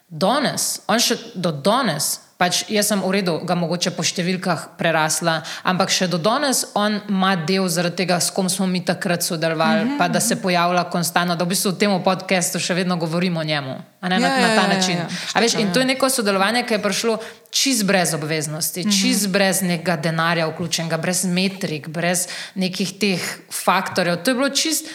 Danes, 0.10 0.82
on 0.88 1.00
še 1.00 1.16
do 1.36 1.52
danes 1.52 2.20
Pač 2.44 2.66
jaz 2.68 2.92
sem 2.92 3.00
v 3.00 3.12
redu, 3.16 3.38
ga 3.48 3.56
mogoče 3.56 3.94
po 3.96 4.04
številkah 4.04 4.76
prerasla, 4.76 5.38
ampak 5.64 5.94
še 5.96 6.10
do 6.12 6.20
danes 6.20 6.66
on 6.76 7.00
ima 7.08 7.38
del 7.40 7.70
zaradi 7.72 8.04
tega, 8.04 8.20
s 8.20 8.36
kom 8.36 8.52
smo 8.52 8.68
mi 8.68 8.84
takrat 8.84 9.24
sodelovali, 9.24 9.86
mm 9.86 9.88
-hmm. 9.88 9.98
pa 9.98 10.08
da 10.12 10.20
se 10.20 10.36
pojavlja 10.36 10.84
konstantno, 10.92 11.36
da 11.36 11.46
v 11.46 11.56
bistvu 11.56 11.72
v 11.72 11.80
tem 11.80 12.04
podkastu 12.04 12.60
še 12.60 12.74
vedno 12.74 12.98
govorimo 13.00 13.40
o 13.40 13.44
njemu 13.44 13.80
ne, 14.10 14.20
na, 14.20 14.28
ja, 14.28 14.42
na 14.42 14.48
ta 14.48 14.62
ja, 14.62 14.62
ja 14.62 14.68
način. 14.68 14.98
Ja, 14.98 15.08
ja. 15.36 15.42
Veš, 15.42 15.54
in 15.54 15.74
to 15.74 15.80
je 15.80 15.86
neko 15.86 16.10
sodelovanje, 16.10 16.66
ki 16.68 16.74
je 16.74 16.82
prišlo 16.82 17.18
čist 17.52 17.86
brez 17.86 18.14
obveznosti, 18.14 18.84
mm 18.84 18.90
-hmm. 18.90 19.02
čist 19.02 19.30
brez 19.30 19.62
nekega 19.62 19.96
denarja 19.96 20.48
vključenega, 20.48 20.98
brez 20.98 21.26
metrik, 21.26 21.88
brez 21.88 22.28
nekih 22.56 23.00
teh 23.00 23.22
faktorjev. 23.52 24.24
To 24.24 24.32
je 24.32 24.36
bilo 24.36 24.50
čist, 24.50 24.86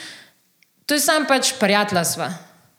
to 0.87 0.95
je 0.95 1.01
samo 1.01 1.27
pač 1.29 1.53
prijateljstva. 1.61 2.29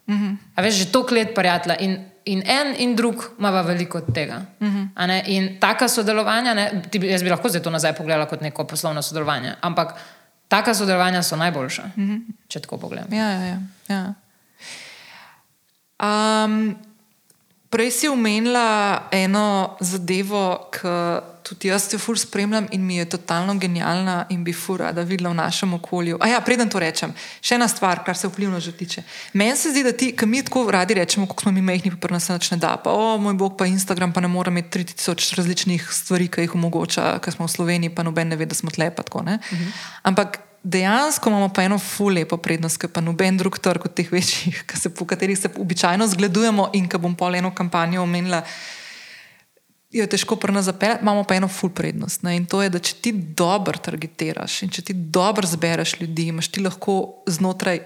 Mm 0.06 0.14
-hmm. 0.14 0.62
Veš, 0.62 0.74
že 0.74 0.92
toliko 0.92 1.14
let 1.14 1.34
prijatelja 1.34 1.76
in 1.76 2.09
en 2.26 2.74
in 2.78 2.96
drug 2.96 3.24
ima 3.38 3.50
veliko 3.50 3.98
od 3.98 4.14
tega. 4.14 4.42
Uh 4.60 4.68
mhm. 4.68 4.84
-huh. 4.96 5.22
In 5.26 5.60
taka 5.60 5.88
sodelovanja, 5.88 6.54
ne, 6.54 6.82
jaz 6.92 7.22
bi 7.22 7.30
lahko 7.30 7.48
zdaj 7.48 7.62
to 7.62 7.70
nazaj 7.70 7.92
pogledala 7.92 8.26
kot 8.26 8.40
neko 8.40 8.64
poslovno 8.64 9.02
sodelovanje, 9.02 9.54
ampak 9.60 9.94
taka 10.48 10.74
sodelovanja 10.74 11.22
so 11.22 11.36
najboljša, 11.36 11.82
uh 11.82 11.98
mhm. 11.98 12.12
-huh. 12.12 12.20
če 12.48 12.60
tako 12.60 12.78
pogledam. 12.78 13.12
Ja, 13.12 13.30
ja. 13.30 13.58
ja. 13.88 14.14
Um, 16.44 16.76
Prej 17.70 17.90
si 17.90 18.08
omenila 18.08 19.02
eno 19.14 19.76
zadevo, 19.80 20.70
ki 20.74 20.88
tudi 21.50 21.68
jaz 21.68 21.88
jo 21.92 21.98
fur 21.98 22.18
spremljam 22.18 22.68
in 22.70 22.84
mi 22.86 22.96
je 22.96 23.04
totalno 23.10 23.54
genialna 23.58 24.26
in 24.30 24.44
bi 24.44 24.52
fur 24.54 24.78
rada 24.80 25.02
videla 25.02 25.30
v 25.30 25.38
našem 25.40 25.74
okolju. 25.74 26.18
A 26.22 26.28
ja, 26.30 26.40
preden 26.46 26.70
to 26.70 26.78
rečem, 26.78 27.14
še 27.42 27.56
ena 27.58 27.66
stvar, 27.68 28.04
kar 28.06 28.16
se 28.16 28.30
vplivno 28.30 28.60
že 28.62 28.72
tiče. 28.72 29.02
Meni 29.34 29.56
se 29.58 29.72
zdi, 29.74 29.82
da 29.82 29.92
ti, 29.92 30.12
ki 30.16 30.26
mi 30.30 30.44
tako 30.46 30.68
radi 30.70 30.94
rečemo, 30.94 31.26
kako 31.26 31.48
smo 31.48 31.52
mi 31.56 31.64
mehni, 31.66 31.90
pa 31.90 32.12
nas 32.14 32.28
nič 32.30 32.52
ne 32.54 32.60
da. 32.62 32.76
Pa, 32.78 32.94
o 32.94 33.16
moj 33.18 33.34
bog, 33.34 33.56
pa 33.58 33.66
Instagram, 33.66 34.14
pa 34.14 34.22
ne 34.22 34.30
more 34.30 34.54
imeti 34.54 34.84
3000 34.84 35.36
različnih 35.40 35.88
stvari, 35.90 36.28
ki 36.30 36.46
jih 36.46 36.54
omogoča, 36.54 37.16
ker 37.24 37.34
smo 37.34 37.50
v 37.50 37.54
Sloveniji, 37.56 37.94
pa 37.94 38.06
noben 38.06 38.30
ne 38.30 38.38
ve, 38.38 38.46
da 38.46 38.54
smo 38.54 38.70
tle. 38.70 38.92
Pa 38.94 39.02
tako, 39.02 39.26
mhm. 39.26 39.74
Ampak 40.06 40.38
dejansko 40.62 41.30
imamo 41.30 41.48
pa 41.48 41.62
eno 41.66 41.78
ful 41.78 42.14
lepo 42.14 42.36
prednost, 42.36 42.78
ki 42.78 42.88
pa 42.92 43.00
noben 43.00 43.36
drug 43.40 43.58
trg 43.58 43.86
od 43.88 43.94
teh 43.94 44.12
večjih, 44.12 44.64
se, 44.74 44.94
po 44.94 45.06
katerih 45.06 45.38
se 45.38 45.50
običajno 45.56 46.06
zgledujemo 46.06 46.70
in 46.74 46.88
ki 46.88 46.98
bom 46.98 47.16
pol 47.16 47.34
eno 47.34 47.54
kampanjo 47.54 48.02
omenila. 48.02 48.44
Je 49.90 50.06
težko 50.06 50.36
pri 50.36 50.52
nas 50.54 50.64
zapeljati, 50.64 51.02
imamo 51.02 51.24
pa 51.24 51.34
eno 51.34 51.48
ful 51.48 51.70
prednost. 51.74 52.22
Ne? 52.22 52.36
In 52.36 52.46
to 52.46 52.62
je, 52.62 52.70
da 52.70 52.78
če 52.78 52.94
ti 53.02 53.12
dobro 53.12 53.78
targetiraš 53.78 54.62
in 54.62 54.70
če 54.70 54.82
ti 54.82 54.94
dobro 54.94 55.46
zbereš 55.46 55.96
ljudi, 56.00 56.28
imaš 56.30 56.48
ti 56.48 56.62
lahko 56.62 57.24
znotraj 57.26 57.80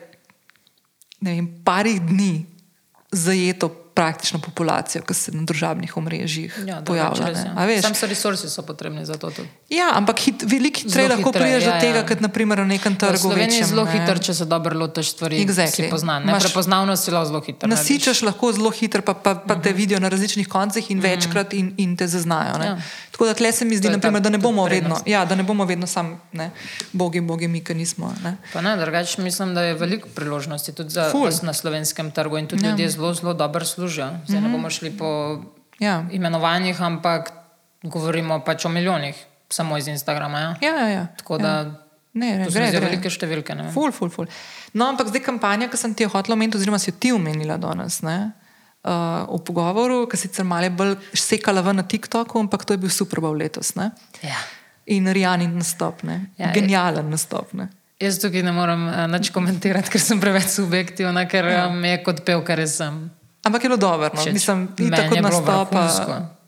vem, 1.25 1.49
parih 1.65 2.03
dni 2.03 2.45
zajeto 3.13 3.71
praktično 3.95 4.39
populacijo, 4.39 5.03
ki 5.07 5.15
se 5.15 5.33
na 5.33 5.45
družabnih 5.47 5.97
omrežjih 5.97 6.55
ja, 6.67 6.81
pojavlja. 6.87 7.31
Sam 7.83 7.95
so 7.95 8.09
resursi 8.11 8.51
so 8.51 8.65
potrebni 8.67 9.05
za 9.07 9.15
to. 9.15 9.31
Tudi. 9.31 9.49
Ja, 9.71 9.93
ampak 9.95 10.19
hit, 10.19 10.43
veliko 10.51 10.83
hitreje 10.83 11.09
lahko 11.13 11.33
priješ 11.33 11.63
ja, 11.63 11.75
do 11.75 11.81
tega, 11.81 12.01
ja. 12.03 12.07
kot 12.09 12.21
naprimer 12.21 12.59
na 12.59 12.67
nekem 12.75 12.97
trgu. 12.99 13.23
Slovenija 13.29 13.63
je 13.63 13.69
zelo 13.71 13.87
hiter, 13.87 14.19
če 14.19 14.35
se 14.35 14.49
dobro 14.51 14.79
lotiš 14.79 15.15
stvari. 15.15 15.39
Exactly. 15.47 15.87
Poznan, 15.91 16.27
prepoznavnost 16.41 17.09
je 17.09 17.15
zelo 17.15 17.41
hitra. 17.47 17.71
Nasičeš 17.71 18.25
lahko 18.27 18.53
zelo 18.53 18.75
hiter, 18.75 19.03
pa, 19.07 19.15
pa, 19.15 19.35
pa 19.35 19.55
uh 19.55 19.61
-huh. 19.61 19.63
te 19.63 19.71
mhm. 19.71 19.79
vidijo 19.79 20.01
na 20.01 20.09
različnih 20.09 20.49
koncih 20.49 20.91
in 20.91 20.99
uh 20.99 21.05
mhm. 21.05 21.13
-huh. 21.13 21.17
večkrat 21.17 21.55
in, 21.55 21.75
in 21.77 21.97
te 21.97 22.07
zaznajo. 22.07 22.63
Ja. 22.65 22.79
Tako 23.15 23.27
da 23.27 23.35
tle 23.35 23.53
se 23.53 23.65
mi 23.65 23.77
zdi, 23.77 23.89
naprimer, 23.89 24.23
da, 24.23 24.31
ne 24.31 24.39
vedno, 24.71 24.97
ja, 25.07 25.25
da 25.25 25.35
ne 25.35 25.43
bomo 25.43 25.65
vedno 25.65 25.87
sami 25.87 26.17
bogi, 26.93 27.21
bogi, 27.21 27.49
mi, 27.49 27.61
ki 27.65 27.75
nismo. 27.75 28.13
Ne. 28.25 28.37
Ne, 28.63 28.77
drugač, 28.77 29.19
mislim, 29.19 29.55
da 29.55 29.63
je 29.63 29.75
veliko 29.75 30.09
priložnosti 30.15 30.73
tudi 30.73 30.91
za 30.91 31.13
nas 31.25 31.43
na 31.43 31.53
slovenskem 31.53 32.11
trgu 32.11 32.39
in 32.39 32.47
tudi 32.47 32.65
ja. 32.65 32.71
ljudje 32.71 32.91
zelo, 32.91 33.15
zelo 33.15 33.35
dobro 33.35 33.65
služijo. 33.65 33.84
Zdaj 33.89 34.11
mm 34.11 34.25
-hmm. 34.27 34.33
ne 34.35 34.41
mhm. 34.41 34.53
bomo 34.53 34.71
šli 34.71 34.91
po 34.99 35.41
ja. 35.79 36.05
imenovanjih, 36.11 36.83
ampak 36.83 37.33
govorimo 37.83 38.41
pač 38.41 38.65
o 38.65 38.69
milijonih, 38.69 39.25
samo 39.49 39.79
iz 39.79 39.89
Instagrama. 39.89 40.39
Ja, 40.39 40.55
ja, 40.61 40.75
ja. 40.77 40.89
ja. 40.89 41.07
Tako 41.17 41.39
da. 41.39 41.49
Ja. 41.49 41.75
Ne, 42.15 42.39
ne, 42.39 42.47
gre, 42.47 42.71
gre. 42.71 42.81
velike 42.81 43.11
številke. 43.11 43.57
Ful, 43.73 43.93
ful, 43.93 44.11
ful. 44.11 44.27
No, 44.73 44.87
ampak 44.87 45.09
zdaj 45.09 45.23
kampanja, 45.23 45.69
ki 45.69 45.77
sem 45.77 45.95
ti 45.95 46.03
jo 46.03 46.09
hotel 46.09 46.33
omeniti, 46.33 46.57
oziroma 46.57 46.79
si 46.79 46.91
jo 46.91 46.97
ti 47.01 47.13
omenila 47.13 47.57
danes. 47.57 48.03
Ne? 48.03 48.33
uh, 48.85 49.25
v 49.29 49.41
pogovoru, 49.45 50.05
ki 50.11 50.19
sicer 50.21 50.47
malo 50.47 50.69
bolj 50.71 50.97
sekala 51.17 51.65
v 51.65 51.75
na 51.81 51.85
TikToku, 51.85 52.39
ampak 52.39 52.65
to 52.65 52.77
je 52.77 52.83
bil 52.85 52.93
Super 52.93 53.21
Bowl 53.25 53.37
letos. 53.37 53.73
Ja. 54.23 54.39
In 54.87 55.09
Rijanin 55.09 55.57
nastop, 55.57 56.05
ja, 56.05 56.53
genijalen 56.53 57.09
nastop. 57.09 57.53
Ne? 57.57 57.73
Jaz 58.01 58.21
tukaj 58.21 58.45
ne 58.45 58.53
morem 58.53 58.89
uh, 58.91 59.07
nič 59.09 59.33
komentirati, 59.33 59.89
ker 59.89 60.03
sem 60.03 60.21
preveč 60.21 60.53
subjektivna, 60.53 61.25
ker 61.31 61.49
ja. 61.49 61.67
um, 61.73 61.81
je 61.81 61.97
kot 62.05 62.25
pev, 62.27 62.45
kar 62.45 62.61
sem. 62.69 63.09
Ampak 63.45 63.65
je 63.65 63.69
bilo 63.69 63.77
dobro, 63.77 64.11
no? 64.15 64.33
mislim, 64.33 64.69
da 64.77 64.97
je 64.97 65.09
tako 65.09 65.21
nastopa. 65.21 65.89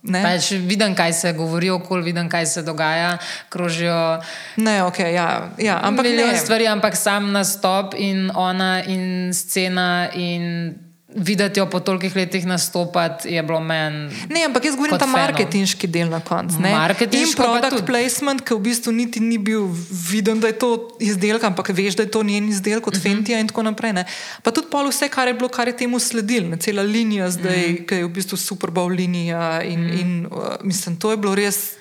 Pač 0.07 0.51
vidim, 0.51 0.95
kaj 0.95 1.13
se 1.13 1.33
govori 1.33 1.71
okoli, 1.71 2.03
vidim, 2.03 2.29
kaj 2.31 2.47
se 2.47 2.63
dogaja, 2.63 3.19
krožijo. 3.49 4.23
Ne, 4.57 4.83
okay, 4.85 5.13
ja, 5.15 5.51
ja, 5.59 5.81
ampak 5.83 6.07
ne. 6.07 6.37
Stvari, 6.39 6.67
ampak 6.67 6.97
sam 6.97 7.33
nastop 7.33 7.95
in 7.99 8.31
ona 8.35 8.85
in 8.87 9.35
scena 9.35 10.09
in 10.15 10.75
videti 11.17 11.61
jo 11.61 11.67
po 11.71 11.81
tolikih 11.81 12.17
letih 12.17 12.47
nastopati, 12.47 13.29
je 13.35 13.43
bilo 13.43 13.61
meni. 13.61 14.11
Ne, 14.29 14.45
ampak 14.45 14.65
jaz 14.65 14.77
govorim 14.77 14.99
ta 15.01 15.07
marketinški 15.09 15.89
del 15.89 16.11
na 16.13 16.21
koncu. 16.21 16.61
In 16.61 17.33
product 17.37 17.87
placement, 17.89 18.45
ki 18.45 18.55
v 18.55 18.61
bistvu 18.69 18.93
niti 18.93 19.21
ni 19.25 19.39
bil 19.41 19.65
viden, 20.11 20.41
da 20.41 20.53
je 20.53 20.59
to 20.61 20.71
izdelek, 21.01 21.45
ampak 21.49 21.73
veš, 21.73 21.97
da 21.97 22.05
je 22.05 22.13
to 22.13 22.23
njen 22.23 22.49
izdelek 22.53 22.87
od 22.87 22.95
uh 22.95 23.01
mhm. 23.01 23.09
-huh. 23.09 23.17
Fentija 23.17 23.41
in 23.41 23.49
tako 23.49 23.63
naprej. 23.63 23.93
Ne. 23.93 24.05
Pa 24.43 24.51
tudi 24.51 24.69
pol 24.71 24.89
vse, 24.89 25.09
kar 25.09 25.29
je 25.29 25.35
bilo, 25.35 25.49
kar 25.49 25.69
je 25.69 25.77
temu 25.77 25.99
sledil, 25.99 26.57
cela 26.57 26.83
linija 26.83 27.31
zdaj, 27.31 27.65
uh 27.65 27.71
mhm. 27.71 27.77
-huh. 27.77 27.87
ki 27.87 27.95
je 27.95 28.05
v 28.05 28.09
bistvu 28.09 28.37
super 28.37 28.71
bowl 28.71 28.97
linija 28.97 29.63
in, 29.63 29.81
uh 29.81 29.87
mhm. 29.87 29.97
-huh. 29.97 30.01
in 30.01 30.27
uh, 30.27 30.43
mislim, 30.63 30.97
to 30.97 31.11
je 31.11 31.17
bilo 31.17 31.35
res. 31.35 31.73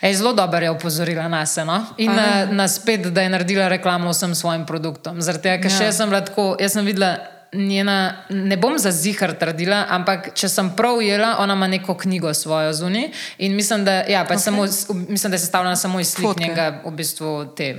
Ej, 0.00 0.14
zelo 0.14 0.32
dobro 0.32 0.58
je 0.58 0.70
opozorila 0.70 1.28
na 1.28 1.46
sebe 1.46 1.66
no? 1.66 1.86
in 1.96 2.12
na, 2.12 2.46
na 2.46 2.68
spet, 2.68 3.00
da 3.00 3.22
je 3.22 3.28
naredila 3.28 3.68
reklamo 3.68 4.10
vsem 4.10 4.34
svojim 4.34 4.66
produktom. 4.66 5.20
Zaradi 5.20 5.42
tega, 5.42 5.62
ker 5.62 5.70
ja. 5.70 5.78
še 5.78 5.92
sem 5.92 6.10
lahko, 6.10 6.56
jaz 6.60 6.72
sem 6.72 6.84
videla 6.84 7.39
njena, 7.52 8.24
ne 8.28 8.56
bom 8.56 8.78
za 8.78 8.90
zihar 8.90 9.34
trdila, 9.38 9.84
ampak 9.88 10.30
če 10.34 10.48
sem 10.48 10.70
prav 10.76 11.00
ujela, 11.00 11.36
ona 11.38 11.54
ima 11.54 11.66
neko 11.66 11.94
knjigo 11.98 12.34
svojo 12.34 12.72
zunaj 12.72 13.08
in 13.38 13.56
mislim, 13.56 13.84
da, 13.84 13.92
ja, 13.92 14.26
okay. 14.26 14.38
samo, 14.38 14.62
mislim, 15.08 15.30
da 15.30 15.34
je 15.34 15.38
sestavljena 15.38 15.76
samo 15.76 16.00
iz 16.00 16.10
slik 16.10 16.36
njega, 16.36 16.82
v 16.84 16.90
bistvu 16.90 17.54
te 17.56 17.74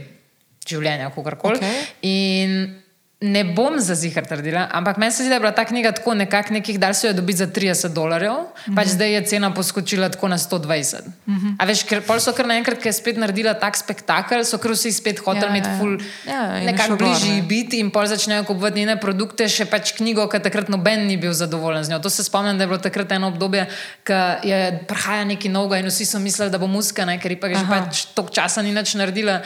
življenja, 0.67 1.09
kako 1.09 1.35
koli. 1.35 1.59
Okay. 1.59 2.80
Ne 3.21 3.43
bom 3.45 3.75
za 3.77 3.93
zihar 3.93 4.25
trdila, 4.25 4.65
ampak 4.73 4.97
meni 4.97 5.13
se 5.13 5.21
zdi, 5.21 5.29
da 5.29 5.35
je 5.37 5.39
bila 5.43 5.51
ta 5.53 5.61
knjiga 5.65 5.91
tako 5.93 6.15
nekako 6.17 6.53
nekih, 6.53 6.79
da 6.81 6.89
so 6.93 7.05
jo 7.07 7.13
dobili 7.13 7.37
za 7.37 7.45
30 7.47 7.93
dolarjev, 7.93 8.33
mm 8.33 8.45
-hmm. 8.65 8.75
pač 8.75 8.87
zdaj 8.87 9.13
je 9.13 9.21
cena 9.25 9.53
poskočila 9.53 10.09
tako 10.09 10.27
na 10.27 10.37
120. 10.37 10.95
Mm 11.25 11.35
-hmm. 11.35 11.55
A 11.59 11.65
veš, 11.65 11.83
ker 11.83 12.01
pol 12.01 12.19
so 12.19 12.33
kar 12.33 12.47
naenkrat, 12.47 12.77
ker 12.77 12.87
je 12.87 12.93
spet 12.93 13.17
naredila 13.17 13.53
tak 13.53 13.77
spektakel, 13.77 14.45
so 14.45 14.57
kar 14.57 14.71
vsi 14.71 14.91
spet 14.91 15.19
hoteli 15.19 15.45
ja, 15.45 15.49
imeti 15.49 15.69
ja. 15.69 15.77
ful, 15.77 15.97
ja, 16.27 16.59
nekako 16.59 16.95
bližji 16.95 17.35
ne. 17.35 17.41
biti 17.41 17.79
in 17.79 17.91
pol 17.91 18.05
začnejo 18.05 18.43
kupovati 18.43 18.79
njene 18.79 18.99
produkte, 18.99 19.49
še 19.49 19.65
pač 19.65 19.91
knjigo, 19.91 20.27
ker 20.27 20.41
takrat 20.41 20.69
noben 20.69 21.07
ni 21.07 21.17
bil 21.17 21.33
zadovoljen 21.33 21.83
z 21.83 21.89
njo. 21.89 21.99
To 21.99 22.09
se 22.09 22.23
spomnim, 22.23 22.57
da 22.57 22.63
je 22.63 22.67
bilo 22.67 22.79
takrat 22.79 23.11
eno 23.11 23.27
obdobje, 23.27 23.67
ko 24.07 24.13
je 24.43 24.79
prihaja 24.87 25.23
neki 25.25 25.49
noga 25.49 25.77
in 25.77 25.85
vsi 25.85 26.05
so 26.05 26.19
mislili, 26.19 26.51
da 26.51 26.57
bo 26.57 26.67
muska, 26.67 27.05
ne, 27.05 27.19
ker 27.19 27.31
je 27.31 27.39
pač, 27.39 27.57
pač 27.69 28.05
toliko 28.15 28.33
časa 28.33 28.61
ni 28.61 28.73
več 28.73 28.93
naredila. 28.93 29.41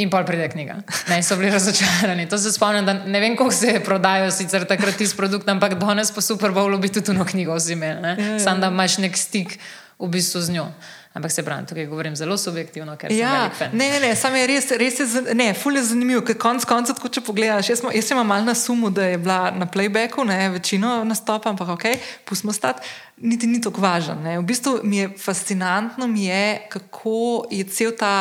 In 0.00 0.08
pol 0.10 0.24
pride 0.24 0.48
knjiga. 0.48 0.78
Ne, 1.08 1.18
so 1.22 1.36
bili 1.36 1.50
razočarani. 1.50 2.28
To 2.28 2.38
se 2.38 2.52
spomnim, 2.52 2.86
da 2.86 2.94
ne 2.94 3.20
vem, 3.20 3.36
kako 3.36 3.52
se 3.52 3.80
prodajajo 3.84 4.30
sicer 4.30 4.64
takrat 4.64 4.96
ti 4.96 5.08
produkt, 5.16 5.48
ampak 5.48 5.74
danes 5.74 6.12
po 6.12 6.20
Super 6.20 6.50
Bowlu 6.50 6.78
bi 6.78 6.88
tudi 6.88 7.12
to 7.12 7.24
knjigo 7.24 7.54
vzimel. 7.54 8.04
Ja, 8.04 8.16
ja. 8.16 8.38
Sam 8.40 8.60
da 8.60 8.72
imaš 8.72 8.98
nek 8.98 9.16
stik 9.16 9.58
v 9.98 10.08
bistvu 10.08 10.40
z 10.40 10.50
njo. 10.50 10.66
Ampak 11.12 11.32
se 11.32 11.42
pravi, 11.42 11.66
tukaj 11.66 11.86
govorim 11.86 12.16
zelo 12.16 12.38
subjektivno, 12.38 12.96
ker 12.96 13.12
ja, 13.12 13.50
sem 13.58 13.70
ne, 13.76 13.90
ne, 13.90 13.98
ne, 14.00 14.38
je 14.40 14.46
res, 14.46 14.70
res 14.80 15.00
je, 15.00 15.34
ne, 15.34 15.50
ful 15.54 15.76
je 15.76 15.82
zanimivo, 15.84 16.22
ker 16.24 16.38
konc 16.40 16.64
koncev, 16.64 16.96
če 17.12 17.20
pogledaš, 17.20 17.68
jaz, 17.68 17.82
jaz 17.92 18.08
sem 18.08 18.20
mal 18.26 18.40
na 18.46 18.54
sumu, 18.56 18.88
da 18.90 19.10
je 19.10 19.18
bila 19.20 19.50
na 19.52 19.68
playbacku, 19.68 20.24
ne, 20.24 20.48
večino 20.54 21.02
nastopa, 21.04 21.52
ampak 21.52 21.74
ok, 21.74 21.84
pustimo 22.24 22.52
stati, 22.56 22.88
niti 23.20 23.46
ni 23.46 23.60
tako 23.60 23.84
važen. 23.84 24.24
Ne. 24.24 24.38
V 24.38 24.46
bistvu 24.48 24.78
mi 24.88 25.02
je 25.02 25.10
fascinantno, 25.20 26.08
mi 26.08 26.24
je, 26.30 26.62
kako 26.72 27.44
je 27.50 27.68
cel 27.68 27.92
ta 27.92 28.14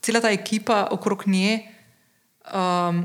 cela 0.00 0.20
ta 0.20 0.30
ekipa 0.30 0.88
okrog 0.90 1.26
nje 1.26 1.60
um, 2.54 3.04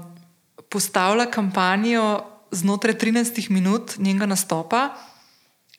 postavlja 0.70 1.26
kampanjo 1.32 2.24
znotraj 2.52 2.96
13 2.96 3.50
minut 3.50 3.98
njenega 3.98 4.26
nastopa 4.26 4.90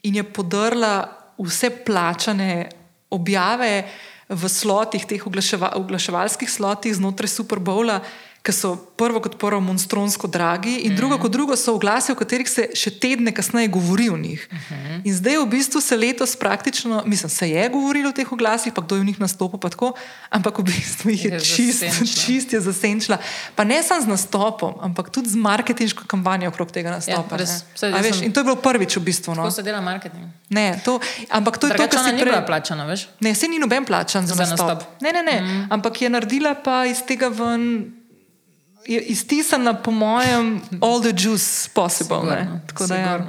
in 0.02 0.16
je 0.16 0.24
podrla 0.32 1.08
vse 1.38 1.70
plačane 1.84 2.68
objave 3.10 3.84
v 4.28 4.48
slotih, 4.48 5.04
teh 5.06 5.26
oglaševa, 5.26 5.74
oglaševalskih 5.76 6.50
slotih 6.50 6.94
znotraj 6.94 7.28
Super 7.28 7.58
Bowla 7.58 8.00
ki 8.44 8.52
so 8.52 8.76
prvo 8.76 9.22
kot 9.24 9.38
prvo 9.40 9.56
monstronsko 9.64 10.28
dragi, 10.28 10.74
in 10.84 10.92
mm. 10.92 10.96
drugo 10.96 11.16
kot 11.18 11.32
drugo 11.32 11.56
so 11.56 11.72
oglasi, 11.74 12.12
o 12.12 12.16
katerih 12.18 12.48
se 12.48 12.66
še 12.76 12.90
tedne 13.00 13.32
kasneje 13.32 13.70
govori 13.72 14.10
o 14.12 14.18
njih. 14.20 14.48
Mm 14.52 14.56
-hmm. 14.56 15.00
In 15.04 15.14
zdaj 15.16 15.38
v 15.38 15.46
bistvu 15.46 15.80
se 15.80 15.96
letos 15.96 16.36
praktično, 16.36 17.02
mislim, 17.06 17.30
se 17.30 17.50
je 17.50 17.68
govorilo 17.68 18.08
o 18.08 18.12
teh 18.12 18.32
oglasih, 18.32 18.72
pa 18.72 18.82
kdo 18.82 18.96
je 18.96 19.00
v 19.00 19.04
njih 19.04 19.20
nastopil, 19.20 19.58
pa 19.58 19.68
tako, 19.68 19.92
ampak 20.30 20.58
v 20.58 20.62
bistvu 20.62 21.10
jih 21.10 21.24
je, 21.24 21.30
je 21.30 21.40
čist, 21.40 21.84
čist 22.24 22.52
je 22.52 22.60
zasenčila. 22.60 23.18
Pa 23.54 23.64
ne 23.64 23.82
samo 23.82 24.00
z 24.02 24.06
nastopom, 24.06 24.74
ampak 24.80 25.10
tudi 25.10 25.28
z 25.28 25.36
marketinško 25.36 26.04
kampanjo 26.06 26.48
okrog 26.48 26.70
tega 26.70 26.88
ja, 26.88 26.94
nastopa. 26.94 27.34
Ja, 27.34 27.38
res, 27.40 27.64
veš, 27.80 28.22
in 28.22 28.32
to 28.32 28.40
je 28.40 28.44
bilo 28.44 28.56
prvič 28.56 28.96
v 28.96 29.00
bistvu. 29.00 29.34
No. 29.34 29.42
Kako 29.42 29.50
se 29.50 29.62
dela 29.62 29.80
marketing? 29.80 30.24
Ne, 30.50 30.80
to, 30.84 31.00
ampak 31.30 31.58
to 31.58 31.66
je 31.66 31.72
Drugače 31.72 31.90
to, 31.90 31.96
kar 31.96 32.04
se 32.04 32.16
je 32.16 32.20
prej 32.20 32.46
plačano. 32.46 32.86
Veš? 32.86 33.08
Ne, 33.20 33.34
se 33.34 33.48
ni 33.48 33.58
noben 33.58 33.84
plačan 33.84 34.26
za, 34.26 34.34
za 34.34 34.44
nastop. 34.44 34.68
nastop. 34.68 35.00
Ne, 35.00 35.12
ne, 35.12 35.22
ne. 35.22 35.40
Mm. 35.40 35.66
Ampak 35.70 36.02
je 36.02 36.10
naredila 36.10 36.54
pa 36.54 36.84
iz 36.84 37.00
tega 37.08 37.28
ven 37.28 37.94
je 38.86 39.00
iztisnjena, 39.00 39.74
po 39.74 39.90
mojem, 39.90 40.60
all 40.80 41.00
the 41.00 41.12
juice 41.16 41.68
possible. 41.74 42.18
Sigurno, 42.20 42.60
Tako 42.66 42.86
da, 42.86 42.96
ja. 42.96 43.26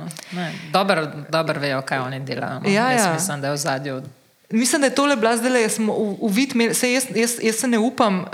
dobro, 0.72 1.12
dobro 1.30 1.60
vejo, 1.60 1.82
kaj 1.82 2.00
oni 2.00 2.20
delajo. 2.20 2.60
No. 2.60 2.70
Ja, 2.70 2.92
ja. 2.92 3.14
Mislim, 3.14 3.42
da 3.42 3.48
je 3.48 3.54
v 3.54 3.58
zadju. 3.58 4.02
Mislim, 4.50 4.82
da 4.82 4.88
je 4.88 4.96
tole 4.96 5.16
bila 5.16 5.38
zdaj, 5.38 5.62
jaz, 5.62 5.80
v, 5.80 5.84
v 6.22 6.32
vid, 6.32 6.76
se 6.76 6.92
jaz, 6.94 7.04
jaz, 7.16 7.32
jaz 7.42 7.56
se 7.56 7.68
ne 7.68 7.78
upam 7.78 8.20
uh, 8.20 8.26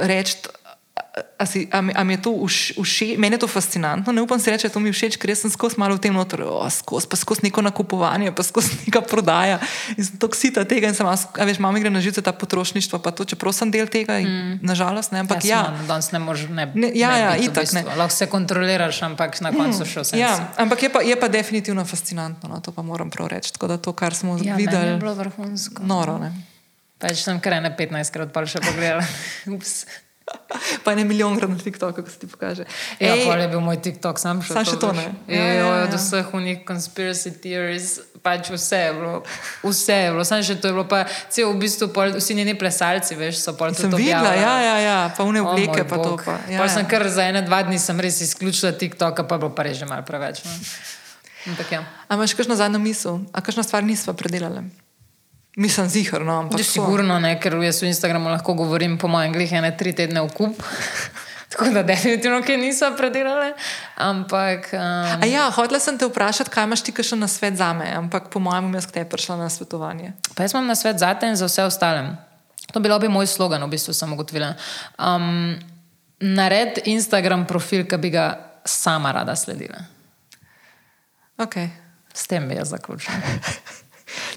reči, 0.00 0.36
A, 1.16 1.46
si, 1.48 1.64
a, 1.72 1.80
mi, 1.80 1.96
a 1.96 2.04
mi 2.04 2.12
je 2.12 2.28
to 2.28 2.32
všeč, 2.44 3.16
meni 3.16 3.40
je 3.40 3.40
to 3.40 3.48
fascinantno, 3.48 4.12
ne 4.12 4.20
upam 4.20 4.36
si 4.36 4.52
reči, 4.52 4.68
da 4.68 4.72
to 4.76 4.84
mi 4.84 4.92
všeč, 4.92 5.16
ker 5.16 5.32
sem 5.32 5.48
skozi 5.48 5.80
malo 5.80 5.96
v 5.96 6.00
tem 6.04 6.12
noter, 6.12 6.44
skozi, 6.68 7.08
pa 7.08 7.16
skozi 7.16 7.48
neko 7.48 7.64
nakupovanje, 7.64 8.36
pa 8.36 8.44
skozi 8.44 8.76
neka 8.84 9.00
prodaja. 9.00 9.56
In 9.96 10.04
sem 10.04 10.20
tako 10.20 10.36
sita 10.36 10.68
tega 10.68 10.92
in 10.92 10.96
sem, 10.96 11.08
a 11.08 11.16
veš, 11.48 11.56
malo 11.56 11.72
mi 11.72 11.80
gre 11.80 11.88
na 11.88 12.04
žice 12.04 12.20
ta 12.20 12.36
potrošništvo, 12.36 13.00
pa 13.00 13.16
to, 13.16 13.24
čeprav 13.24 13.56
sem 13.56 13.72
del 13.72 13.88
tega, 13.88 14.20
mm. 14.20 14.60
nažalost, 14.60 15.16
ne, 15.16 15.24
ampak 15.24 15.40
ja. 15.40 15.72
ja. 15.72 15.88
Danes 15.88 16.12
ne 16.12 16.20
moreš, 16.20 16.52
ne. 16.52 16.68
ne 16.76 16.92
ja, 16.92 17.16
ne 17.16 17.20
ja, 17.24 17.32
itak 17.48 17.72
ne. 17.72 17.88
Lahko 17.96 18.12
se 18.12 18.28
kontroliraš, 18.28 19.00
ampak 19.08 19.40
na 19.40 19.56
koncu 19.56 19.88
mm. 19.88 19.88
še 19.88 20.04
vse. 20.04 20.20
Ja, 20.20 20.36
ampak 20.60 20.84
je 20.84 20.92
pa, 20.92 21.00
je 21.00 21.16
pa 21.16 21.32
definitivno 21.32 21.88
fascinantno, 21.88 22.52
no, 22.52 22.60
to 22.60 22.76
pa 22.76 22.84
moram 22.84 23.08
prav 23.08 23.32
reči. 23.32 23.56
Tako 23.56 23.72
da 23.72 23.80
to, 23.80 23.96
kar 23.96 24.12
smo 24.12 24.36
ja, 24.36 24.60
videli, 24.60 24.92
je 24.92 25.00
bilo 25.00 25.16
vrhunsko. 25.16 25.80
Noro, 25.80 26.20
ne. 26.20 26.34
Pač 27.00 27.24
sem 27.24 27.40
krene 27.40 27.72
15 27.76 28.12
krat 28.12 28.36
pa 28.36 28.44
še 28.48 28.60
pogledala. 28.60 29.04
pa 30.84 30.94
ne 30.94 31.04
milijon 31.04 31.36
krat 31.38 31.50
na 31.50 31.58
TikToku, 31.58 32.02
ko 32.02 32.10
se 32.10 32.18
ti 32.18 32.26
pokaže. 32.26 32.64
Ja, 33.00 33.14
Ej, 33.14 33.26
pa 33.26 33.36
je 33.38 33.48
bil 33.48 33.60
moj 33.62 33.78
TikTok, 33.82 34.18
sam 34.18 34.42
še, 34.42 34.54
sam 34.56 34.66
še 34.66 34.78
to. 34.82 34.90
Ne. 34.96 35.06
Ja, 35.30 35.42
ja, 35.42 35.54
ja, 35.60 35.66
od 35.84 35.94
vseh 35.94 36.32
unih 36.34 36.62
conspiracy 36.66 37.32
theories, 37.42 38.00
pač 38.22 38.50
vse 38.50 38.80
je 38.80 38.92
bilo. 38.96 39.12
Vse 39.62 39.98
je 40.02 40.08
bilo, 40.14 40.26
sam 40.26 40.42
še 40.46 40.58
to 40.58 40.72
je 40.72 40.76
bilo. 40.76 40.86
Pa 40.90 41.04
cel 41.30 41.50
v 41.52 41.60
bistvu, 41.62 41.90
pol, 41.94 42.16
vsi 42.18 42.38
njeni 42.38 42.56
plesalci, 42.58 43.18
veš, 43.18 43.42
so 43.42 43.54
pol 43.58 43.74
to 43.76 43.90
videla. 43.94 44.34
Ja, 44.34 44.54
ja, 44.62 44.76
ja, 44.82 44.98
pa 45.14 45.26
une 45.28 45.44
oblike, 45.44 45.84
oh, 45.84 45.90
pa 45.90 46.00
Bog. 46.00 46.22
to. 46.22 46.26
Pa, 46.26 46.38
ja, 46.50 46.58
pa 46.62 46.66
ja. 46.66 46.72
sem 46.74 46.88
kar 46.90 47.06
za 47.06 47.28
ene, 47.30 47.44
dva 47.46 47.62
dni 47.66 47.78
sem 47.82 48.00
res 48.02 48.18
izključila 48.26 48.74
TikToka, 48.74 49.28
pa 49.28 49.38
bilo 49.38 49.54
pa 49.54 49.68
res 49.68 49.78
že 49.78 49.86
malo 49.86 50.06
preveč. 50.06 50.42
No. 50.46 50.54
Ja. 51.70 51.84
Ampak 52.10 52.26
imaš 52.26 52.34
kakšno 52.34 52.58
zadnjo 52.58 52.82
misel, 52.82 53.22
a 53.30 53.38
kakšno 53.38 53.62
stvar 53.62 53.86
nisva 53.86 54.16
predelali? 54.18 54.66
Mislim, 55.56 55.88
zihar, 55.88 56.20
no, 56.20 56.34
ampak. 56.38 56.60
Sigurno 56.60 57.16
ne, 57.20 57.32
ker 57.40 57.54
jaz 57.64 57.80
v 57.80 57.88
Instagramu 57.88 58.28
lahko 58.28 58.52
govorim 58.54 58.98
po 59.00 59.08
mojem 59.08 59.32
glih 59.32 59.52
ene 59.56 59.70
tri 59.72 59.94
tedne 59.96 60.20
v 60.26 60.28
kup. 60.36 60.60
Tako 61.52 61.70
da, 61.72 61.82
definitivno, 61.86 62.42
ki 62.44 62.58
niso 62.60 62.90
predelali. 62.98 63.54
Ampak. 63.96 64.68
Um... 64.76 65.24
Ja, 65.24 65.46
hodila 65.56 65.80
sem 65.80 65.96
te 65.96 66.04
vprašati, 66.04 66.52
kaj 66.52 66.68
imaš 66.68 66.82
ti 66.84 66.92
še 66.92 67.16
na 67.16 67.28
svet 67.30 67.56
za 67.56 67.70
me, 67.72 67.88
ampak 67.96 68.28
po 68.28 68.42
mojem, 68.42 68.68
jaz 68.76 68.90
te 68.92 69.04
prišla 69.08 69.38
na 69.40 69.48
svetovanje. 69.48 70.12
Pa 70.36 70.44
jaz 70.44 70.52
imam 70.52 70.68
na 70.68 70.76
svet 70.76 71.00
za 71.00 71.14
te 71.16 71.30
in 71.32 71.40
za 71.40 71.48
vse 71.48 71.64
ostale. 71.64 72.04
To 72.74 72.82
bi 72.82 72.92
bil 72.92 73.08
moj 73.08 73.30
slogan, 73.30 73.64
v 73.64 73.72
bistvu 73.72 73.96
sem 73.96 74.12
ugotovila. 74.12 74.52
Um, 75.00 75.56
nared 76.20 76.82
Instagram 76.84 77.46
profil, 77.48 77.86
ki 77.88 77.96
bi 77.96 78.12
ga 78.12 78.26
sama 78.68 79.14
rada 79.16 79.32
sledila. 79.32 79.80
Okay. 81.40 81.72
S 82.12 82.28
tem 82.28 82.44
bi 82.48 82.60
jaz 82.60 82.76
zaključila. 82.76 83.16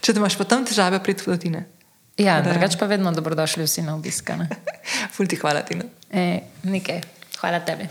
Če 0.01 0.15
imaš 0.15 0.37
pa 0.39 0.47
tam 0.47 0.65
težave 0.65 1.01
pri 1.03 1.17
flotine. 1.19 1.65
Ja, 2.19 2.41
drugač 2.43 2.75
pa 2.79 2.87
vedno 2.89 3.11
dobrodošli 3.15 3.63
vsi 3.63 3.85
na 3.87 3.95
obisk. 3.95 4.31
Fulti 5.15 5.39
hvala 5.39 5.63
ti. 5.63 5.79
E, 6.11 6.25
nekaj, 6.67 7.03
hvala 7.39 7.63
tebi. 7.63 7.87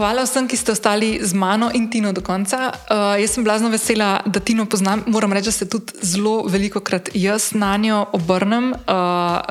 Hvala 0.00 0.24
vsem, 0.24 0.48
ki 0.48 0.56
ste 0.56 0.72
ostali 0.72 1.20
z 1.20 1.36
mano 1.36 1.68
in 1.76 1.92
Tino 1.92 2.08
do 2.16 2.24
konca. 2.24 2.72
Uh, 2.88 3.20
jaz 3.20 3.36
sem 3.36 3.44
blazno 3.44 3.68
vesela, 3.68 4.24
da 4.24 4.40
Tino 4.40 4.64
poznam. 4.64 5.04
Moram 5.04 5.28
reči, 5.28 5.52
da 5.52 5.52
se 5.52 5.68
tudi 5.68 5.92
zelo 6.00 6.48
veliko 6.48 6.80
krat 6.80 7.10
jaz 7.12 7.52
na 7.52 7.76
njo 7.76 8.06
obrnem 8.16 8.72
uh, 8.72 8.80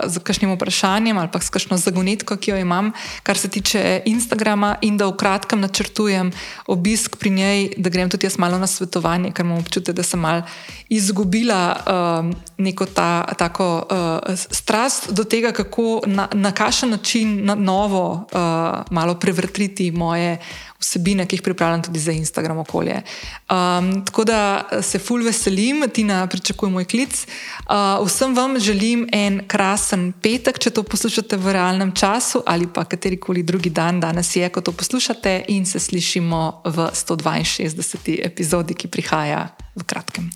z 0.10 0.18
kakšnim 0.26 0.58
vprašanjem 0.58 1.22
ali 1.22 1.30
pa 1.30 1.38
s 1.38 1.54
kakšno 1.54 1.78
zagonetko, 1.78 2.34
ki 2.42 2.50
jo 2.50 2.58
imam, 2.58 2.90
kar 3.22 3.38
se 3.38 3.46
tiče 3.46 4.02
Instagrama, 4.10 4.80
in 4.82 4.98
da 4.98 5.06
v 5.06 5.14
kratkem 5.22 5.62
načrtujem 5.62 6.34
obisk 6.66 7.22
pri 7.22 7.30
njej, 7.30 7.60
da 7.78 7.94
grem 7.94 8.10
tudi 8.10 8.26
jaz 8.26 8.42
malo 8.42 8.58
na 8.58 8.66
svetovanje, 8.66 9.30
ker 9.30 9.46
imam 9.46 9.62
občutek, 9.62 9.94
da 9.94 10.02
sem 10.02 10.18
mal 10.18 10.42
izgubila 10.90 11.62
uh, 11.78 12.34
neko 12.58 12.90
ta, 12.90 13.22
tako 13.38 13.86
uh, 13.86 14.34
strast 14.34 15.14
do 15.14 15.30
tega, 15.30 15.54
kako 15.54 16.02
na, 16.10 16.26
na 16.34 16.52
kakšen 16.52 16.90
način 16.90 17.46
na 17.46 17.54
novo 17.54 18.26
uh, 18.34 18.82
malo 18.90 19.20
prevrtiti 19.22 19.92
moje 19.92 20.39
vsebine, 20.80 21.26
ki 21.26 21.38
jih 21.38 21.44
pripravljam 21.44 21.84
tudi 21.84 22.00
za 22.00 22.12
Instagram 22.12 22.58
okolje. 22.58 23.02
Um, 23.50 24.06
tako 24.06 24.24
da 24.24 24.68
se 24.82 25.00
ful 25.00 25.24
veselim, 25.24 25.84
Tina, 25.94 26.28
pričakujem 26.28 26.74
moj 26.74 26.86
klic. 26.86 27.26
Uh, 27.26 28.06
vsem 28.08 28.36
vam 28.36 28.60
želim 28.60 29.08
en 29.14 29.42
krasen 29.48 30.12
petek, 30.22 30.60
če 30.60 30.74
to 30.76 30.84
poslušate 30.84 31.38
v 31.38 31.56
realnem 31.56 31.92
času 31.96 32.44
ali 32.46 32.68
pa 32.68 32.86
katerikoli 32.86 33.44
drugi 33.44 33.70
dan, 33.70 34.00
danes 34.00 34.36
je, 34.36 34.50
ko 34.50 34.62
to 34.62 34.72
poslušate, 34.72 35.44
in 35.48 35.66
se 35.66 35.80
slišimo 35.80 36.62
v 36.66 36.90
162. 36.94 38.20
epizodi, 38.26 38.74
ki 38.74 38.88
prihaja 38.88 39.50
v 39.76 39.84
kratkem. 39.84 40.32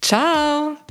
Ciao! 0.00 0.89